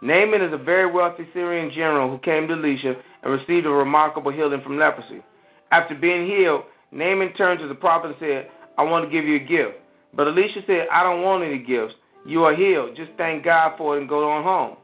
Naaman 0.00 0.40
is 0.40 0.52
a 0.52 0.58
very 0.58 0.90
wealthy 0.90 1.26
Syrian 1.34 1.70
general 1.74 2.10
who 2.10 2.18
came 2.18 2.48
to 2.48 2.54
Elisha 2.54 2.94
and 3.22 3.32
received 3.32 3.66
a 3.66 3.70
remarkable 3.70 4.32
healing 4.32 4.62
from 4.62 4.78
leprosy. 4.78 5.22
After 5.70 5.94
being 5.94 6.26
healed, 6.26 6.62
Naaman 6.92 7.34
turned 7.34 7.60
to 7.60 7.68
the 7.68 7.74
prophet 7.74 8.08
and 8.08 8.16
said, 8.20 8.50
I 8.78 8.82
want 8.82 9.04
to 9.04 9.10
give 9.10 9.26
you 9.26 9.36
a 9.36 9.40
gift. 9.40 9.76
But 10.14 10.28
Elisha 10.28 10.60
said, 10.66 10.86
I 10.90 11.02
don't 11.02 11.22
want 11.22 11.44
any 11.44 11.58
gifts. 11.58 11.94
You 12.26 12.44
are 12.44 12.54
healed. 12.54 12.96
Just 12.96 13.10
thank 13.18 13.44
God 13.44 13.74
for 13.76 13.96
it 13.96 14.00
and 14.00 14.08
go 14.08 14.30
on 14.30 14.42
home. 14.42 14.76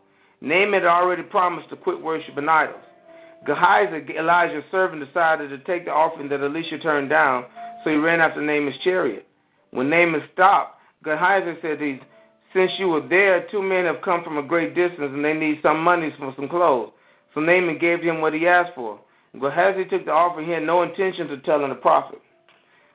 Naaman 0.42 0.82
had 0.82 0.84
already 0.84 1.22
promised 1.22 1.70
to 1.70 1.76
quit 1.76 2.02
worshiping 2.02 2.48
idols. 2.48 2.82
Gehazi, 3.46 4.04
Elijah's 4.16 4.64
servant, 4.70 5.04
decided 5.04 5.50
to 5.50 5.58
take 5.58 5.84
the 5.84 5.90
offering 5.90 6.28
that 6.28 6.40
Elisha 6.40 6.78
turned 6.78 7.10
down, 7.10 7.44
so 7.82 7.90
he 7.90 7.96
ran 7.96 8.20
after 8.20 8.40
Naaman's 8.40 8.76
chariot. 8.84 9.26
When 9.70 9.90
Naaman 9.90 10.22
stopped, 10.32 10.78
Gehazi 11.02 11.58
said 11.60 11.80
him, 11.80 12.00
Since 12.54 12.72
you 12.78 12.88
were 12.88 13.06
there, 13.06 13.46
two 13.50 13.62
men 13.62 13.84
have 13.86 14.02
come 14.04 14.22
from 14.22 14.38
a 14.38 14.42
great 14.42 14.74
distance, 14.74 15.10
and 15.12 15.24
they 15.24 15.32
need 15.32 15.58
some 15.62 15.82
money 15.82 16.14
for 16.18 16.32
some 16.36 16.48
clothes. 16.48 16.92
So 17.34 17.40
Naaman 17.40 17.78
gave 17.78 18.02
him 18.02 18.20
what 18.20 18.34
he 18.34 18.46
asked 18.46 18.74
for. 18.74 19.00
Gehazi 19.40 19.86
took 19.86 20.04
the 20.04 20.12
offering, 20.12 20.46
he 20.46 20.52
had 20.52 20.62
no 20.62 20.82
intention 20.82 21.30
of 21.30 21.42
telling 21.44 21.70
the 21.70 21.74
prophet. 21.74 22.20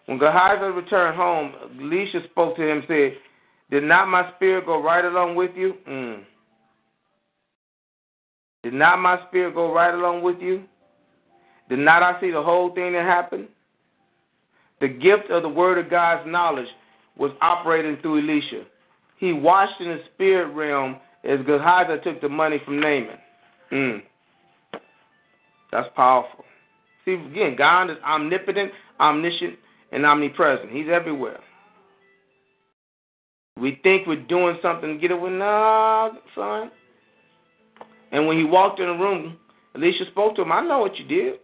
When 0.05 0.19
Gehazi 0.19 0.73
returned 0.73 1.17
home, 1.17 1.53
Elisha 1.81 2.21
spoke 2.31 2.55
to 2.55 2.61
him 2.61 2.77
and 2.77 2.85
said, 2.87 3.17
Did 3.71 3.83
not 3.83 4.07
my 4.07 4.31
spirit 4.35 4.65
go 4.65 4.81
right 4.81 5.03
along 5.03 5.35
with 5.35 5.51
you? 5.55 5.73
Mm. 5.89 6.23
Did 8.63 8.73
not 8.73 8.99
my 8.99 9.19
spirit 9.27 9.55
go 9.55 9.73
right 9.73 9.93
along 9.93 10.23
with 10.23 10.39
you? 10.39 10.63
Did 11.69 11.79
not 11.79 12.03
I 12.03 12.19
see 12.21 12.31
the 12.31 12.41
whole 12.41 12.73
thing 12.73 12.93
that 12.93 13.05
happened? 13.05 13.47
The 14.79 14.87
gift 14.87 15.29
of 15.29 15.43
the 15.43 15.49
word 15.49 15.77
of 15.77 15.89
God's 15.89 16.29
knowledge 16.29 16.67
was 17.17 17.31
operating 17.41 17.97
through 18.01 18.19
Elisha. 18.19 18.63
He 19.17 19.33
watched 19.33 19.81
in 19.81 19.87
the 19.87 20.01
spirit 20.13 20.53
realm 20.53 20.97
as 21.23 21.39
Gehazi 21.45 22.01
took 22.03 22.21
the 22.21 22.29
money 22.29 22.61
from 22.63 22.79
Naaman. 22.79 23.17
Mm. 23.71 24.01
That's 25.71 25.89
powerful. 25.95 26.45
See, 27.03 27.13
again, 27.13 27.55
God 27.57 27.89
is 27.89 27.97
omnipotent, 28.05 28.71
omniscient, 28.99 29.55
and 29.91 30.05
omnipresent. 30.05 30.71
He's 30.71 30.87
everywhere. 30.91 31.39
We 33.59 33.79
think 33.81 34.05
we're 34.05 34.21
doing 34.23 34.59
something 34.61 34.93
to 34.93 34.99
get 34.99 35.11
away. 35.11 35.31
Nah, 35.31 36.11
son. 36.35 36.71
And 38.11 38.27
when 38.27 38.37
he 38.37 38.43
walked 38.43 38.79
in 38.79 38.87
the 38.87 38.93
room, 38.93 39.37
Elisha 39.75 40.05
spoke 40.11 40.35
to 40.35 40.41
him. 40.41 40.51
I 40.51 40.61
know 40.61 40.79
what 40.79 40.97
you 40.97 41.05
did. 41.05 41.35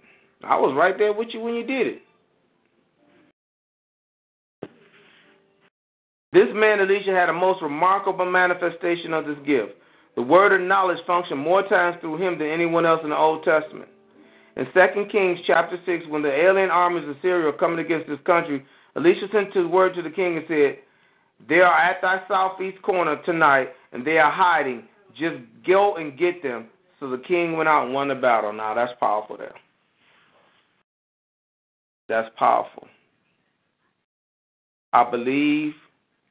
I 0.44 0.56
was 0.56 0.76
right 0.78 0.98
there 0.98 1.14
with 1.14 1.30
you 1.32 1.40
when 1.40 1.56
you 1.56 1.66
did 1.66 1.88
it. 1.88 2.02
This 6.34 6.48
man, 6.54 6.80
Elisha, 6.80 7.12
had 7.12 7.30
a 7.30 7.34
most 7.34 7.62
remarkable 7.62 8.30
manifestation 8.30 9.14
of 9.14 9.26
this 9.26 9.38
gift. 9.46 9.74
The 10.16 10.22
word 10.22 10.52
of 10.52 10.68
knowledge 10.68 10.98
functioned 11.06 11.40
more 11.40 11.68
times 11.68 11.98
through 12.02 12.18
him 12.18 12.40
than 12.40 12.50
anyone 12.50 12.86
else 12.86 13.02
in 13.04 13.12
the 13.12 13.18
Old 13.18 13.44
Testament. 13.44 13.90
In 14.56 14.66
2 14.74 15.06
Kings 15.12 15.40
chapter 15.46 15.80
6, 15.86 16.06
when 16.10 16.22
the 16.22 16.32
alien 16.32 16.70
armies 16.70 17.08
of 17.08 17.16
Syria 17.22 17.46
were 17.46 17.54
coming 17.54 17.80
against 17.80 18.08
this 18.08 18.20
country, 18.26 18.66
Elisha 18.96 19.28
sent 19.32 19.54
his 19.54 19.66
word 19.66 19.96
to 19.96 20.02
the 20.02 20.10
king 20.10 20.38
and 20.38 20.46
said, 20.48 20.78
They 21.48 21.62
are 21.62 21.76
at 21.76 22.02
thy 22.02 22.22
southeast 22.28 22.82
corner 22.84 23.20
tonight, 23.26 23.70
and 23.92 24.06
they 24.06 24.18
are 24.18 24.32
hiding. 24.32 24.84
Just 25.18 25.38
go 25.66 25.96
and 25.96 26.18
get 26.18 26.42
them. 26.44 26.68
So 27.00 27.10
the 27.10 27.18
king 27.18 27.58
went 27.58 27.70
out 27.70 27.86
and 27.86 27.94
won 27.94 28.08
the 28.08 28.16
battle. 28.16 28.54
Now 28.54 28.74
that's 28.74 28.94
powerful 29.00 29.38
there. 29.38 29.56
That's 32.08 32.30
powerful. 32.38 32.88
I 34.92 35.10
believe 35.10 35.74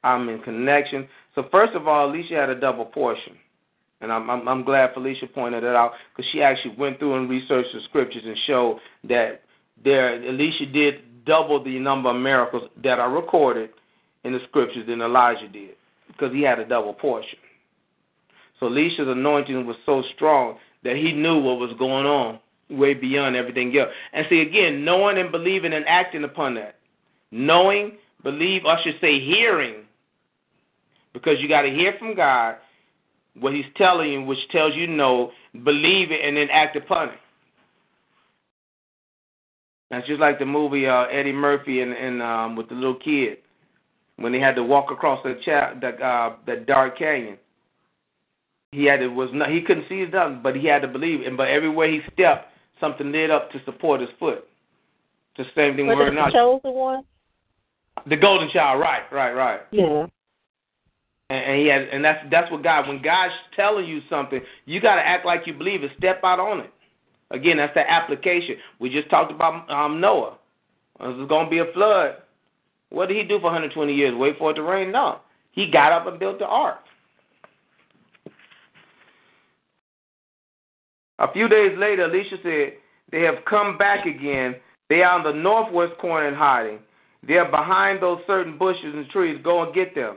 I'm 0.05 0.29
in 0.29 0.41
connection. 0.43 1.09
So 1.35 1.47
first 1.51 1.75
of 1.75 1.89
all, 1.89 2.09
Elisha 2.09 2.35
had 2.35 2.51
a 2.51 2.59
double 2.59 2.85
portion. 2.85 3.37
And 4.01 4.13
I'm, 4.13 4.29
I'm, 4.29 4.49
I'm 4.49 4.65
glad 4.65 4.95
Felicia 4.95 5.29
pointed 5.29 5.63
it 5.63 5.77
out 5.77 5.93
because 6.15 6.29
she 6.33 6.43
actually 6.43 6.75
went 6.77 6.99
through 6.99 7.17
and 7.17 7.31
researched 7.31 7.71
the 7.73 7.81
scriptures 7.89 8.23
and 8.25 8.37
showed 8.47 8.81
that 9.05 9.43
there 9.83 10.17
Elisha 10.27 10.67
did 10.67 11.25
double 11.25 11.63
the 11.63 11.79
number 11.79 12.11
of 12.11 12.17
miracles 12.17 12.69
that 12.83 12.99
are 12.99 13.13
recorded 13.13 13.71
in 14.25 14.33
the 14.33 14.41
scriptures 14.49 14.87
than 14.89 15.01
Elijah 15.01 15.49
did 15.49 15.77
because 16.09 16.33
he 16.33 16.43
had 16.43 16.59
a 16.59 16.67
double 16.67 16.93
portion. 16.93 17.39
So 18.63 18.69
Elisha's 18.69 19.09
anointing 19.09 19.67
was 19.67 19.75
so 19.85 20.05
strong 20.15 20.57
that 20.85 20.95
he 20.95 21.11
knew 21.11 21.41
what 21.41 21.59
was 21.59 21.73
going 21.81 22.07
on 22.07 22.39
way 22.71 22.95
beyond 22.95 23.35
everything 23.35 23.77
else. 23.77 23.89
And 24.13 24.25
see, 24.31 24.41
again, 24.41 24.85
knowing 24.85 25.19
and 25.19 25.33
believing 25.33 25.73
and 25.73 25.85
acting 25.89 26.23
upon 26.23 26.55
that. 26.55 26.77
Knowing, 27.33 27.99
believe, 28.23 28.65
I 28.65 28.81
should 28.85 28.95
say 29.01 29.19
hearing, 29.19 29.83
because 31.13 31.39
you 31.41 31.49
got 31.49 31.63
to 31.63 31.71
hear 31.71 31.97
from 31.99 32.15
God 32.15 32.55
what 33.41 33.53
He's 33.53 33.65
telling 33.77 34.13
you, 34.13 34.23
which 34.23 34.39
tells 34.53 34.77
you 34.77 34.87
no, 34.87 35.33
believe 35.65 36.13
it, 36.13 36.25
and 36.25 36.37
then 36.37 36.47
act 36.53 36.77
upon 36.77 37.09
it. 37.09 37.19
That's 39.91 40.07
just 40.07 40.21
like 40.21 40.39
the 40.39 40.47
movie 40.47 40.87
uh, 40.87 41.07
Eddie 41.07 41.33
Murphy 41.33 41.81
and, 41.81 41.93
and 41.93 42.23
um, 42.23 42.55
with 42.55 42.69
the 42.69 42.77
little 42.77 42.95
kid 42.95 43.39
when 44.19 44.31
they 44.31 44.39
had 44.39 44.55
to 44.55 44.63
walk 44.63 44.93
across 44.93 45.21
the 45.25 45.41
cha- 45.45 45.75
that 45.81 46.01
uh, 46.01 46.37
that 46.47 46.67
dark 46.67 46.97
canyon 46.97 47.39
he 48.73 48.85
had 48.85 49.03
it 49.03 49.09
was 49.09 49.31
not 49.33 49.51
he 49.51 49.61
couldn't 49.61 49.87
see 49.89 50.01
his 50.01 50.13
nothing, 50.13 50.41
but 50.43 50.57
he 50.57 50.67
had 50.67 50.83
to 50.83 50.89
believe. 50.89 51.21
And 51.27 51.37
but 51.37 51.49
everywhere 51.49 51.91
he 51.91 52.01
stepped, 52.13 52.49
something 52.81 53.13
lit 53.13 53.31
up 53.31 53.51
to 53.53 53.63
support 53.65 54.01
his 54.01 54.11
foot. 54.19 54.47
The 55.37 55.45
same 55.55 55.77
thing. 55.77 55.87
Were 55.87 56.11
the 56.11 56.31
chosen 56.33 56.73
one? 56.73 57.05
The 58.09 58.17
golden 58.17 58.51
child, 58.51 58.81
right, 58.81 59.03
right, 59.13 59.33
right. 59.33 59.61
Yeah. 59.71 60.07
And, 61.31 61.45
and 61.45 61.61
he 61.61 61.67
had, 61.67 61.83
and 61.83 62.05
that's 62.05 62.25
that's 62.31 62.51
what 62.51 62.63
God. 62.63 62.89
When 62.89 63.01
God's 63.01 63.35
telling 63.55 63.87
you 63.87 64.01
something, 64.11 64.41
you 64.65 64.81
got 64.81 64.97
to 64.97 65.07
act 65.07 65.25
like 65.25 65.47
you 65.47 65.55
believe 65.55 65.85
it. 65.85 65.93
Step 65.99 66.21
out 66.25 66.41
on 66.41 66.61
it. 66.61 66.73
Again, 67.31 67.59
that's 67.59 67.75
the 67.75 67.89
application. 67.89 68.57
We 68.79 68.91
just 68.91 69.09
talked 69.09 69.33
about 69.33 69.71
um, 69.71 70.01
Noah. 70.01 70.37
There's 70.99 71.29
going 71.29 71.47
to 71.47 71.51
be 71.51 71.59
a 71.59 71.73
flood. 71.73 72.17
What 72.91 73.09
did 73.09 73.17
he 73.17 73.23
do 73.23 73.39
for 73.39 73.45
120 73.45 73.95
years? 73.95 74.15
Wait 74.15 74.37
for 74.39 74.51
it 74.51 74.55
to 74.55 74.63
rain? 74.63 74.93
No. 74.93 75.21
He 75.53 75.71
got 75.71 75.93
up 75.93 76.07
and 76.07 76.19
built 76.19 76.39
the 76.39 76.47
ark. 76.47 76.79
A 81.23 81.33
few 81.33 81.49
days 81.49 81.79
later, 81.79 82.05
Elisha 82.05 82.37
said, 82.43 82.73
They 83.11 83.23
have 83.23 83.45
come 83.49 83.79
back 83.79 84.07
again. 84.07 84.57
They 84.89 85.03
are 85.03 85.19
on 85.19 85.25
the 85.25 85.41
northwest 85.41 85.93
corner 86.01 86.27
and 86.27 86.37
hiding. 86.37 86.81
They 87.27 87.35
are 87.35 87.51
behind 87.51 88.03
those 88.03 88.19
certain 88.27 88.59
bushes 88.59 88.93
and 88.95 89.09
trees. 89.09 89.41
Go 89.43 89.63
and 89.63 89.75
get 89.75 89.95
them. 89.95 90.17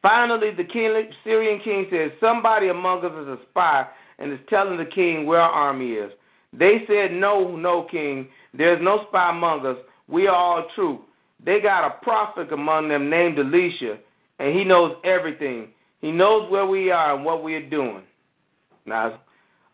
Finally, 0.00 0.52
the 0.56 0.64
king, 0.64 1.10
Syrian 1.22 1.60
king 1.62 1.86
said, 1.90 2.12
Somebody 2.18 2.68
among 2.68 3.04
us 3.04 3.12
is 3.12 3.28
a 3.28 3.38
spy 3.50 3.86
and 4.18 4.32
is 4.32 4.38
telling 4.48 4.78
the 4.78 4.86
king 4.86 5.26
where 5.26 5.40
our 5.40 5.50
army 5.50 5.92
is. 5.92 6.10
They 6.52 6.84
said, 6.88 7.12
No, 7.12 7.54
no, 7.54 7.86
king. 7.90 8.28
There's 8.54 8.82
no 8.82 9.04
spy 9.08 9.30
among 9.30 9.66
us. 9.66 9.76
We 10.08 10.26
are 10.26 10.34
all 10.34 10.66
true. 10.74 11.02
They 11.44 11.60
got 11.60 11.86
a 11.86 12.02
prophet 12.02 12.52
among 12.52 12.88
them 12.88 13.10
named 13.10 13.38
Elisha, 13.38 13.98
and 14.38 14.56
he 14.56 14.64
knows 14.64 14.96
everything. 15.04 15.68
He 16.00 16.10
knows 16.10 16.50
where 16.50 16.66
we 16.66 16.90
are 16.90 17.14
and 17.14 17.24
what 17.24 17.42
we 17.42 17.54
are 17.54 17.68
doing. 17.68 18.02
Now, 18.86 19.20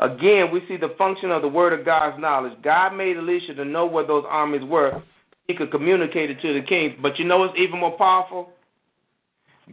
Again, 0.00 0.50
we 0.52 0.62
see 0.68 0.76
the 0.76 0.94
function 0.96 1.30
of 1.30 1.42
the 1.42 1.48
word 1.48 1.78
of 1.78 1.84
God's 1.84 2.20
knowledge. 2.20 2.52
God 2.62 2.94
made 2.94 3.16
Elisha 3.16 3.54
to 3.54 3.64
know 3.64 3.84
where 3.86 4.06
those 4.06 4.24
armies 4.28 4.62
were. 4.62 5.02
He 5.48 5.54
could 5.54 5.70
communicate 5.70 6.30
it 6.30 6.40
to 6.42 6.54
the 6.54 6.64
king. 6.64 6.96
But 7.02 7.18
you 7.18 7.24
know 7.24 7.38
what's 7.38 7.58
even 7.58 7.80
more 7.80 7.96
powerful? 7.96 8.50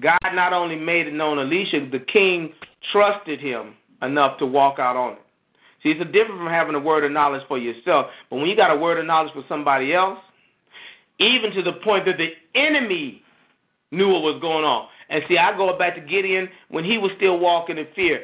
God 0.02 0.20
not 0.34 0.52
only 0.52 0.76
made 0.76 1.08
it 1.08 1.14
known 1.14 1.38
Elisha, 1.38 1.88
the 1.92 2.00
king 2.00 2.54
trusted 2.92 3.40
him 3.40 3.76
enough 4.02 4.40
to 4.40 4.46
walk 4.46 4.80
out 4.80 4.96
on 4.96 5.14
it. 5.14 5.20
See, 5.84 5.90
it's 5.90 6.00
different 6.12 6.40
from 6.40 6.48
having 6.48 6.74
a 6.74 6.80
word 6.80 7.04
of 7.04 7.12
knowledge 7.12 7.44
for 7.48 7.60
yourself. 7.60 8.08
But 8.30 8.38
when 8.38 8.48
you 8.48 8.56
got 8.56 8.72
a 8.72 8.76
word 8.76 9.00
of 9.00 9.06
knowledge 9.06 9.34
for 9.34 9.44
somebody 9.48 9.94
else, 9.94 10.18
even 11.20 11.52
to 11.52 11.62
the 11.62 11.74
point 11.84 12.06
that 12.06 12.18
the 12.18 12.32
enemy 12.60 13.22
knew 13.92 14.10
what 14.10 14.24
was 14.24 14.42
going 14.42 14.66
on. 14.66 14.88
And 15.10 15.24
see, 15.28 15.38
I 15.38 15.56
go 15.56 15.78
back 15.78 15.96
to 15.96 16.02
Gideon 16.02 16.50
when 16.70 16.84
he 16.84 16.98
was 16.98 17.12
still 17.18 17.38
walking 17.40 17.78
in 17.78 17.88
fear. 17.96 18.22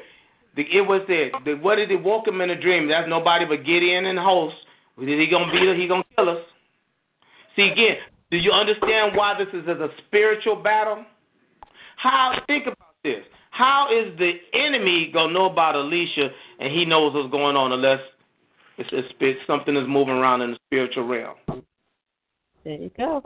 The, 0.55 0.63
it 0.63 0.81
was 0.81 1.01
there. 1.07 1.31
The, 1.45 1.55
what 1.55 1.75
did 1.75 1.89
he 1.89 1.95
woke 1.95 2.27
him 2.27 2.41
in 2.41 2.49
a 2.49 2.59
dream? 2.59 2.87
That's 2.87 3.07
nobody 3.07 3.45
but 3.45 3.65
Gideon 3.65 4.05
and 4.05 4.19
host. 4.19 4.55
Is 4.99 5.07
he 5.07 5.27
gonna 5.27 5.51
beat 5.51 5.67
us? 5.67 5.77
He 5.77 5.87
gonna 5.87 6.03
kill 6.15 6.29
us? 6.29 6.41
See 7.55 7.69
again. 7.69 7.97
Do 8.29 8.37
you 8.37 8.51
understand 8.51 9.15
why 9.15 9.37
this 9.37 9.47
is 9.53 9.67
a 9.67 9.89
spiritual 10.07 10.55
battle? 10.55 11.05
How 11.97 12.41
think 12.47 12.65
about 12.65 12.95
this? 13.03 13.23
How 13.51 13.87
is 13.91 14.17
the 14.17 14.33
enemy 14.53 15.11
gonna 15.13 15.33
know 15.33 15.45
about 15.45 15.75
Elisha 15.75 16.29
and 16.59 16.73
he 16.73 16.85
knows 16.85 17.13
what's 17.13 17.31
going 17.31 17.55
on 17.55 17.71
unless 17.73 17.99
it's, 18.77 18.89
it's, 18.93 19.13
it's 19.19 19.39
something 19.45 19.75
is 19.75 19.87
moving 19.87 20.15
around 20.15 20.41
in 20.41 20.51
the 20.51 20.57
spiritual 20.67 21.07
realm? 21.07 21.35
There 22.63 22.75
you 22.75 22.91
go. 22.97 23.21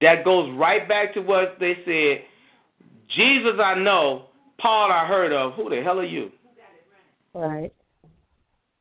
That 0.00 0.24
goes 0.24 0.50
right 0.56 0.88
back 0.88 1.14
to 1.14 1.20
what 1.20 1.56
they 1.60 1.76
said. 1.84 2.24
Jesus, 3.14 3.60
I 3.62 3.74
know, 3.74 4.26
Paul 4.60 4.92
I 4.92 5.06
heard 5.06 5.32
of. 5.32 5.54
Who 5.54 5.68
the 5.68 5.82
hell 5.82 5.98
are 5.98 6.04
you? 6.04 6.30
Right. 7.34 7.72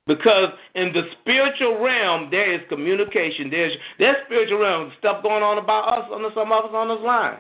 Because 0.07 0.49
in 0.73 0.91
the 0.91 1.03
spiritual 1.22 1.84
realm 1.84 2.30
there 2.31 2.51
is 2.53 2.61
communication. 2.68 3.49
There's 3.49 3.73
there's 3.99 4.18
spiritual 4.26 4.60
realm 4.60 4.91
stuff 4.97 5.22
going 5.22 5.43
on 5.43 5.60
about 5.60 5.99
us 5.99 6.10
on 6.11 6.23
the, 6.23 6.30
some 6.34 6.51
of 6.51 6.65
us 6.65 6.72
on 6.73 6.88
this 6.88 7.06
line. 7.06 7.39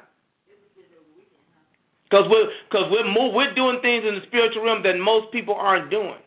Because 2.03 2.25
we're 2.29 2.49
because 2.69 2.91
we're 2.91 3.05
move, 3.05 3.33
we're 3.33 3.53
doing 3.55 3.79
things 3.81 4.05
in 4.07 4.15
the 4.15 4.21
spiritual 4.27 4.63
realm 4.63 4.83
that 4.83 4.97
most 4.97 5.31
people 5.31 5.55
aren't 5.55 5.89
doing. 5.89 6.19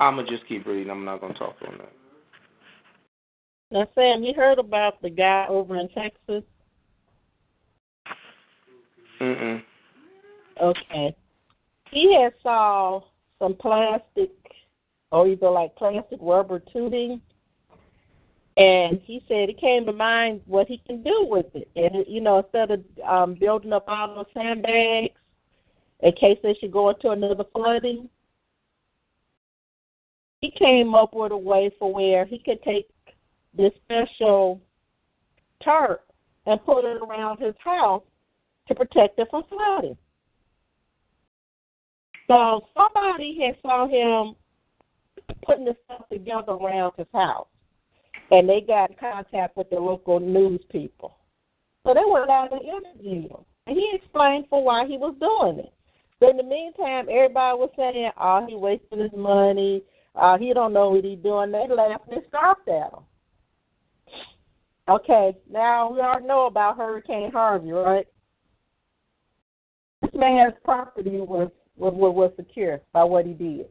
I'm 0.00 0.16
gonna 0.16 0.28
just 0.28 0.46
keep 0.48 0.66
reading. 0.66 0.90
I'm 0.90 1.04
not 1.04 1.20
gonna 1.20 1.34
talk 1.34 1.56
on 1.66 1.78
that. 1.78 1.92
Now, 3.70 3.88
Sam, 3.94 4.22
you 4.22 4.34
heard 4.34 4.58
about 4.58 5.00
the 5.00 5.08
guy 5.08 5.46
over 5.48 5.76
in 5.76 5.88
Texas? 5.88 6.44
Mm-mm. 9.22 9.62
Okay. 10.60 11.16
He 11.92 12.18
had 12.20 12.32
saw 12.42 13.02
some 13.38 13.54
plastic 13.54 14.30
or 15.12 15.28
either 15.28 15.48
like 15.48 15.76
plastic 15.76 16.18
rubber 16.20 16.60
tubing 16.72 17.20
and 18.56 19.00
he 19.04 19.22
said 19.28 19.48
it 19.48 19.60
came 19.60 19.86
to 19.86 19.92
mind 19.92 20.40
what 20.46 20.66
he 20.66 20.82
can 20.86 21.02
do 21.02 21.26
with 21.28 21.46
it. 21.54 21.68
And 21.76 22.04
you 22.08 22.20
know, 22.20 22.38
instead 22.38 22.72
of 22.72 22.80
um 23.08 23.34
building 23.34 23.72
up 23.72 23.84
all 23.86 24.14
those 24.14 24.26
sandbags 24.34 25.14
in 26.00 26.12
case 26.12 26.38
they 26.42 26.56
should 26.60 26.72
go 26.72 26.90
into 26.90 27.10
another 27.10 27.44
flooding, 27.54 28.08
he 30.40 30.50
came 30.50 30.94
up 30.96 31.14
with 31.14 31.30
a 31.30 31.36
way 31.36 31.70
for 31.78 31.94
where 31.94 32.26
he 32.26 32.38
could 32.38 32.62
take 32.62 32.88
this 33.56 33.72
special 33.84 34.60
tarp 35.62 36.04
and 36.46 36.64
put 36.64 36.84
it 36.84 37.00
around 37.00 37.38
his 37.38 37.54
house 37.62 38.02
to 38.68 38.74
protect 38.74 39.18
it 39.18 39.28
from 39.30 39.44
flooding. 39.48 39.96
So 42.28 42.62
somebody 42.76 43.38
had 43.44 43.56
saw 43.62 43.86
him 43.86 44.36
putting 45.44 45.64
this 45.64 45.76
stuff 45.84 46.08
together 46.08 46.52
around 46.52 46.92
his 46.96 47.06
house 47.12 47.48
and 48.30 48.48
they 48.48 48.60
got 48.60 48.90
in 48.90 48.96
contact 48.96 49.56
with 49.56 49.68
the 49.70 49.76
local 49.76 50.18
news 50.18 50.60
people. 50.70 51.18
So 51.84 51.94
they 51.94 52.00
went 52.06 52.30
out 52.30 52.52
and 52.52 52.62
interviewed 52.62 53.30
him. 53.30 53.44
And 53.66 53.76
he 53.76 53.90
explained 53.94 54.46
for 54.48 54.64
why 54.64 54.86
he 54.86 54.96
was 54.96 55.14
doing 55.20 55.64
it. 55.64 55.72
But 56.18 56.30
in 56.30 56.36
the 56.38 56.42
meantime, 56.42 57.06
everybody 57.10 57.58
was 57.58 57.70
saying, 57.76 58.10
oh, 58.18 58.46
he 58.48 58.54
wasting 58.54 59.00
his 59.00 59.12
money. 59.14 59.82
Uh, 60.14 60.38
he 60.38 60.54
don't 60.54 60.72
know 60.72 60.90
what 60.90 61.04
he's 61.04 61.18
doing. 61.18 61.52
They 61.52 61.66
laughed 61.68 62.08
and 62.10 62.22
scoffed 62.28 62.68
at 62.68 62.92
him. 62.92 63.04
Okay, 64.88 65.36
now 65.50 65.92
we 65.92 66.00
all 66.00 66.20
know 66.20 66.46
about 66.46 66.76
Hurricane 66.76 67.30
Harvey, 67.30 67.70
right? 67.70 68.06
This 70.02 70.10
man's 70.14 70.54
property 70.64 71.18
was 71.20 71.50
was 71.76 71.94
was 71.94 72.32
secure 72.36 72.80
by 72.92 73.04
what 73.04 73.26
he 73.26 73.32
did. 73.32 73.66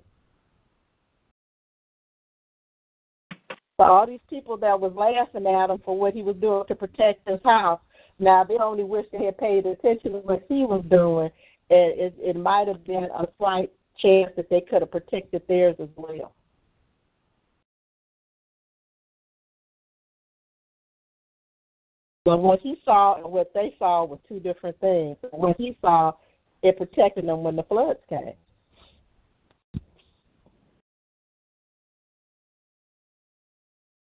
So 3.77 3.87
all 3.87 4.05
these 4.05 4.19
people 4.29 4.57
that 4.57 4.79
was 4.79 4.93
laughing 4.95 5.47
at 5.47 5.69
him 5.69 5.81
for 5.83 5.97
what 5.97 6.13
he 6.13 6.21
was 6.21 6.35
doing 6.37 6.63
to 6.67 6.75
protect 6.75 7.27
his 7.27 7.39
house, 7.43 7.79
now 8.19 8.43
they 8.43 8.57
only 8.57 8.83
wish 8.83 9.07
they 9.11 9.25
had 9.25 9.37
paid 9.37 9.65
attention 9.65 10.11
to 10.13 10.19
what 10.19 10.45
he 10.47 10.65
was 10.65 10.83
doing. 10.89 11.31
And 11.69 11.99
it, 11.99 12.13
it 12.19 12.35
might 12.35 12.67
have 12.67 12.83
been 12.85 13.05
a 13.05 13.27
slight 13.37 13.71
chance 13.97 14.31
that 14.35 14.49
they 14.49 14.61
could 14.61 14.81
have 14.81 14.91
protected 14.91 15.41
theirs 15.47 15.75
as 15.79 15.89
well. 15.95 16.33
But 22.23 22.37
what 22.37 22.59
he 22.61 22.75
saw 22.85 23.15
and 23.15 23.31
what 23.31 23.51
they 23.53 23.75
saw 23.79 24.05
were 24.05 24.19
two 24.27 24.39
different 24.39 24.79
things. 24.79 25.17
What 25.31 25.57
he 25.57 25.75
saw, 25.81 26.13
it 26.61 26.77
protected 26.77 27.27
them 27.27 27.43
when 27.43 27.55
the 27.55 27.63
floods 27.63 27.99
came. 28.09 28.33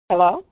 Hello? 0.08 0.44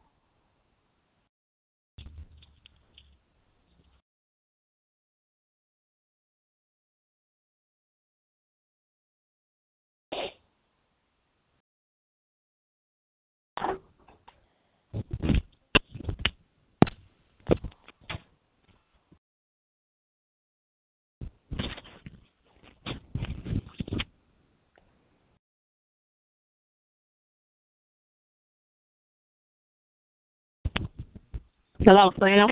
Hello, 31.84 32.10
Sam. 32.18 32.48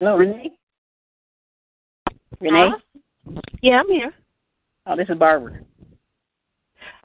Hello, 0.00 0.16
Renee. 0.16 0.50
Renee. 2.40 2.70
Huh? 2.72 3.40
Yeah, 3.62 3.78
I'm 3.78 3.88
here. 3.88 4.12
Oh, 4.86 4.96
this 4.96 5.08
is 5.08 5.16
Barbara. 5.18 5.60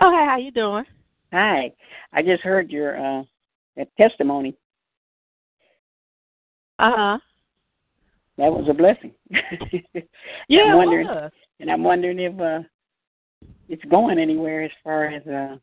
Okay, 0.01 0.25
how 0.25 0.37
you 0.39 0.49
doing? 0.49 0.85
Hi. 1.31 1.71
I 2.13 2.23
just 2.23 2.41
heard 2.41 2.71
your 2.71 2.97
uh 2.97 3.23
testimony. 3.95 4.55
Uh 6.79 6.91
huh. 6.95 7.17
That 8.39 8.51
was 8.51 8.65
a 8.67 8.73
blessing. 8.73 9.11
yeah, 10.47 10.63
I'm 10.63 10.77
wondering, 10.77 11.05
it 11.07 11.11
was. 11.11 11.31
and 11.59 11.69
I'm 11.69 11.83
wondering 11.83 12.17
if 12.17 12.39
uh 12.39 12.67
it's 13.69 13.85
going 13.85 14.17
anywhere 14.17 14.63
as 14.63 14.71
far 14.83 15.05
as 15.05 15.27
uh 15.27 15.57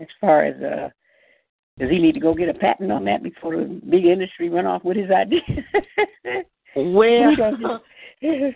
as 0.00 0.08
far 0.20 0.44
as 0.44 0.60
uh 0.62 0.88
does 1.78 1.90
he 1.90 1.98
need 1.98 2.12
to 2.12 2.20
go 2.20 2.34
get 2.34 2.48
a 2.48 2.54
patent 2.54 2.92
on 2.92 3.04
that 3.06 3.22
before 3.22 3.56
the 3.56 3.80
big 3.90 4.04
industry 4.04 4.48
run 4.48 4.64
off 4.64 4.84
with 4.84 4.96
his 4.96 5.10
idea? 5.10 5.40
well, 6.76 7.80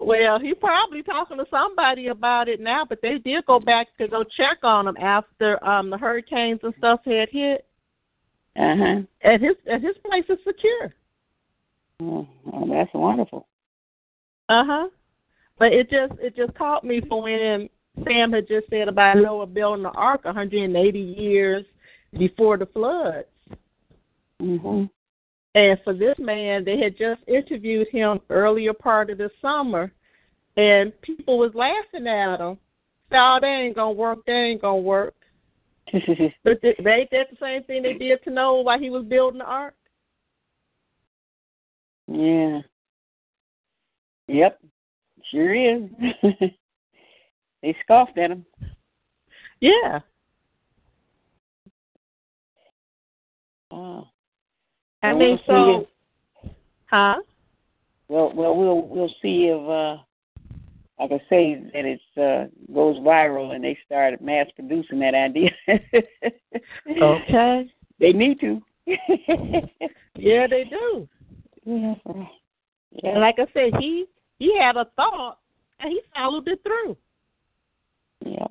well, 0.00 0.38
he's 0.40 0.54
probably 0.58 1.02
talking 1.02 1.36
to 1.36 1.44
somebody 1.50 2.06
about 2.06 2.48
it 2.48 2.60
now, 2.60 2.86
but 2.88 3.00
they 3.02 3.18
did 3.18 3.44
go 3.44 3.60
back 3.60 3.88
to 3.98 4.08
go 4.08 4.24
check 4.24 4.58
on 4.62 4.88
him 4.88 4.96
after 4.96 5.62
um 5.64 5.90
the 5.90 5.98
hurricanes 5.98 6.60
and 6.62 6.72
stuff 6.78 7.00
had 7.04 7.28
hit. 7.30 7.66
Uh 8.56 8.76
huh. 8.76 9.00
And 9.22 9.42
his 9.42 9.56
and 9.66 9.84
his 9.84 9.96
place 10.04 10.24
is 10.30 10.38
secure. 10.46 10.94
Oh, 12.00 12.26
oh 12.52 12.68
that's 12.68 12.94
wonderful. 12.94 13.46
Uh 14.48 14.64
huh. 14.66 14.88
But 15.58 15.72
it 15.72 15.90
just 15.90 16.14
it 16.20 16.36
just 16.36 16.54
caught 16.54 16.84
me 16.84 17.02
for 17.06 17.22
when 17.22 17.68
Sam 18.04 18.32
had 18.32 18.48
just 18.48 18.68
said 18.70 18.88
about 18.88 19.16
Noah 19.16 19.46
building 19.46 19.82
the 19.82 19.90
ark 19.90 20.24
180 20.24 20.98
years 20.98 21.64
before 22.18 22.56
the 22.56 22.66
floods. 22.66 23.26
hmm 24.40 24.84
And 25.54 25.78
for 25.84 25.94
this 25.94 26.16
man, 26.18 26.64
they 26.64 26.78
had 26.78 26.96
just 26.96 27.20
interviewed 27.26 27.88
him 27.88 28.20
earlier 28.30 28.72
part 28.72 29.10
of 29.10 29.18
the 29.18 29.30
summer, 29.40 29.92
and 30.56 30.92
people 31.02 31.38
was 31.38 31.54
laughing 31.54 32.06
at 32.06 32.40
him. 32.40 32.58
No, 33.10 33.38
they 33.40 33.48
ain't 33.48 33.76
gonna 33.76 33.92
work. 33.92 34.18
They 34.26 34.32
ain't 34.32 34.62
gonna 34.62 34.78
work. 34.78 35.14
But 36.44 36.60
they, 36.62 36.74
they 36.82 36.90
ain't 36.90 37.10
that 37.12 37.30
the 37.30 37.36
same 37.40 37.62
thing 37.64 37.82
they 37.82 37.94
did 37.94 38.22
to 38.24 38.30
Noah 38.30 38.62
while 38.62 38.78
he 38.78 38.90
was 38.90 39.04
building 39.04 39.38
the 39.38 39.44
ark? 39.44 39.74
yeah. 42.10 42.60
Yep. 44.28 44.60
Sure 45.30 45.54
is. 45.54 45.82
they 47.62 47.76
scoffed 47.82 48.18
at 48.18 48.30
him. 48.30 48.44
Yeah. 49.60 50.00
Oh. 53.70 54.08
I 55.02 55.12
mean, 55.12 55.38
we'll 55.48 55.86
so, 56.44 56.50
huh? 56.86 57.16
Well, 58.08 58.32
well, 58.34 58.56
we'll 58.56 58.82
we'll 58.82 59.14
see 59.22 59.46
if, 59.46 59.68
uh, 59.68 60.02
like 60.98 61.12
I 61.12 61.20
say, 61.28 61.62
that 61.72 61.84
it 61.84 62.00
uh, 62.16 62.46
goes 62.72 62.96
viral 62.98 63.54
and 63.54 63.62
they 63.62 63.78
start 63.84 64.20
mass 64.20 64.46
producing 64.54 64.98
that 65.00 65.14
idea. 65.14 65.50
Okay. 67.00 67.70
They 68.00 68.12
need 68.12 68.40
to. 68.40 68.60
Yeah, 70.16 70.48
they 70.48 70.64
do. 70.64 71.08
yeah. 71.64 71.94
And 72.06 72.26
Yeah. 73.02 73.18
like 73.18 73.36
I 73.38 73.46
said, 73.52 73.74
he 73.78 74.06
he 74.40 74.58
had 74.58 74.76
a 74.76 74.86
thought 74.96 75.38
and 75.78 75.92
he 75.92 76.00
followed 76.14 76.48
it 76.48 76.60
through. 76.64 76.96
Yeah. 78.24 78.46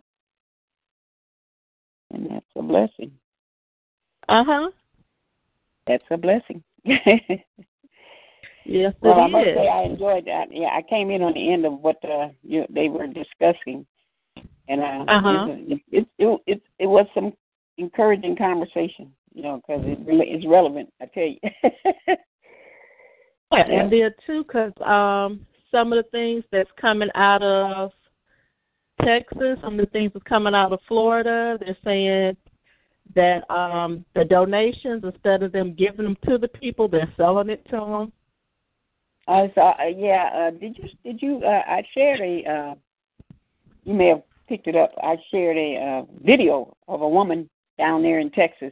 And 2.11 2.29
that's 2.29 2.45
a 2.55 2.61
blessing. 2.61 3.11
Uh 4.29 4.43
huh. 4.45 4.69
That's 5.87 6.03
a 6.11 6.17
blessing. 6.17 6.63
Yes, 8.69 8.93
well, 9.01 9.21
I 9.21 9.27
must 9.27 9.47
is. 9.47 9.55
say 9.55 9.69
I 9.69 9.83
enjoyed 9.83 10.25
that. 10.25 10.47
Yeah, 10.51 10.67
I 10.75 10.81
came 10.81 11.09
in 11.09 11.21
on 11.21 11.33
the 11.33 11.53
end 11.53 11.65
of 11.65 11.79
what 11.79 11.95
uh, 12.03 12.27
you, 12.43 12.65
they 12.69 12.89
were 12.89 13.07
discussing, 13.07 13.85
and 14.67 14.81
uh, 14.81 15.05
Uh-huh. 15.07 15.47
it, 15.47 15.81
it, 15.89 16.07
it 16.17 16.41
it 16.47 16.61
it 16.79 16.85
was 16.85 17.05
some 17.13 17.31
encouraging 17.77 18.35
conversation. 18.35 19.13
You 19.33 19.43
know, 19.43 19.61
because 19.65 19.83
it 19.85 19.99
really 20.05 20.27
it's 20.27 20.45
relevant. 20.45 20.91
I 21.01 21.05
tell 21.05 21.23
you. 21.23 21.39
Yeah, 23.53 23.63
and 23.69 23.91
there 23.91 24.13
too, 24.25 24.43
because 24.43 24.73
um, 24.81 25.39
some 25.71 25.93
of 25.93 26.03
the 26.03 26.09
things 26.11 26.43
that's 26.51 26.69
coming 26.79 27.09
out 27.15 27.41
of 27.41 27.91
Texas, 29.03 29.57
some 29.61 29.79
of 29.79 29.85
the 29.85 29.91
things 29.91 30.11
that's 30.13 30.23
coming 30.25 30.55
out 30.55 30.73
of 30.73 30.79
Florida, 30.87 31.57
they're 31.59 31.77
saying 31.83 32.37
that 33.15 33.49
um 33.49 34.03
the 34.15 34.25
donations 34.25 35.03
instead 35.03 35.41
of 35.41 35.51
them 35.51 35.73
giving 35.73 36.03
them 36.03 36.17
to 36.27 36.37
the 36.37 36.47
people, 36.47 36.87
they're 36.87 37.11
selling 37.15 37.49
it 37.49 37.63
to 37.65 37.77
them. 37.77 38.11
Uh, 39.27 39.47
so 39.55 39.61
uh, 39.61 39.75
yeah, 39.95 40.29
uh, 40.33 40.51
did 40.51 40.77
you 40.77 40.89
did 41.03 41.21
you? 41.21 41.41
Uh, 41.43 41.61
I 41.67 41.83
shared 41.93 42.21
a. 42.21 42.49
Uh, 42.49 42.75
you 43.83 43.93
may 43.93 44.07
have 44.07 44.21
picked 44.47 44.67
it 44.67 44.75
up. 44.75 44.91
I 45.03 45.17
shared 45.31 45.57
a 45.57 45.77
uh, 45.77 46.13
video 46.23 46.75
of 46.87 47.01
a 47.01 47.09
woman 47.09 47.49
down 47.77 48.01
there 48.03 48.19
in 48.19 48.31
Texas, 48.31 48.71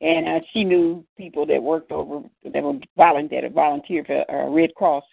and 0.00 0.28
uh, 0.28 0.40
she 0.52 0.64
knew 0.64 1.04
people 1.16 1.46
that 1.46 1.62
worked 1.62 1.90
over 1.90 2.22
that 2.52 2.62
were 2.62 2.78
volunteer 2.96 3.42
that 3.42 3.52
volunteered 3.52 4.06
for 4.06 4.30
uh, 4.30 4.48
Red 4.50 4.74
Cross, 4.74 5.04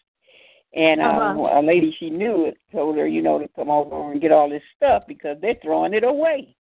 and 0.74 1.02
um, 1.02 1.40
Uh-huh. 1.40 1.60
a 1.60 1.62
lady 1.62 1.96
she 2.00 2.10
knew 2.10 2.46
it, 2.46 2.58
told 2.72 2.96
her, 2.98 3.08
you 3.08 3.22
know, 3.22 3.40
to 3.40 3.48
come 3.56 3.70
over 3.70 4.12
and 4.12 4.22
get 4.22 4.32
all 4.32 4.50
this 4.50 4.62
stuff 4.76 5.04
because 5.08 5.38
they're 5.41 5.56
throwing 5.64 5.94
it 5.94 6.04
away. 6.04 6.56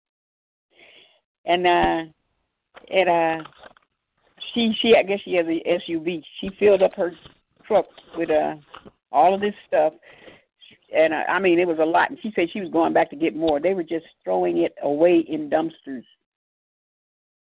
And 1.44 1.66
uh, 1.66 2.04
and 2.90 3.08
uh, 3.08 3.48
she 4.52 4.72
she 4.80 4.94
I 4.96 5.02
guess 5.02 5.20
she 5.24 5.34
has 5.34 5.46
a 5.46 5.62
SUV. 5.90 6.22
She 6.40 6.50
filled 6.58 6.82
up 6.82 6.94
her 6.94 7.12
truck 7.66 7.86
with 8.16 8.30
uh 8.30 8.54
all 9.12 9.34
of 9.34 9.40
this 9.40 9.54
stuff, 9.66 9.92
and 10.94 11.12
uh, 11.14 11.22
I 11.28 11.38
mean 11.38 11.58
it 11.58 11.66
was 11.68 11.78
a 11.80 11.84
lot. 11.84 12.10
And 12.10 12.18
she 12.22 12.32
said 12.34 12.48
she 12.52 12.60
was 12.60 12.70
going 12.70 12.92
back 12.92 13.10
to 13.10 13.16
get 13.16 13.34
more. 13.36 13.60
They 13.60 13.74
were 13.74 13.82
just 13.82 14.06
throwing 14.24 14.58
it 14.58 14.74
away 14.82 15.24
in 15.28 15.48
dumpsters. 15.50 16.04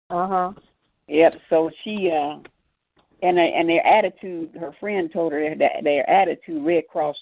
Uh 0.10 0.28
huh. 0.28 0.52
Yep. 1.08 1.34
So 1.50 1.70
she 1.84 2.12
uh 2.12 2.40
and 3.22 3.38
uh, 3.38 3.42
and 3.42 3.70
their 3.70 3.86
attitude, 3.86 4.52
her 4.60 4.74
friend 4.80 5.12
told 5.12 5.32
her 5.34 5.56
that 5.56 5.84
their 5.84 6.10
attitude, 6.10 6.66
Red 6.66 6.88
Cross 6.88 7.16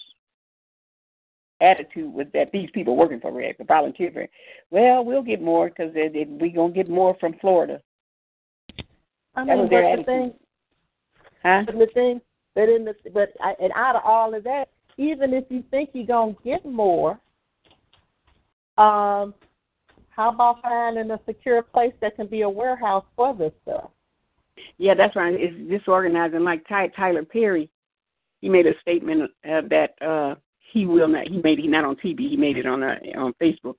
attitude 1.60 2.12
was 2.12 2.26
that 2.34 2.52
these 2.52 2.68
people 2.74 2.96
working 2.96 3.20
for 3.20 3.32
Red 3.32 3.56
volunteer 3.66 4.10
for, 4.12 4.26
well, 4.70 5.04
we'll 5.04 5.22
get 5.22 5.40
more 5.40 5.68
because 5.68 5.92
we're 5.94 6.50
gonna 6.50 6.72
get 6.72 6.88
more 6.90 7.16
from 7.18 7.34
Florida, 7.40 7.80
I 9.34 9.44
That 9.44 9.46
mean, 9.46 9.58
was 9.58 9.66
but 9.66 9.70
their 9.70 9.96
the 9.96 10.02
thing, 10.04 10.34
huh? 11.42 11.62
but 11.66 11.78
the 11.78 11.86
thing, 11.94 12.20
but 12.54 12.68
in 12.68 12.84
the, 12.84 12.94
but 13.12 13.32
I, 13.40 13.54
and 13.62 13.72
out 13.74 13.96
of 13.96 14.02
all 14.04 14.34
of 14.34 14.44
that, 14.44 14.68
even 14.98 15.32
if 15.32 15.44
you 15.48 15.62
think 15.70 15.90
you're 15.92 16.06
gonna 16.06 16.34
get 16.44 16.64
more, 16.64 17.12
um, 18.78 19.34
how 20.10 20.30
about 20.30 20.62
finding 20.62 21.10
a 21.10 21.20
secure 21.26 21.62
place 21.62 21.92
that 22.00 22.16
can 22.16 22.26
be 22.26 22.42
a 22.42 22.48
warehouse 22.48 23.04
for 23.14 23.34
this 23.34 23.52
stuff? 23.62 23.90
Yeah, 24.78 24.94
that's 24.94 25.16
right. 25.16 25.34
It's 25.34 25.56
disorganizing. 25.70 26.40
Like 26.44 26.66
Ty, 26.68 26.88
Tyler 26.88 27.24
Perry, 27.24 27.68
he 28.40 28.48
made 28.48 28.66
a 28.66 28.78
statement 28.80 29.30
uh, 29.48 29.62
that 29.70 29.94
uh 30.02 30.34
he 30.72 30.84
will 30.86 31.08
not. 31.08 31.28
He 31.28 31.40
made 31.42 31.58
it 31.58 31.68
not 31.68 31.84
on 31.84 31.96
TV. 31.96 32.28
He 32.28 32.36
made 32.36 32.56
it 32.58 32.66
on 32.66 32.82
uh, 32.82 32.96
on 33.16 33.32
Facebook 33.40 33.76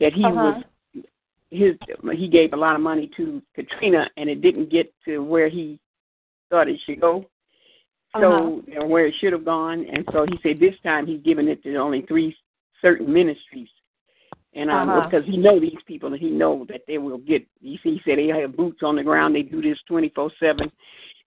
that 0.00 0.12
he 0.12 0.24
Uh-huh. 0.24 0.60
was 0.94 1.04
his. 1.50 1.76
He 2.14 2.28
gave 2.28 2.52
a 2.52 2.56
lot 2.56 2.74
of 2.74 2.82
money 2.82 3.10
to 3.16 3.40
Katrina, 3.54 4.08
and 4.16 4.28
it 4.28 4.42
didn't 4.42 4.70
get 4.70 4.92
to 5.04 5.18
where 5.22 5.48
he 5.48 5.78
thought 6.50 6.68
it 6.68 6.80
should 6.84 7.00
go. 7.00 7.24
So 8.20 8.62
Uh-huh. 8.70 8.86
where 8.86 9.06
it 9.06 9.14
should 9.20 9.32
have 9.32 9.44
gone, 9.44 9.84
and 9.86 10.06
so 10.12 10.26
he 10.26 10.38
said 10.42 10.58
this 10.58 10.74
time 10.82 11.06
he's 11.06 11.22
giving 11.22 11.48
it 11.48 11.62
to 11.62 11.76
only 11.76 12.02
three 12.02 12.36
certain 12.82 13.12
ministries. 13.12 13.68
And 14.56 14.70
um, 14.70 14.88
Uh-huh. 14.88 15.08
because 15.08 15.26
he 15.26 15.36
know 15.36 15.60
these 15.60 15.82
people, 15.86 16.10
and 16.12 16.20
he 16.20 16.30
know 16.30 16.64
that 16.70 16.80
they 16.88 16.96
will 16.96 17.18
get. 17.18 17.46
You 17.60 17.76
see, 17.82 17.90
he 17.96 18.00
said 18.04 18.18
they 18.18 18.28
have 18.28 18.56
boots 18.56 18.82
on 18.82 18.96
the 18.96 19.04
ground. 19.04 19.34
They 19.34 19.42
do 19.42 19.60
this 19.60 19.78
twenty 19.86 20.08
four 20.08 20.30
seven, 20.40 20.72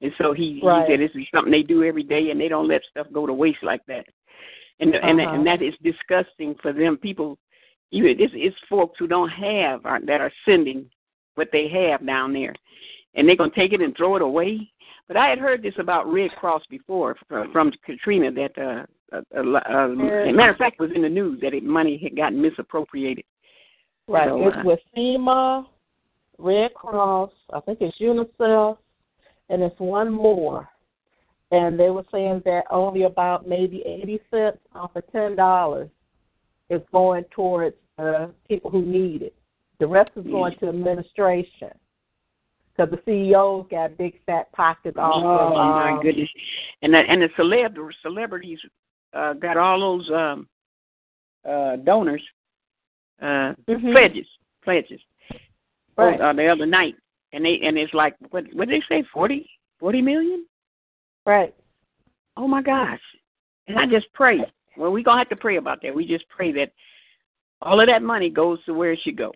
and 0.01 0.11
so 0.18 0.34
he, 0.34 0.60
Right. 0.64 0.88
he 0.88 0.93
said 0.93 0.99
this 0.99 1.15
is 1.15 1.27
something 1.34 1.51
they 1.51 1.61
do 1.61 1.84
every 1.84 2.01
day, 2.01 2.31
and 2.31 2.41
they 2.41 2.47
don't 2.47 2.68
let 2.68 2.81
stuff 2.89 3.07
go 3.14 3.27
to 3.27 3.34
waste 3.34 3.61
like 3.61 3.85
that. 3.85 4.06
And 4.80 4.95
and 4.95 5.22
Uh-huh. 5.22 5.35
and 5.35 5.45
that 5.45 5.61
is 5.61 5.76
disgusting 5.84 6.56
for 6.56 6.73
them. 6.73 6.97
People, 6.97 7.38
even 7.91 8.18
this 8.18 8.31
is 8.34 8.53
folks 8.68 8.97
who 8.97 9.07
don't 9.07 9.30
have 9.30 9.85
are, 9.85 10.01
that 10.01 10.22
are 10.22 10.34
sending 10.43 10.89
what 11.35 11.51
they 11.51 11.68
have 11.68 12.03
down 12.06 12.34
there, 12.34 12.56
and 13.14 13.27
they're 13.27 13.35
gonna 13.35 13.51
take 13.51 13.73
it 13.73 13.81
and 13.81 13.95
throw 13.95 14.15
it 14.15 14.23
away. 14.23 14.72
But 15.07 15.18
I 15.18 15.27
had 15.30 15.39
heard 15.39 15.61
this 15.61 15.77
about 15.77 16.11
Red 16.11 16.31
Cross 16.31 16.64
before 16.69 17.15
from, 17.27 17.51
from 17.51 17.72
Katrina 17.85 18.31
that 18.31 18.57
uh, 18.57 18.85
uh, 19.11 19.22
uh, 19.36 19.40
uh, 19.40 19.88
matter 19.88 20.52
of 20.52 20.57
fact 20.57 20.77
it 20.80 20.81
was 20.81 20.91
in 20.95 21.02
the 21.02 21.10
news 21.10 21.40
that 21.41 21.53
it, 21.53 21.64
money 21.64 21.99
had 22.02 22.15
gotten 22.15 22.41
misappropriated. 22.41 23.26
Right. 24.07 24.30
So, 24.30 24.48
it's 24.48 24.57
uh, 24.57 24.61
with 24.65 24.80
FEMA, 24.98 25.65
Red 26.38 26.73
Cross, 26.73 27.31
I 27.53 27.60
think 27.61 27.80
it's 27.81 27.98
UNICEF, 27.99 28.77
and 29.49 29.61
it's 29.61 29.80
one 29.80 30.11
more. 30.11 30.68
And 31.52 31.80
they 31.80 31.90
were 31.90 32.06
saying 32.11 32.44
that 32.45 32.64
only 32.69 33.03
about 33.03 33.48
maybe 33.48 33.84
80 33.86 34.19
cents 34.30 34.57
off 34.73 34.95
of 34.95 35.03
$10 35.14 35.90
is 36.69 36.81
going 36.91 37.23
towards 37.31 37.76
uh, 37.98 38.27
people 38.48 38.69
who 38.69 38.84
need 38.84 39.23
it. 39.23 39.36
The 39.80 39.88
rest 39.88 40.11
is 40.15 40.26
going 40.26 40.56
to 40.60 40.69
administration. 40.69 41.72
Because 42.76 42.91
the 42.91 43.02
CEOs 43.06 43.68
got 43.69 43.98
big 43.98 44.19
fat 44.26 44.52
pockets 44.53 44.98
off 44.98 45.22
oh 45.22 45.53
my 45.53 45.91
um, 45.91 46.02
goodness! 46.02 46.30
And 46.81 46.94
the, 46.94 46.99
and 46.99 47.22
the 47.22 47.27
celeb 47.38 47.76
celebrities 48.02 48.60
uh, 49.14 49.34
got 49.34 49.57
all 49.57 49.80
those 49.80 50.10
um, 50.11 50.48
uh, 51.48 51.76
donors 51.77 52.22
uh, 53.22 53.53
Mhm. 53.68 53.94
pledges 53.94 54.27
pledges 54.61 55.02
Right. 55.98 56.19
uh, 56.19 56.34
the 56.34 56.48
other 56.48 56.65
night, 56.65 56.95
and 57.34 57.44
they 57.44 57.60
and 57.61 57.77
it's 57.77 57.94
like 57.94 58.15
what 58.30 58.45
what 58.53 58.69
did 58.69 58.81
they 58.81 58.86
say 58.88 59.03
forty 59.11 59.49
forty 59.80 60.02
million? 60.02 60.45
Right. 61.26 61.53
Oh 62.38 62.48
my 62.48 62.61
gosh! 62.61 63.02
And 63.68 63.77
I 63.77 63.86
just 63.86 64.11
pray. 64.14 64.40
Well, 64.77 64.91
we 64.91 65.03
gonna 65.03 65.19
have 65.19 65.30
to 65.30 65.36
pray 65.36 65.57
about 65.57 65.81
that. 65.81 65.94
We 65.94 66.07
just 66.07 66.27
pray 66.30 66.52
that 66.53 66.72
all 67.61 67.81
of 67.81 67.88
that 67.88 68.02
money 68.02 68.30
goes 68.30 68.64
to 68.65 68.73
where 68.73 68.94
it 68.94 68.99
should 69.03 69.18
go. 69.18 69.34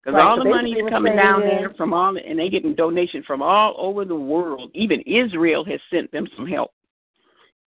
Because 0.00 0.18
Right, 0.18 0.24
all 0.24 0.36
so 0.36 0.44
the 0.44 0.50
money 0.50 0.72
is 0.72 0.88
coming 0.88 1.16
down 1.16 1.44
there 1.44 1.70
from 1.70 1.92
all, 1.92 2.16
and 2.16 2.38
they 2.38 2.48
getting 2.48 2.76
donations 2.76 3.26
from 3.26 3.42
all 3.42 3.74
over 3.76 4.04
the 4.04 4.14
world. 4.14 4.70
Even 4.72 5.00
Israel 5.00 5.64
has 5.64 5.80
sent 5.90 6.12
them 6.12 6.28
some 6.36 6.46
help, 6.46 6.72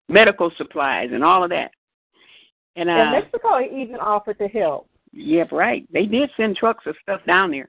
medical 0.09 0.51
supplies, 0.57 1.11
and 1.13 1.23
all 1.23 1.45
of 1.45 1.51
that. 1.51 1.71
And 2.77 2.89
uh, 2.89 2.93
And 2.93 3.11
Mexico 3.13 3.61
even 3.61 3.97
offered 3.97 4.39
to 4.39 4.49
help. 4.49 4.89
yeah, 5.13 5.45
right. 5.53 5.87
They 5.93 6.07
did 6.07 6.31
send 6.37 6.57
trucks 6.57 6.87
of 6.87 6.97
stuff 7.03 7.21
down 7.27 7.51
there, 7.51 7.69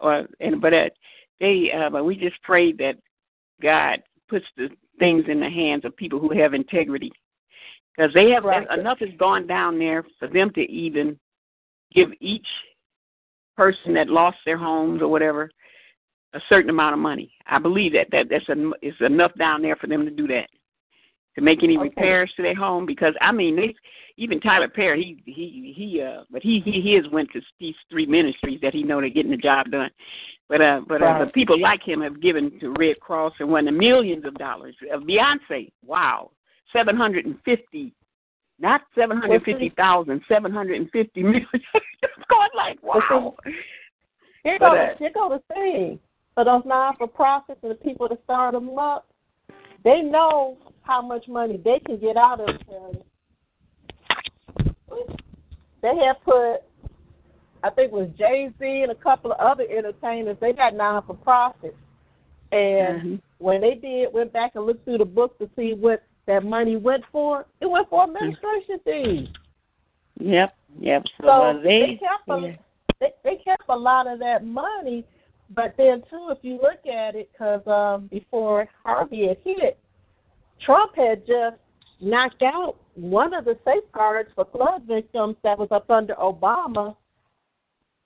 uh, 0.00 0.22
and 0.40 0.60
but 0.60 0.74
uh, 0.74 0.90
they 1.40 1.70
uh, 1.72 1.90
but 1.90 2.04
we 2.04 2.16
just 2.16 2.40
prayed 2.42 2.78
that 2.78 2.96
God 3.62 4.02
puts 4.28 4.46
the 4.56 4.68
things 4.98 5.24
in 5.28 5.40
the 5.40 5.50
hands 5.50 5.84
of 5.84 5.96
people 5.96 6.18
who 6.18 6.32
have 6.38 6.54
integrity, 6.54 7.12
because 7.96 8.12
they 8.14 8.30
have 8.30 8.44
Right. 8.44 8.66
enough 8.78 8.98
has 9.00 9.10
gone 9.18 9.46
down 9.46 9.78
there 9.78 10.04
for 10.18 10.28
them 10.28 10.50
to 10.54 10.62
even 10.70 11.18
give 11.92 12.10
each 12.20 12.46
person 13.56 13.92
that 13.94 14.08
lost 14.08 14.38
their 14.46 14.56
homes 14.56 15.02
or 15.02 15.08
whatever 15.08 15.50
a 16.32 16.40
certain 16.48 16.70
amount 16.70 16.94
of 16.94 17.00
money. 17.00 17.32
I 17.46 17.58
believe 17.58 17.92
that 17.92 18.06
that 18.12 18.28
that's 18.30 18.48
en- 18.48 18.72
is 18.80 18.94
enough 19.00 19.32
down 19.36 19.60
there 19.60 19.76
for 19.76 19.88
them 19.88 20.04
to 20.04 20.10
do 20.10 20.26
that 20.28 20.48
to 21.34 21.40
make 21.40 21.62
any 21.62 21.76
Okay. 21.76 21.88
repairs 21.88 22.32
to 22.36 22.42
their 22.42 22.54
home 22.54 22.86
because 22.86 23.14
I 23.20 23.32
mean 23.32 23.56
they 23.56 23.74
even 24.16 24.40
Tyler 24.40 24.68
Perry 24.68 25.18
he 25.24 25.32
he 25.32 25.72
he 25.72 26.02
uh 26.02 26.24
but 26.30 26.42
he 26.42 26.60
he 26.60 26.80
he 26.80 26.94
has 26.94 27.06
went 27.08 27.30
to 27.32 27.40
these 27.58 27.74
three 27.88 28.06
ministries 28.06 28.60
that 28.62 28.74
he 28.74 28.82
know 28.82 29.00
they're 29.00 29.08
getting 29.10 29.30
the 29.30 29.36
job 29.36 29.70
done. 29.70 29.90
But 30.48 30.60
uh 30.60 30.80
but 30.86 31.02
uh, 31.02 31.06
Right. 31.06 31.18
but 31.24 31.34
people 31.34 31.58
like 31.58 31.82
him 31.82 32.00
have 32.00 32.20
given 32.20 32.58
to 32.60 32.74
Red 32.78 33.00
Cross 33.00 33.34
and 33.38 33.50
won 33.50 33.64
the 33.64 33.72
millions 33.72 34.24
of 34.24 34.34
dollars. 34.34 34.74
Uh, 34.92 34.98
Beyonce, 34.98 35.70
wow, 35.86 36.30
seven 36.72 36.96
hundred 36.96 37.26
and 37.26 37.38
fifty 37.44 37.94
not 38.58 38.82
seven 38.94 39.16
hundred 39.16 39.42
fifty 39.44 39.70
thousand, 39.70 40.20
seven 40.28 40.52
hundred 40.52 40.80
and 40.80 40.90
fifty 40.90 41.22
million. 41.22 41.46
it's 41.54 42.12
going 42.28 42.50
like 42.54 42.82
wow. 42.82 43.34
Here 44.42 44.56
But, 44.58 44.70
go, 44.70 44.76
uh, 44.76 44.96
here 44.98 45.10
go 45.14 45.28
the 45.28 45.54
thing. 45.54 45.98
For 46.34 46.44
those 46.44 46.62
non 46.64 46.96
for 46.96 47.06
profits 47.06 47.60
and 47.62 47.70
the 47.70 47.76
people 47.76 48.08
that 48.08 48.22
start 48.24 48.52
them 48.52 48.78
up, 48.78 49.06
they 49.84 50.00
know 50.00 50.58
how 50.90 51.00
much 51.00 51.28
money 51.28 51.56
they 51.56 51.78
can 51.78 51.98
get 52.00 52.16
out 52.16 52.40
of 52.40 52.48
it. 52.48 53.06
They 55.82 55.96
have 56.04 56.16
put, 56.24 56.56
I 57.62 57.70
think 57.70 57.92
it 57.92 57.92
was 57.92 58.08
Jay 58.18 58.50
Z 58.58 58.82
and 58.82 58.90
a 58.90 58.94
couple 58.96 59.30
of 59.30 59.38
other 59.38 59.64
entertainers. 59.70 60.36
They 60.40 60.52
got 60.52 60.74
non 60.74 61.04
for 61.06 61.14
profits, 61.14 61.76
and 62.50 63.02
Mhm. 63.02 63.20
when 63.38 63.60
they 63.60 63.76
did, 63.76 64.12
went 64.12 64.32
back 64.32 64.56
and 64.56 64.66
looked 64.66 64.84
through 64.84 64.98
the 64.98 65.04
books 65.04 65.38
to 65.38 65.48
see 65.54 65.74
what 65.74 66.02
that 66.26 66.42
money 66.42 66.76
went 66.76 67.04
for. 67.12 67.46
It 67.60 67.70
went 67.70 67.88
for 67.88 68.02
administration 68.02 68.80
fees. 68.80 69.28
Yep, 70.18 70.54
yep. 70.80 71.04
So, 71.20 71.26
So 71.26 71.30
uh, 71.30 71.52
they 71.62 71.80
they, 71.80 71.94
kept 71.98 72.28
a, 72.28 72.38
yeah. 72.40 72.56
they 72.98 73.12
they 73.22 73.36
kept 73.36 73.62
a 73.68 73.76
lot 73.76 74.08
of 74.08 74.18
that 74.18 74.44
money, 74.44 75.04
but 75.50 75.76
then 75.76 76.02
too, 76.10 76.30
if 76.30 76.38
you 76.42 76.54
look 76.60 76.84
at 76.84 77.14
it, 77.14 77.30
because 77.32 77.64
um, 77.68 78.08
before 78.08 78.68
Harvey 78.84 79.28
had 79.28 79.38
hit, 79.44 79.78
Trump 80.64 80.96
had 80.96 81.26
just 81.26 81.56
knocked 82.00 82.42
out 82.42 82.76
one 82.94 83.34
of 83.34 83.44
the 83.44 83.58
safeguards 83.64 84.30
for 84.34 84.46
flood 84.52 84.82
victims 84.86 85.36
that 85.42 85.58
was 85.58 85.68
up 85.70 85.90
under 85.90 86.14
Obama. 86.14 86.96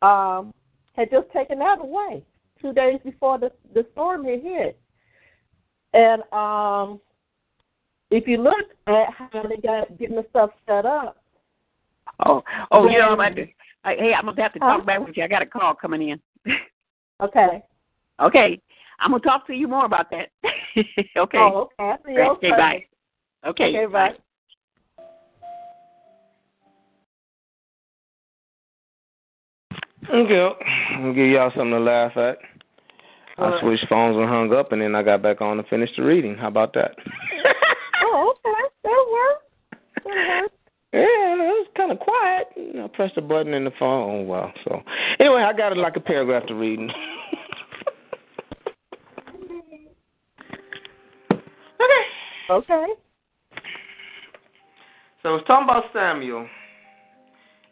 Um, 0.03 0.53
had 0.95 1.11
just 1.11 1.31
taken 1.33 1.59
that 1.59 1.79
away 1.81 2.23
two 2.61 2.73
days 2.73 3.01
before 3.05 3.39
the 3.39 3.51
the 3.75 3.87
storm 3.93 4.25
had 4.25 4.43
hit, 4.43 4.79
and 5.93 6.23
um, 6.33 7.01
if 8.11 8.29
you 8.29 8.39
look 8.39 8.67
at 8.87 9.13
how 9.13 9.43
they 9.49 9.57
got 9.57 9.99
getting 9.99 10.17
the 10.17 10.27
stuff 10.31 10.51
set 10.67 10.87
up. 10.87 11.23
Oh, 12.25 12.43
oh, 12.71 12.89
you 12.89 12.99
know, 12.99 13.09
I'm 13.09 13.15
about 13.15 13.35
to, 13.37 13.47
I, 13.83 13.95
hey, 13.97 14.13
I'm 14.17 14.27
gonna 14.27 14.41
have 14.41 14.53
to 14.53 14.61
talk 14.61 14.87
back 14.87 15.05
with 15.05 15.17
you. 15.17 15.25
I 15.25 15.29
got 15.29 15.43
a 15.43 15.47
call 15.47 15.75
coming 15.75 16.11
in. 16.11 16.21
Okay. 17.23 17.63
Okay. 18.21 18.61
I'm 18.99 19.13
gonna 19.13 19.23
talk 19.23 19.47
to 19.47 19.55
you 19.55 19.69
more 19.69 19.85
about 19.85 20.11
that. 20.11 20.31
okay. 20.77 20.87
Oh, 21.39 21.69
okay. 21.81 22.17
I. 22.17 22.29
Okay, 22.31 22.51
bye. 22.51 22.85
Okay. 23.47 23.65
Okay, 23.69 23.87
bye. 23.87 24.15
Okay, 30.13 30.49
I'll 30.97 31.15
give 31.15 31.29
y'all 31.29 31.51
something 31.57 31.71
to 31.71 31.81
laugh 31.81 32.17
at. 32.17 32.39
I 33.39 33.43
Alright. 33.43 33.61
switched 33.63 33.89
phones 33.89 34.17
and 34.17 34.29
hung 34.29 34.53
up, 34.53 34.71
and 34.73 34.83
then 34.83 34.95
I 34.95 35.03
got 35.03 35.23
back 35.23 35.41
on 35.41 35.59
and 35.59 35.67
finished 35.69 35.95
the 35.97 36.03
reading. 36.03 36.37
How 36.37 36.49
about 36.49 36.75
that? 36.75 36.95
Oh, 38.07 38.35
okay. 38.37 38.69
That 38.85 39.07
works. 39.11 39.45
That 40.05 40.43
works. 40.43 40.55
Yeah, 40.93 41.01
it 41.01 41.39
was 41.39 41.67
kind 41.77 41.91
of 41.91 41.99
quiet. 41.99 42.47
I 42.57 42.87
pressed 42.95 43.17
a 43.17 43.23
button 43.23 43.55
in 43.55 43.65
the 43.65 43.73
phone. 43.79 44.11
Oh, 44.11 44.23
well, 44.23 44.53
so 44.65 44.83
anyway, 45.19 45.43
I 45.43 45.53
got 45.53 45.73
it 45.73 45.79
like 45.79 45.97
a 45.97 46.01
paragraph 46.01 46.47
to 46.47 46.55
read. 46.55 46.79
okay. 52.51 52.87
So 55.23 55.37
it's 55.37 55.47
talking 55.47 55.65
about 55.65 55.85
Samuel. 55.93 56.47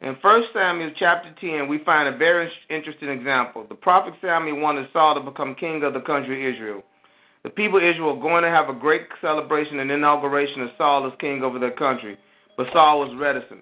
In 0.01 0.17
1 0.21 0.43
Samuel 0.53 0.91
chapter 0.99 1.33
10, 1.41 1.69
we 1.69 1.79
find 1.85 2.13
a 2.13 2.17
very 2.17 2.51
interesting 2.71 3.09
example. 3.09 3.65
The 3.69 3.75
prophet 3.75 4.15
Samuel 4.21 4.61
wanted 4.61 4.89
Saul 4.93 5.15
to 5.15 5.21
become 5.21 5.55
king 5.55 5.83
of 5.85 5.93
the 5.95 6.01
country 6.01 6.49
of 6.49 6.55
Israel. 6.55 6.83
The 7.45 7.51
people 7.51 7.79
of 7.79 7.85
Israel 7.85 8.17
were 8.17 8.23
going 8.23 8.43
to 8.43 8.49
have 8.49 8.69
a 8.69 8.73
great 8.73 9.03
celebration 9.21 9.81
and 9.81 9.91
inauguration 9.91 10.63
of 10.63 10.71
Saul 10.79 11.07
as 11.07 11.13
king 11.21 11.43
over 11.43 11.59
their 11.59 11.73
country, 11.73 12.17
but 12.57 12.67
Saul 12.73 13.01
was 13.01 13.17
reticent. 13.21 13.61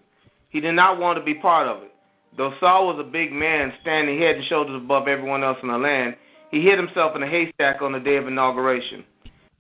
He 0.50 0.60
did 0.60 0.72
not 0.72 0.98
want 0.98 1.18
to 1.18 1.24
be 1.24 1.34
part 1.34 1.66
of 1.66 1.82
it. 1.82 1.92
Though 2.36 2.54
Saul 2.60 2.86
was 2.86 3.04
a 3.04 3.10
big 3.10 3.32
man, 3.32 3.72
standing 3.80 4.18
head 4.18 4.36
and 4.36 4.44
shoulders 4.46 4.80
above 4.82 5.08
everyone 5.08 5.42
else 5.42 5.58
in 5.62 5.68
the 5.68 5.78
land, 5.78 6.16
he 6.50 6.62
hid 6.62 6.78
himself 6.78 7.16
in 7.16 7.22
a 7.22 7.26
haystack 7.26 7.82
on 7.82 7.92
the 7.92 8.00
day 8.00 8.16
of 8.16 8.26
inauguration. 8.28 9.04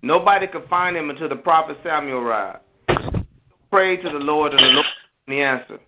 Nobody 0.02 0.46
could 0.46 0.68
find 0.68 0.96
him 0.96 1.10
until 1.10 1.28
the 1.28 1.36
prophet 1.36 1.76
Samuel 1.82 2.18
arrived. 2.18 2.64
Prayed 3.70 4.02
to 4.02 4.10
the 4.10 4.18
Lord, 4.18 4.52
and 4.52 4.60
the 4.60 4.66
Lord 4.66 4.86
him 4.86 5.34
the 5.34 5.42
answer. 5.42 5.78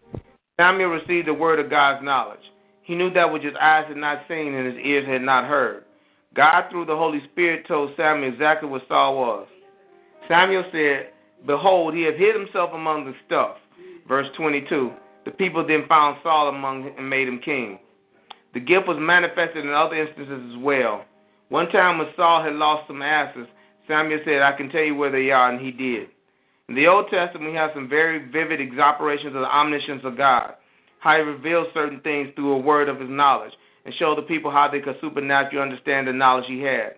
Samuel 0.60 0.90
received 0.90 1.28
the 1.28 1.34
word 1.34 1.58
of 1.58 1.70
God's 1.70 2.04
knowledge. 2.04 2.40
He 2.82 2.94
knew 2.94 3.12
that 3.14 3.32
which 3.32 3.42
his 3.42 3.54
eyes 3.60 3.86
had 3.88 3.96
not 3.96 4.22
seen 4.28 4.54
and 4.54 4.66
his 4.66 4.84
ears 4.84 5.06
had 5.06 5.22
not 5.22 5.46
heard. 5.46 5.84
God, 6.34 6.70
through 6.70 6.86
the 6.86 6.96
Holy 6.96 7.20
Spirit, 7.32 7.66
told 7.66 7.90
Samuel 7.96 8.32
exactly 8.32 8.68
what 8.68 8.82
Saul 8.88 9.16
was. 9.16 9.46
Samuel 10.28 10.64
said, 10.72 11.10
Behold, 11.46 11.94
he 11.94 12.02
hath 12.02 12.16
hid 12.16 12.34
himself 12.34 12.70
among 12.72 13.04
the 13.04 13.14
stuff. 13.26 13.56
Verse 14.06 14.26
22. 14.36 14.92
The 15.24 15.30
people 15.32 15.66
then 15.66 15.86
found 15.88 16.18
Saul 16.22 16.48
among 16.48 16.92
and 16.96 17.08
made 17.08 17.28
him 17.28 17.40
king. 17.44 17.78
The 18.54 18.60
gift 18.60 18.86
was 18.86 18.98
manifested 19.00 19.64
in 19.64 19.70
other 19.70 19.96
instances 19.96 20.52
as 20.52 20.62
well. 20.62 21.04
One 21.48 21.68
time 21.70 21.98
when 21.98 22.08
Saul 22.16 22.42
had 22.42 22.54
lost 22.54 22.86
some 22.86 23.02
asses, 23.02 23.46
Samuel 23.88 24.20
said, 24.24 24.42
I 24.42 24.56
can 24.56 24.68
tell 24.68 24.82
you 24.82 24.94
where 24.94 25.10
they 25.10 25.30
are, 25.30 25.50
and 25.50 25.60
he 25.60 25.72
did. 25.72 26.08
In 26.68 26.74
the 26.74 26.86
Old 26.86 27.10
Testament, 27.10 27.50
we 27.50 27.56
have 27.56 27.70
some 27.74 27.88
very 27.88 28.30
vivid 28.30 28.60
exaggerations 28.60 29.34
of 29.34 29.42
the 29.42 29.54
omniscience 29.54 30.02
of 30.04 30.16
God, 30.16 30.54
how 31.00 31.16
he 31.16 31.22
reveals 31.22 31.66
certain 31.74 32.00
things 32.00 32.30
through 32.34 32.52
a 32.52 32.58
word 32.58 32.88
of 32.88 33.00
his 33.00 33.10
knowledge, 33.10 33.52
and 33.84 33.94
show 33.94 34.14
the 34.14 34.22
people 34.22 34.50
how 34.50 34.68
they 34.70 34.80
could 34.80 34.96
supernaturally 35.00 35.60
understand 35.60 36.06
the 36.06 36.12
knowledge 36.12 36.44
he 36.46 36.60
had. 36.60 36.94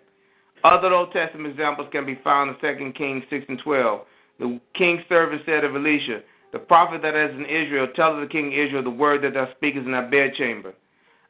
Other 0.62 0.92
Old 0.92 1.12
Testament 1.12 1.50
examples 1.50 1.88
can 1.92 2.06
be 2.06 2.20
found 2.22 2.50
in 2.50 2.76
2 2.76 2.92
Kings 2.92 3.24
6 3.30 3.44
and 3.48 3.58
12. 3.58 4.00
The 4.38 4.60
king's 4.74 5.02
servant 5.08 5.42
said 5.46 5.64
of 5.64 5.74
Elisha, 5.74 6.20
The 6.52 6.58
prophet 6.58 7.02
that 7.02 7.14
is 7.14 7.34
in 7.36 7.44
Israel 7.44 7.88
telleth 7.94 8.26
the 8.26 8.32
king 8.32 8.52
Israel 8.52 8.82
the 8.82 8.90
word 8.90 9.22
that 9.22 9.34
thou 9.34 9.48
speakest 9.56 9.86
in 9.86 9.92
thy 9.92 10.08
bedchamber. 10.08 10.74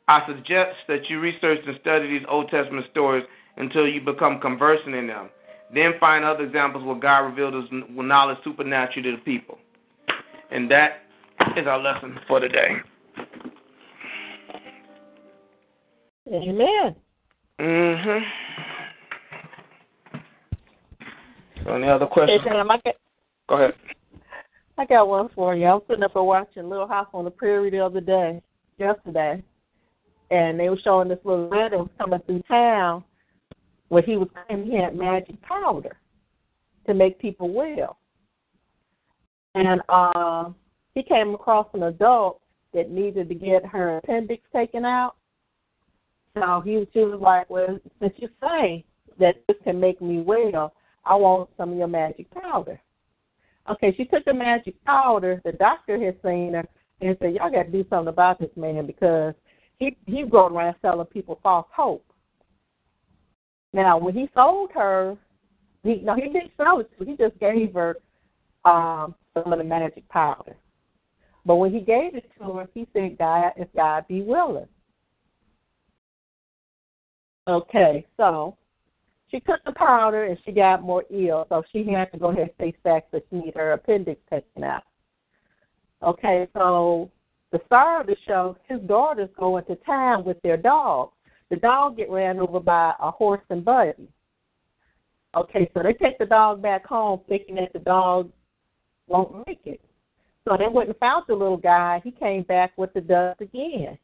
I 0.07 0.27
suggest 0.27 0.77
that 0.89 1.09
you 1.09 1.21
research 1.21 1.61
and 1.67 1.79
study 1.81 2.09
these 2.09 2.27
Old 2.29 2.51
Testament 2.51 2.87
stories 2.91 3.25
until 3.57 3.89
you 3.89 4.01
become 4.01 4.41
conversant 4.41 4.95
in 4.95 5.07
them. 5.07 5.31
Then 5.75 5.95
find 5.99 6.25
other 6.25 6.45
examples 6.45 6.85
where 6.85 6.95
God 6.95 7.19
revealed 7.21 7.55
his 7.55 7.65
knowledge 7.91 8.39
supernaturally 8.45 9.11
to 9.11 9.17
the 9.17 9.23
people. 9.23 9.59
And 10.51 10.71
that 10.71 11.03
is 11.57 11.67
our 11.67 11.81
lesson 11.81 12.19
for 12.29 12.39
today. 12.39 12.77
Amen. 16.33 16.97
Mm-hmm. 17.61 18.25
So 21.65 21.75
any 21.75 21.89
other 21.89 22.07
questions? 22.07 22.43
Hey, 22.45 22.51
Sam, 22.51 22.69
got, 22.69 22.83
Go 23.49 23.55
ahead. 23.57 23.75
I 24.79 24.85
got 24.87 25.09
one 25.09 25.29
for 25.35 25.55
you. 25.55 25.67
I 25.67 25.75
was 25.75 25.83
sitting 25.89 26.05
up 26.05 26.17
and 26.17 26.27
watching 26.27 26.69
Little 26.69 26.89
House 26.89 27.09
on 27.13 27.25
the 27.25 27.31
Prairie 27.31 27.71
the 27.71 27.85
other 27.85 28.01
day, 28.01 28.41
yesterday, 28.79 29.43
and 30.31 30.59
they 30.59 30.69
were 30.69 30.79
showing 30.83 31.09
this 31.09 31.19
little 31.25 31.49
man 31.49 31.71
that 31.71 31.79
was 31.79 31.89
coming 31.99 32.21
through 32.27 32.43
town 32.49 33.05
where 33.89 34.03
he 34.03 34.17
was 34.17 34.29
claiming 34.47 34.71
he 34.71 34.77
had 34.77 34.97
magic 34.97 35.41
powder 35.43 35.97
to 36.87 36.95
make 36.95 37.19
people 37.19 37.53
well. 37.53 37.99
And 39.55 39.81
uh, 39.89 40.51
he 40.95 41.03
came 41.03 41.35
across 41.35 41.69
an 41.75 41.85
adult 41.85 42.41
that 42.73 42.91
needed 42.91 43.29
to 43.29 43.35
get 43.35 43.65
her 43.65 43.99
appendix 43.99 44.43
taken 44.53 44.85
out. 44.85 45.15
So 46.35 46.63
he 46.65 46.87
she 46.93 47.01
was 47.01 47.21
like, 47.21 47.49
Well, 47.49 47.79
since 48.01 48.13
you 48.17 48.29
say 48.41 48.85
that 49.19 49.37
this 49.47 49.57
can 49.63 49.79
make 49.79 50.03
me 50.03 50.21
well, 50.21 50.75
I 51.05 51.15
want 51.15 51.51
some 51.57 51.73
of 51.73 51.79
your 51.79 51.87
magic 51.87 52.29
powder. 52.31 52.81
Okay, 53.71 53.95
she 53.97 54.05
took 54.05 54.25
the 54.25 54.35
magic 54.35 54.83
powder. 54.85 55.41
The 55.45 55.53
doctor 55.53 56.03
had 56.03 56.17
seen 56.23 56.55
her 56.55 56.69
and 57.01 57.17
said, 57.21 57.35
"Y'all 57.35 57.51
got 57.51 57.65
to 57.65 57.71
do 57.71 57.85
something 57.89 58.09
about 58.09 58.39
this 58.39 58.51
man 58.57 58.87
because 58.87 59.35
he 59.79 59.97
he's 60.07 60.29
going 60.29 60.55
around 60.55 60.77
selling 60.83 61.07
people 61.07 61.39
false 61.43 61.67
hope." 61.75 62.05
Now, 63.75 63.99
when 63.99 64.15
he 64.15 64.31
sold 64.35 64.71
her, 64.73 65.17
he 65.83 65.97
no, 65.97 66.15
he 66.15 66.23
didn't 66.23 66.53
sell 66.57 66.79
it. 66.79 66.89
He 67.05 67.17
just 67.17 67.39
gave 67.41 67.75
her 67.75 67.97
um, 68.65 69.17
some 69.35 69.53
of 69.53 69.59
the 69.59 69.65
magic 69.65 70.09
powder. 70.09 70.57
But 71.45 71.57
when 71.57 71.73
he 71.73 71.81
gave 71.81 72.15
it 72.15 72.31
to 72.39 72.53
her, 72.53 72.69
he 72.73 72.87
said, 72.93 73.19
"God, 73.19 73.53
if 73.57 73.69
God 73.75 74.07
be 74.07 74.23
willing." 74.23 74.69
Okay, 77.49 78.07
so 78.17 78.57
she 79.29 79.41
took 79.41 79.63
the 79.65 79.73
powder 79.73 80.25
and 80.25 80.39
she 80.45 80.53
got 80.53 80.83
more 80.83 81.03
ill, 81.11 81.45
so 81.49 81.65
she 81.73 81.85
had 81.91 82.13
to 82.13 82.19
go 82.19 82.29
ahead 82.29 82.43
and 82.43 82.57
face 82.57 82.81
back 82.85 83.11
to 83.11 83.21
she 83.29 83.37
need 83.37 83.55
her 83.57 83.73
appendix 83.73 84.21
taken 84.31 84.63
out. 84.63 84.85
Okay, 86.01 86.47
so 86.55 87.11
the 87.51 87.61
star 87.67 88.01
of 88.01 88.07
the 88.07 88.17
show, 88.25 88.57
his 88.69 88.81
daughters 88.83 89.29
go 89.37 89.57
into 89.57 89.75
town 89.85 90.25
with 90.25 90.41
their 90.43 90.57
dog. 90.57 91.11
The 91.51 91.57
dog 91.57 91.97
get 91.97 92.11
ran 92.11 92.41
over 92.41 92.61
by 92.61 92.95
a 93.01 93.11
horse 93.11 93.43
and 93.51 93.65
buggy. 93.65 94.09
Okay, 95.37 95.71
so 95.75 95.83
they 95.83 95.93
take 95.93 96.19
the 96.19 96.27
dog 96.27 96.63
back 96.63 96.87
home 96.87 97.21
thinking 97.29 97.57
that 97.57 97.73
the 97.73 97.81
dog 97.81 98.31
won't 99.09 99.47
make 99.47 99.61
it. 99.65 99.81
So 100.47 100.57
they 100.57 100.69
went 100.69 100.89
and 100.89 100.99
found 100.99 101.25
the 101.27 101.35
little 101.35 101.57
guy. 101.57 102.01
He 102.05 102.11
came 102.11 102.43
back 102.43 102.73
with 102.77 102.93
the 102.93 103.01
dust 103.01 103.41
again. 103.41 103.99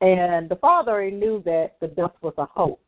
And 0.00 0.48
the 0.48 0.56
father 0.56 0.92
already 0.92 1.16
knew 1.16 1.42
that 1.44 1.76
the 1.80 1.88
dust 1.88 2.14
was 2.22 2.34
a 2.38 2.46
hoax. 2.46 2.80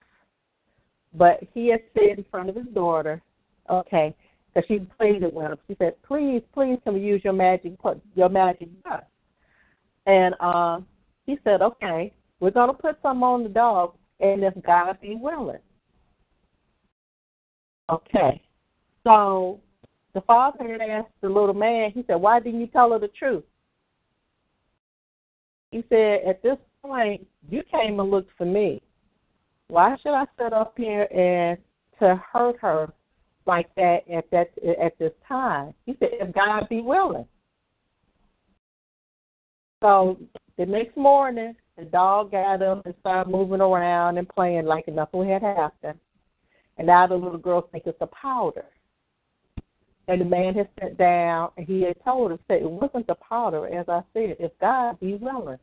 But 1.15 1.41
he 1.55 1.69
had 1.69 1.83
said 1.95 2.19
in 2.19 2.25
front 2.31 2.49
of 2.49 2.57
his 2.57 2.67
daughter, 2.73 3.21
okay, 3.69 4.15
because 4.55 4.67
she 4.69 4.79
pleaded 4.99 5.35
with 5.35 5.47
him. 5.47 5.59
She 5.69 5.77
said, 5.79 6.01
"Please, 6.03 6.43
please, 6.53 6.79
can 6.85 6.95
we 6.95 7.01
use 7.01 7.23
your 7.25 7.33
magic, 7.33 7.73
your 8.15 8.29
magic 8.29 8.69
dust?" 8.85 9.05
And 10.07 10.35
uh, 10.41 10.81
he 11.27 11.39
said, 11.45 11.63
"Okay, 11.63 12.13
we're 12.41 12.51
gonna 12.51 12.75
put 12.75 13.01
some 13.03 13.23
on 13.23 13.43
the 13.43 13.49
dog, 13.49 13.95
and 14.19 14.43
if 14.43 14.55
God 14.63 15.01
be 15.01 15.15
willing." 15.15 15.61
Okay, 17.89 18.43
so 19.05 19.61
the 20.15 20.21
father 20.23 20.69
had 20.69 20.81
asked 20.81 21.21
the 21.21 21.29
little 21.29 21.55
man. 21.55 21.91
He 21.91 22.03
said, 22.05 22.17
"Why 22.17 22.41
didn't 22.41 22.61
you 22.61 22.67
tell 22.67 22.93
her 22.93 22.99
the 22.99 23.09
truth?" 23.09 23.45
He 25.71 25.85
said, 25.89 26.23
"At 26.25 26.43
this 26.43 26.59
point, 26.83 27.27
you 27.49 27.63
came 27.65 28.01
and 28.01 28.11
looked 28.11 28.33
for 28.33 28.45
me." 28.45 28.83
why 29.71 29.97
should 30.03 30.15
I 30.15 30.25
sit 30.39 30.53
up 30.53 30.75
here 30.77 31.07
and 31.13 31.57
to 32.01 32.21
hurt 32.33 32.57
her 32.61 32.93
like 33.47 33.73
that 33.77 34.01
at 34.13 34.31
that 34.31 34.51
at 34.81 34.99
this 34.99 35.13
time? 35.27 35.73
He 35.87 35.95
said, 35.99 36.11
if 36.13 36.35
God 36.35 36.69
be 36.69 36.81
willing. 36.81 37.27
So 39.83 40.19
the 40.59 40.67
next 40.67 40.97
morning, 40.97 41.55
the 41.81 41.87
dog 41.87 42.31
got 42.31 42.63
up 42.63 42.85
and 42.85 42.95
started 43.01 43.31
moving 43.31 43.61
around 43.61 44.19
and 44.19 44.29
playing 44.29 44.67
like 44.67 44.87
nothing 44.89 45.29
had 45.29 45.43
happened. 45.43 45.99
And 46.77 46.87
now 46.87 47.07
the 47.07 47.15
little 47.15 47.39
girl 47.39 47.69
thinks 47.73 47.87
it's 47.87 47.99
a 48.01 48.07
powder. 48.07 48.67
And 50.09 50.21
the 50.21 50.25
man 50.25 50.55
had 50.55 50.69
sat 50.81 50.99
down 50.99 51.51
and 51.57 51.67
he 51.67 51.83
had 51.83 51.97
told 52.05 52.31
her, 52.31 52.39
said 52.49 52.63
it 52.63 52.71
wasn't 52.71 53.07
the 53.07 53.15
powder, 53.15 53.67
as 53.67 53.89
I 53.89 54.03
said, 54.13 54.37
if 54.39 54.53
God 54.61 54.99
be 55.01 55.15
willing 55.15 55.59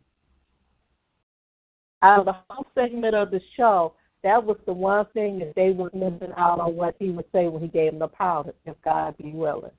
out 2.02 2.19
of 2.19 2.26
the 2.26 2.35
whole 2.49 2.65
segment 2.76 3.15
of 3.15 3.31
the 3.31 3.41
show, 3.56 3.94
that 4.23 4.44
was 4.44 4.57
the 4.65 4.73
one 4.73 5.06
thing 5.14 5.39
that 5.39 5.53
they 5.56 5.72
were 5.72 5.91
missing 5.94 6.34
out 6.38 6.60
on 6.60 6.76
what 6.76 6.95
he 6.99 7.10
would 7.10 7.26
say 7.31 7.48
when 7.48 7.61
he 7.61 7.68
gave 7.68 7.91
them 7.91 7.99
the 7.99 8.07
powder, 8.07 8.53
if 8.65 8.76
God 8.84 9.15
be 9.18 9.31
willing. 9.31 9.72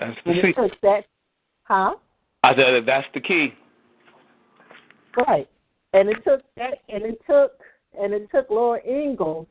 That's 0.00 0.18
the 0.24 0.48
it 0.48 0.56
took 0.56 0.80
that, 0.82 1.04
huh? 1.66 1.94
I 2.42 2.54
said 2.54 2.84
that's 2.86 3.06
the 3.14 3.20
key. 3.20 3.54
Right. 5.16 5.48
And 5.92 6.08
it 6.08 6.16
took 6.24 6.42
that 6.56 6.82
and 6.88 7.04
it 7.04 7.18
took 7.28 7.52
and 7.98 8.12
it 8.12 8.28
took 8.32 8.50
Laura 8.50 8.80
Ingalls 8.86 9.46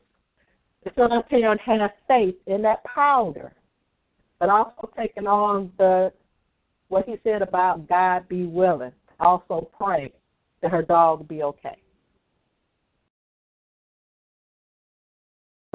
to 0.84 0.92
sit 0.96 1.12
up 1.12 1.26
here 1.28 1.50
and 1.50 1.60
have 1.60 1.90
faith 2.06 2.36
in 2.46 2.62
that 2.62 2.84
powder. 2.84 3.52
But 4.38 4.50
also 4.50 4.90
taking 4.96 5.26
on 5.26 5.72
the 5.78 6.12
what 6.88 7.06
he 7.06 7.16
said 7.24 7.42
about 7.42 7.88
God 7.88 8.28
be 8.28 8.44
willing. 8.44 8.92
Also 9.18 9.70
pray 9.76 10.12
that 10.62 10.70
her 10.70 10.82
dog 10.82 11.26
be 11.26 11.42
okay. 11.42 11.76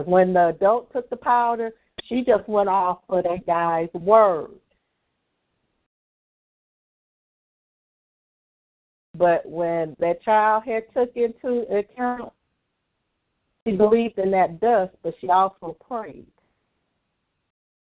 When 0.06 0.34
the 0.34 0.50
adult 0.50 0.92
took 0.94 1.10
the 1.10 1.18
powder, 1.18 1.72
she 2.08 2.24
just 2.24 2.48
went 2.48 2.70
off 2.70 3.00
for 3.08 3.22
that 3.22 3.46
guy's 3.46 3.90
word. 3.94 4.52
But 9.18 9.46
when 9.46 9.96
that 10.00 10.22
child 10.24 10.64
had 10.66 10.84
took 10.94 11.16
into 11.16 11.66
account, 11.76 12.32
she 13.66 13.74
believed 13.74 14.18
in 14.18 14.32
that 14.32 14.60
dust, 14.60 14.94
but 15.04 15.14
she 15.20 15.30
also 15.30 15.78
prayed. 15.88 16.26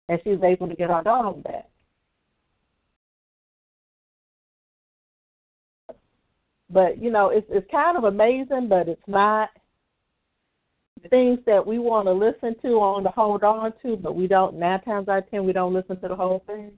And 0.09 0.19
she 0.23 0.31
was 0.31 0.43
able 0.43 0.67
to 0.67 0.75
get 0.75 0.89
her 0.89 1.01
dog 1.03 1.43
back. 1.43 1.69
But 6.69 7.01
you 7.01 7.11
know, 7.11 7.29
it's 7.29 7.45
it's 7.49 7.69
kind 7.69 7.97
of 7.97 8.03
amazing, 8.03 8.67
but 8.67 8.89
it's 8.89 9.07
not 9.07 9.49
things 11.09 11.39
that 11.45 11.65
we 11.65 11.79
want 11.79 12.07
to 12.07 12.13
listen 12.13 12.55
to, 12.61 12.79
on 12.79 13.03
to 13.03 13.09
hold 13.09 13.43
on 13.43 13.73
to, 13.83 13.95
but 13.95 14.15
we 14.15 14.27
don't. 14.27 14.55
Nine 14.55 14.81
times 14.81 15.07
out 15.07 15.19
of 15.19 15.29
ten, 15.29 15.45
we 15.45 15.53
don't 15.53 15.73
listen 15.73 15.99
to 16.01 16.07
the 16.07 16.15
whole 16.15 16.43
thing. 16.47 16.71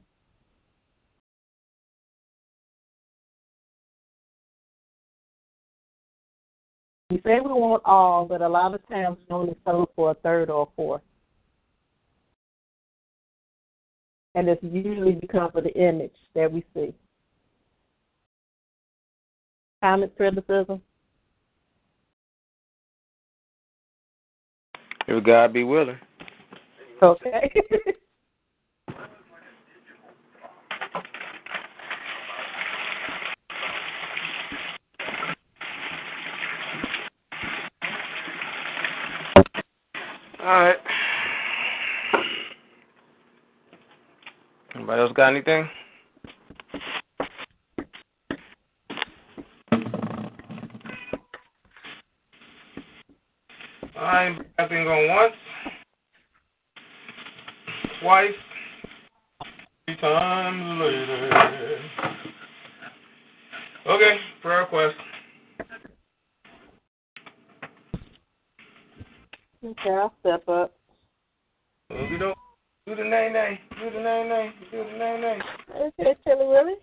We 7.16 7.22
say 7.22 7.40
we 7.40 7.54
want 7.54 7.82
all, 7.86 8.26
but 8.26 8.42
a 8.42 8.50
lot 8.50 8.76
of 8.76 8.86
times 8.90 9.18
we 9.20 9.34
only 9.34 9.56
settle 9.64 9.90
for 9.96 10.12
a 10.12 10.16
third 10.16 10.50
or 10.50 10.64
a 10.64 10.76
fourth. 10.76 11.02
And 14.34 14.50
it's 14.50 14.62
usually 14.62 15.14
because 15.14 15.52
of 15.56 15.64
the 15.64 15.74
image 15.82 16.12
that 16.34 16.52
we 16.52 16.66
see. 16.74 16.94
Comment, 19.82 20.12
criticism? 20.18 20.82
If 25.08 25.24
God 25.24 25.54
be 25.54 25.64
willing. 25.64 26.00
Okay. 27.02 27.54
All 40.46 40.52
right. 40.52 40.76
Anybody 44.76 45.02
else 45.02 45.12
got 45.16 45.30
anything? 45.32 45.68
All 53.98 54.04
right, 54.04 54.38
I 54.60 54.68
think 54.68 54.88
on 54.88 55.08
once, 55.08 55.34
twice, 58.04 58.30
three 59.86 59.98
times 59.98 60.80
later. 60.80 61.80
Okay, 63.88 64.18
prayer 64.44 64.60
request. 64.60 64.96
Okay, 69.66 69.90
I'll 69.90 70.14
step 70.20 70.48
up. 70.48 70.72
Do 71.90 71.98
the 72.96 73.04
nay 73.04 73.30
nay. 73.34 73.60
Do 73.80 73.90
the 73.90 74.00
nay 74.00 74.24
nay. 74.30 74.54
Do 74.70 74.78
the 74.78 74.92
nay 74.96 75.20
nay. 75.20 75.40
Okay, 75.76 76.16
Tilly 76.24 76.46
Willie. 76.46 76.76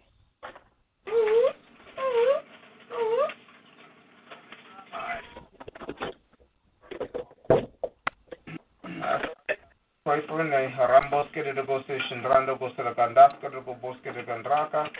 Pray 10.05 10.21
for 10.27 10.43
nay. 10.43 10.75
Rambos 10.77 11.31
ke 11.31 11.55
de 11.55 11.63
go 11.65 11.79
session. 11.87 12.25
Rando 12.25 12.59
go 12.59 12.69
se 12.75 12.83
kandas 12.83 13.39
ke 13.41 13.49
de 13.49 13.61
go 13.65 13.75
bos 13.81 13.97
ke 14.03 14.13
de 14.13 14.23
gandraka. 14.25 14.91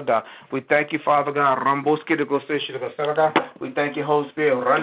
Da. 0.00 0.22
We 0.52 0.60
thank 0.60 0.92
you, 0.92 0.98
Father 1.04 1.32
God. 1.32 1.64
Ramboske 1.64 2.16
de 2.16 2.24
go 2.24 2.38
se. 2.38 2.58
We 3.60 3.70
thank 3.70 3.96
you, 3.96 4.04
Holy 4.04 4.28
Spirit. 4.28 4.82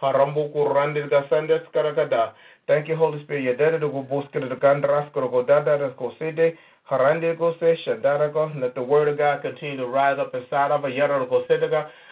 Ku 0.00 0.68
randir 0.74 1.08
ga 1.08 1.28
sandes 1.28 1.62
karaka 1.72 2.08
da. 2.08 2.32
Thank 2.66 2.88
you, 2.88 2.96
Holy 2.96 3.22
Spirit. 3.24 3.58
Yadere 3.58 3.80
de 3.80 3.88
go 3.88 4.02
boske 4.02 4.40
de 4.40 4.56
gandras 4.56 5.12
go 5.12 5.42
dada 5.42 5.78
de 5.78 5.94
go 5.96 6.12
se 6.18 6.32
de. 6.32 6.56
Harande 6.90 7.36
go 7.36 7.54
se 7.58 7.76
shadara 7.84 8.32
go. 8.32 8.50
Let 8.56 8.74
the 8.74 8.82
word 8.82 9.08
of 9.08 9.18
God 9.18 9.42
continue 9.42 9.76
to 9.76 9.86
rise 9.86 10.18
up 10.18 10.34
inside 10.34 10.70
of 10.70 10.84
a 10.84 10.90
yada 10.90 11.26
go 11.28 11.44
se 11.48 11.58
de 11.58 11.68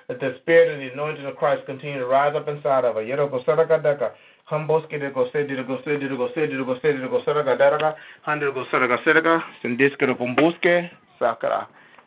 let 0.08 0.20
the 0.20 0.36
spirit 0.42 0.68
and 0.70 0.82
the 0.82 0.92
anointing 0.92 1.24
of 1.24 1.36
Christ 1.36 1.64
continue 1.64 1.98
to 1.98 2.06
rise 2.06 2.34
up 2.36 2.46
inside 2.46 2.84
of 2.84 2.96
her. 2.96 3.00
Yero 3.00 3.30
go 3.30 3.42
saraka 3.44 3.82
daka. 3.82 4.12
Hamboske 4.50 5.00
de 5.00 5.10
go 5.10 5.30
se 5.32 5.46
de 5.46 5.62
go 5.64 5.78
se 5.82 5.96
de 5.96 6.08
go 6.08 6.28
se 6.34 6.46
de 6.46 6.62
go 6.62 6.78
se 6.82 6.92
de 6.92 7.08
go 7.08 7.22
saraka 7.24 7.56
daraka. 7.58 7.94
Hundred 8.22 8.52
go 8.52 8.64
saraka 8.70 9.02
saraka. 9.02 9.42
Sindiske 9.62 10.06
de 10.06 10.14
pomboske 10.14 10.90
sakara. 11.18 11.66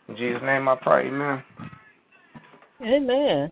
In 0.10 0.16
Jesus' 0.16 0.44
name 0.44 0.68
I 0.68 0.76
pray. 0.76 1.08
Amen. 1.08 1.44
Amen. 2.82 3.52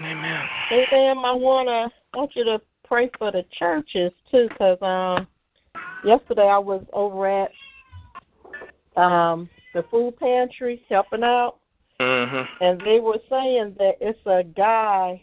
Amen. 0.00 0.44
Hey, 0.68 0.84
ma'am, 0.92 1.24
I 1.24 1.32
wanna 1.32 1.90
want 2.14 2.30
you 2.34 2.44
to 2.44 2.60
pray 2.84 3.10
for 3.18 3.32
the 3.32 3.44
churches 3.58 4.12
too, 4.30 4.48
cause 4.56 4.78
um, 4.80 5.26
yesterday 6.04 6.48
I 6.48 6.58
was 6.58 6.84
over 6.92 7.26
at 7.28 7.50
um 8.96 9.48
the 9.74 9.84
food 9.90 10.16
pantry 10.18 10.82
helping 10.88 11.22
out, 11.22 11.58
Mm-hmm. 12.00 12.64
and 12.64 12.80
they 12.82 13.00
were 13.00 13.18
saying 13.28 13.74
that 13.78 13.94
it's 14.00 14.18
a 14.24 14.44
guy 14.44 15.20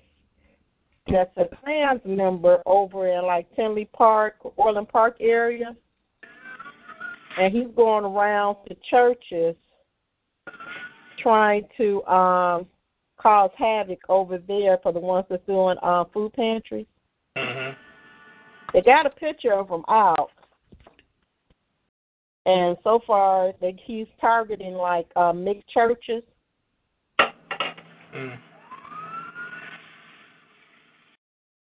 that's 1.10 1.31
a 1.38 1.45
Klans 1.56 2.02
member 2.03 2.61
over 2.65 3.07
in 3.07 3.26
like 3.26 3.47
Tinley 3.56 3.89
Park, 3.93 4.35
Orland 4.57 4.89
Park 4.89 5.15
area, 5.22 5.73
and 7.39 7.56
he's 7.56 7.73
going 7.77 8.03
around 8.03 8.57
to 8.68 8.76
churches 8.89 9.56
trying 11.23 11.64
to 11.77 12.03
um 12.06 12.65
cause 13.26 13.49
havoc 13.57 13.97
over 14.07 14.38
there 14.38 14.77
for 14.84 14.93
the 14.93 14.99
ones 14.99 15.26
that's 15.27 15.43
doing 15.47 15.77
uh, 15.81 16.03
food 16.14 16.31
pantries. 16.34 16.85
Mm-hmm. 17.35 17.76
They 18.72 18.81
got 18.81 19.07
a 19.07 19.10
picture 19.10 19.53
of 19.53 19.68
him 19.68 19.84
out, 19.89 20.30
and 22.45 22.77
so 22.84 22.99
far 23.07 23.52
they, 23.60 23.76
he's 23.84 24.06
targeting 24.22 24.73
like 24.73 25.07
uh, 25.15 25.34
mixed 25.34 25.68
churches. 25.69 26.22
Mm. 27.19 28.38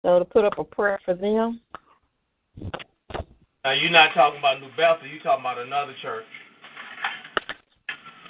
So 0.03 0.17
to 0.17 0.25
put 0.25 0.45
up 0.45 0.57
a 0.57 0.63
prayer 0.63 0.99
for 1.05 1.13
them. 1.13 1.61
Now 3.63 3.73
you're 3.73 3.91
not 3.91 4.15
talking 4.15 4.39
about 4.39 4.61
New 4.61 4.69
Bethel. 4.69 5.07
You're 5.07 5.21
talking 5.21 5.43
about 5.43 5.59
another 5.59 5.93
church. 6.01 6.25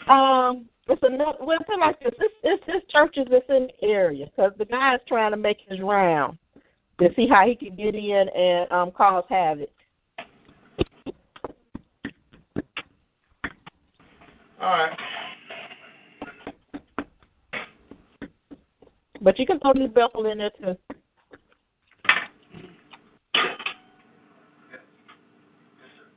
Um, 0.09 0.67
it's 0.91 1.01
another. 1.03 1.37
Well, 1.39 1.57
put 1.65 1.75
it 1.75 1.79
like 1.79 1.99
this: 1.99 2.11
it's, 2.19 2.33
it's 2.43 2.65
this 2.65 2.83
churches 2.89 3.27
that's 3.31 3.45
in 3.49 3.67
the 3.67 3.87
area 3.87 4.25
because 4.25 4.51
the 4.57 4.65
guy's 4.65 4.99
trying 5.07 5.31
to 5.31 5.37
make 5.37 5.57
his 5.67 5.79
round 5.79 6.37
to 6.99 7.09
see 7.15 7.27
how 7.27 7.47
he 7.47 7.55
can 7.55 7.75
get 7.75 7.95
in 7.95 8.27
and 8.35 8.71
um 8.71 8.91
cause 8.91 9.23
havoc. 9.29 9.69
All 14.61 14.69
right. 14.69 14.97
But 19.21 19.39
you 19.39 19.45
can 19.45 19.59
throw 19.59 19.71
New 19.71 19.87
Bethel 19.87 20.25
in 20.25 20.39
there 20.39 20.51
too. 20.59 20.77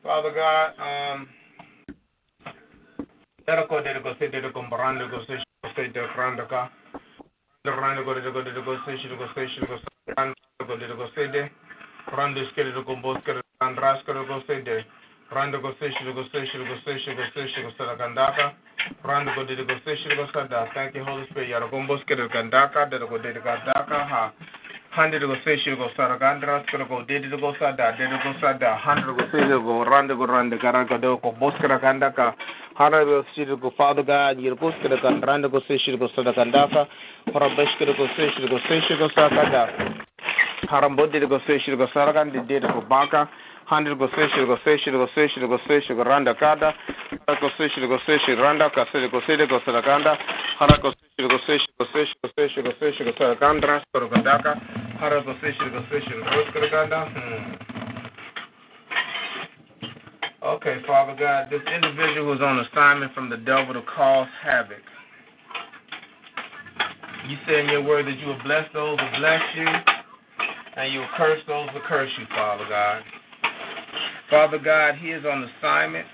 Father 0.02 0.32
God, 0.34 1.14
um, 1.14 1.28
Dara 3.46 3.66
ko 3.66 3.80
de 3.80 4.00
ko 4.00 4.14
se 4.18 4.28
de 4.28 4.40
ko 4.40 4.62
brando 4.70 5.08
ko 5.08 5.20
se 5.26 5.36
se 5.74 5.88
de 5.92 6.00
brando 6.16 6.46
ka. 6.48 6.70
Rando 7.64 8.04
ko 8.04 8.14
de 8.14 8.30
ko 8.32 8.40
de 8.40 8.50
ko 8.64 8.76
se 8.84 8.96
se 8.96 9.46
shi 9.48 9.60
ko 9.66 9.78
rando 10.16 10.34
ko 10.66 10.76
de 10.76 10.86
ko 10.96 11.06
se 11.14 11.28
de. 11.28 11.50
Rando 12.16 12.40
skere 12.48 12.72
ko 12.72 12.96
bos 12.96 13.20
kere 13.24 13.42
andras 13.60 14.00
ko 14.04 14.40
se 14.46 14.62
de. 14.62 14.84
Rando 15.30 15.60
ko 15.60 15.74
se 15.78 15.92
shi 15.92 16.04
ko 16.04 16.24
se 16.32 16.46
shi 16.46 16.56
ko 16.56 16.76
se 16.84 16.98
shi 16.98 17.14
ko 17.14 17.24
se 17.34 17.48
shi 17.48 17.62
ko 17.62 17.70
sa 17.76 17.96
kandaka. 17.96 18.54
Rando 19.04 19.34
ko 19.34 19.44
de 19.44 19.56
ko 19.56 19.76
se 19.84 19.96
shi 19.96 20.16
ko 20.16 20.26
sa 20.32 20.44
da. 20.48 20.64
Thank 20.72 20.94
you 20.94 21.04
Holy 21.04 21.26
Spirit. 21.28 21.50
Yara 21.50 21.68
ko 21.68 21.84
bos 21.86 22.00
kere 22.04 22.28
kandaka 22.28 22.88
de 22.88 22.98
ko 22.98 23.18
de 23.18 23.32
kandaka 23.44 24.08
ha. 24.08 24.32
Hundred 24.94 25.22
go 25.22 25.34
she 25.44 25.74
go 25.74 25.88
saragandra 25.98 26.64
skoro 26.68 26.86
go 26.86 27.02
did 27.04 27.28
go 27.28 27.52
sada 27.58 27.96
did 27.98 28.10
go 28.10 28.32
sada 28.40 28.76
hundred 28.76 29.18
go 29.18 29.24
say 29.32 29.48
go 29.48 29.84
randa 29.84 30.14
go 30.14 30.24
randa 30.24 30.56
karaka 30.56 31.00
do 31.02 31.18
go 31.20 31.32
boskara 31.32 31.80
kandaka 31.82 32.32
hundred 32.76 33.06
go 33.06 33.24
say 33.34 33.44
go 33.44 33.72
father 33.76 34.04
god 34.04 34.38
you 34.38 34.54
boskara 34.54 35.02
kan 35.02 35.20
randa 35.20 35.48
go 35.48 35.58
go 35.58 36.08
sada 36.14 36.32
kandaka 36.32 36.86
para 37.32 37.50
beskara 37.56 37.90
go 37.96 38.06
she 38.14 38.46
go 38.46 38.58
she 38.86 38.94
go 38.96 39.08
sakada 39.08 40.06
haram 40.70 40.94
bodde 40.96 41.18
go 41.28 41.40
go 41.40 41.86
saragandi 41.92 42.46
did 42.46 42.62
go 42.62 42.80
baka 42.88 43.28
hundred 43.66 43.98
go 43.98 44.06
she 44.06 44.46
go 44.46 44.54
go 44.54 45.08
she 45.26 45.40
go 45.40 45.58
go 45.96 46.04
randa 46.04 46.36
kada 46.36 46.72
go 47.40 47.50
she 47.58 47.80
go 47.80 47.98
she 48.06 48.32
randa 48.34 48.70
ka 48.70 48.86
say 48.92 49.08
go 49.08 49.20
say 49.26 49.44
go 49.44 49.58
saraganda 49.66 50.16
hara 50.60 50.78
go 50.80 50.92
say 50.92 51.08
she 51.18 51.26
go 51.26 51.38
say 51.48 51.58
she 51.58 51.74
go 52.22 52.30
say 52.38 52.48
she 52.54 52.62
go 52.62 52.70
say 52.78 52.92
she 52.96 54.83
go 55.10 55.34
say 55.40 55.52
she 55.52 55.70
go 55.70 55.82
saragandra 55.90 56.00
skoro 56.00 56.00
kandaka 56.00 56.00
hara 56.00 56.00
go 56.00 56.00
say 56.00 56.00
she 56.00 56.00
go 56.00 56.00
say 56.00 56.00
she 56.00 56.10
go 56.10 56.20
skoro 56.50 56.68
kanda 56.70 57.64
Okay, 60.44 60.76
Father 60.86 61.16
God, 61.18 61.48
this 61.50 61.62
individual 61.74 62.26
was 62.26 62.42
on 62.42 62.58
assignment 62.58 63.14
from 63.14 63.30
the 63.30 63.38
devil 63.38 63.72
to 63.72 63.82
cause 63.82 64.28
havoc. 64.42 64.76
You 67.26 67.36
say 67.48 67.60
in 67.60 67.68
your 67.70 67.82
word 67.82 68.06
that 68.06 68.18
you 68.18 68.26
will 68.26 68.42
bless 68.44 68.70
those 68.74 68.98
who 69.00 69.20
bless 69.20 69.40
you, 69.56 69.66
and 70.76 70.92
you 70.92 71.00
will 71.00 71.08
curse 71.16 71.40
those 71.46 71.70
who 71.70 71.80
curse 71.88 72.10
you, 72.18 72.26
Father 72.28 72.66
God. 72.68 73.02
Father 74.28 74.58
God, 74.58 74.96
he 74.96 75.12
is 75.12 75.24
on 75.24 75.48
assignment. 75.58 76.06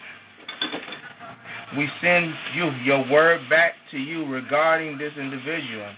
We 1.77 1.89
send 2.01 2.33
you 2.55 2.71
your 2.85 3.11
word 3.11 3.41
back 3.51 3.73
to 3.91 3.99
you 3.99 4.27
regarding 4.27 4.97
this 4.97 5.13
individual. 5.19 5.91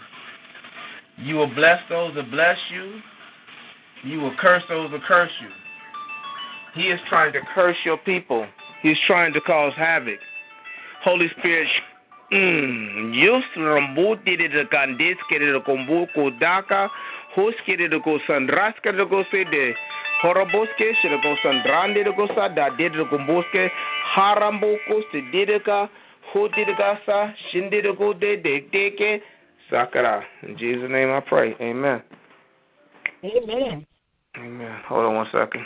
You 1.18 1.36
will 1.36 1.54
bless 1.54 1.80
those 1.88 2.14
that 2.14 2.30
bless 2.30 2.58
you. 2.72 3.00
You 4.04 4.20
will 4.20 4.34
curse 4.38 4.62
those 4.68 4.90
that 4.90 5.02
curse 5.04 5.30
you. 5.40 5.48
He 6.74 6.88
is 6.88 7.00
trying 7.08 7.32
to 7.34 7.40
curse 7.54 7.76
your 7.84 7.98
people. 7.98 8.46
He's 8.82 8.96
trying 9.06 9.32
to 9.34 9.40
cause 9.42 9.72
havoc. 9.76 10.18
Holy 11.04 11.28
Spirit, 11.38 11.68
mm, 12.32 13.14
de 19.50 19.74
horoboske 20.22 20.94
shire 21.00 21.18
go 21.22 21.36
sandrandi 21.42 22.04
de 22.04 22.12
go 22.12 22.26
sada 22.34 22.70
de 22.78 22.88
de 22.88 23.04
komboske, 23.04 23.70
haramboko 24.14 25.02
ho 26.32 26.48
dideka 26.48 26.98
sa, 27.04 27.32
shindi 27.50 27.82
de 27.82 27.92
go 27.92 28.12
de 28.12 28.36
de 28.36 28.60
deke, 28.72 29.20
sakara. 29.72 30.22
In 30.42 30.56
Jesus' 30.58 30.90
name 30.90 31.10
I 31.10 31.20
pray. 31.20 31.54
Amen. 31.60 32.02
Amen. 33.24 33.86
Amen. 34.36 34.80
Hold 34.88 35.06
on 35.06 35.14
one 35.14 35.26
second. 35.32 35.64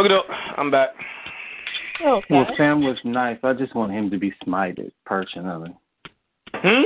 Okay, 0.00 0.08
doke. 0.08 0.24
I'm 0.56 0.70
back. 0.70 0.88
Okay. 2.02 2.26
Well, 2.30 2.46
Sam 2.56 2.82
was 2.82 2.96
nice. 3.04 3.36
I 3.42 3.52
just 3.52 3.74
want 3.74 3.92
him 3.92 4.08
to 4.08 4.16
be 4.16 4.32
smited 4.46 4.92
personally. 5.04 5.76
Hmm? 6.54 6.84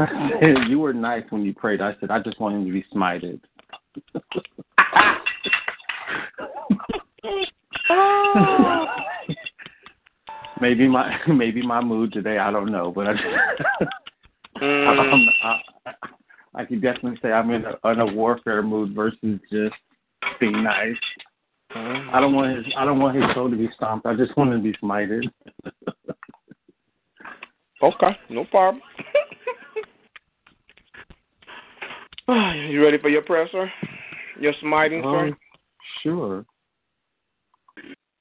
I 0.00 0.40
said, 0.42 0.68
you 0.68 0.80
were 0.80 0.92
nice 0.92 1.22
when 1.30 1.44
you 1.44 1.54
prayed. 1.54 1.80
I 1.80 1.94
said, 2.00 2.10
I 2.10 2.18
just 2.18 2.40
want 2.40 2.56
him 2.56 2.66
to 2.66 2.72
be 2.72 2.84
smited. 2.92 3.38
Maybe 10.60 10.88
my 10.88 11.16
maybe 11.28 11.64
my 11.64 11.80
mood 11.82 12.12
today. 12.12 12.38
I 12.38 12.50
don't 12.50 12.72
know, 12.72 12.90
but 12.90 13.06
I, 13.06 13.12
Mm, 14.60 14.88
I'm, 14.88 15.28
I, 15.44 15.92
I 16.54 16.64
can 16.64 16.80
definitely 16.80 17.18
say 17.22 17.30
I'm 17.30 17.50
in 17.50 17.64
a, 17.66 17.76
in 17.90 18.00
a 18.00 18.06
warfare 18.06 18.62
mood 18.62 18.94
versus 18.94 19.38
just 19.52 19.74
being 20.40 20.64
nice. 20.64 20.96
I 21.76 22.20
don't 22.20 22.34
want 22.34 22.56
his 22.56 22.66
I 22.76 22.84
don't 22.84 22.98
want 22.98 23.16
his 23.16 23.24
soul 23.34 23.50
to 23.50 23.56
be 23.56 23.68
stomped. 23.76 24.06
I 24.06 24.14
just 24.14 24.36
want 24.36 24.52
him 24.52 24.62
to 24.62 24.72
be 24.72 24.76
smited. 24.82 25.24
Okay, 27.82 28.16
no 28.30 28.44
problem. 28.46 28.82
you 32.28 32.82
ready 32.82 32.98
for 32.98 33.08
your 33.08 33.22
prayer, 33.22 33.48
sir? 33.52 33.70
Your 34.40 34.54
smiting, 34.60 35.02
sir? 35.02 35.26
Um, 35.26 35.36
sure. 36.02 36.44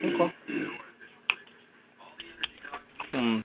Okay. 0.04 0.34
Hmm. 3.12 3.40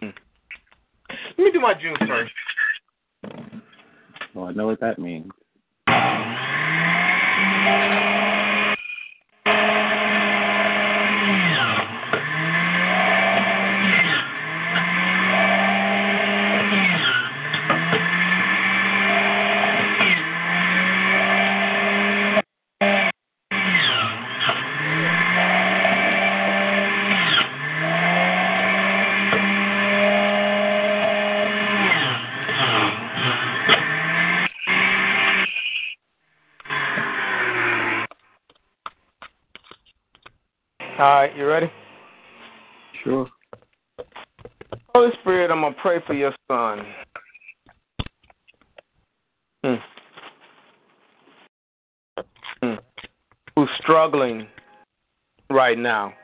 Hmm. 0.00 0.10
Let 1.38 1.44
me 1.44 1.50
do 1.52 1.60
my 1.60 1.74
juice 1.74 1.98
first. 2.06 2.32
Well, 4.34 4.46
I 4.46 4.52
know 4.52 4.66
what 4.66 4.80
that 4.80 4.98
means. 4.98 5.30
All 7.66 7.78
right, 7.80 8.05
you 41.36 41.46
ready? 41.46 41.70
Sure. 43.04 43.28
Holy 44.94 45.10
Spirit, 45.20 45.50
I'm 45.50 45.60
going 45.60 45.74
to 45.74 45.80
pray 45.80 45.98
for 46.06 46.14
your 46.14 46.32
son. 46.48 46.86
Hmm. 49.62 49.74
Hmm. 52.62 52.74
Who's 53.54 53.68
struggling 53.82 54.48
right 55.50 55.76
now. 55.76 56.14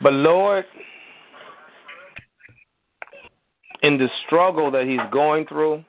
But 0.00 0.12
Lord, 0.12 0.64
in 3.82 3.98
the 3.98 4.08
struggle 4.26 4.72
that 4.72 4.86
he's 4.86 5.12
going 5.12 5.46
through, 5.46 5.84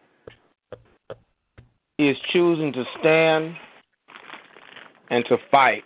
he 1.98 2.10
is 2.10 2.18
choosing 2.32 2.72
to 2.74 2.84
stand 3.00 3.56
and 5.14 5.24
to 5.28 5.38
fight. 5.52 5.84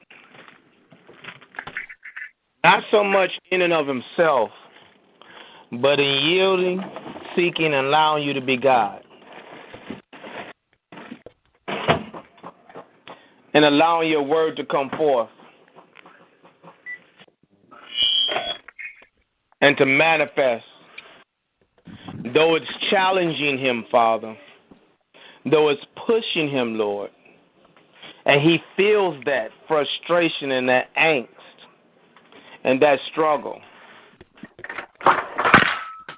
Not 2.63 2.81
so 2.91 3.03
much 3.03 3.29
in 3.51 3.61
and 3.61 3.73
of 3.73 3.85
himself, 3.85 4.51
but 5.81 5.99
in 5.99 6.23
yielding, 6.23 6.81
seeking, 7.35 7.73
and 7.73 7.87
allowing 7.87 8.23
you 8.23 8.31
to 8.31 8.39
be 8.39 8.55
God. 8.55 9.03
And 13.53 13.65
allowing 13.65 14.09
your 14.09 14.21
word 14.21 14.55
to 14.57 14.65
come 14.65 14.89
forth. 14.91 15.29
And 19.59 19.75
to 19.75 19.85
manifest. 19.85 20.63
Though 22.33 22.55
it's 22.55 22.65
challenging 22.89 23.57
him, 23.57 23.83
Father. 23.91 24.37
Though 25.49 25.67
it's 25.67 25.83
pushing 26.05 26.49
him, 26.49 26.77
Lord. 26.77 27.09
And 28.27 28.41
he 28.41 28.59
feels 28.75 29.23
that 29.25 29.51
frustration 29.69 30.51
and 30.51 30.67
that 30.67 30.93
angst 30.95 31.27
and 32.65 32.81
that 32.81 32.99
struggle. 33.09 33.59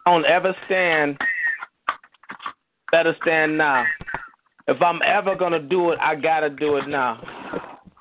Don't 0.06 0.26
ever 0.26 0.56
stand, 0.66 1.20
better 2.92 3.16
stand 3.22 3.56
now. 3.60 3.86
If 4.68 4.82
I'm 4.82 5.02
ever 5.06 5.36
going 5.36 5.52
to 5.52 5.60
do 5.60 5.92
it, 5.92 6.00
I 6.02 6.16
got 6.16 6.40
to 6.40 6.50
do 6.50 6.78
it 6.78 6.88
now. 6.88 7.22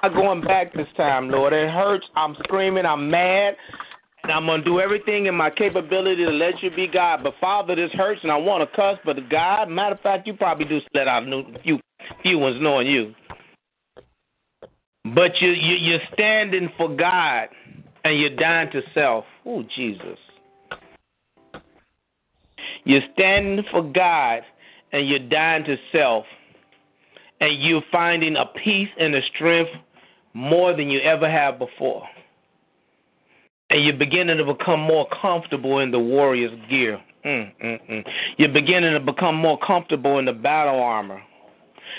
I'm 0.03 0.15
going 0.15 0.41
back 0.41 0.73
this 0.73 0.87
time, 0.97 1.29
Lord. 1.29 1.53
It 1.53 1.69
hurts. 1.69 2.07
I'm 2.17 2.35
screaming. 2.45 2.87
I'm 2.87 3.11
mad. 3.11 3.57
And 4.23 4.33
I'm 4.33 4.47
going 4.47 4.61
to 4.61 4.65
do 4.65 4.81
everything 4.81 5.27
in 5.27 5.35
my 5.35 5.51
capability 5.51 6.25
to 6.25 6.31
let 6.31 6.63
you 6.63 6.71
be 6.71 6.87
God. 6.87 7.21
But, 7.23 7.35
Father, 7.41 7.75
this 7.75 7.91
hurts 7.93 8.21
and 8.23 8.33
I 8.33 8.37
want 8.37 8.69
to 8.69 8.75
cuss. 8.75 8.99
But, 9.05 9.29
God, 9.29 9.69
matter 9.69 9.97
of 9.97 10.01
fact, 10.01 10.27
you 10.27 10.33
probably 10.33 10.65
do 10.65 10.81
let 10.95 11.09
out 11.09 11.25
a 11.25 11.59
few, 11.63 11.79
few 12.23 12.39
ones 12.39 12.57
knowing 12.59 12.87
you. 12.87 13.15
But 15.15 15.41
you, 15.41 15.51
you, 15.51 15.77
you're 15.77 16.01
standing 16.13 16.71
for 16.77 16.89
God 16.95 17.49
and 18.05 18.19
you're 18.19 18.37
dying 18.37 18.71
to 18.73 18.83
self. 18.95 19.25
Oh, 19.47 19.63
Jesus. 19.75 20.19
You're 22.85 23.03
standing 23.13 23.65
for 23.71 23.83
God 23.83 24.43
and 24.93 25.09
you're 25.09 25.19
dying 25.19 25.65
to 25.65 25.77
self. 25.93 26.25
And 27.41 27.63
you're 27.63 27.83
finding 27.93 28.37
a 28.37 28.47
peace 28.65 28.89
and 28.99 29.15
a 29.15 29.21
strength 29.35 29.71
more 30.35 30.75
than 30.75 30.91
you 30.91 31.01
ever 31.01 31.31
have 31.31 31.59
before. 31.59 32.03
And 33.71 33.85
you're 33.85 33.97
beginning 33.97 34.39
to 34.39 34.45
become 34.45 34.81
more 34.81 35.07
comfortable 35.21 35.79
in 35.79 35.91
the 35.91 35.99
warrior's 35.99 36.59
gear. 36.69 37.01
Mm, 37.25 37.53
mm, 37.63 37.91
mm. 37.91 38.05
You're 38.39 38.49
beginning 38.49 38.95
to 38.95 39.01
become 39.01 39.37
more 39.37 39.59
comfortable 39.59 40.19
in 40.19 40.25
the 40.25 40.33
battle 40.33 40.81
armor 40.81 41.23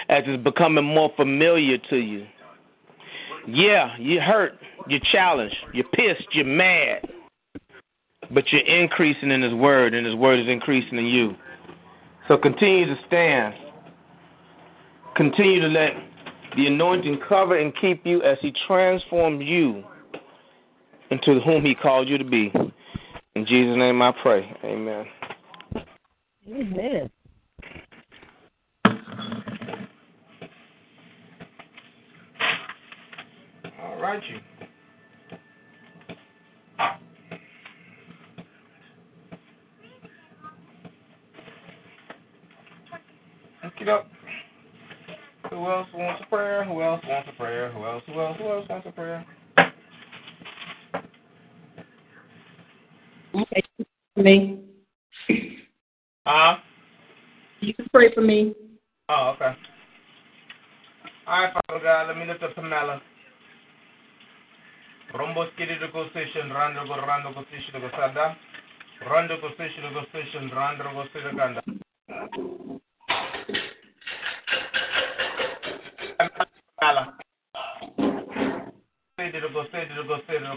as 0.09 0.23
it's 0.25 0.43
becoming 0.43 0.83
more 0.83 1.11
familiar 1.15 1.77
to 1.89 1.97
you. 1.97 2.25
Yeah, 3.47 3.95
you're 3.97 4.21
hurt, 4.21 4.53
you're 4.87 4.99
challenged, 5.11 5.55
you're 5.73 5.87
pissed, 5.93 6.27
you're 6.33 6.45
mad. 6.45 7.07
But 8.31 8.43
you're 8.51 8.65
increasing 8.65 9.31
in 9.31 9.41
His 9.41 9.53
Word, 9.53 9.93
and 9.93 10.05
His 10.05 10.15
Word 10.15 10.39
is 10.39 10.47
increasing 10.47 10.97
in 10.97 11.05
you. 11.05 11.35
So 12.27 12.37
continue 12.37 12.85
to 12.85 12.95
stand. 13.07 13.55
Continue 15.15 15.61
to 15.61 15.67
let 15.67 15.91
the 16.55 16.67
anointing 16.67 17.19
cover 17.27 17.57
and 17.57 17.73
keep 17.81 18.05
you 18.05 18.21
as 18.21 18.37
He 18.41 18.53
transforms 18.67 19.43
you 19.43 19.83
into 21.09 21.39
whom 21.41 21.65
He 21.65 21.73
called 21.73 22.07
you 22.07 22.17
to 22.17 22.23
be. 22.23 22.51
In 23.35 23.45
Jesus' 23.45 23.77
name 23.77 24.01
I 24.01 24.11
pray. 24.21 24.55
Amen. 24.63 25.05
Amen. 26.47 27.09
All 33.81 34.01
right, 34.01 34.21
you. 34.29 34.39
Look 43.63 43.73
it 43.81 43.89
up. 43.89 44.07
Who 45.49 45.55
else 45.67 45.87
wants 45.93 46.23
a 46.25 46.29
prayer? 46.29 46.63
Who 46.65 46.81
else 46.81 47.01
wants 47.07 47.29
a 47.33 47.37
prayer? 47.37 47.71
Who 47.71 47.85
else? 47.85 48.03
Who 48.07 48.19
else? 48.19 48.37
Who 48.37 48.47
else 48.49 48.69
wants 48.69 48.87
a 48.87 48.91
prayer? 48.91 49.25
Okay, 53.35 53.63
for 54.15 54.23
me. 54.23 54.59
Huh? 56.25 56.57
You 57.61 57.73
can 57.73 57.87
pray 57.91 58.13
for 58.13 58.21
me. 58.21 58.53
Oh, 59.09 59.33
okay. 59.35 59.55
All 61.27 61.43
right, 61.43 61.53
Father 61.53 61.83
God, 61.83 62.07
let 62.07 62.17
me 62.17 62.25
lift 62.25 62.43
up 62.43 62.55
Pamela 62.55 63.01
romboskiriko 65.13 66.09
station 66.09 66.51
randoko 66.53 67.43
station 67.49 67.81
ko 67.81 67.89
sada 67.97 68.35
randoko 69.01 69.49
station 69.53 70.05
station 70.09 70.49
randoko 70.53 71.05
station 71.09 71.37
Rando 71.37 71.61
kala 76.79 77.03
station 79.17 79.49
ko 79.53 79.65
station 79.73 80.05
ko 80.05 80.17
station 80.21 80.53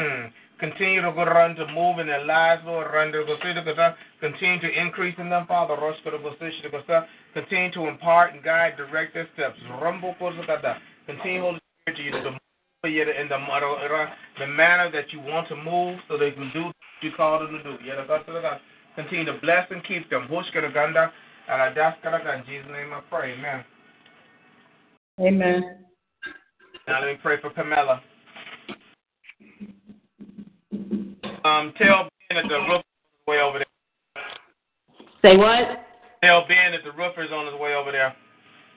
Hmm. 0.00 0.30
Continue 0.60 1.02
to 1.02 1.12
go 1.12 1.24
run 1.24 1.54
to 1.54 1.66
move 1.70 1.98
in 1.98 2.06
their 2.06 2.24
lives, 2.24 2.62
Lord. 2.66 2.92
Run 2.92 3.12
to 3.12 3.22
go 3.24 3.36
see 3.42 3.54
the 3.54 3.62
God. 3.74 3.94
Continue 4.20 4.60
to 4.60 4.70
increase 4.70 5.14
in 5.18 5.30
them, 5.30 5.46
Father. 5.46 5.74
Rush 5.74 5.96
to 6.04 6.10
the 6.10 6.18
position 6.18 6.62
to 6.64 6.70
go 6.70 6.82
Continue 7.32 7.70
to 7.72 7.86
impart 7.86 8.34
and 8.34 8.42
guide, 8.42 8.76
direct 8.76 9.14
their 9.14 9.28
steps. 9.34 9.56
Rumble 9.80 10.14
Continue, 11.06 11.40
Holy 11.42 11.60
Spirit, 11.82 11.96
to 11.96 12.02
you 12.02 12.10
to 12.10 12.30
move 12.32 12.40
oh, 12.84 12.88
in 12.88 13.28
the 13.28 13.38
the 14.38 14.46
manner 14.46 14.90
that 14.90 15.12
you 15.12 15.20
want 15.20 15.48
to 15.48 15.56
move, 15.56 15.98
so 16.08 16.18
they 16.18 16.32
can 16.32 16.50
do 16.52 16.64
what 16.64 16.76
you 17.02 17.10
call 17.16 17.38
them 17.38 17.52
to 17.54 17.62
do. 17.62 17.78
Yea 17.84 17.94
the 17.94 18.02
Gasalaga. 18.02 18.58
Continue 18.96 19.26
to 19.26 19.38
bless 19.40 19.70
and 19.70 19.82
keep 19.86 20.10
them. 20.10 20.26
Bushkiraganda, 20.26 21.10
uh, 21.48 21.70
in 22.34 22.44
Jesus' 22.46 22.66
name 22.70 22.92
I 22.92 23.00
pray. 23.08 23.34
Amen. 23.34 23.64
Amen. 25.20 25.84
Now 26.86 27.00
let 27.00 27.08
me 27.08 27.18
pray 27.20 27.40
for 27.40 27.50
Pamela. 27.50 28.00
Um, 31.44 31.72
tell 31.76 32.08
Ben 32.28 32.36
that 32.36 32.48
the 32.48 32.58
roofer 32.68 32.78
is 32.78 32.78
on 32.78 32.82
the 33.26 33.32
way 33.32 33.40
over 33.40 33.58
there. 33.58 33.66
Say 35.24 35.36
what? 35.36 35.84
Tell 36.22 36.46
Ben 36.46 36.72
that 36.72 36.84
the 36.84 36.92
roofer 36.92 37.24
is 37.24 37.30
on 37.32 37.46
his 37.46 37.60
way 37.60 37.74
over 37.74 37.92
there. 37.92 38.14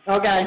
Okay. 0.08 0.46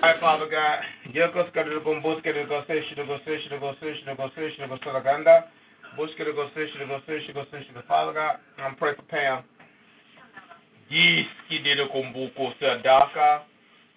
All 0.00 0.10
right, 0.10 0.20
Father 0.20 0.46
God. 0.50 0.78
Yekos 1.14 1.50
kadere 1.52 1.80
gomboske 1.80 2.32
de 2.32 2.44
goseshi 2.44 2.94
de 2.94 3.04
goseshi 3.04 3.48
de 3.48 3.58
goseshi 3.58 4.04
de 4.04 4.14
goseshi 4.14 4.58
de 4.58 4.68
gosalaganda. 4.68 5.48
Bushke 5.96 6.24
de 6.24 6.32
goseshi 6.32 6.78
de 6.78 6.84
goseshi 6.84 7.26
de 7.26 7.32
goseshi 7.32 7.74
de 7.74 7.82
Father 7.88 8.12
God. 8.12 8.36
I'm 8.58 8.76
praying 8.76 8.96
for 8.96 9.02
Pam. 9.02 9.42
Yiski 10.90 11.58
de 11.62 11.86
kombuko 11.88 12.54
sadaka. 12.60 13.44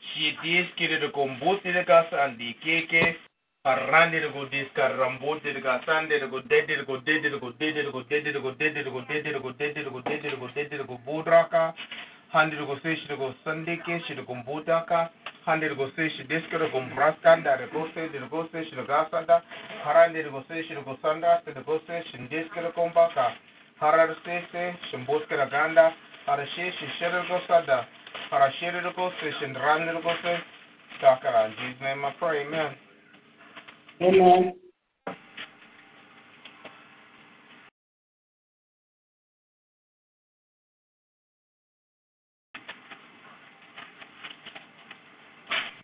She 0.02 0.36
diski 0.44 0.88
de 0.88 1.10
kombuti 1.12 1.72
de 1.72 1.84
gasa 1.84 2.24
andi 2.24 2.54
keke. 2.64 3.16
Parrande 3.64 4.20
de 4.20 4.28
go 4.32 4.46
diska 4.46 4.88
rambote 4.98 5.54
de 5.54 5.62
gasande 5.62 6.20
de 6.20 6.28
go 6.28 6.42
dede 6.42 6.76
de 6.78 6.84
go 6.84 6.98
dede 6.98 7.30
de 7.30 7.38
go 7.40 7.52
dede 7.60 7.84
de 7.84 7.90
go 7.92 8.02
dede 8.10 8.34
de 8.34 8.40
go 8.40 8.52
dede 8.52 8.84
de 8.84 8.90
go 8.90 9.02
dede 9.02 9.24
de 9.24 9.40
go 9.40 9.52
dede 9.52 9.84
de 9.84 9.90
go 9.90 10.02
dede 10.02 10.30
de 10.30 10.36
go 10.36 10.48
dede 10.54 10.78
de 10.78 10.84
go 10.84 10.98
budraka. 11.06 11.74
Handi 12.34 12.56
de 12.58 12.66
go 12.66 12.76
seshi 12.84 13.08
de 13.08 13.16
go 13.16 13.34
sandike 13.46 14.02
shi 14.08 14.16
de 14.16 14.24
gombutaka. 14.24 15.12
Handi 15.46 15.68
de 15.70 15.76
go 15.76 15.92
seshi 15.96 16.24
diska 16.28 16.58
de 16.58 16.70
gombraskanda 16.70 17.58
de 17.58 17.68
go 17.72 17.88
se 17.94 18.10
de 18.10 18.20
go 18.30 18.50
seshi 18.52 18.76
de 18.76 18.84
gasanda. 18.84 19.44
Harande 19.86 20.24
de 20.24 20.30
go 20.30 20.44
seshi 20.50 20.74
de 20.74 20.82
go 20.84 20.98
sanda 21.02 21.42
de 21.46 21.62
go 21.64 21.80
seshi 21.88 22.18
diska 22.28 22.62
de 22.62 22.72
gombaka. 22.76 23.36
Harar 23.80 24.16
ganda. 24.26 24.54
Go 25.06 25.20
sada. 25.22 25.92
Hara 25.92 25.92
shere 25.92 25.92
de 25.92 25.96
go 25.96 26.11
Parashe 26.28 26.70
Shishirigosada, 27.02 27.86
In 31.48 31.52
Jesus' 31.52 31.82
name 31.82 32.06
I 32.06 32.12
pray. 32.20 32.46
Amen. 32.46 32.76
Amen. 34.02 34.54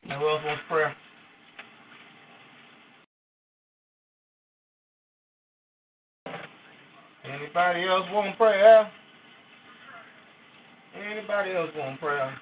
And 0.10 0.22
else 0.22 0.42
want 0.46 0.60
to 0.60 0.66
pray? 0.70 0.94
Anybody 7.26 7.88
else 7.88 8.06
want 8.12 8.32
to 8.32 8.38
pray, 8.38 8.62
huh? 8.64 8.86
Anybody 10.98 11.52
else 11.54 11.72
want 11.78 12.00
prayer? 12.00 12.36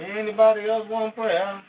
Anybody 0.00 0.68
else 0.68 0.86
want 0.90 1.14
prayer? 1.14 1.62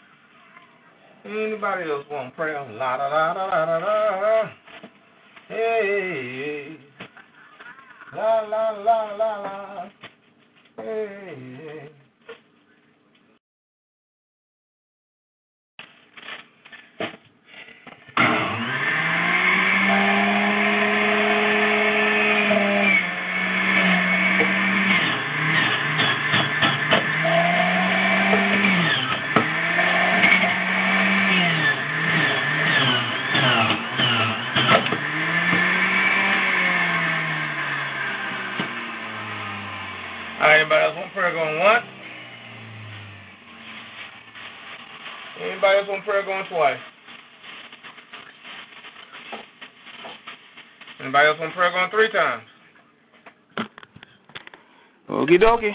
Anybody 1.25 1.89
else 1.91 2.05
want 2.11 2.35
prayer? 2.35 2.65
La 2.73 2.97
da 2.97 3.09
da 3.09 3.33
da 3.33 3.55
da 3.55 3.79
da 3.79 4.21
da. 4.21 4.51
Hey, 5.49 6.77
la 8.15 8.41
la 8.41 8.71
la 8.71 9.15
la 9.15 9.41
la. 9.41 9.89
Hey. 10.77 11.89
All 40.39 40.47
right, 40.49 40.61
anybody 40.61 40.83
else 40.85 40.95
want 40.97 41.13
prayer 41.13 41.33
going 41.33 41.59
once? 41.59 41.85
Anybody 45.41 45.77
else 45.79 45.87
want 45.89 45.96
prayer 46.07 46.23
going 46.23 46.45
twice? 46.49 46.79
Anybody 51.01 51.27
else 51.27 51.37
want 51.37 51.53
prayer 51.53 51.71
going 51.71 51.91
three 51.91 52.09
times? 52.11 52.43
Okie 55.09 55.37
dokie. 55.37 55.73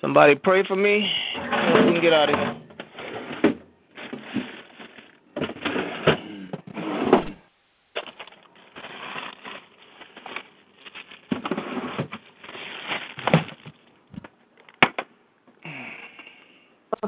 Somebody 0.00 0.36
pray 0.36 0.64
for 0.66 0.76
me. 0.76 1.06
We 1.36 1.92
can 1.92 2.00
get 2.00 2.12
out 2.12 2.30
of 2.30 2.38
here. 2.38 2.63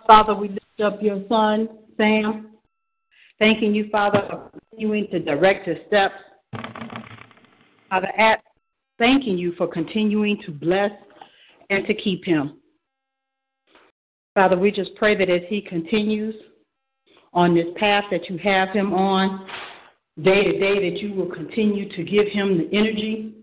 Father, 0.07 0.35
we 0.35 0.49
lift 0.49 0.81
up 0.85 1.03
your 1.03 1.23
son, 1.29 1.69
Sam. 1.97 2.53
Thanking 3.39 3.75
you, 3.75 3.89
Father, 3.91 4.23
for 4.31 4.51
continuing 4.71 5.09
to 5.11 5.19
direct 5.19 5.67
his 5.67 5.79
steps. 5.89 6.15
Father, 7.91 8.09
at 8.19 8.43
thanking 8.99 9.37
you 9.37 9.53
for 9.59 9.67
continuing 9.67 10.41
to 10.47 10.53
bless 10.53 10.91
and 11.71 11.87
to 11.87 11.95
keep 11.95 12.25
him. 12.25 12.59
Father, 14.35 14.57
we 14.57 14.71
just 14.71 14.95
pray 14.97 15.17
that 15.17 15.31
as 15.31 15.43
he 15.49 15.61
continues 15.61 16.35
on 17.33 17.55
this 17.55 17.67
path 17.77 18.05
that 18.11 18.29
you 18.31 18.39
have 18.39 18.71
him 18.71 18.93
on, 18.93 19.47
day 20.23 20.45
to 20.45 20.59
day, 20.59 20.91
that 20.91 21.01
you 21.01 21.13
will 21.13 21.31
continue 21.31 21.91
to 21.95 22.05
give 22.05 22.27
him 22.29 22.59
the 22.59 22.77
energy 22.77 23.35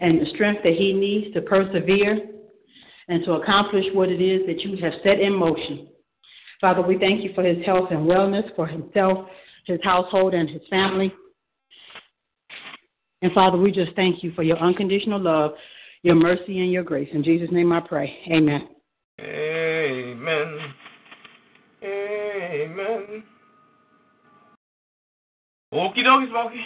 and 0.00 0.20
the 0.20 0.26
strength 0.34 0.62
that 0.64 0.74
he 0.74 0.92
needs 0.92 1.32
to 1.34 1.42
persevere 1.42 2.35
and 3.08 3.24
to 3.24 3.32
accomplish 3.32 3.84
what 3.92 4.08
it 4.08 4.20
is 4.20 4.46
that 4.46 4.60
you 4.60 4.76
have 4.82 4.92
set 5.02 5.20
in 5.20 5.32
motion. 5.32 5.88
Father, 6.60 6.82
we 6.82 6.98
thank 6.98 7.22
you 7.22 7.32
for 7.34 7.44
his 7.44 7.64
health 7.64 7.90
and 7.90 8.00
wellness, 8.00 8.54
for 8.56 8.66
himself, 8.66 9.28
his 9.66 9.78
household, 9.82 10.34
and 10.34 10.48
his 10.48 10.62
family. 10.70 11.12
And 13.22 13.32
Father, 13.32 13.58
we 13.58 13.72
just 13.72 13.94
thank 13.96 14.22
you 14.22 14.32
for 14.32 14.42
your 14.42 14.58
unconditional 14.58 15.20
love, 15.20 15.52
your 16.02 16.14
mercy, 16.14 16.60
and 16.60 16.72
your 16.72 16.84
grace. 16.84 17.08
In 17.12 17.22
Jesus' 17.24 17.50
name 17.50 17.72
I 17.72 17.80
pray. 17.80 18.16
Amen. 18.30 18.68
Amen. 19.20 20.58
Amen. 21.82 23.22
Okie 25.72 26.04
dokie, 26.04 26.28
Smokey. 26.30 26.60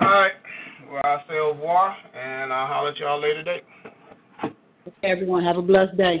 All 0.00 0.06
right. 0.06 0.32
Well, 0.90 1.02
I'll 1.04 1.24
say 1.28 1.38
au 1.38 1.52
revoir, 1.52 1.94
and 2.14 2.52
I'll 2.52 2.66
holler 2.66 2.90
at 2.90 2.96
y'all 2.98 3.20
later 3.20 3.42
date. 3.42 3.64
Everyone, 5.02 5.44
have 5.44 5.56
a 5.56 5.62
blessed 5.62 5.96
day. 5.96 6.20